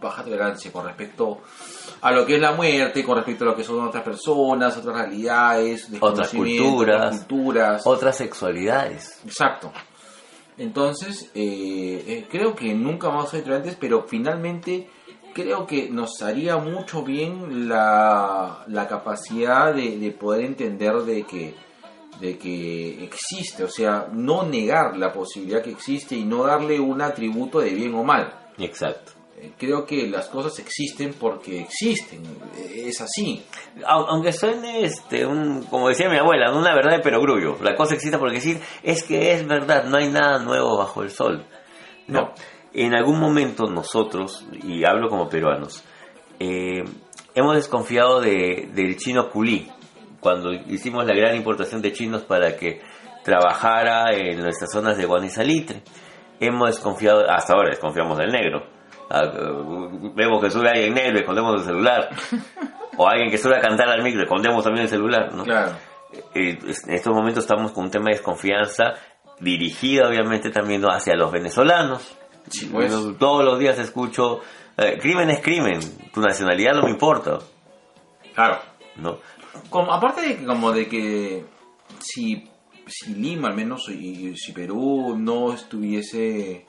baja 0.00 0.22
tolerancia 0.24 0.70
con 0.72 0.84
respecto 0.86 1.40
a 2.00 2.10
lo 2.12 2.26
que 2.26 2.36
es 2.36 2.40
la 2.40 2.52
muerte, 2.52 3.02
con 3.04 3.16
respecto 3.16 3.44
a 3.44 3.48
lo 3.48 3.56
que 3.56 3.64
son 3.64 3.86
otras 3.86 4.02
personas, 4.02 4.76
otras 4.76 4.94
realidades, 4.96 5.88
Otras 6.00 6.28
culturas. 6.30 6.96
otras 6.96 7.18
culturas. 7.18 7.82
Otras 7.86 8.16
sexualidades. 8.16 9.20
Exacto. 9.24 9.72
Entonces, 10.58 11.30
eh, 11.34 12.04
eh, 12.06 12.26
creo 12.30 12.54
que 12.54 12.72
nunca 12.74 13.08
vamos 13.08 13.26
a 13.26 13.30
ser 13.32 13.42
tolerantes, 13.44 13.76
pero 13.78 14.04
finalmente 14.08 14.88
creo 15.34 15.66
que 15.66 15.90
nos 15.90 16.22
haría 16.22 16.56
mucho 16.56 17.02
bien 17.02 17.68
la, 17.68 18.64
la 18.68 18.88
capacidad 18.88 19.74
de, 19.74 19.98
de 19.98 20.10
poder 20.12 20.44
entender 20.46 20.94
de 21.02 21.24
que, 21.24 21.54
de 22.20 22.38
que 22.38 23.04
existe, 23.04 23.64
o 23.64 23.68
sea, 23.68 24.08
no 24.10 24.44
negar 24.44 24.96
la 24.96 25.12
posibilidad 25.12 25.60
que 25.62 25.72
existe 25.72 26.14
y 26.16 26.24
no 26.24 26.44
darle 26.44 26.80
un 26.80 27.02
atributo 27.02 27.60
de 27.60 27.70
bien 27.74 27.94
o 27.94 28.02
mal. 28.02 28.32
Exacto. 28.56 29.12
Eh, 29.38 29.52
Creo 29.58 29.84
que 29.86 30.06
las 30.08 30.28
cosas 30.28 30.58
existen 30.58 31.14
porque 31.18 31.60
existen, 31.60 32.22
eh, 32.56 32.84
es 32.86 33.00
así. 33.00 33.44
Au- 33.86 34.06
Aunque 34.08 34.32
suene, 34.32 34.84
este, 34.84 35.26
un, 35.26 35.64
como 35.64 35.88
decía 35.88 36.08
mi 36.08 36.16
abuela, 36.16 36.52
una 36.52 36.74
verdad 36.74 36.96
de 36.96 37.02
perogrullo. 37.02 37.56
La 37.62 37.74
cosa 37.76 37.94
existe 37.94 38.18
porque 38.18 38.36
decir 38.36 38.60
es 38.82 39.02
que 39.02 39.32
es 39.32 39.46
verdad, 39.46 39.84
no 39.84 39.96
hay 39.98 40.08
nada 40.10 40.38
nuevo 40.38 40.76
bajo 40.78 41.02
el 41.02 41.10
sol. 41.10 41.44
No. 42.06 42.20
No. 42.22 42.32
En 42.72 42.94
algún 42.94 43.18
momento 43.18 43.66
nosotros, 43.66 44.44
y 44.62 44.84
hablo 44.84 45.08
como 45.08 45.28
peruanos, 45.30 45.82
eh, 46.38 46.84
hemos 47.34 47.54
desconfiado 47.56 48.20
de, 48.20 48.68
del 48.74 48.96
chino 48.98 49.30
culí, 49.30 49.70
cuando 50.20 50.52
hicimos 50.52 51.06
la 51.06 51.14
gran 51.14 51.34
importación 51.36 51.80
de 51.80 51.92
chinos 51.92 52.22
para 52.24 52.56
que 52.56 52.80
trabajara 53.24 54.12
en 54.14 54.38
nuestras 54.40 54.70
zonas 54.72 54.96
de 54.98 55.06
Guanizalitre. 55.06 55.82
Hemos 56.38 56.68
desconfiado, 56.70 57.24
hasta 57.30 57.54
ahora 57.54 57.70
desconfiamos 57.70 58.18
del 58.18 58.30
negro. 58.30 58.66
Ah, 59.10 59.22
Vemos 60.14 60.42
que 60.42 60.50
sube 60.50 60.68
alguien 60.68 60.94
negro, 60.94 61.18
escondemos 61.18 61.60
el 61.60 61.64
celular. 61.66 62.10
O 62.96 63.06
alguien 63.06 63.30
que 63.30 63.38
sube 63.38 63.56
a 63.56 63.60
cantar 63.60 63.88
al 63.88 64.02
micro, 64.02 64.22
escondemos 64.22 64.64
también 64.64 64.84
el 64.84 64.90
celular. 64.90 65.32
¿no? 65.34 65.44
Claro. 65.44 65.72
Eh, 66.34 66.58
en 66.60 66.94
estos 66.94 67.14
momentos 67.14 67.44
estamos 67.44 67.72
con 67.72 67.84
un 67.84 67.90
tema 67.90 68.06
de 68.06 68.16
desconfianza 68.16 68.94
dirigida 69.40 70.08
obviamente 70.08 70.50
también 70.50 70.82
hacia 70.84 71.14
los 71.14 71.30
venezolanos. 71.30 72.16
Sí, 72.48 72.66
pues. 72.72 72.90
Yo 72.90 73.14
Todos 73.14 73.44
los 73.44 73.58
días 73.58 73.78
escucho, 73.78 74.40
eh, 74.76 74.98
crimen 75.00 75.30
es 75.30 75.40
crimen, 75.40 75.80
tu 76.12 76.20
nacionalidad 76.20 76.74
no 76.74 76.84
me 76.84 76.90
importa. 76.90 77.38
Claro. 78.34 78.60
¿no? 78.96 79.18
Como, 79.70 79.92
aparte 79.92 80.22
de 80.22 80.36
que, 80.36 80.44
como 80.44 80.72
de 80.72 80.88
que 80.88 81.44
si, 81.98 82.48
si 82.86 83.14
Lima 83.14 83.48
al 83.48 83.54
menos 83.54 83.88
y, 83.88 84.28
y 84.28 84.36
si 84.36 84.52
Perú 84.52 85.16
no 85.18 85.52
estuviese 85.52 86.66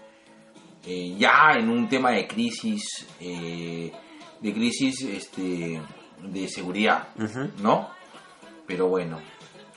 eh, 0.85 1.15
ya 1.17 1.53
en 1.57 1.69
un 1.69 1.87
tema 1.87 2.11
de 2.11 2.27
crisis 2.27 3.07
eh, 3.19 3.91
de 4.39 4.53
crisis 4.53 5.01
este 5.01 5.81
de 6.21 6.47
seguridad. 6.47 7.09
¿no? 7.61 7.97
pero 8.67 8.87
bueno 8.89 9.19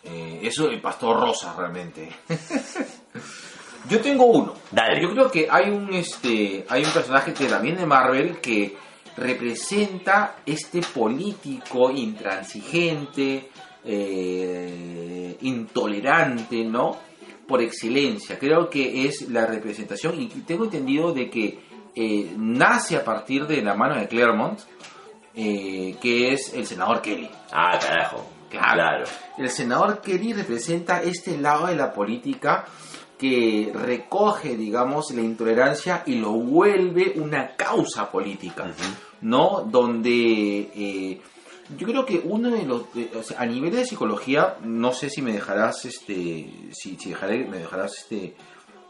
eh, 0.03 0.41
eso 0.43 0.69
el 0.69 0.81
pastor 0.81 1.19
Rosa 1.21 1.55
realmente 1.57 2.09
yo 3.89 4.01
tengo 4.01 4.25
uno 4.25 4.55
Dale. 4.71 5.01
yo 5.01 5.11
creo 5.13 5.31
que 5.31 5.47
hay 5.49 5.71
un 5.71 5.95
este 5.95 6.67
hay 6.69 6.85
un 6.85 6.91
personaje 6.91 7.33
que 7.33 7.47
también 7.47 7.77
de 7.77 7.87
Marvel 7.87 8.41
que 8.41 8.77
representa 9.17 10.37
este 10.45 10.81
político 10.81 11.91
intransigente 11.91 13.51
eh, 13.85 15.37
intolerante 15.43 16.65
no 16.65 17.10
por 17.51 17.61
excelencia 17.61 18.39
creo 18.39 18.71
que 18.71 19.07
es 19.07 19.29
la 19.29 19.45
representación 19.45 20.21
y 20.21 20.29
tengo 20.29 20.65
entendido 20.65 21.13
de 21.13 21.29
que 21.29 21.59
eh, 21.97 22.33
nace 22.37 22.97
a 22.97 23.05
partir 23.05 23.49
de 23.49 23.61
la 23.61 23.75
mano 23.75 23.99
de 24.01 24.07
Claremont 24.07 24.61
eh, 25.35 25.97
que 26.01 26.33
es 26.33 26.55
el 26.55 26.65
senador 26.65 27.03
Kelly 27.03 27.29
Ah, 27.51 27.77
carajo. 27.81 28.25
Claro. 28.49 28.75
Claro. 28.75 29.05
el 29.39 29.51
senador 29.51 30.01
Kelly 30.01 30.33
representa 30.33 31.03
este 31.03 31.37
lado 31.39 31.67
de 31.67 31.75
la 31.75 31.93
política 31.93 32.67
que 33.19 33.71
recoge, 33.75 34.57
digamos, 34.57 35.11
la 35.11 35.21
intolerancia 35.21 36.03
y 36.07 36.15
lo 36.15 36.31
vuelve 36.33 37.13
una 37.17 37.55
causa 37.55 38.11
política. 38.11 38.73
¿no? 39.21 39.63
Donde 39.71 40.71
eh, 40.75 41.21
yo 41.77 41.87
creo 41.87 42.05
que 42.07 42.21
uno 42.25 42.51
de 42.51 42.65
los, 42.65 42.93
de- 42.95 43.11
o 43.19 43.23
sea, 43.23 43.41
a 43.41 43.47
nivel 43.47 43.75
de 43.75 43.85
psicología, 43.85 44.57
no 44.63 44.93
sé 44.93 45.11
si 45.11 45.23
me 45.23 45.33
dejarás, 45.33 45.85
este, 45.85 46.51
si, 46.73 46.97
si 46.97 47.11
dejaré, 47.11 47.45
me 47.47 47.59
dejarás, 47.59 47.97
este, 47.99 48.35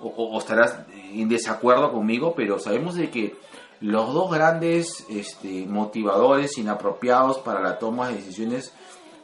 o, 0.00 0.38
estarás 0.38 0.78
en 1.12 1.28
desacuerdo 1.28 1.92
conmigo, 1.92 2.34
pero 2.34 2.58
sabemos 2.58 2.94
de 2.94 3.10
que 3.10 3.36
los 3.80 4.12
dos 4.14 4.30
grandes 4.30 5.04
este, 5.10 5.66
motivadores 5.66 6.56
inapropiados 6.58 7.38
para 7.38 7.60
la 7.60 7.78
toma 7.78 8.08
de 8.08 8.16
decisiones 8.16 8.72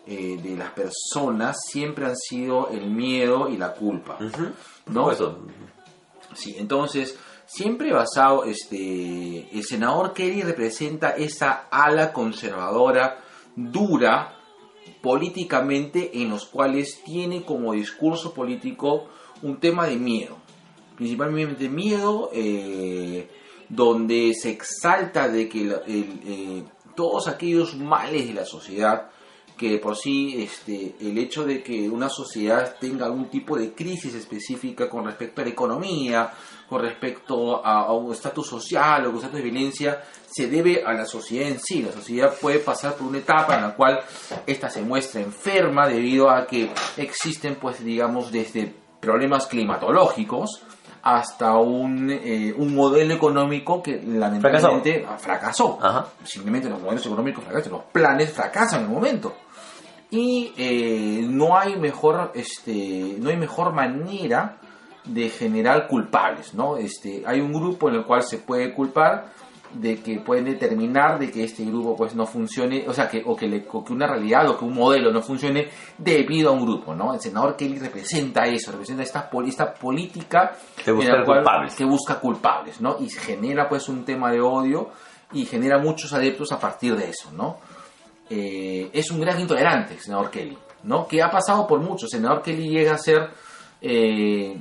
eh, 0.07 0.39
de 0.43 0.57
las 0.57 0.71
personas 0.73 1.57
siempre 1.69 2.07
han 2.07 2.17
sido 2.17 2.69
el 2.71 2.91
miedo 2.91 3.49
y 3.49 3.57
la 3.57 3.73
culpa. 3.73 4.19
¿no? 4.87 5.11
Eso, 5.11 5.39
Sí, 6.35 6.55
entonces, 6.59 7.17
siempre 7.47 7.93
basado, 7.93 8.45
este, 8.45 9.49
el 9.57 9.65
senador 9.65 10.13
Kerry 10.13 10.43
representa 10.43 11.11
esa 11.11 11.67
ala 11.71 12.13
conservadora, 12.13 13.19
dura, 13.57 14.37
políticamente, 15.03 16.23
en 16.23 16.31
los 16.31 16.47
cuales 16.47 17.03
tiene 17.05 17.43
como 17.43 17.73
discurso 17.73 18.33
político 18.33 19.09
un 19.43 19.59
tema 19.59 19.87
de 19.87 19.97
miedo. 19.97 20.37
Principalmente 20.97 21.69
miedo, 21.69 22.31
eh, 22.33 23.29
donde 23.69 24.33
se 24.35 24.51
exalta 24.51 25.29
de 25.29 25.49
que 25.49 25.75
eh, 25.87 26.65
todos 26.95 27.29
aquellos 27.29 27.77
males 27.77 28.29
de 28.29 28.35
la 28.35 28.45
sociedad, 28.45 29.11
que 29.57 29.79
por 29.79 29.97
sí 29.97 30.43
este, 30.43 30.95
el 31.01 31.17
hecho 31.19 31.45
de 31.45 31.63
que 31.63 31.89
una 31.89 32.09
sociedad 32.09 32.77
tenga 32.79 33.07
algún 33.07 33.31
tipo 33.31 33.57
de 33.57 33.73
crisis 33.73 34.15
específica 34.15 34.89
con 34.89 35.05
respecto 35.05 35.41
a 35.41 35.45
la 35.45 35.51
economía, 35.51 36.33
con 36.69 36.83
respecto 36.83 37.65
a, 37.65 37.83
a 37.83 37.93
un 37.93 38.13
estatus 38.13 38.49
social 38.49 39.07
o 39.07 39.11
un 39.11 39.17
estatus 39.17 39.37
de 39.37 39.43
violencia, 39.43 40.03
se 40.27 40.49
debe 40.49 40.85
a 40.85 40.93
la 40.93 41.07
sociedad 41.07 41.49
en 41.49 41.59
sí. 41.61 41.83
La 41.83 41.93
sociedad 41.93 42.35
puede 42.41 42.59
pasar 42.59 42.95
por 42.95 43.07
una 43.07 43.19
etapa 43.19 43.57
en 43.57 43.63
la 43.63 43.75
cual 43.75 44.01
ésta 44.47 44.69
se 44.69 44.83
muestra 44.83 45.21
enferma 45.21 45.87
debido 45.89 46.29
a 46.31 46.47
que 46.47 46.71
existen, 46.97 47.57
pues 47.57 47.83
digamos, 47.83 48.31
desde 48.31 48.75
problemas 49.01 49.47
climatológicos 49.47 50.63
hasta 51.03 51.57
un, 51.57 52.11
eh, 52.11 52.53
un 52.57 52.75
modelo 52.75 53.15
económico 53.15 53.81
que 53.81 54.03
lamentablemente 54.03 55.07
fracasó. 55.19 55.79
Ajá. 55.81 56.07
Simplemente 56.25 56.69
los 56.69 56.81
modelos 56.81 57.07
económicos 57.07 57.45
fracasan, 57.45 57.73
los 57.73 57.85
planes 57.85 58.33
fracasan 58.33 58.81
en 58.81 58.87
el 58.87 58.93
momento. 58.93 59.37
Y 60.11 60.53
eh, 60.57 61.25
no 61.29 61.57
hay 61.57 61.77
mejor, 61.77 62.33
este, 62.35 63.17
no 63.19 63.31
hay 63.31 63.37
mejor 63.37 63.73
manera 63.73 64.59
de 65.07 65.29
generar 65.31 65.87
culpables, 65.89 66.55
¿no? 66.55 66.77
Este, 66.77 67.23
hay 67.27 67.41
un 67.41 67.53
grupo 67.53 67.89
en 67.89 67.97
el 67.97 68.05
cual 68.05 68.23
se 68.23 68.39
puede 68.39 68.73
culpar 68.75 69.33
de 69.73 69.99
que 70.01 70.21
pueden 70.21 70.45
determinar 70.47 71.19
de 71.19 71.31
que 71.31 71.45
este 71.45 71.65
grupo 71.65 71.97
pues 71.97 72.15
no 72.15 72.25
funcione, 72.27 72.85
o 72.89 72.95
sea, 72.95 73.09
que, 73.09 73.23
o 73.27 73.37
que, 73.37 73.47
le- 73.49 73.67
o 73.71 73.85
que 73.85 73.93
una 73.93 74.07
realidad 74.07 74.49
o 74.49 74.57
que 74.59 74.65
un 74.65 74.73
modelo 74.75 75.11
no 75.13 75.21
funcione 75.23 75.69
debido 75.99 76.51
a 76.51 76.53
un 76.53 76.63
grupo, 76.65 76.95
¿no? 76.95 77.13
El 77.15 77.21
senador 77.21 77.57
Kelly 77.57 77.79
representa 77.79 78.47
eso, 78.47 78.71
representa 78.73 79.03
esta, 79.03 79.29
esta 79.45 79.75
política 79.75 80.53
la 81.19 81.25
cual- 81.25 81.39
culpables. 81.39 81.75
que 81.75 81.85
busca 81.85 82.19
culpables, 82.21 82.81
¿no? 82.81 82.97
Y 83.01 83.09
genera 83.11 83.69
pues 83.69 83.89
un 83.89 84.05
tema 84.05 84.31
de 84.31 84.41
odio 84.41 84.91
y 85.33 85.45
genera 85.45 85.79
muchos 85.79 86.13
adeptos 86.13 86.53
a 86.53 86.59
partir 86.61 86.97
de 86.97 87.11
eso, 87.11 87.31
¿no? 87.33 87.59
Eh, 88.31 88.89
es 88.93 89.11
un 89.11 89.21
gran 89.21 89.39
intolerante, 89.41 89.95
el 89.95 90.01
senador 90.01 90.31
Kelly, 90.31 90.57
¿no? 90.85 91.07
Que 91.07 91.23
ha 91.23 91.31
pasado 91.31 91.67
por 91.67 91.81
mucho. 91.81 92.07
El 92.07 92.11
senador 92.11 92.41
Kelly 92.43 92.69
llega 92.71 92.95
a 92.95 92.99
ser 92.99 93.29
eh, 93.81 94.57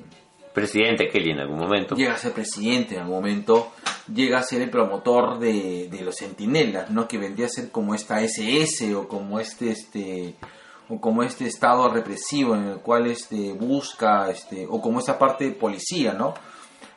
presidente 0.55 1.09
Kelly 1.09 1.31
en 1.31 1.39
algún 1.41 1.59
momento. 1.59 1.95
llega 1.95 2.13
a 2.13 2.17
ser 2.17 2.31
presidente 2.31 2.95
en 2.95 3.01
algún 3.01 3.17
momento, 3.17 3.73
llega 4.11 4.39
a 4.39 4.43
ser 4.43 4.61
el 4.61 4.71
promotor 4.71 5.37
de, 5.37 5.89
de 5.91 6.01
los 6.01 6.15
centinelas, 6.15 6.89
¿no? 6.89 7.07
Que 7.07 7.19
vendría 7.19 7.45
a 7.45 7.49
ser 7.49 7.69
como 7.69 7.93
esta 7.93 8.21
SS 8.21 8.95
o 8.95 9.07
como 9.07 9.39
este, 9.39 9.71
este, 9.71 10.35
o 10.89 10.99
como 10.99 11.21
este 11.21 11.45
estado 11.45 11.89
represivo 11.89 12.55
en 12.55 12.63
el 12.63 12.77
cual 12.77 13.05
este 13.07 13.53
busca, 13.53 14.31
este, 14.31 14.65
o 14.67 14.81
como 14.81 14.99
esa 14.99 15.19
parte 15.19 15.43
de 15.43 15.51
policía, 15.51 16.13
¿no? 16.13 16.33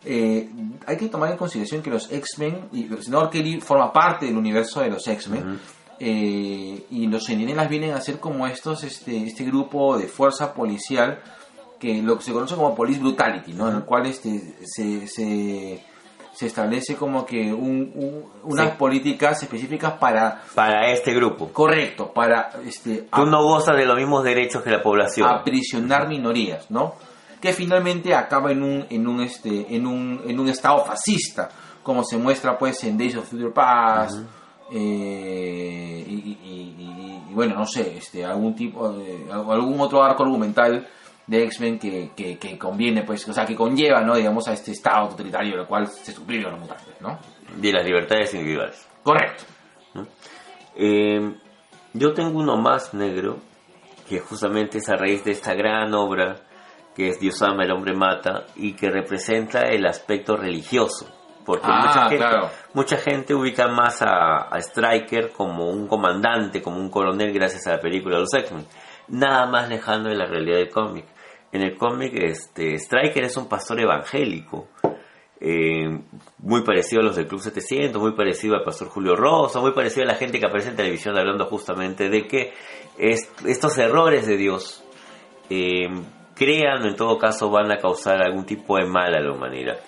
Eh, 0.05 0.48
hay 0.86 0.97
que 0.97 1.09
tomar 1.09 1.32
en 1.32 1.36
consideración 1.36 1.82
que 1.82 1.90
los 1.90 2.10
X-Men, 2.10 2.68
y 2.72 2.85
el 2.85 3.02
senador 3.02 3.28
Kelly 3.28 3.60
forma 3.60 3.93
parte 3.93 4.26
del 4.26 4.36
universo 4.36 4.80
de 4.80 4.90
los 4.90 5.06
X-Men, 5.06 5.59
eh, 5.98 6.86
y 6.90 7.06
los 7.09 7.24
centinelas 7.24 7.68
vienen 7.68 7.90
a 7.90 8.01
ser 8.01 8.20
como 8.20 8.47
estos, 8.47 8.85
este, 8.85 9.24
este 9.24 9.43
grupo 9.43 9.98
de 9.98 10.06
fuerza 10.06 10.55
policial 10.55 11.20
que 11.78 12.02
lo 12.02 12.16
que 12.18 12.24
se 12.24 12.32
conoce 12.32 12.55
como 12.55 12.74
police 12.74 13.00
brutality, 13.00 13.52
¿no? 13.52 13.68
En 13.68 13.76
el 13.76 13.84
cual 13.84 14.06
este, 14.06 14.56
se, 14.64 15.06
se, 15.06 15.84
se 16.32 16.46
establece 16.46 16.96
como 16.96 17.24
que 17.24 17.52
un, 17.52 17.92
un- 17.94 18.24
unas 18.44 18.70
Sí. 18.70 18.74
políticas 18.78 19.42
específicas 19.42 19.92
para, 19.94 20.42
Para 20.55 20.90
este 20.90 21.12
grupo. 21.14 21.48
correcto, 21.52 22.12
para 22.12 22.50
este, 22.66 23.06
Tú 23.14 23.26
no 23.26 23.42
gozas 23.42 23.76
de 23.76 23.84
los 23.86 23.96
mismos 23.96 24.24
derechos 24.24 24.62
que 24.62 24.70
la 24.70 24.82
población. 24.82 25.28
aprisionar 25.28 26.09
minorías, 26.09 26.70
¿no? 26.70 26.94
Que 27.40 27.52
finalmente 27.52 28.14
acaba 28.14 28.50
en 28.50 28.62
un, 28.64 28.86
en 28.90 29.06
un, 29.06 29.20
este, 29.22 29.74
en 29.76 29.86
un, 29.86 30.20
en 30.26 30.40
un 30.40 30.48
estado 30.48 30.84
fascista, 30.84 31.48
como 31.84 32.02
se 32.02 32.16
muestra 32.18 32.59
pues 32.59 32.82
en 32.84 32.98
Days 32.98 33.16
of 33.16 33.28
Future 33.28 33.50
Past, 33.52 34.18
eh, 34.72 36.05
y, 36.06 36.12
y- 36.12 36.38
y- 36.44 36.74
y- 36.78 37.22
y, 37.30 37.34
bueno, 37.34 37.55
no 37.55 37.66
sé, 37.66 37.96
este, 37.96 38.24
algún 38.24 38.55
tipo 38.55 38.90
de, 38.90 39.26
algún 39.30 39.80
otro 39.80 40.02
arco 40.02 40.24
argumental 40.24 40.86
de 41.28 41.44
X-Men 41.44 41.78
que, 41.78 42.10
que, 42.16 42.36
que 42.38 42.59
conviene, 42.59 43.02
pues, 43.05 43.28
o 43.28 43.32
sea, 43.32 43.44
que 43.46 43.55
conlleva, 43.55 44.00
¿no? 44.00 44.16
Digamos, 44.16 44.48
a 44.48 44.52
este 44.55 44.72
estado 44.72 45.10
totalitario 45.10 45.55
en 45.55 45.60
el 45.60 45.66
cual 45.66 45.86
se 45.86 46.12
suprimen 46.12 46.50
los 46.50 46.60
mutantes, 46.60 47.00
¿no? 47.00 47.18
De 47.56 47.72
las 47.72 47.84
libertades 47.84 48.34
individuales. 48.34 48.88
Correcto. 49.05 49.44
Eh, 50.76 51.34
yo 51.92 52.12
tengo 52.12 52.38
uno 52.38 52.56
más 52.56 52.94
negro, 52.94 53.38
que 54.09 54.20
justamente 54.20 54.78
es 54.78 54.88
a 54.88 54.96
raíz 54.96 55.24
de 55.24 55.32
esta 55.32 55.55
gran 55.55 55.92
obra 55.94 56.36
que 56.94 57.09
es 57.10 57.20
Dios 57.20 57.40
ama, 57.42 57.62
el 57.62 57.70
hombre 57.70 57.94
mata, 57.94 58.46
y 58.56 58.72
que 58.72 58.90
representa 58.90 59.60
el 59.68 59.86
aspecto 59.86 60.36
religioso. 60.36 61.06
Porque 61.46 61.66
Ah, 61.68 61.84
mucha, 61.86 62.00
gente, 62.09 62.16
claro. 62.16 62.50
mucha 62.74 62.96
gente 62.96 63.34
ubica 63.34 63.68
más 63.68 64.02
a, 64.02 64.48
a 64.50 64.60
Stryker 64.60 65.30
como 65.30 65.70
un 65.70 65.86
comandante, 65.86 66.60
como 66.60 66.78
un 66.78 66.90
coronel, 66.90 67.32
gracias 67.32 67.66
a 67.68 67.76
la 67.76 67.80
película 67.80 68.16
de 68.16 68.22
los 68.22 68.34
X-Men. 68.34 68.66
Nada 69.09 69.46
más 69.46 69.68
lejano 69.68 70.09
de 70.09 70.16
la 70.16 70.26
realidad 70.26 70.56
del 70.59 70.70
cómic. 70.70 71.05
En 71.52 71.62
el 71.62 71.76
cómic, 71.76 72.12
este, 72.14 72.78
Stryker 72.78 73.24
es 73.24 73.36
un 73.36 73.48
pastor 73.48 73.80
evangélico, 73.80 74.68
eh, 75.40 75.88
muy 76.38 76.62
parecido 76.62 77.00
a 77.00 77.04
los 77.04 77.16
del 77.16 77.26
Club 77.28 77.40
700, 77.40 78.00
muy 78.02 78.12
parecido 78.12 78.54
al 78.56 78.64
pastor 78.64 78.88
Julio 78.88 79.14
Rosa, 79.16 79.60
muy 79.60 79.72
parecido 79.72 80.02
a 80.04 80.08
la 80.12 80.14
gente 80.16 80.38
que 80.40 80.46
aparece 80.46 80.70
en 80.70 80.76
televisión 80.76 81.16
hablando 81.16 81.46
justamente 81.46 82.10
de 82.10 82.26
que 82.26 82.52
es- 82.98 83.30
estos 83.46 83.78
errores 83.78 84.26
de 84.26 84.36
Dios 84.36 84.84
eh, 85.50 85.88
crean 86.34 86.82
o 86.82 86.88
en 86.88 86.96
todo 86.96 87.16
caso 87.18 87.48
van 87.50 87.70
a 87.72 87.78
causar 87.78 88.20
algún 88.22 88.44
tipo 88.44 88.76
de 88.76 88.84
mal 88.84 89.14
a 89.14 89.20
la 89.20 89.32
humanidad. 89.32 89.78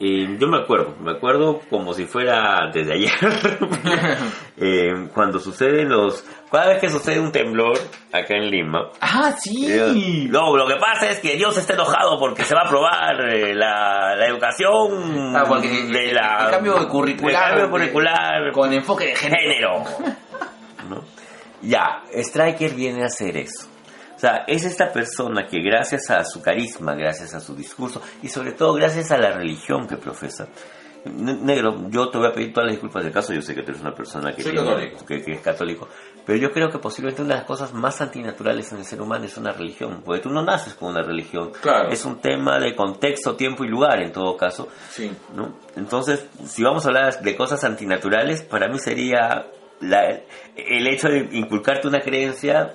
Eh, 0.00 0.36
yo 0.40 0.48
me 0.48 0.58
acuerdo, 0.58 0.96
me 1.00 1.12
acuerdo 1.12 1.60
como 1.70 1.94
si 1.94 2.04
fuera 2.06 2.68
desde 2.72 2.94
ayer, 2.94 3.12
Eh, 4.56 5.08
cuando 5.14 5.38
suceden 5.38 5.88
los... 5.88 6.24
Cada 6.50 6.68
vez 6.68 6.80
que 6.80 6.88
sucede 6.88 7.18
un 7.20 7.32
temblor 7.32 7.76
acá 8.12 8.34
en 8.36 8.50
Lima, 8.50 8.90
Ah, 9.00 9.32
sí. 9.38 9.66
eh, 9.68 10.26
No, 10.30 10.56
lo 10.56 10.66
que 10.66 10.76
pasa 10.76 11.10
es 11.10 11.18
que 11.20 11.34
Dios 11.36 11.56
está 11.58 11.74
enojado 11.74 12.18
porque 12.18 12.44
se 12.44 12.54
va 12.54 12.62
a 12.62 12.66
aprobar 12.66 13.20
eh, 13.34 13.54
la, 13.54 14.14
la 14.16 14.26
educación 14.26 15.34
Ah, 15.36 15.44
porque 15.48 15.68
de 15.68 16.10
el- 16.10 16.14
la... 16.14 16.44
el 16.46 16.50
cambio 16.50 16.88
curricular, 16.88 17.42
el 17.52 17.58
cambio 17.60 17.70
curricular 17.70 18.52
Con 18.52 18.72
enfoque 18.72 19.06
de 19.06 19.16
género. 19.16 19.84
género. 19.84 19.84
¿no? 20.88 21.02
Ya, 21.62 22.02
Striker 22.12 22.74
viene 22.74 23.02
a 23.02 23.06
hacer 23.06 23.36
eso. 23.36 23.68
Sea, 24.24 24.44
es 24.46 24.64
esta 24.64 24.90
persona 24.90 25.46
que 25.46 25.60
gracias 25.60 26.08
a 26.08 26.24
su 26.24 26.40
carisma, 26.40 26.94
gracias 26.94 27.34
a 27.34 27.40
su 27.40 27.54
discurso 27.54 28.00
y 28.22 28.28
sobre 28.28 28.52
todo 28.52 28.72
gracias 28.72 29.10
a 29.10 29.18
la 29.18 29.32
religión 29.32 29.86
que 29.86 29.98
profesa. 29.98 30.48
Ne- 31.04 31.34
Negro, 31.34 31.90
yo 31.90 32.08
te 32.08 32.16
voy 32.16 32.28
a 32.28 32.32
pedir 32.32 32.50
todas 32.54 32.68
las 32.68 32.72
disculpas 32.76 33.04
del 33.04 33.12
caso, 33.12 33.34
yo 33.34 33.42
sé 33.42 33.54
que 33.54 33.62
tú 33.62 33.72
eres 33.72 33.82
una 33.82 33.94
persona 33.94 34.32
que, 34.34 34.42
tiene- 34.42 34.94
que, 35.06 35.22
que 35.22 35.32
es 35.32 35.40
católico, 35.42 35.86
pero 36.24 36.38
yo 36.38 36.50
creo 36.52 36.70
que 36.70 36.78
posiblemente 36.78 37.20
una 37.20 37.34
de 37.34 37.40
las 37.40 37.46
cosas 37.46 37.74
más 37.74 38.00
antinaturales 38.00 38.72
en 38.72 38.78
el 38.78 38.86
ser 38.86 39.02
humano 39.02 39.26
es 39.26 39.36
una 39.36 39.52
religión, 39.52 40.00
porque 40.02 40.22
tú 40.22 40.30
no 40.30 40.42
naces 40.42 40.72
con 40.72 40.88
una 40.92 41.02
religión, 41.02 41.52
Claro. 41.60 41.90
es 41.90 42.02
un 42.06 42.22
tema 42.22 42.58
de 42.58 42.74
contexto, 42.74 43.36
tiempo 43.36 43.62
y 43.64 43.68
lugar 43.68 44.00
en 44.00 44.10
todo 44.12 44.38
caso, 44.38 44.68
Sí. 44.88 45.12
¿no? 45.36 45.58
Entonces, 45.76 46.24
si 46.46 46.62
vamos 46.62 46.86
a 46.86 46.88
hablar 46.88 47.20
de 47.20 47.36
cosas 47.36 47.62
antinaturales, 47.64 48.40
para 48.42 48.68
mí 48.68 48.78
sería 48.78 49.44
la- 49.82 50.20
el 50.56 50.86
hecho 50.86 51.08
de 51.10 51.28
inculcarte 51.32 51.86
una 51.88 52.00
creencia 52.00 52.74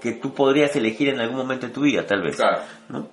que 0.00 0.12
tú 0.12 0.32
podrías 0.34 0.74
elegir 0.76 1.08
en 1.08 1.20
algún 1.20 1.36
momento 1.36 1.66
de 1.66 1.72
tu 1.72 1.82
vida, 1.82 2.06
tal 2.06 2.22
vez. 2.22 2.36
Claro. 2.36 2.62
¿no? 2.88 3.08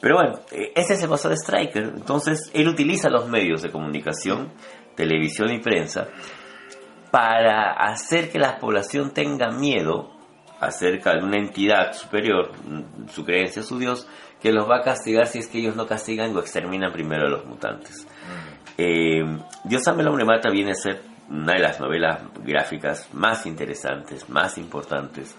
Pero 0.00 0.16
bueno, 0.16 0.40
eh, 0.52 0.72
ese 0.74 0.94
es 0.94 1.02
el 1.02 1.08
paso 1.08 1.28
de 1.28 1.36
Striker. 1.36 1.82
Entonces, 1.96 2.50
él 2.52 2.68
utiliza 2.68 3.08
los 3.08 3.28
medios 3.28 3.62
de 3.62 3.70
comunicación, 3.70 4.52
televisión 4.94 5.50
y 5.50 5.60
prensa, 5.60 6.08
para 7.10 7.72
hacer 7.72 8.30
que 8.30 8.38
la 8.38 8.58
población 8.58 9.12
tenga 9.12 9.50
miedo 9.50 10.10
acerca 10.60 11.12
de 11.12 11.24
una 11.24 11.38
entidad 11.38 11.92
superior, 11.92 12.52
mm, 12.66 13.08
su 13.08 13.24
creencia, 13.24 13.62
su 13.62 13.78
Dios, 13.78 14.06
que 14.40 14.52
los 14.52 14.68
va 14.68 14.78
a 14.78 14.82
castigar 14.82 15.26
si 15.26 15.38
es 15.38 15.48
que 15.48 15.58
ellos 15.58 15.74
no 15.74 15.86
castigan 15.86 16.36
o 16.36 16.40
exterminan 16.40 16.92
primero 16.92 17.26
a 17.26 17.30
los 17.30 17.46
mutantes. 17.46 18.06
Eh, 18.76 19.22
Dios 19.64 19.88
ama 19.88 20.02
el 20.02 20.08
hombre 20.08 20.24
mata 20.24 20.50
viene 20.50 20.72
a 20.72 20.74
ser 20.74 21.00
una 21.30 21.54
de 21.54 21.60
las 21.60 21.80
novelas 21.80 22.20
gráficas 22.44 23.08
más 23.14 23.46
interesantes, 23.46 24.28
más 24.28 24.58
importantes 24.58 25.34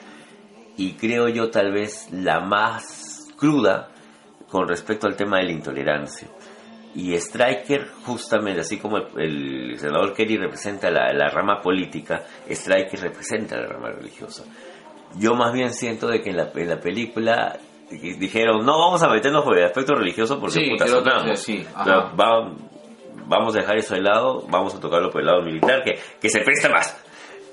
y 0.78 0.94
creo 0.94 1.28
yo 1.30 1.50
tal 1.50 1.72
vez 1.72 2.10
la 2.12 2.40
más 2.42 3.28
cruda 3.38 3.90
con 4.50 4.68
respecto 4.68 5.08
al 5.08 5.16
tema 5.16 5.38
de 5.38 5.46
la 5.46 5.52
intolerancia. 5.52 6.28
Y 6.94 7.14
Striker, 7.16 7.88
justamente, 8.06 8.62
así 8.62 8.78
como 8.78 8.98
el, 8.98 9.72
el 9.72 9.80
senador 9.80 10.14
Kerry 10.14 10.38
representa 10.38 10.90
la, 10.90 11.12
la 11.12 11.30
rama 11.30 11.60
política, 11.62 12.24
Striker 12.50 13.00
representa 13.02 13.58
la 13.58 13.68
rama 13.68 13.90
religiosa. 13.92 14.44
Yo 15.18 15.34
más 15.36 15.52
bien 15.54 15.74
siento 15.74 16.08
de 16.08 16.22
que 16.22 16.30
en 16.30 16.38
la, 16.38 16.52
en 16.56 16.70
la 16.70 16.80
película 16.80 17.58
di- 17.90 18.14
dijeron, 18.14 18.66
no 18.66 18.80
vamos 18.80 19.04
a 19.04 19.10
meternos 19.10 19.44
por 19.44 19.58
el 19.58 19.66
aspecto 19.66 19.94
religioso 19.96 20.40
porque 20.40 20.54
Sí, 20.56 20.70
puta 20.72 20.86
creo 20.86 21.04
que 21.04 21.10
sonamos. 21.10 21.40
sí. 21.40 21.66
Pero 21.84 22.16
va- 22.16 22.54
vamos 23.28 23.56
a 23.56 23.60
dejar 23.60 23.78
eso 23.78 23.94
de 23.96 24.02
lado, 24.02 24.46
vamos 24.50 24.74
a 24.76 24.80
tocarlo 24.80 25.10
por 25.10 25.20
el 25.22 25.28
lado 25.28 25.42
militar, 25.42 25.84
que, 25.84 26.00
que 26.22 26.30
se 26.30 26.40
presta 26.42 26.70
más. 26.70 26.98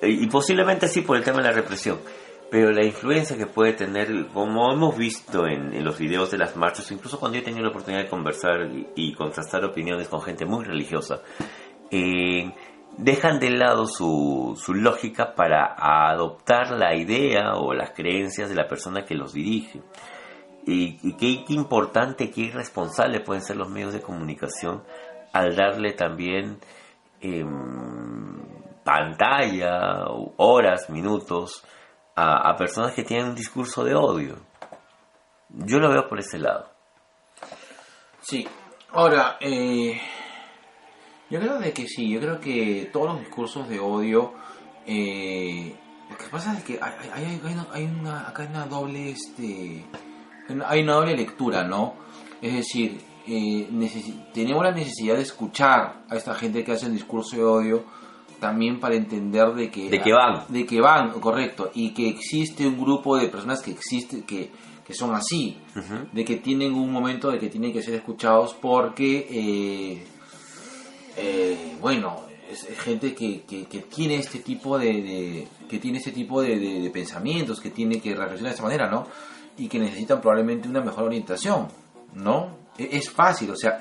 Y, 0.03 0.25
y 0.25 0.27
posiblemente 0.29 0.87
sí 0.87 1.01
por 1.01 1.17
el 1.17 1.25
tema 1.25 1.39
de 1.39 1.45
la 1.45 1.53
represión. 1.53 1.99
Pero 2.53 2.71
la 2.71 2.85
influencia 2.85 3.35
que 3.39 3.47
puede 3.47 3.73
tener, 3.73 4.27
como 4.27 4.71
hemos 4.71 4.95
visto 4.95 5.47
en, 5.47 5.73
en 5.73 5.83
los 5.83 5.99
videos 5.99 6.31
de 6.31 6.37
las 6.37 6.55
marchas, 6.55 6.93
incluso 6.93 7.19
cuando 7.19 7.37
yo 7.37 7.41
he 7.41 7.45
tenido 7.47 7.63
la 7.63 7.71
oportunidad 7.71 8.03
de 8.03 8.11
conversar 8.11 8.69
y, 8.95 9.15
contrastar 9.15 9.65
opiniones 9.65 10.09
con 10.09 10.21
gente 10.21 10.45
muy 10.45 10.63
religiosa, 10.63 11.23
eh, 11.91 12.53
dejan 12.99 13.41
de 13.41 13.53
lado 13.53 13.87
su, 13.87 14.61
su 14.63 14.75
lógica 14.75 15.35
para 15.35 15.75
adoptar 15.79 16.73
la 16.73 16.95
idea 16.95 17.55
o 17.55 17.73
las 17.73 17.93
creencias 17.93 18.51
de 18.51 18.55
la 18.55 18.69
persona 18.69 19.07
que 19.07 19.15
los 19.15 19.33
dirige. 19.33 19.81
Y, 20.67 21.15
qué 21.15 21.55
importante, 21.55 22.31
qué 22.31 22.43
irresponsable 22.43 23.21
pueden 23.21 23.43
ser 23.43 23.57
los 23.57 23.71
medios 23.71 23.95
de 23.95 24.03
comunicación 24.03 24.83
al 25.33 25.57
darle 25.57 25.95
también 25.95 26.59
em, 27.23 28.43
pantalla, 28.85 30.05
horas, 30.37 30.91
minutos 30.91 31.65
a, 32.15 32.51
a 32.51 32.57
personas 32.57 32.93
que 32.93 33.03
tienen 33.05 33.29
un 33.31 33.35
discurso 33.35 33.85
de 33.85 33.95
odio. 33.95 34.37
Yo 35.51 35.79
lo 35.79 35.91
veo 35.91 36.09
por 36.09 36.19
ese 36.21 36.39
lado. 36.39 36.69
Sí. 38.21 38.47
Ahora, 38.93 39.37
eh, 39.41 40.01
yo 41.31 41.41
creo 41.41 41.59
de 41.59 41.73
que 41.73 41.87
sí, 41.89 42.11
yo 42.11 42.21
creo 42.21 42.41
que 42.41 42.91
todos 42.93 43.07
los 43.15 43.21
discursos 43.21 43.69
de 43.69 43.81
odio, 43.81 44.35
eh, 44.87 45.75
lo 46.11 46.17
que 46.19 46.25
pasa 46.31 46.57
es 46.57 46.63
que 46.65 46.79
hay, 46.83 47.41
una, 47.45 47.67
hay 47.73 47.85
una- 47.85 48.29
acá 48.29 48.43
hay 48.43 48.49
una 48.51 48.67
doble, 48.67 49.11
este, 49.11 49.85
hay 50.67 50.83
una 50.83 50.95
doble 50.95 51.17
lectura, 51.17 51.65
¿no? 51.65 51.95
Es 52.43 52.53
decir, 52.55 53.01
eh, 53.27 53.69
tenemos 54.35 54.63
la 54.63 54.73
necesidad 54.73 55.15
de 55.17 55.23
escuchar 55.23 56.03
a 56.11 56.17
esta 56.17 56.35
gente 56.35 56.63
que 56.65 56.73
hace 56.73 56.87
el 56.87 56.93
discurso 56.93 57.37
de 57.37 57.45
odio 57.45 57.85
también 58.43 58.79
para 58.81 58.95
entender 58.97 59.55
de 59.55 59.71
que 59.71 59.89
De 59.89 60.01
que 60.03 60.13
van. 60.13 60.45
de 60.49 60.67
que 60.67 60.81
van 60.83 61.13
correcto 61.21 61.71
y 61.75 61.95
que 61.95 62.09
existe 62.09 62.67
un 62.67 62.77
grupo 62.79 63.17
de 63.17 63.29
personas 63.29 63.63
que 63.63 63.71
existe 63.71 64.25
que, 64.25 64.51
que 64.87 64.93
son 64.95 65.15
así 65.15 65.57
de 66.13 66.25
que 66.25 66.37
tienen 66.37 66.75
un 66.75 66.91
momento 66.93 67.31
de 67.31 67.39
que 67.39 67.49
tienen 67.49 67.73
que 67.73 67.83
ser 67.83 67.95
escuchados 67.95 68.55
porque 68.61 69.27
eh, 69.31 70.05
eh, 71.17 71.77
bueno 71.81 72.21
es, 72.51 72.67
gente 72.81 73.15
que, 73.15 73.43
que, 73.43 73.65
que 73.65 73.79
tiene 73.83 74.17
este 74.17 74.41
tipo 74.41 74.79
de, 74.79 74.87
de- 75.03 75.49
que 75.69 75.79
tiene 75.79 75.99
este 75.99 76.11
tipo 76.13 76.43
de, 76.43 76.59
de- 76.59 76.81
de 76.83 76.91
pensamientos 76.91 77.61
que 77.61 77.71
tiene 77.71 78.01
que 78.01 78.11
reflexionar 78.15 78.51
de 78.51 78.57
esta 78.57 78.63
manera 78.63 78.91
no 78.91 79.07
y 79.57 79.69
que 79.69 79.79
necesitan 79.79 80.21
probablemente 80.21 80.69
una 80.69 80.81
mejor 80.83 81.05
orientación 81.05 81.69
no 82.15 82.62
es 82.79 83.11
fácil 83.11 83.51
o 83.51 83.57
sea 83.57 83.79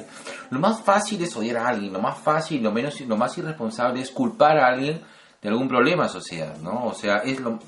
lo 0.49 0.59
más 0.59 0.81
fácil 0.81 1.21
es 1.23 1.35
odiar 1.35 1.57
a 1.57 1.67
alguien 1.69 1.93
lo 1.93 1.99
más 1.99 2.17
fácil 2.19 2.61
lo 2.61 2.71
menos 2.71 2.99
lo 3.01 3.17
más 3.17 3.37
irresponsable 3.37 4.01
es 4.01 4.11
culpar 4.11 4.57
a 4.57 4.67
alguien 4.67 5.01
de 5.41 5.49
algún 5.49 5.67
problema 5.67 6.07
social 6.09 6.53
no 6.61 6.85
o 6.85 6.93
sea 6.93 7.17
es 7.19 7.39
lo 7.39 7.59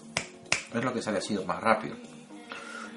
es 0.73 0.83
lo 0.83 0.93
que 0.93 1.01
sale 1.01 1.19
así 1.19 1.37
más 1.47 1.61
rápido 1.61 1.95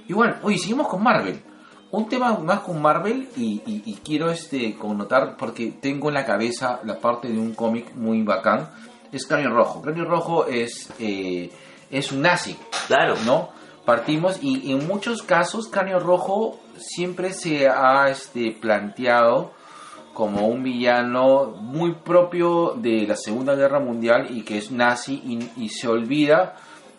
Igual, 0.08 0.38
oye, 0.44 0.56
seguimos 0.58 0.86
con 0.86 1.02
Marvel. 1.02 1.42
Un 1.90 2.08
tema 2.08 2.36
más 2.38 2.60
con 2.60 2.80
Marvel 2.80 3.28
y, 3.36 3.60
y- 3.66 3.82
y 3.86 3.94
quiero 4.04 4.30
este 4.30 4.76
connotar 4.76 5.36
porque 5.36 5.72
tengo 5.80 6.08
en 6.08 6.14
la 6.14 6.24
cabeza 6.24 6.80
la 6.84 6.98
parte 7.00 7.28
de 7.28 7.38
un 7.38 7.54
cómic 7.54 7.92
muy 7.94 8.22
bacán. 8.22 8.68
Es 9.10 9.26
Cráneo 9.26 9.50
Rojo. 9.50 9.82
Cráneo 9.82 10.04
Rojo 10.04 10.46
es, 10.46 10.90
eh, 10.98 11.50
es 11.90 12.12
un 12.12 12.22
nazi, 12.22 12.56
Claro, 12.86 13.16
¿no? 13.24 13.50
Partimos 13.86 14.38
y 14.42 14.72
en 14.72 14.86
muchos 14.86 15.22
casos 15.22 15.68
Cráneo 15.68 15.98
Rojo 16.00 16.60
siempre 16.76 17.32
se 17.32 17.68
ha 17.68 18.08
este, 18.10 18.50
planteado 18.60 19.52
como 20.12 20.48
un 20.48 20.62
villano 20.62 21.46
muy 21.60 21.92
propio 21.94 22.74
de 22.76 23.06
la 23.06 23.16
Segunda 23.16 23.54
Guerra 23.54 23.78
Mundial 23.80 24.26
y 24.30 24.42
que 24.42 24.58
es 24.58 24.70
nazi 24.72 25.14
y, 25.24 25.62
y 25.64 25.68
se 25.68 25.86
olvida 25.88 26.56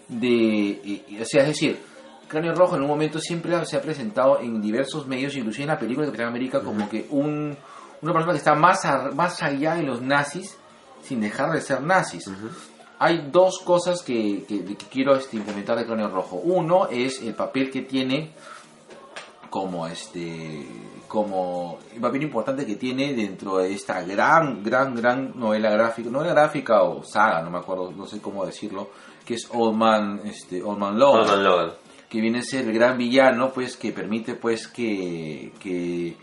de... 0.08 0.28
y- 0.28 1.04
y- 1.10 1.22
o 1.22 1.26
sea, 1.26 1.42
es 1.42 1.50
decir, 1.50 1.80
Cráneo 2.28 2.54
Rojo 2.56 2.76
en 2.76 2.84
un 2.84 2.88
momento 2.88 3.20
siempre 3.20 3.66
se 3.66 3.76
ha 3.76 3.82
presentado 3.82 4.40
en 4.40 4.62
diversos 4.62 5.08
medios, 5.08 5.36
inclusive 5.36 5.64
en 5.64 5.70
la 5.70 5.80
película 5.80 6.06
de 6.06 6.12
Capitán 6.12 6.30
América, 6.30 6.62
como 6.62 6.88
que 6.90 7.06
un, 7.10 7.58
una 8.02 8.14
persona 8.14 8.32
que 8.34 8.38
está 8.40 8.54
más, 8.56 8.86
a- 8.86 9.12
más 9.14 9.42
allá 9.44 9.76
de 9.76 9.84
los 9.84 10.02
nazis 10.02 10.56
sin 11.04 11.20
dejar 11.22 11.52
de 11.52 11.62
ser 11.62 11.82
nazis. 11.82 12.28
Hay 13.00 13.30
dos 13.32 13.60
cosas 13.60 14.02
que, 14.02 14.44
que- 14.48 14.64
que 14.66 14.76
quiero 14.90 15.16
este, 15.16 15.38
implementar 15.38 15.78
de 15.78 15.86
Cráneo 15.86 16.10
Rojo. 16.10 16.38
Uno 16.38 16.88
es 16.88 17.22
el 17.22 17.36
papel 17.36 17.70
que 17.70 17.82
tiene 17.84 18.32
como 19.50 19.88
este 19.88 20.66
como 21.08 21.80
el 21.96 22.02
papel 22.02 22.24
importante 22.24 22.66
que 22.66 22.76
tiene 22.76 23.14
dentro 23.14 23.58
de 23.60 23.74
esta 23.74 24.02
gran 24.02 24.62
gran 24.62 24.94
gran 24.94 25.40
novela 25.40 25.70
gráfica 25.70 26.10
novela 26.10 26.34
gráfica 26.34 26.84
o 26.84 27.02
saga 27.04 27.42
no 27.42 27.50
me 27.50 27.60
acuerdo 27.60 27.92
no 27.92 28.06
sé 28.08 28.20
cómo 28.20 28.46
decirlo 28.46 28.90
que 29.26 29.36
es 29.36 29.48
Old 29.54 29.78
Man 29.78 30.20
este 30.26 30.62
Old 30.62 30.78
Man 30.80 31.00
Logan 31.00 31.22
Logan, 31.28 31.44
Logan. 31.46 31.72
que 32.10 32.20
viene 32.20 32.40
a 32.40 32.44
ser 32.44 32.66
el 32.68 32.74
gran 32.74 32.98
villano 32.98 33.52
pues 33.54 33.78
que 33.78 33.94
permite 33.94 34.34
pues 34.36 34.68
que, 34.68 35.54
que 35.62 36.18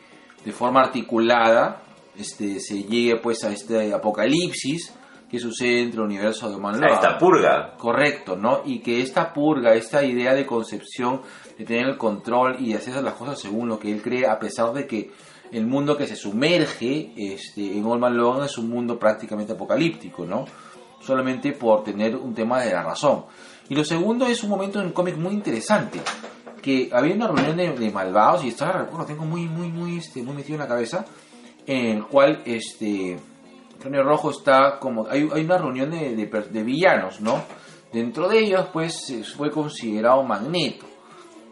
de 0.44 0.52
forma 0.52 0.82
articulada 0.82 1.80
este 2.18 2.60
se 2.60 2.82
llegue 2.82 3.16
pues 3.16 3.42
a 3.44 3.52
este 3.52 3.94
apocalipsis 3.94 4.92
que 5.28 5.38
sucede 5.38 5.82
entre 5.82 6.00
el 6.00 6.06
universo 6.06 6.48
de 6.48 6.54
Old 6.54 6.62
Man 6.62 6.74
O 6.74 6.78
sea, 6.78 6.88
Logan 6.88 7.02
esta 7.02 7.18
purga. 7.18 7.74
Correcto, 7.76 8.36
¿no? 8.36 8.62
Y 8.64 8.80
que 8.80 9.00
esta 9.00 9.32
purga, 9.32 9.74
esta 9.74 10.04
idea 10.04 10.34
de 10.34 10.46
concepción, 10.46 11.22
de 11.58 11.64
tener 11.64 11.86
el 11.86 11.96
control 11.96 12.56
y 12.60 12.72
de 12.72 12.78
hacer 12.78 13.02
las 13.02 13.14
cosas 13.14 13.40
según 13.40 13.68
lo 13.68 13.78
que 13.78 13.92
él 13.92 14.02
cree, 14.02 14.26
a 14.26 14.38
pesar 14.38 14.72
de 14.72 14.86
que 14.86 15.10
el 15.52 15.66
mundo 15.66 15.96
que 15.96 16.06
se 16.06 16.16
sumerge 16.16 17.12
este, 17.16 17.76
en 17.76 17.84
Old 17.84 18.00
Man 18.00 18.16
Logan 18.16 18.44
es 18.44 18.58
un 18.58 18.68
mundo 18.68 18.98
prácticamente 18.98 19.52
apocalíptico, 19.52 20.24
¿no? 20.24 20.44
Solamente 21.00 21.52
por 21.52 21.84
tener 21.84 22.16
un 22.16 22.34
tema 22.34 22.60
de 22.60 22.72
la 22.72 22.82
razón. 22.82 23.24
Y 23.68 23.74
lo 23.74 23.84
segundo 23.84 24.26
es 24.26 24.42
un 24.42 24.50
momento 24.50 24.80
en 24.80 24.88
el 24.88 24.92
cómic 24.92 25.16
muy 25.16 25.32
interesante, 25.32 26.00
que 26.60 26.90
había 26.92 27.14
una 27.14 27.28
reunión 27.28 27.56
de, 27.56 27.72
de 27.72 27.90
malvados, 27.90 28.44
y 28.44 28.48
estaba, 28.48 28.72
recuerdo, 28.72 29.06
tengo 29.06 29.24
muy, 29.24 29.46
muy, 29.46 29.68
muy, 29.68 29.98
este, 29.98 30.22
muy 30.22 30.34
metido 30.34 30.54
en 30.54 30.60
la 30.60 30.68
cabeza, 30.68 31.04
en 31.66 31.86
el 31.86 32.06
cual, 32.06 32.42
este, 32.44 33.18
Cráneo 33.84 34.02
Rojo 34.02 34.30
está 34.30 34.78
como... 34.78 35.06
Hay, 35.08 35.28
hay 35.32 35.44
una 35.44 35.58
reunión 35.58 35.90
de, 35.90 36.16
de 36.16 36.26
de 36.26 36.62
villanos, 36.62 37.20
¿no? 37.20 37.42
Dentro 37.92 38.28
de 38.28 38.38
ellos, 38.38 38.66
pues, 38.72 39.14
fue 39.36 39.50
considerado 39.50 40.22
Magneto. 40.22 40.86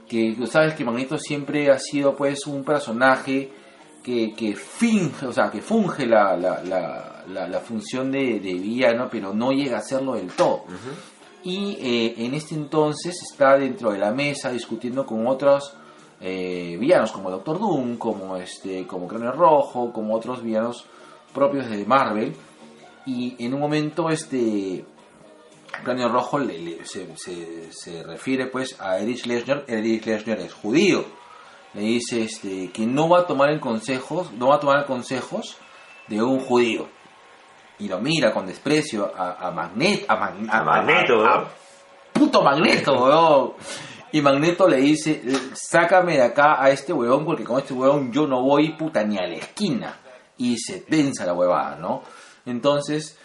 Que 0.08 0.34
tú 0.36 0.46
sabes 0.46 0.74
que 0.74 0.84
Magneto 0.84 1.18
siempre 1.18 1.70
ha 1.70 1.78
sido, 1.78 2.16
pues, 2.16 2.46
un 2.46 2.64
personaje 2.64 3.50
que, 4.02 4.32
que 4.34 4.56
finge, 4.56 5.26
o 5.26 5.32
sea, 5.32 5.50
que 5.50 5.60
funge 5.62 6.06
la, 6.06 6.36
la, 6.36 6.62
la, 6.64 7.24
la- 7.28 7.46
la 7.48 7.60
función 7.60 8.10
de, 8.10 8.40
de 8.40 8.54
villano, 8.54 9.08
pero 9.10 9.32
no 9.32 9.52
llega 9.52 9.76
a 9.76 9.80
hacerlo 9.80 10.14
del 10.14 10.28
todo. 10.32 10.64
Y 11.44 11.76
eh, 11.80 12.14
en 12.24 12.34
este 12.34 12.54
entonces 12.54 13.14
está 13.30 13.56
dentro 13.58 13.92
de 13.92 13.98
la 13.98 14.10
mesa 14.12 14.50
discutiendo 14.50 15.04
con 15.06 15.26
otros 15.26 15.74
eh, 16.20 16.76
villanos 16.80 17.12
como 17.12 17.30
Doctor 17.30 17.58
Doom, 17.60 17.96
como 17.96 18.36
este, 18.36 18.86
como 18.86 19.06
Cráneo 19.06 19.32
Rojo, 19.32 19.92
como 19.92 20.14
otros 20.14 20.42
villanos 20.42 20.86
propios 21.34 21.68
de 21.68 21.84
Marvel. 21.84 22.34
Y 23.06 23.34
en 23.44 23.54
un 23.54 23.60
momento 23.60 24.10
este 24.10 24.84
Cráneo 25.84 26.08
Rojo 26.08 26.38
le- 26.38 26.58
le- 26.58 26.84
se, 26.84 27.06
se- 27.16 27.72
se 27.72 28.02
refiere 28.02 28.46
pues 28.46 28.80
a 28.80 28.98
Erich 28.98 29.26
Lesnar. 29.26 29.64
Erich 29.66 30.04
Lesnar 30.06 30.38
es 30.40 30.52
judío. 30.52 31.04
Le 31.74 31.80
dice 31.80 32.22
este, 32.22 32.70
que 32.70 32.86
no 32.86 33.08
va 33.08 33.20
a 33.20 33.26
tomar 33.26 33.48
el 33.50 33.58
consejos, 33.58 34.30
no 34.32 34.48
va 34.48 34.56
a 34.56 34.60
tomar 34.60 34.84
consejos 34.86 35.56
de 36.08 36.22
un 36.22 36.38
judío. 36.40 36.86
Y 37.78 37.88
lo 37.88 37.98
mira 37.98 38.32
con 38.32 38.46
desprecio 38.46 39.10
a, 39.16 39.48
a 39.48 39.50
Magnet, 39.50 40.04
a, 40.08 40.16
Mag- 40.16 40.48
A 40.50 40.62
Magneto, 40.62 41.14
puto 42.12 42.42
Magneto, 42.42 42.92
weón. 43.02 43.52
Y 44.12 44.20
Magneto 44.20 44.68
le 44.68 44.76
dice, 44.76 45.22
sácame 45.54 46.16
de 46.18 46.22
acá 46.22 46.62
a 46.62 46.68
este 46.70 46.92
weón 46.92 47.24
porque 47.24 47.42
con 47.44 47.58
este 47.58 47.72
weón 47.72 48.12
yo 48.12 48.26
no 48.26 48.42
voy 48.42 48.74
puta 48.74 49.02
ni 49.02 49.16
a 49.16 49.26
la 49.26 49.36
esquina. 49.36 49.98
Y 50.42 50.58
se 50.58 50.80
tensa 50.80 51.24
la 51.24 51.34
huevada, 51.34 51.76
¿no? 51.76 52.02
Entonces... 52.46 53.18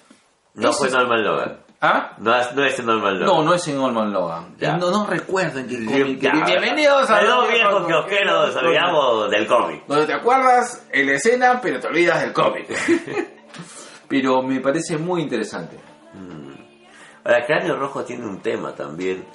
No 0.53 0.71
fue 0.73 0.89
Norman 0.89 1.23
Logan. 1.23 1.59
¿Ah? 1.81 2.15
No, 2.19 2.35
es- 2.35 2.53
no 2.53 2.63
es 2.63 2.83
Norman 2.83 3.19
Logan. 3.19 3.27
No, 3.37 3.43
no 3.43 3.53
es 3.53 3.67
en 3.67 3.77
Olman 3.77 4.11
Logan. 4.11 4.55
Ya. 4.57 4.77
No, 4.77 4.89
no 4.91 5.05
recuerdo 5.05 5.59
en 5.59 5.67
qué 5.67 5.85
cómic. 5.85 6.19
ya. 6.19 6.31
Bienvenidos 6.45 7.09
a 7.09 7.21
Los 7.21 7.47
viejos 7.51 7.85
kiosqueros, 7.87 8.53
nos 8.55 8.63
olvidamos 8.63 9.29
del 9.31 9.47
cómic. 9.47 9.83
Donde 9.87 10.05
te 10.07 10.13
acuerdas 10.13 10.87
en 10.91 11.05
la 11.07 11.13
escena, 11.13 11.59
pero 11.61 11.79
te 11.79 11.87
olvidas 11.87 12.21
del 12.21 12.33
cómic. 12.33 12.67
pero 14.07 14.41
me 14.41 14.59
parece 14.59 14.97
muy 14.97 15.21
interesante. 15.21 15.77
Ahora, 17.23 17.45
Cráneo 17.45 17.75
Rojo 17.77 18.03
tiene 18.03 18.25
un 18.25 18.39
tema 18.41 18.73
también. 18.73 19.25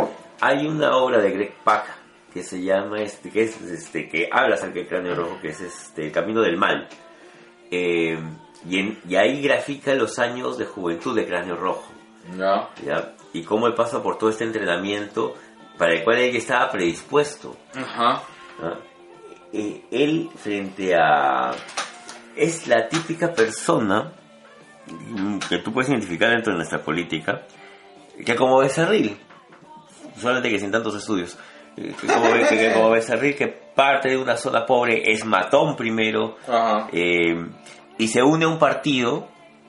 Hay 0.41 0.67
una 0.67 0.97
obra 0.97 1.19
de 1.21 1.31
Greg 1.31 1.55
Pak 1.63 1.85
que 2.33 2.43
se 2.43 2.63
llama, 2.63 3.01
este, 3.03 3.31
que 3.31 3.43
es, 3.45 3.61
este, 3.61 4.09
que 4.09 4.29
habla 4.33 4.55
acerca 4.55 4.77
del 4.77 4.89
Cráneo 4.89 5.15
Rojo, 5.15 5.39
que 5.43 5.49
es 5.49 5.61
este, 5.61 6.07
El 6.07 6.13
Camino 6.13 6.41
del 6.41 6.57
Mal. 6.57 6.89
Eh, 7.73 8.19
y, 8.69 8.79
en- 8.79 8.99
y 9.09 9.17
ahí 9.17 9.43
grafica 9.43 9.93
los 9.95 10.19
años 10.21 10.57
de 10.59 10.67
juventud 10.67 11.17
de 11.17 11.27
Cráneo 11.27 11.57
Rojo. 11.57 11.89
Y 13.33 13.43
cómo 13.43 13.67
él 13.67 13.75
pasa 13.75 14.01
por 14.03 14.17
todo 14.19 14.31
este 14.31 14.45
entrenamiento 14.45 15.35
para 15.79 15.95
el 15.95 16.05
cual 16.05 16.19
él 16.19 16.37
estaba 16.37 16.71
predispuesto. 16.71 17.57
Eh, 19.53 19.83
él 19.91 20.31
frente 20.37 20.95
a... 20.95 21.53
Es 22.37 22.67
la 22.69 22.89
típica 22.89 23.33
persona 23.33 24.13
que 25.49 25.59
tú 25.59 25.73
puedes 25.73 25.91
identificar 25.91 26.31
dentro 26.31 26.53
de 26.53 26.59
nuestra 26.59 26.81
política, 26.83 27.43
que 28.25 28.35
como 28.35 28.59
Becerril, 28.59 29.17
solamente 30.19 30.51
que 30.51 30.59
sin 30.59 30.71
tantos 30.71 30.95
estudios, 30.97 31.37
que 31.77 31.93
como, 32.07 32.33
que- 32.33 32.47
que 32.49 32.73
como 32.73 32.91
Becerril, 32.93 33.35
que 33.37 33.62
parte 33.75 34.11
de 34.11 34.17
una 34.19 34.37
zona 34.37 34.67
pobre, 34.67 35.03
es 35.11 35.25
matón 35.25 35.77
primero, 35.77 36.37
Ajá. 36.47 36.89
eh, 36.93 37.35
y 37.99 38.09
se 38.09 38.23
une 38.23 38.45
a 38.45 38.49
un 38.49 38.59
partido, 38.59 39.29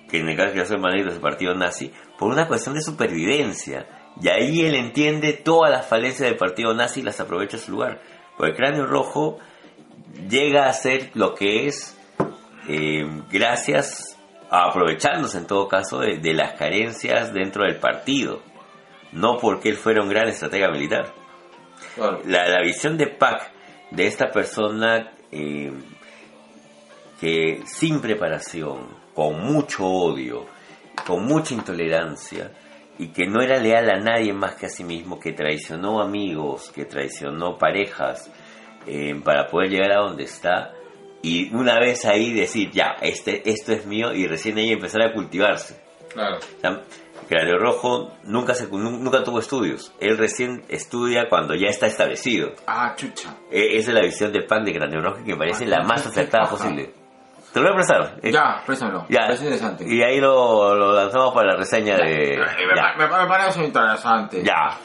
que 0.10 0.20
en 0.20 0.30
el 0.30 0.36
caso 0.38 0.54
que 0.54 0.64
yo 0.66 0.78
Madrid 0.80 1.08
es 1.08 1.16
el 1.16 1.20
partido 1.22 1.54
nazi, 1.56 1.92
por 2.18 2.32
una 2.32 2.48
cuestión 2.48 2.76
de 2.76 2.82
supervivencia. 2.82 3.88
Y 4.22 4.28
ahí 4.30 4.62
él 4.62 4.76
entiende 4.76 5.34
todas 5.34 5.72
las 5.72 5.88
falencias 5.88 6.30
del 6.30 6.38
partido 6.38 6.74
nazi 6.74 7.00
y 7.00 7.04
las 7.04 7.20
aprovecha 7.20 7.58
a 7.58 7.60
su 7.60 7.72
lugar. 7.72 8.00
Porque 8.38 8.52
el 8.52 8.58
cráneo 8.58 8.86
rojo 8.86 9.40
llega 10.30 10.68
a 10.68 10.74
ser 10.74 11.10
lo 11.16 11.34
que 11.34 11.68
es 11.68 11.98
eh, 12.70 13.04
gracias 13.32 14.20
a 14.50 14.66
aprovechándose 14.70 15.40
en 15.40 15.48
todo 15.48 15.68
caso 15.68 16.00
de, 16.00 16.18
de 16.18 16.34
las 16.34 16.54
carencias 16.54 17.34
dentro 17.34 17.64
del 17.64 17.78
partido. 17.78 18.42
No 19.12 19.38
porque 19.38 19.70
él 19.70 19.78
fuera 19.78 20.02
un 20.04 20.10
gran 20.10 20.28
estratega 20.28 20.70
militar 20.70 21.12
Claro. 21.96 22.22
la, 22.26 22.48
la 22.48 22.62
visión 22.62 22.98
de 22.98 23.08
Pac 23.08 23.52
de 23.94 24.08
esta 24.08 24.30
persona 24.32 25.12
eh, 25.32 25.72
que 27.20 27.62
sin 27.66 28.02
preparación, 28.02 28.88
con 29.14 29.40
mucho 29.40 29.86
odio, 29.86 30.46
con 31.06 31.26
mucha 31.26 31.54
intolerancia 31.54 32.52
y 32.98 33.08
que 33.08 33.26
no 33.26 33.42
era 33.42 33.60
leal 33.60 33.90
a 33.90 34.00
nadie 34.00 34.34
más 34.34 34.56
que 34.56 34.66
a 34.66 34.70
sí 34.70 34.84
mismo, 34.84 35.20
que 35.20 35.34
traicionó 35.34 36.02
amigos, 36.02 36.72
que 36.72 36.86
traicionó 36.86 37.58
parejas 37.58 38.32
eh, 38.88 39.16
para 39.24 39.48
poder 39.48 39.70
llegar 39.70 39.92
a 39.92 40.02
donde 40.02 40.24
está 40.24 40.74
y 41.22 41.54
una 41.56 41.80
vez 41.80 42.04
ahí 42.06 42.34
decir 42.34 42.72
ya, 42.72 42.98
este, 43.02 43.50
esto 43.50 43.72
es 43.72 43.86
mío 43.86 44.14
y 44.14 44.28
recién 44.28 44.58
ahí 44.58 44.72
empezar 44.72 45.04
a 45.04 45.14
cultivarse. 45.14 45.82
Claro. 46.12 46.38
O 46.38 46.60
sea, 46.60 46.82
Cráneo 47.34 47.58
Rojo 47.58 48.12
nunca, 48.24 48.54
se, 48.56 48.68
nu- 48.68 48.98
nunca 49.00 49.24
tuvo 49.24 49.40
estudios. 49.40 49.94
Él 50.00 50.18
recién 50.18 50.64
estudia 50.70 51.28
cuando 51.30 51.56
ya 51.56 51.68
está 51.68 51.88
establecido. 51.88 52.52
Ah, 52.68 52.94
chucha. 52.96 53.36
E- 53.52 53.78
Esa 53.78 53.92
es 53.92 53.96
la 53.96 54.02
visión 54.02 54.32
de 54.32 54.44
pan 54.44 54.64
de 54.64 54.74
Cráneo 54.74 55.02
Rojo 55.02 55.18
que 55.24 55.34
me 55.34 55.38
parece 55.38 55.66
la 55.66 55.82
más 55.84 56.06
acertada 56.08 56.50
posible. 56.50 56.94
Te 57.54 57.60
lo 57.60 57.66
voy 57.68 57.74
a 57.74 57.76
prestar. 57.76 58.20
Eh, 58.24 58.32
Ya, 58.32 58.62
préstamelo. 58.66 59.06
ya. 59.10 59.28
Es 59.28 59.40
interesante. 59.42 59.86
Y 59.88 60.02
ahí 60.02 60.20
lo, 60.20 60.74
lo 60.76 60.94
lanzamos 60.94 61.34
para 61.36 61.52
la 61.52 61.58
reseña 61.58 61.98
de... 61.98 62.34
Eh, 62.34 62.40
Ya. 62.76 62.96
me- 62.98 63.08
me 63.08 63.28
parece 63.28 63.64
interesante. 63.64 64.44
Ya. 64.44 64.78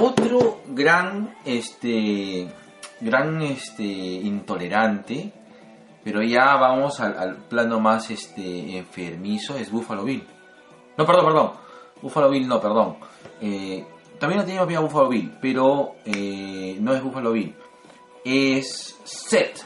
Otro 0.00 0.60
gran, 0.68 1.34
este, 1.44 2.46
gran, 3.00 3.40
este, 3.42 3.82
intolerante, 3.82 5.32
pero 6.04 6.22
ya 6.22 6.54
vamos 6.56 7.00
al, 7.00 7.18
al 7.18 7.36
plano 7.48 7.80
más, 7.80 8.10
este, 8.10 8.76
enfermizo, 8.78 9.56
es 9.56 9.70
Buffalo 9.70 10.04
Bill. 10.04 10.24
No, 10.98 11.06
perdón, 11.06 11.24
perdón. 11.26 11.52
Buffalo 12.02 12.28
Bill, 12.30 12.46
no, 12.46 12.60
perdón. 12.60 12.96
Eh, 13.40 13.86
también 14.18 14.40
lo 14.40 14.44
teníamos 14.44 14.68
bien 14.68 14.78
a 14.78 14.82
Buffalo 14.82 15.08
Bill, 15.08 15.32
pero 15.40 15.94
eh, 16.04 16.76
no 16.80 16.92
es 16.94 17.02
Buffalo 17.02 17.32
Bill. 17.32 17.54
Es 18.24 18.98
Seth. 19.04 19.60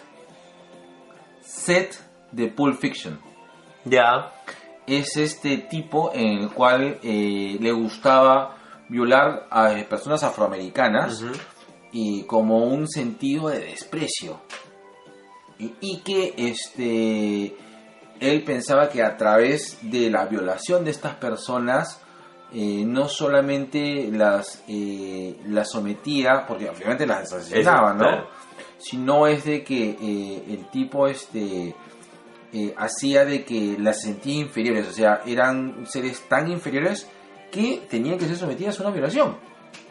Seth 1.43 1.95
de 2.31 2.49
Pulp 2.49 2.79
Fiction 2.79 3.19
Ya. 3.85 4.33
es 4.87 5.17
este 5.17 5.59
tipo 5.59 6.11
en 6.15 6.39
el 6.43 6.51
cual 6.51 6.99
eh, 7.03 7.57
le 7.61 7.73
gustaba 7.73 8.57
violar 8.89 9.47
a 9.51 9.71
personas 9.89 10.23
afroamericanas 10.23 11.25
y 11.93 12.25
como 12.25 12.65
un 12.65 12.89
sentido 12.89 13.49
de 13.49 13.61
desprecio 13.61 14.41
y, 15.59 15.73
y 15.81 15.99
que 15.99 16.35
este 16.37 17.57
él 18.23 18.43
pensaba 18.45 18.89
que 18.89 19.03
a 19.03 19.17
través 19.17 19.79
de 19.83 20.11
la 20.11 20.27
violación 20.27 20.85
de 20.85 20.91
estas 20.91 21.15
personas 21.17 22.01
eh, 22.55 22.85
no 22.87 23.09
solamente 23.09 24.11
las 24.13 24.63
eh, 24.69 25.37
las 25.47 25.71
sometía 25.71 26.45
porque 26.47 26.69
obviamente 26.69 27.07
las 27.07 27.33
asesinaba 27.33 27.93
no 27.95 28.05
claro. 28.05 28.29
sino 28.79 29.27
es 29.27 29.45
de 29.45 29.65
que 29.65 29.97
eh, 30.01 30.45
el 30.49 30.71
tipo 30.71 31.07
este 31.07 31.75
eh, 32.55 32.75
hacía 32.77 33.25
de 33.25 33.47
que 33.47 33.77
las 33.79 34.03
sentía 34.03 34.35
inferiores, 34.35 34.87
o 34.87 34.93
sea, 34.93 35.23
eran 35.25 35.87
seres 35.87 36.21
tan 36.29 36.53
inferiores 36.53 37.09
que 37.51 37.87
tenían 37.89 38.19
que 38.19 38.27
ser 38.27 38.37
sometidas 38.37 38.79
a 38.79 38.83
una 38.83 38.93
violación. 38.93 39.39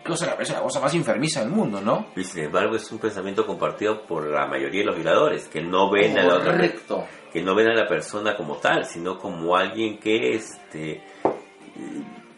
Que 0.03 0.09
me 0.09 0.33
parece 0.33 0.53
la 0.53 0.61
cosa 0.61 0.79
más 0.79 0.93
enfermiza 0.95 1.41
del 1.41 1.49
mundo, 1.49 1.79
¿no? 1.81 2.07
Y 2.15 2.23
sin 2.23 2.45
embargo 2.45 2.75
es 2.75 2.91
un 2.91 2.97
pensamiento 2.99 3.45
compartido 3.45 4.03
por 4.05 4.25
la 4.27 4.47
mayoría 4.47 4.81
de 4.81 4.87
los 4.87 4.95
violadores, 4.95 5.47
que 5.47 5.61
no 5.61 5.89
ven 5.91 6.17
a 6.17 6.23
la 6.23 6.35
otra 6.35 6.57
que 7.31 7.41
no 7.41 7.55
ven 7.55 7.67
a 7.69 7.73
la 7.73 7.87
persona 7.87 8.35
como 8.35 8.57
tal, 8.57 8.83
sino 8.85 9.17
como 9.17 9.55
alguien 9.55 9.99
que 9.99 10.33
este 10.35 11.03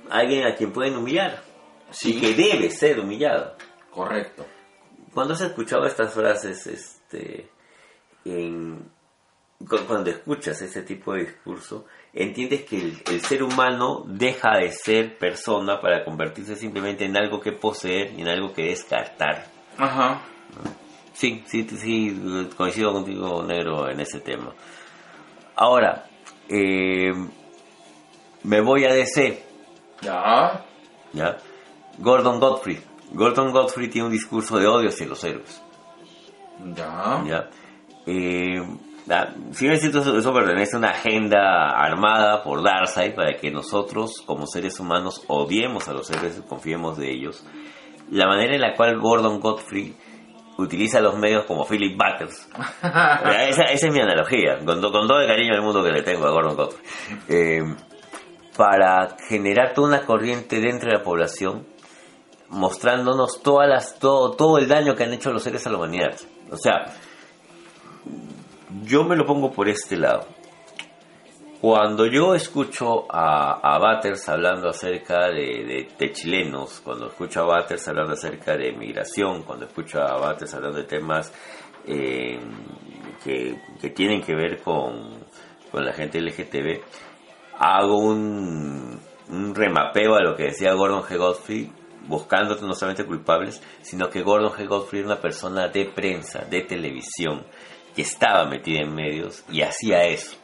alguien 0.09 0.45
a 0.45 0.55
quien 0.55 0.71
pueden 0.71 0.95
humillar 0.97 1.41
Sí. 1.89 2.17
y 2.17 2.21
que 2.21 2.33
debe 2.33 2.69
ser 2.69 2.99
humillado. 2.99 3.55
Correcto. 3.91 4.45
Cuando 5.13 5.33
has 5.33 5.41
escuchado 5.41 5.85
estas 5.85 6.13
frases, 6.13 6.65
este, 6.67 7.49
en- 8.25 8.89
cuando 9.87 10.09
escuchas 10.09 10.61
ese 10.61 10.81
tipo 10.81 11.13
de 11.13 11.21
discurso, 11.25 11.85
entiendes 12.13 12.63
que 12.63 12.77
el, 12.77 13.01
el 13.09 13.21
ser 13.21 13.43
humano 13.43 14.03
deja 14.05 14.57
de 14.57 14.71
ser 14.71 15.17
persona 15.17 15.79
para 15.81 16.03
convertirse 16.05 16.55
simplemente 16.55 17.05
en 17.05 17.17
algo 17.17 17.39
que 17.39 17.51
poseer 17.51 18.13
y 18.17 18.21
en 18.21 18.27
algo 18.27 18.53
que 18.53 18.65
descartar. 18.65 19.47
Ajá. 19.77 20.21
Sí, 21.13 21.43
sí, 21.45 21.67
sí, 21.69 22.49
coincido 22.57 22.91
contigo, 22.93 23.43
negro, 23.43 23.89
en 23.89 23.99
ese 23.99 24.19
tema. 24.19 24.51
Ahora, 25.55 26.05
eh, 26.49 27.11
me 28.43 28.61
voy 28.61 28.85
a 28.85 28.93
DC, 28.93 29.43
Ya. 30.01 30.65
¿ya? 31.13 31.37
Gordon 31.99 32.39
Godfrey. 32.39 32.79
Gordon 33.11 33.51
Godfrey 33.51 33.87
tiene 33.89 34.07
un 34.07 34.11
discurso 34.11 34.57
de 34.57 34.67
odio 34.67 34.89
hacia 34.89 35.05
los 35.05 35.23
héroes. 35.23 35.61
Ya. 36.75 37.23
¿ya? 37.25 37.49
Eh, 38.07 38.61
si 39.51 39.65
bien 39.65 39.73
es 39.73 39.81
cierto, 39.81 40.17
eso, 40.17 40.33
pertenece 40.33 40.75
a 40.75 40.79
una 40.79 40.89
agenda 40.89 41.71
armada 41.71 42.41
por 42.43 42.63
Darkseid 42.63 43.13
para 43.13 43.33
que 43.33 43.51
nosotros, 43.51 44.21
como 44.25 44.47
seres 44.47 44.79
humanos, 44.79 45.23
odiemos 45.27 45.87
a 45.87 45.93
los 45.93 46.09
y 46.09 46.41
confiemos 46.47 46.97
de 46.97 47.11
ellos. 47.11 47.45
La 48.09 48.27
manera 48.27 48.55
en 48.55 48.61
la 48.61 48.73
cual 48.75 48.99
Gordon 48.99 49.39
Godfrey 49.39 49.95
utiliza 50.57 51.01
los 51.01 51.17
medios 51.17 51.45
como 51.45 51.65
Philip 51.65 51.97
Butters. 51.97 52.47
Esa, 53.49 53.63
esa 53.63 53.87
es 53.87 53.93
mi 53.93 53.99
analogía, 53.99 54.59
con, 54.63 54.81
con 54.81 55.07
todo 55.07 55.19
el 55.19 55.27
cariño 55.27 55.53
del 55.53 55.63
mundo 55.63 55.83
que 55.83 55.91
le 55.91 56.03
tengo 56.03 56.25
a 56.25 56.31
Gordon 56.31 56.55
Godfrey. 56.55 56.85
Eh, 57.27 57.75
para 58.55 59.17
generar 59.27 59.73
toda 59.73 59.87
una 59.87 60.05
corriente 60.05 60.59
dentro 60.59 60.89
de 60.89 60.97
la 60.97 61.03
población 61.03 61.65
mostrándonos 62.49 63.41
todas 63.41 63.67
las, 63.67 63.99
todo, 63.99 64.31
todo 64.31 64.59
el 64.59 64.67
daño 64.67 64.95
que 64.95 65.03
han 65.03 65.13
hecho 65.13 65.31
los 65.31 65.43
seres 65.43 65.65
a 65.65 65.71
la 65.71 65.77
humanidad. 65.77 66.15
O 66.51 66.57
sea, 66.57 66.85
yo 68.83 69.03
me 69.03 69.15
lo 69.15 69.25
pongo 69.25 69.51
por 69.51 69.69
este 69.69 69.97
lado. 69.97 70.25
Cuando 71.61 72.05
yo 72.07 72.35
escucho 72.35 73.05
a, 73.09 73.53
a 73.63 74.01
hablando 74.27 74.67
acerca 74.69 75.27
de, 75.29 75.63
de- 75.63 75.87
de 75.97 76.11
chilenos, 76.11 76.81
cuando 76.83 77.07
escucho 77.07 77.41
a 77.41 77.45
Batters 77.45 77.87
hablando 77.87 78.13
acerca 78.13 78.57
de 78.57 78.73
migración, 78.73 79.43
cuando 79.43 79.65
escucho 79.67 80.01
a 80.01 80.17
Batters 80.17 80.53
hablando 80.55 80.79
de 80.79 80.83
temas 80.83 81.31
eh, 81.87 82.37
que, 83.23 83.55
que 83.79 83.89
tienen 83.91 84.21
que 84.21 84.35
ver 84.35 84.61
con, 84.61 85.23
con 85.71 85.85
la 85.85 85.93
gente 85.93 86.19
LGTB, 86.19 86.81
hago 87.59 87.97
un, 87.97 88.99
un 89.29 89.55
remapeo 89.55 90.15
a 90.15 90.21
lo 90.21 90.35
que 90.35 90.43
decía 90.43 90.73
Gordon 90.73 91.03
G. 91.03 91.17
Godfrey, 91.17 91.71
buscando 92.07 92.55
no 92.55 92.73
solamente 92.73 93.05
culpables, 93.05 93.63
sino 93.81 94.09
que 94.09 94.21
Gordon 94.21 94.51
G. 94.51 94.67
Godfrey 94.67 94.99
era 95.01 95.13
una 95.13 95.21
persona 95.21 95.69
de 95.69 95.85
prensa, 95.85 96.39
de 96.39 96.59
televisión, 96.63 97.45
que 97.95 98.01
estaba 98.01 98.45
metida 98.45 98.81
en 98.81 98.93
medios 98.93 99.43
y 99.51 99.61
hacía 99.61 100.03
eso. 100.05 100.37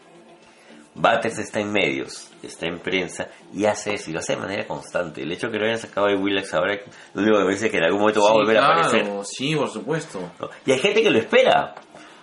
Batters 0.95 1.38
está 1.39 1.59
en 1.61 1.71
medios, 1.71 2.30
está 2.43 2.65
en 2.65 2.80
prensa 2.80 3.27
y 3.53 3.65
hace 3.65 3.93
eso, 3.93 4.09
y 4.09 4.13
lo 4.13 4.19
hace 4.19 4.34
de 4.35 4.41
manera 4.41 4.67
constante. 4.67 5.21
El 5.21 5.31
hecho 5.31 5.47
de 5.47 5.53
que 5.53 5.59
lo 5.59 5.65
hayan 5.65 5.77
sacado 5.77 6.07
de 6.07 6.15
Willax 6.15 6.53
ahora, 6.53 6.77
lo 7.13 7.21
único 7.21 7.38
que 7.39 7.45
me 7.45 7.51
dice 7.51 7.65
es 7.67 7.71
que 7.71 7.77
en 7.77 7.84
algún 7.85 8.01
momento 8.01 8.21
va 8.23 8.30
a 8.31 8.34
volver 8.34 8.57
claro, 8.57 8.73
a 8.73 8.85
aparecer. 8.85 9.07
Sí, 9.23 9.55
por 9.55 9.69
supuesto. 9.69 10.19
¿no? 10.39 10.49
Y 10.65 10.71
hay 10.71 10.80
gente 10.80 11.01
que 11.01 11.09
lo 11.09 11.19
espera. 11.19 11.76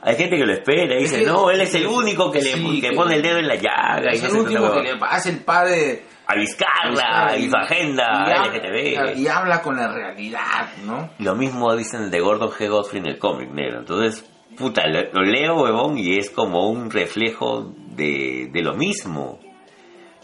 Hay 0.03 0.15
gente 0.17 0.37
que 0.37 0.45
lo 0.45 0.53
espera 0.53 0.95
y 0.95 1.03
dice, 1.03 1.21
que- 1.21 1.27
no, 1.27 1.51
él 1.51 1.61
es 1.61 1.75
el 1.75 1.87
único 1.87 2.31
que, 2.31 2.41
le, 2.43 2.53
Sí, 2.53 2.81
que 2.81 2.91
que- 2.91 2.95
pone 2.97 3.17
el 3.17 3.23
dedo 3.23 3.39
en 3.39 3.49
la 3.49 3.55
llaga. 3.57 4.11
Es 4.13 4.23
el 4.23 4.37
último 4.37 4.71
que 4.73 4.83
le 4.83 4.93
hace 5.01 5.31
el 5.31 5.39
padre. 5.41 6.03
a 6.29 6.35
Vizcarra 6.35 7.37
y 7.37 7.49
su 7.49 7.57
agenda 7.57 8.05
y 8.27 8.31
LGTB. 8.49 9.17
Y 9.19 9.29
habla 9.29 9.63
con 9.63 9.77
la 9.77 9.87
realidad, 9.93 10.69
¿no? 10.85 11.11
Lo 11.21 11.37
mismo 11.37 11.75
dicen 11.77 12.11
de 12.11 12.19
Gordon 12.21 12.51
G. 12.51 12.69
Godfrey 12.69 13.01
en 13.01 13.07
el 13.11 13.19
cómic 13.21 13.49
negro. 13.53 13.79
Entonces, 13.79 14.25
puta, 14.57 14.87
lo, 14.87 15.03
lo 15.13 15.23
leo, 15.23 15.63
huevón, 15.63 15.99
y 15.99 16.17
es 16.19 16.31
como 16.31 16.69
un 16.71 16.91
reflejo 16.91 17.73
de, 17.91 18.49
de 18.53 18.63
lo 18.63 18.75
mismo. 18.75 19.39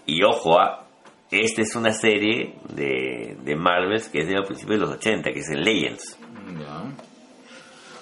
Y 0.06 0.22
ojo, 0.24 0.58
ah, 0.58 0.86
esta 1.30 1.62
es 1.62 1.74
una 1.76 1.92
serie 1.92 2.56
de, 2.74 3.36
de 3.42 3.56
Marvels 3.56 4.08
que 4.08 4.20
es 4.22 4.26
de 4.28 4.34
los 4.34 4.46
principios 4.46 4.80
de 4.80 4.86
los 4.86 4.94
80, 4.96 5.32
que 5.32 5.38
es 5.40 5.48
en 5.50 5.62
Legends. 5.64 6.18
Ya. 6.60 6.92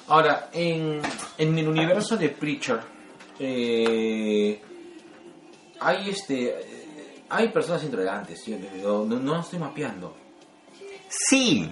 Ahora, 0.08 0.48
en, 0.52 1.00
en 1.38 1.58
el 1.58 1.68
universo 1.68 2.16
de 2.16 2.30
Preacher, 2.30 2.80
eh, 3.38 4.60
hay 5.80 6.10
este. 6.10 6.44
eh, 6.48 7.22
Hay 7.28 7.48
personas 7.50 7.84
intolerantes, 7.84 8.42
¿sí? 8.42 8.56
no, 8.82 9.04
no, 9.04 9.20
no 9.20 9.40
estoy 9.40 9.58
mapeando. 9.60 10.16
Sí, 11.08 11.70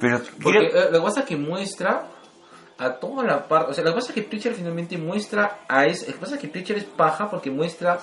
pero 0.00 0.20
Porque 0.42 0.58
creo- 0.70 0.88
eh, 0.88 0.92
lo 0.92 0.98
que 1.00 1.04
pasa 1.04 1.20
es 1.20 1.26
que 1.26 1.36
muestra 1.36 2.10
a 2.78 2.92
toda 2.94 3.24
la 3.24 3.46
parte. 3.46 3.70
O 3.70 3.74
sea, 3.74 3.84
lo 3.84 3.90
que 3.90 3.94
pasa 3.96 4.08
es 4.08 4.14
que 4.14 4.22
Preacher 4.22 4.54
finalmente 4.54 4.98
muestra 4.98 5.60
a 5.68 5.86
es. 5.86 6.06
Lo 6.06 6.14
que 6.14 6.20
pasa 6.20 6.34
es 6.36 6.40
que 6.40 6.48
Preacher 6.48 6.76
es 6.78 6.84
paja 6.84 7.30
porque 7.30 7.50
muestra 7.50 7.98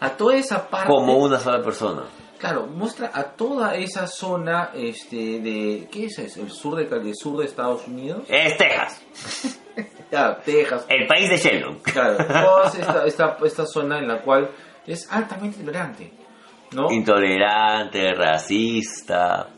a 0.00 0.10
toda 0.10 0.36
esa 0.36 0.68
parte. 0.68 0.88
como 0.88 1.16
una 1.18 1.38
sola 1.38 1.62
persona. 1.62 2.02
Claro, 2.38 2.66
muestra 2.68 3.10
a 3.12 3.24
toda 3.24 3.74
esa 3.74 4.06
zona 4.06 4.70
este 4.74 5.40
de. 5.40 5.88
¿Qué 5.90 6.06
es 6.06 6.18
eso? 6.20 6.40
¿El 6.42 6.50
sur 6.52 6.76
de, 6.76 6.84
el 6.84 7.14
sur 7.16 7.36
de 7.38 7.46
Estados 7.46 7.86
Unidos? 7.88 8.22
Es 8.28 8.56
Texas, 8.56 9.02
Claro, 10.10 10.36
Texas. 10.44 10.86
el 10.88 11.06
país 11.08 11.28
de 11.30 11.36
Sheldon. 11.36 11.80
Claro, 11.80 12.16
toda 12.16 12.66
esta, 12.68 13.06
esta, 13.06 13.36
esta 13.44 13.66
zona 13.66 13.98
en 13.98 14.06
la 14.08 14.22
cual 14.22 14.50
es 14.86 15.10
altamente 15.10 15.58
intolerante. 15.58 16.12
¿No? 16.70 16.90
Intolerante, 16.92 18.12
racista, 18.14 19.48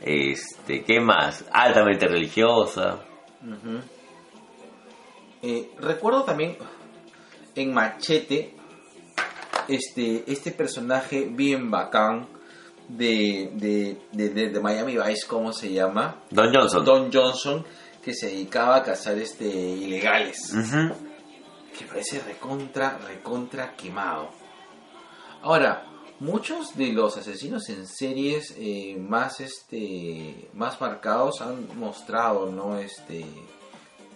este, 0.00 0.82
¿qué 0.84 1.00
más? 1.00 1.44
Altamente 1.52 2.06
religiosa. 2.08 2.98
Eh, 5.42 5.70
recuerdo 5.78 6.22
también 6.24 6.56
en 7.54 7.74
Machete 7.74 8.54
este, 9.68 10.24
este 10.30 10.52
personaje 10.52 11.28
bien 11.30 11.70
bacán 11.70 12.28
de, 12.88 13.50
de, 13.54 13.98
de, 14.12 14.28
de- 14.30 14.50
de 14.50 14.60
Miami 14.60 14.96
Vice, 14.96 15.26
¿cómo 15.26 15.52
se 15.52 15.72
llama? 15.72 16.22
Don 16.30 16.52
Johnson. 16.54 16.84
Don 16.84 17.12
Johnson, 17.12 17.64
que 18.04 18.14
se 18.14 18.26
dedicaba 18.26 18.76
a 18.76 18.82
cazar 18.82 19.18
este, 19.18 19.44
ilegales. 19.46 20.52
Que 21.78 21.84
parece 21.86 22.20
recontra, 22.20 22.98
recontra 23.06 23.74
quemado. 23.74 24.30
Ahora, 25.42 25.86
muchos 26.22 26.76
de 26.76 26.92
los 26.92 27.16
asesinos 27.16 27.68
en 27.68 27.86
series 27.86 28.54
eh, 28.58 28.96
más 28.98 29.40
este 29.40 30.48
más 30.54 30.80
marcados 30.80 31.40
han 31.40 31.66
mostrado 31.78 32.50
no 32.50 32.78
este 32.78 33.24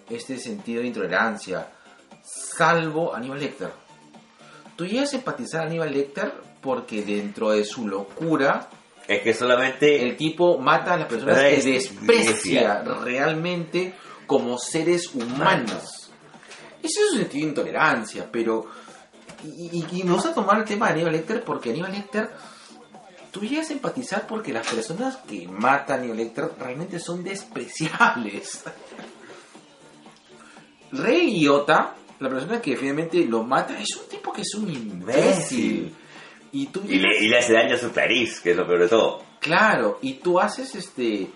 este 0.09 0.39
sentido 0.39 0.83
de 0.83 0.89
intolerancia 0.89 1.69
salvo 2.25 3.15
Aníbal 3.15 3.41
Lecter. 3.41 3.71
Tú 4.77 4.87
llegas 4.87 5.13
a 5.13 5.17
empatizar 5.17 5.63
a 5.63 5.67
Aníbal 5.67 5.93
Lecter 5.93 6.33
porque 6.61 7.03
dentro 7.03 7.51
de 7.51 7.65
su 7.65 7.87
locura 7.89 8.69
Es 9.09 9.23
que 9.23 9.33
solamente 9.35 10.03
el 10.03 10.17
tipo 10.17 10.59
mata 10.59 10.95
a 10.95 10.97
las 10.99 11.09
personas 11.09 11.39
que 11.39 11.57
es- 11.57 11.65
desprecia 11.65 12.83
es- 12.85 12.99
realmente 13.03 13.95
como 14.27 14.59
seres 14.59 15.15
humanos. 15.15 16.11
Eso 16.83 17.01
es 17.05 17.13
un 17.13 17.19
sentido 17.19 17.43
de 17.45 17.49
intolerancia, 17.49 18.29
pero... 18.31 18.67
Y, 19.45 19.79
y- 19.79 20.01
y 20.01 20.05
me 20.05 20.13
gusta 20.13 20.35
tomar 20.35 20.59
el 20.59 20.65
tema 20.65 20.87
de 20.87 20.93
Aníbal 20.95 21.13
Lecter 21.13 21.45
porque 21.45 21.71
Aníbal 21.71 21.93
Lecter... 21.93 22.31
Tú 23.33 23.43
llegas 23.43 23.69
a 23.69 23.75
empatizar 23.75 24.27
porque 24.27 24.51
las 24.51 24.67
personas 24.67 25.19
que 25.29 25.47
matan 25.47 25.99
a 25.99 26.01
Aníbal 26.01 26.17
Lecter 26.17 26.51
realmente 26.59 26.99
son 26.99 27.23
despreciables. 27.23 28.65
Rey 30.93 31.41
Iota, 31.43 31.95
la 32.21 32.29
persona 32.31 32.61
que 32.61 32.77
finalmente 32.77 33.25
lo 33.27 33.43
mata, 33.43 33.79
es 33.79 33.95
un 33.97 34.09
tipo 34.09 34.33
que 34.33 34.43
es 34.43 34.55
un 34.55 34.71
imbécil. 34.71 35.95
Y 36.53 36.67
tú 36.69 36.83
y 36.89 36.99
le, 36.99 37.25
y 37.25 37.29
le 37.29 37.39
hace 37.39 37.53
daño 37.53 37.75
a 37.75 37.79
su 37.79 37.91
nariz, 37.93 38.41
que 38.41 38.53
es 38.53 38.57
lo 38.57 38.67
peor 38.67 38.81
de 38.83 38.89
todo. 38.89 39.23
Claro, 39.41 39.99
y 40.01 40.15
tú 40.15 40.41
haces 40.41 40.75
este. 40.75 41.29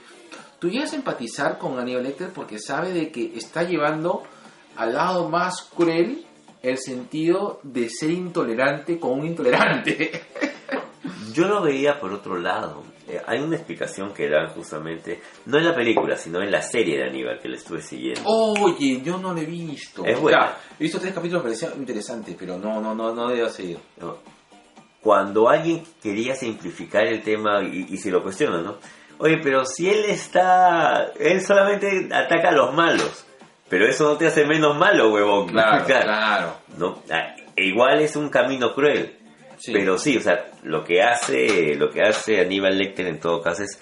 Tú 0.58 0.68
llegas 0.70 0.92
a 0.92 0.96
empatizar 0.96 1.58
con 1.58 1.78
Aníbal 1.78 2.04
Lecter 2.04 2.30
porque 2.32 2.58
sabe 2.58 2.92
de 2.92 3.10
que 3.10 3.36
está 3.36 3.64
llevando 3.64 4.22
al 4.76 4.94
lado 4.94 5.28
más 5.28 5.62
cruel 5.74 6.24
el 6.62 6.78
sentido 6.78 7.60
de 7.62 7.88
ser 7.88 8.10
intolerante 8.10 8.98
con 8.98 9.20
un 9.20 9.26
intolerante. 9.26 10.10
Yo 11.32 11.46
lo 11.46 11.62
veía 11.62 11.98
por 11.98 12.12
otro 12.12 12.36
lado. 12.36 12.82
Eh, 13.08 13.20
hay 13.26 13.40
una 13.40 13.56
explicación 13.56 14.12
que 14.12 14.28
dan 14.28 14.48
justamente, 14.50 15.20
no 15.46 15.58
en 15.58 15.64
la 15.64 15.74
película, 15.74 16.16
sino 16.16 16.42
en 16.42 16.50
la 16.50 16.62
serie 16.62 16.98
de 16.98 17.08
Aníbal 17.08 17.40
que 17.40 17.48
le 17.48 17.56
estuve 17.56 17.80
siguiendo. 17.80 18.22
Oye, 18.24 19.00
yo 19.02 19.18
no 19.18 19.32
lo 19.32 19.40
he 19.40 19.46
visto. 19.46 20.04
Es 20.04 20.20
buena. 20.20 20.38
Ya, 20.38 20.58
he 20.78 20.82
visto 20.84 21.00
tres 21.00 21.14
capítulos, 21.14 21.42
me 21.42 21.50
parecía 21.50 21.72
interesante, 21.76 22.36
pero 22.38 22.58
no, 22.58 22.80
no, 22.80 22.94
no, 22.94 23.14
no 23.14 23.28
debo 23.28 23.48
seguir. 23.48 23.78
¿no? 24.00 24.18
Cuando 25.00 25.48
alguien 25.48 25.82
quería 26.02 26.34
simplificar 26.34 27.06
el 27.06 27.22
tema 27.22 27.62
y, 27.62 27.86
y 27.88 27.96
se 27.96 28.10
lo 28.10 28.22
cuestiona, 28.22 28.60
¿no? 28.60 28.76
Oye, 29.18 29.38
pero 29.42 29.64
si 29.64 29.88
él 29.88 30.04
está, 30.06 31.12
él 31.18 31.42
solamente 31.42 32.08
ataca 32.12 32.48
a 32.48 32.52
los 32.52 32.74
malos, 32.74 33.26
pero 33.70 33.86
eso 33.86 34.04
no 34.04 34.16
te 34.18 34.26
hace 34.26 34.44
menos 34.44 34.76
malo, 34.76 35.12
huevón. 35.12 35.48
claro. 35.86 36.56
¿no? 36.76 37.02
Ah, 37.10 37.36
igual 37.56 38.00
es 38.00 38.16
un 38.16 38.28
camino 38.28 38.74
cruel. 38.74 39.16
Sí. 39.56 39.72
Pero 39.72 39.96
sí, 39.96 40.16
o 40.16 40.20
sea, 40.20 40.46
lo 40.62 40.84
que 40.84 41.02
hace, 41.02 41.76
lo 41.76 41.90
que 41.90 42.02
hace 42.02 42.40
Aníbal 42.40 42.76
Lecter 42.76 43.06
en 43.06 43.20
todo 43.20 43.40
caso 43.40 43.62
es 43.62 43.80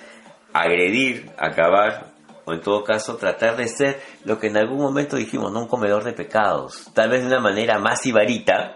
agredir, 0.52 1.30
acabar, 1.38 2.12
o 2.44 2.52
en 2.52 2.60
todo 2.60 2.82
caso 2.82 3.16
tratar 3.16 3.56
de 3.56 3.68
ser 3.68 4.00
lo 4.24 4.38
que 4.38 4.48
en 4.48 4.56
algún 4.56 4.78
momento 4.78 5.16
dijimos, 5.16 5.52
no 5.52 5.60
un 5.60 5.68
comedor 5.68 6.02
de 6.02 6.12
pecados, 6.12 6.90
tal 6.94 7.10
vez 7.10 7.20
de 7.20 7.28
una 7.28 7.40
manera 7.40 7.78
más 7.78 8.04
ibarita, 8.06 8.74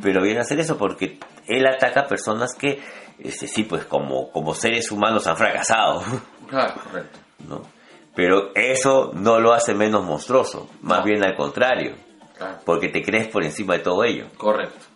pero 0.00 0.22
viene 0.22 0.38
a 0.38 0.42
hacer 0.42 0.60
eso 0.60 0.78
porque 0.78 1.18
él 1.46 1.66
ataca 1.66 2.02
a 2.02 2.06
personas 2.06 2.54
que, 2.54 2.80
este, 3.18 3.46
sí, 3.48 3.64
pues 3.64 3.84
como, 3.84 4.30
como 4.30 4.54
seres 4.54 4.90
humanos 4.90 5.26
han 5.26 5.36
fracasado, 5.36 6.02
Claro, 6.48 6.74
correcto. 6.82 7.18
¿no? 7.46 7.79
Pero 8.14 8.52
eso 8.54 9.12
no 9.14 9.38
lo 9.38 9.52
hace 9.52 9.74
menos 9.74 10.04
monstruoso, 10.04 10.68
más 10.82 11.04
bien 11.04 11.22
al 11.24 11.36
contrario, 11.36 11.94
Claro. 12.36 12.58
porque 12.64 12.88
te 12.88 13.02
crees 13.02 13.28
por 13.28 13.44
encima 13.44 13.74
de 13.74 13.80
todo 13.80 14.02
ello. 14.04 14.26
Correcto. 14.36 14.86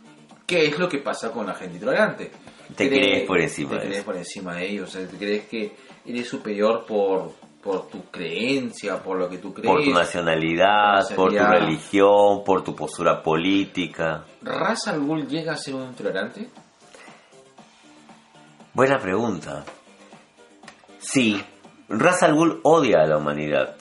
¿Qué 0.46 0.66
es 0.66 0.78
lo 0.78 0.88
que 0.88 0.98
pasa 0.98 1.30
con 1.30 1.46
la 1.46 1.54
gente 1.54 1.76
intolerante? 1.76 2.30
Te 2.76 2.88
Cree- 2.88 3.00
crees 3.00 3.26
por 3.26 3.40
encima 3.40 3.70
Te 3.70 3.76
de 3.76 3.80
crees 3.82 3.96
eso. 3.98 4.04
por 4.06 4.16
encima 4.16 4.54
de 4.56 4.66
ellos. 4.68 4.88
O 4.88 4.92
sea, 4.92 5.06
te 5.08 5.16
crees 5.16 5.46
que 5.46 5.76
eres 6.06 6.28
superior 6.28 6.84
por, 6.86 7.32
por 7.62 7.88
tu 7.88 8.04
creencia, 8.10 9.02
por 9.02 9.18
lo 9.18 9.28
que 9.30 9.38
tú 9.38 9.54
crees. 9.54 9.70
por 9.72 9.82
tu 9.82 9.90
nacionalidad, 9.90 11.14
por 11.14 11.30
tu 11.32 11.38
religión, 11.38 12.42
por 12.44 12.62
tu 12.64 12.74
postura 12.74 13.22
política. 13.22 14.24
¿Ra's 14.42 14.86
al 14.88 15.00
Ghul 15.00 15.26
llega 15.28 15.52
a 15.52 15.56
ser 15.56 15.74
un 15.76 15.84
intolerante? 15.84 16.48
Buena 18.74 18.98
pregunta. 18.98 19.64
Sí, 20.98 21.42
Ra's 21.88 22.22
al 22.22 22.34
Ghul 22.34 22.60
odia 22.62 23.00
a 23.02 23.06
la 23.06 23.18
humanidad. 23.18 23.76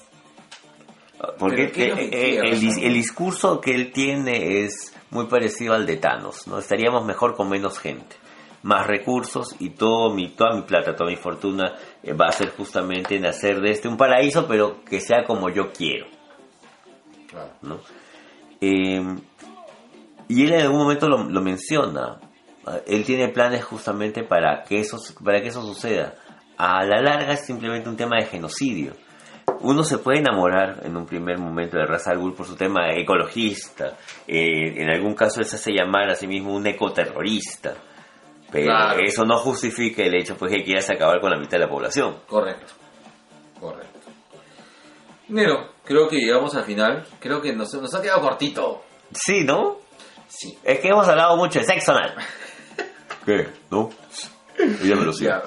Porque 1.40 1.72
¿Pero 1.74 1.74
qué 1.74 1.84
es 1.84 1.90
lo 1.90 1.96
que 1.96 2.06
eh, 2.06 2.10
quiere 2.10 2.88
el, 2.88 2.94
discurso 2.94 3.62
que 3.62 3.74
él 3.74 3.92
tiene 3.94 4.64
es 4.66 4.94
muy 5.10 5.28
parecido 5.28 5.74
al 5.74 5.86
de 5.86 5.96
Thanos, 5.96 6.48
¿no? 6.48 6.60
Estaríamos 6.60 7.06
mejor 7.06 7.34
con 7.36 7.50
menos 7.50 7.80
gente, 7.80 8.18
más 8.64 8.86
recursos 8.88 9.56
y 9.60 9.70
todo 9.70 10.14
mi, 10.14 10.30
toda 10.30 10.54
mi 10.56 10.64
plata, 10.64 10.96
toda 10.96 11.10
mi 11.10 11.16
fortuna 11.16 11.76
eh, 12.02 12.12
va 12.14 12.28
a 12.28 12.32
ser 12.34 12.50
justamente 12.50 13.16
en 13.16 13.26
hacer 13.26 13.62
de 13.62 13.72
este 13.72 13.88
un 13.88 13.96
paraíso, 13.96 14.46
pero 14.48 14.84
que 14.84 15.00
sea 15.00 15.24
como 15.26 15.50
yo 15.50 15.72
quiero. 15.72 16.08
Claro. 17.30 17.54
¿no? 17.62 17.80
Eh, 18.60 19.02
y 20.28 20.44
él 20.44 20.54
en 20.54 20.62
algún 20.62 20.80
momento 20.80 21.08
lo, 21.08 21.24
lo 21.24 21.42
menciona. 21.42 22.20
Ah, 22.66 22.80
Él 22.88 23.04
tiene 23.04 23.28
planes 23.28 23.64
justamente 23.64 24.24
para 24.24 24.64
que, 24.64 24.80
eso, 24.80 24.98
para 25.24 25.42
que 25.42 25.50
eso 25.50 25.62
suceda. 25.62 26.16
A 26.66 26.86
la 26.86 27.02
larga 27.02 27.34
es 27.34 27.46
simplemente 27.46 27.90
un 27.90 27.98
tema 27.98 28.16
de 28.20 28.26
genocidio. 28.26 28.94
Uno 29.60 29.84
se 29.84 29.98
puede 29.98 30.20
enamorar 30.20 30.80
en 30.86 30.96
un 30.96 31.06
primer 31.06 31.38
momento 31.38 31.78
de 31.78 31.86
Ra's 31.86 32.08
al 32.08 32.18
Ghul 32.20 32.34
por 32.36 32.46
su 32.46 32.56
tema 32.56 32.90
ecologista. 32.94 33.98
Eh, 34.28 34.74
en 34.82 34.90
algún 34.90 35.14
caso 35.14 35.42
él 35.42 35.46
se 35.46 35.58
hace 35.58 35.74
llamar 35.74 36.10
a 36.10 36.16
sí 36.16 36.26
mismo 36.26 36.54
un 36.56 36.66
ecoterrorista. 36.66 37.74
Pero 38.50 38.66
Claro. 38.68 39.00
eso 39.04 39.26
no 39.26 39.38
justifica 39.40 40.04
el 40.04 40.16
hecho 40.16 40.38
pues, 40.38 40.54
que 40.54 40.64
quieras 40.64 40.90
acabar 40.90 41.20
con 41.20 41.32
la 41.32 41.38
mitad 41.38 41.58
de 41.58 41.66
la 41.66 41.70
población. 41.70 42.20
Correcto. 42.28 42.72
Correcto. 43.60 44.00
Nero, 45.30 45.70
creo 45.84 46.08
que 46.08 46.18
llegamos 46.18 46.56
al 46.56 46.64
final. 46.64 47.06
Creo 47.20 47.42
que 47.42 47.54
nos, 47.54 47.74
nos 47.74 47.94
ha 47.94 48.02
quedado 48.02 48.22
cortito. 48.22 48.84
Sí, 49.14 49.44
¿no? 49.44 49.78
Sí. 50.28 50.58
Es 50.64 50.80
que 50.80 50.88
hemos 50.90 51.08
hablado 51.10 51.36
mucho 51.36 51.60
de 51.60 51.66
sexo 51.66 51.92
anal. 51.92 52.16
¿Qué? 53.26 53.48
¿No? 53.72 53.90
Ella 54.58 54.96
me 54.96 55.06
lo 55.06 55.12
Ya. 55.14 55.42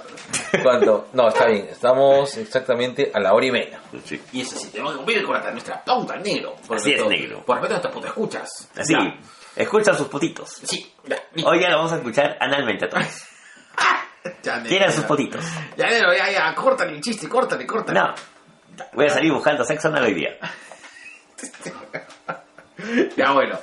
¿Cuánto? 0.62 1.08
No, 1.12 1.28
está 1.28 1.46
bien. 1.46 1.68
Estamos 1.70 2.36
exactamente 2.36 3.10
a 3.14 3.20
la 3.20 3.32
hora 3.34 3.46
y 3.46 3.50
media. 3.52 3.80
Sí. 4.04 4.20
Y 4.32 4.40
eso 4.42 4.58
sí, 4.58 4.68
tenemos 4.70 4.92
que 4.92 4.96
cumplir 4.98 5.24
con 5.24 5.34
la- 5.34 5.50
nuestra 5.50 5.82
pauta, 5.84 6.16
negro. 6.16 6.56
Por 6.66 6.76
Así 6.78 6.90
es, 6.92 7.00
respeto- 7.00 7.08
negro. 7.10 7.42
Por 7.44 7.56
respeto 7.56 7.74
a 7.74 7.76
nuestras 7.76 7.94
putas 7.94 8.10
escuchas. 8.10 8.70
Así, 8.76 8.92
Ya. 8.94 9.18
escuchan 9.54 9.96
sus 9.96 10.08
potitos. 10.08 10.50
Sí, 10.64 10.92
ya. 11.04 11.16
listo. 11.34 11.50
Hoy 11.50 11.60
ya 11.60 11.70
lo 11.70 11.76
vamos 11.78 11.92
a 11.92 11.96
escuchar 11.96 12.36
analmente 12.40 12.84
a 12.86 12.88
todos. 12.88 13.04
Ya, 14.42 14.56
negro, 14.56 14.68
Quieran 14.70 14.88
ya. 14.90 14.96
sus 14.96 15.04
potitos. 15.04 15.44
Ya, 15.76 15.86
negro, 15.88 16.12
ya, 16.12 16.28
ya. 16.30 16.52
Córtale 16.54 16.92
el 16.96 17.00
chiste, 17.00 17.28
córtale, 17.28 17.64
córtale. 17.64 18.00
No. 18.00 18.12
Voy 18.94 19.06
a 19.06 19.10
salir 19.10 19.32
buscando 19.32 19.64
sexo 19.64 19.86
anal 19.86 20.02
hoy 20.04 20.14
día. 20.14 20.36
ya 23.16 23.32
bueno, 23.32 23.58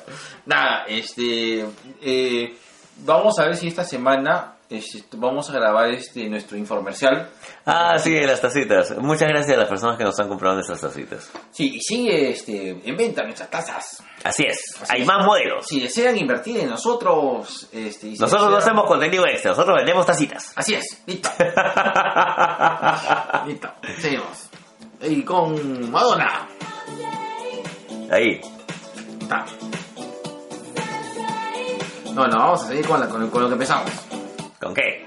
nada, 0.45 0.85
este, 0.87 1.65
eh, 2.01 2.55
vamos 2.97 3.37
a 3.39 3.45
ver 3.45 3.55
si 3.57 3.67
esta 3.67 3.83
semana 3.83 4.52
este, 4.73 5.03
vamos 5.17 5.49
a 5.49 5.53
grabar 5.53 5.89
este 5.91 6.27
nuestro 6.29 6.57
infomercial. 6.57 7.29
Ah, 7.65 7.97
sí, 7.97 8.19
las 8.21 8.41
tacitas. 8.41 8.97
Muchas 8.97 9.29
gracias 9.29 9.55
a 9.57 9.61
las 9.61 9.69
personas 9.69 9.97
que 9.97 10.03
nos 10.03 10.19
han 10.19 10.27
comprado 10.27 10.55
nuestras 10.55 10.81
tacitas. 10.81 11.31
Sí, 11.51 11.75
y 11.75 11.81
sigue 11.81 12.31
este, 12.31 12.69
en 12.83 12.97
venta 12.97 13.23
nuestras 13.23 13.49
tazas. 13.49 14.03
Así 14.23 14.43
es, 14.47 14.57
Así 14.81 14.93
hay 14.95 15.01
es. 15.01 15.07
más 15.07 15.25
modelos. 15.25 15.65
Si 15.67 15.79
desean 15.81 16.17
invertir 16.17 16.57
en 16.59 16.69
nosotros, 16.69 17.67
este, 17.71 18.11
si 18.15 18.19
Nosotros 18.19 18.49
no 18.49 18.57
desean- 18.57 18.71
hacemos 18.71 18.87
contenido 18.87 19.25
extra, 19.27 19.51
nosotros 19.51 19.75
vendemos 19.77 20.05
tacitas. 20.05 20.51
Así 20.55 20.75
es, 20.75 21.01
listo. 21.05 21.29
listo, 23.47 23.69
seguimos. 23.99 24.49
Y 25.01 25.21
con 25.23 25.91
Madonna. 25.91 26.47
Ahí. 28.11 28.39
Está. 29.21 29.45
No, 32.13 32.27
no, 32.27 32.37
vamos 32.37 32.63
a 32.63 32.67
seguir 32.67 32.87
con, 32.87 32.99
la- 32.99 33.09
con, 33.09 33.29
con 33.29 33.41
lo 33.41 33.47
que 33.47 33.53
empezamos. 33.53 33.89
¿Con 34.63 34.73
qué? 34.73 35.05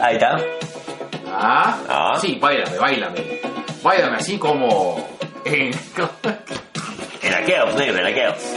Ahí 0.00 0.16
está. 0.16 0.36
Ah, 1.28 1.78
Ah. 1.88 2.18
sí, 2.20 2.38
bailame, 2.40 2.78
bailame. 2.78 3.40
Bailame 3.82 4.16
así 4.16 4.38
como. 4.38 5.08
en- 5.44 5.72
En 7.22 7.32
la 7.32 7.42
Keops, 7.44 7.74
negro, 7.76 7.98
en 7.98 8.04
la 8.04 8.14
Keops. 8.14 8.54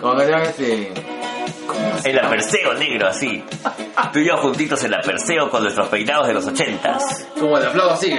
como 0.00 0.16
que 0.18 0.24
te 0.26 0.34
hagan 0.34 0.46
este. 0.46 0.92
¿cómo 1.66 1.98
se 1.98 2.10
En 2.10 2.16
la 2.16 2.22
llama? 2.22 2.34
Perseo, 2.36 2.74
negro, 2.74 3.06
así. 3.08 3.42
Tú 4.12 4.18
y 4.20 4.26
yo 4.26 4.36
juntitos 4.36 4.82
en 4.84 4.90
la 4.92 5.00
Perseo 5.00 5.50
con 5.50 5.62
nuestros 5.62 5.88
peinados 5.88 6.28
de 6.28 6.34
los 6.34 6.46
ochentas. 6.46 7.26
Como 7.38 7.58
de 7.58 7.66
aplaudo 7.66 7.92
así. 7.92 8.14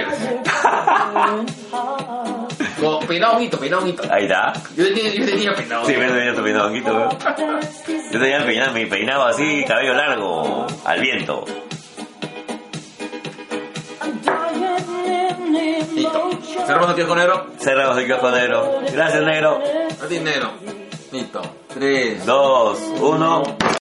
Honguito, 2.86 3.58
peinado 3.58 3.82
honguito. 3.82 4.02
Ahí 4.12 4.24
está. 4.24 4.52
Yo 4.76 4.84
tenía, 4.84 5.14
yo 5.14 5.24
tenía 5.26 5.54
peinado. 5.54 5.84
Sí, 5.86 5.96
me 5.96 6.08
tenía 6.08 6.34
tu 6.34 6.42
peinado, 6.42 6.66
honguito, 6.66 6.94
weón. 6.94 7.18
Yo 8.12 8.20
tenía 8.20 8.44
peinado, 8.44 8.72
mi 8.72 8.86
peinado 8.86 9.24
así, 9.24 9.64
cabello 9.66 9.94
largo, 9.94 10.66
al 10.84 11.00
viento. 11.00 11.44
Listo. 15.94 16.30
Cerramos 16.66 16.90
aquí 16.90 17.02
con 17.02 17.18
negro. 17.18 17.46
Cerramos 17.58 17.98
el 17.98 18.06
kiosco 18.06 18.30
negro. 18.30 18.80
Gracias, 18.92 19.22
negro. 19.22 19.62
A 20.02 20.06
ti, 20.06 20.20
negro. 20.20 20.52
Listo. 21.12 21.42
Tres. 21.74 22.24
Dos, 22.24 22.78
uno. 23.00 23.42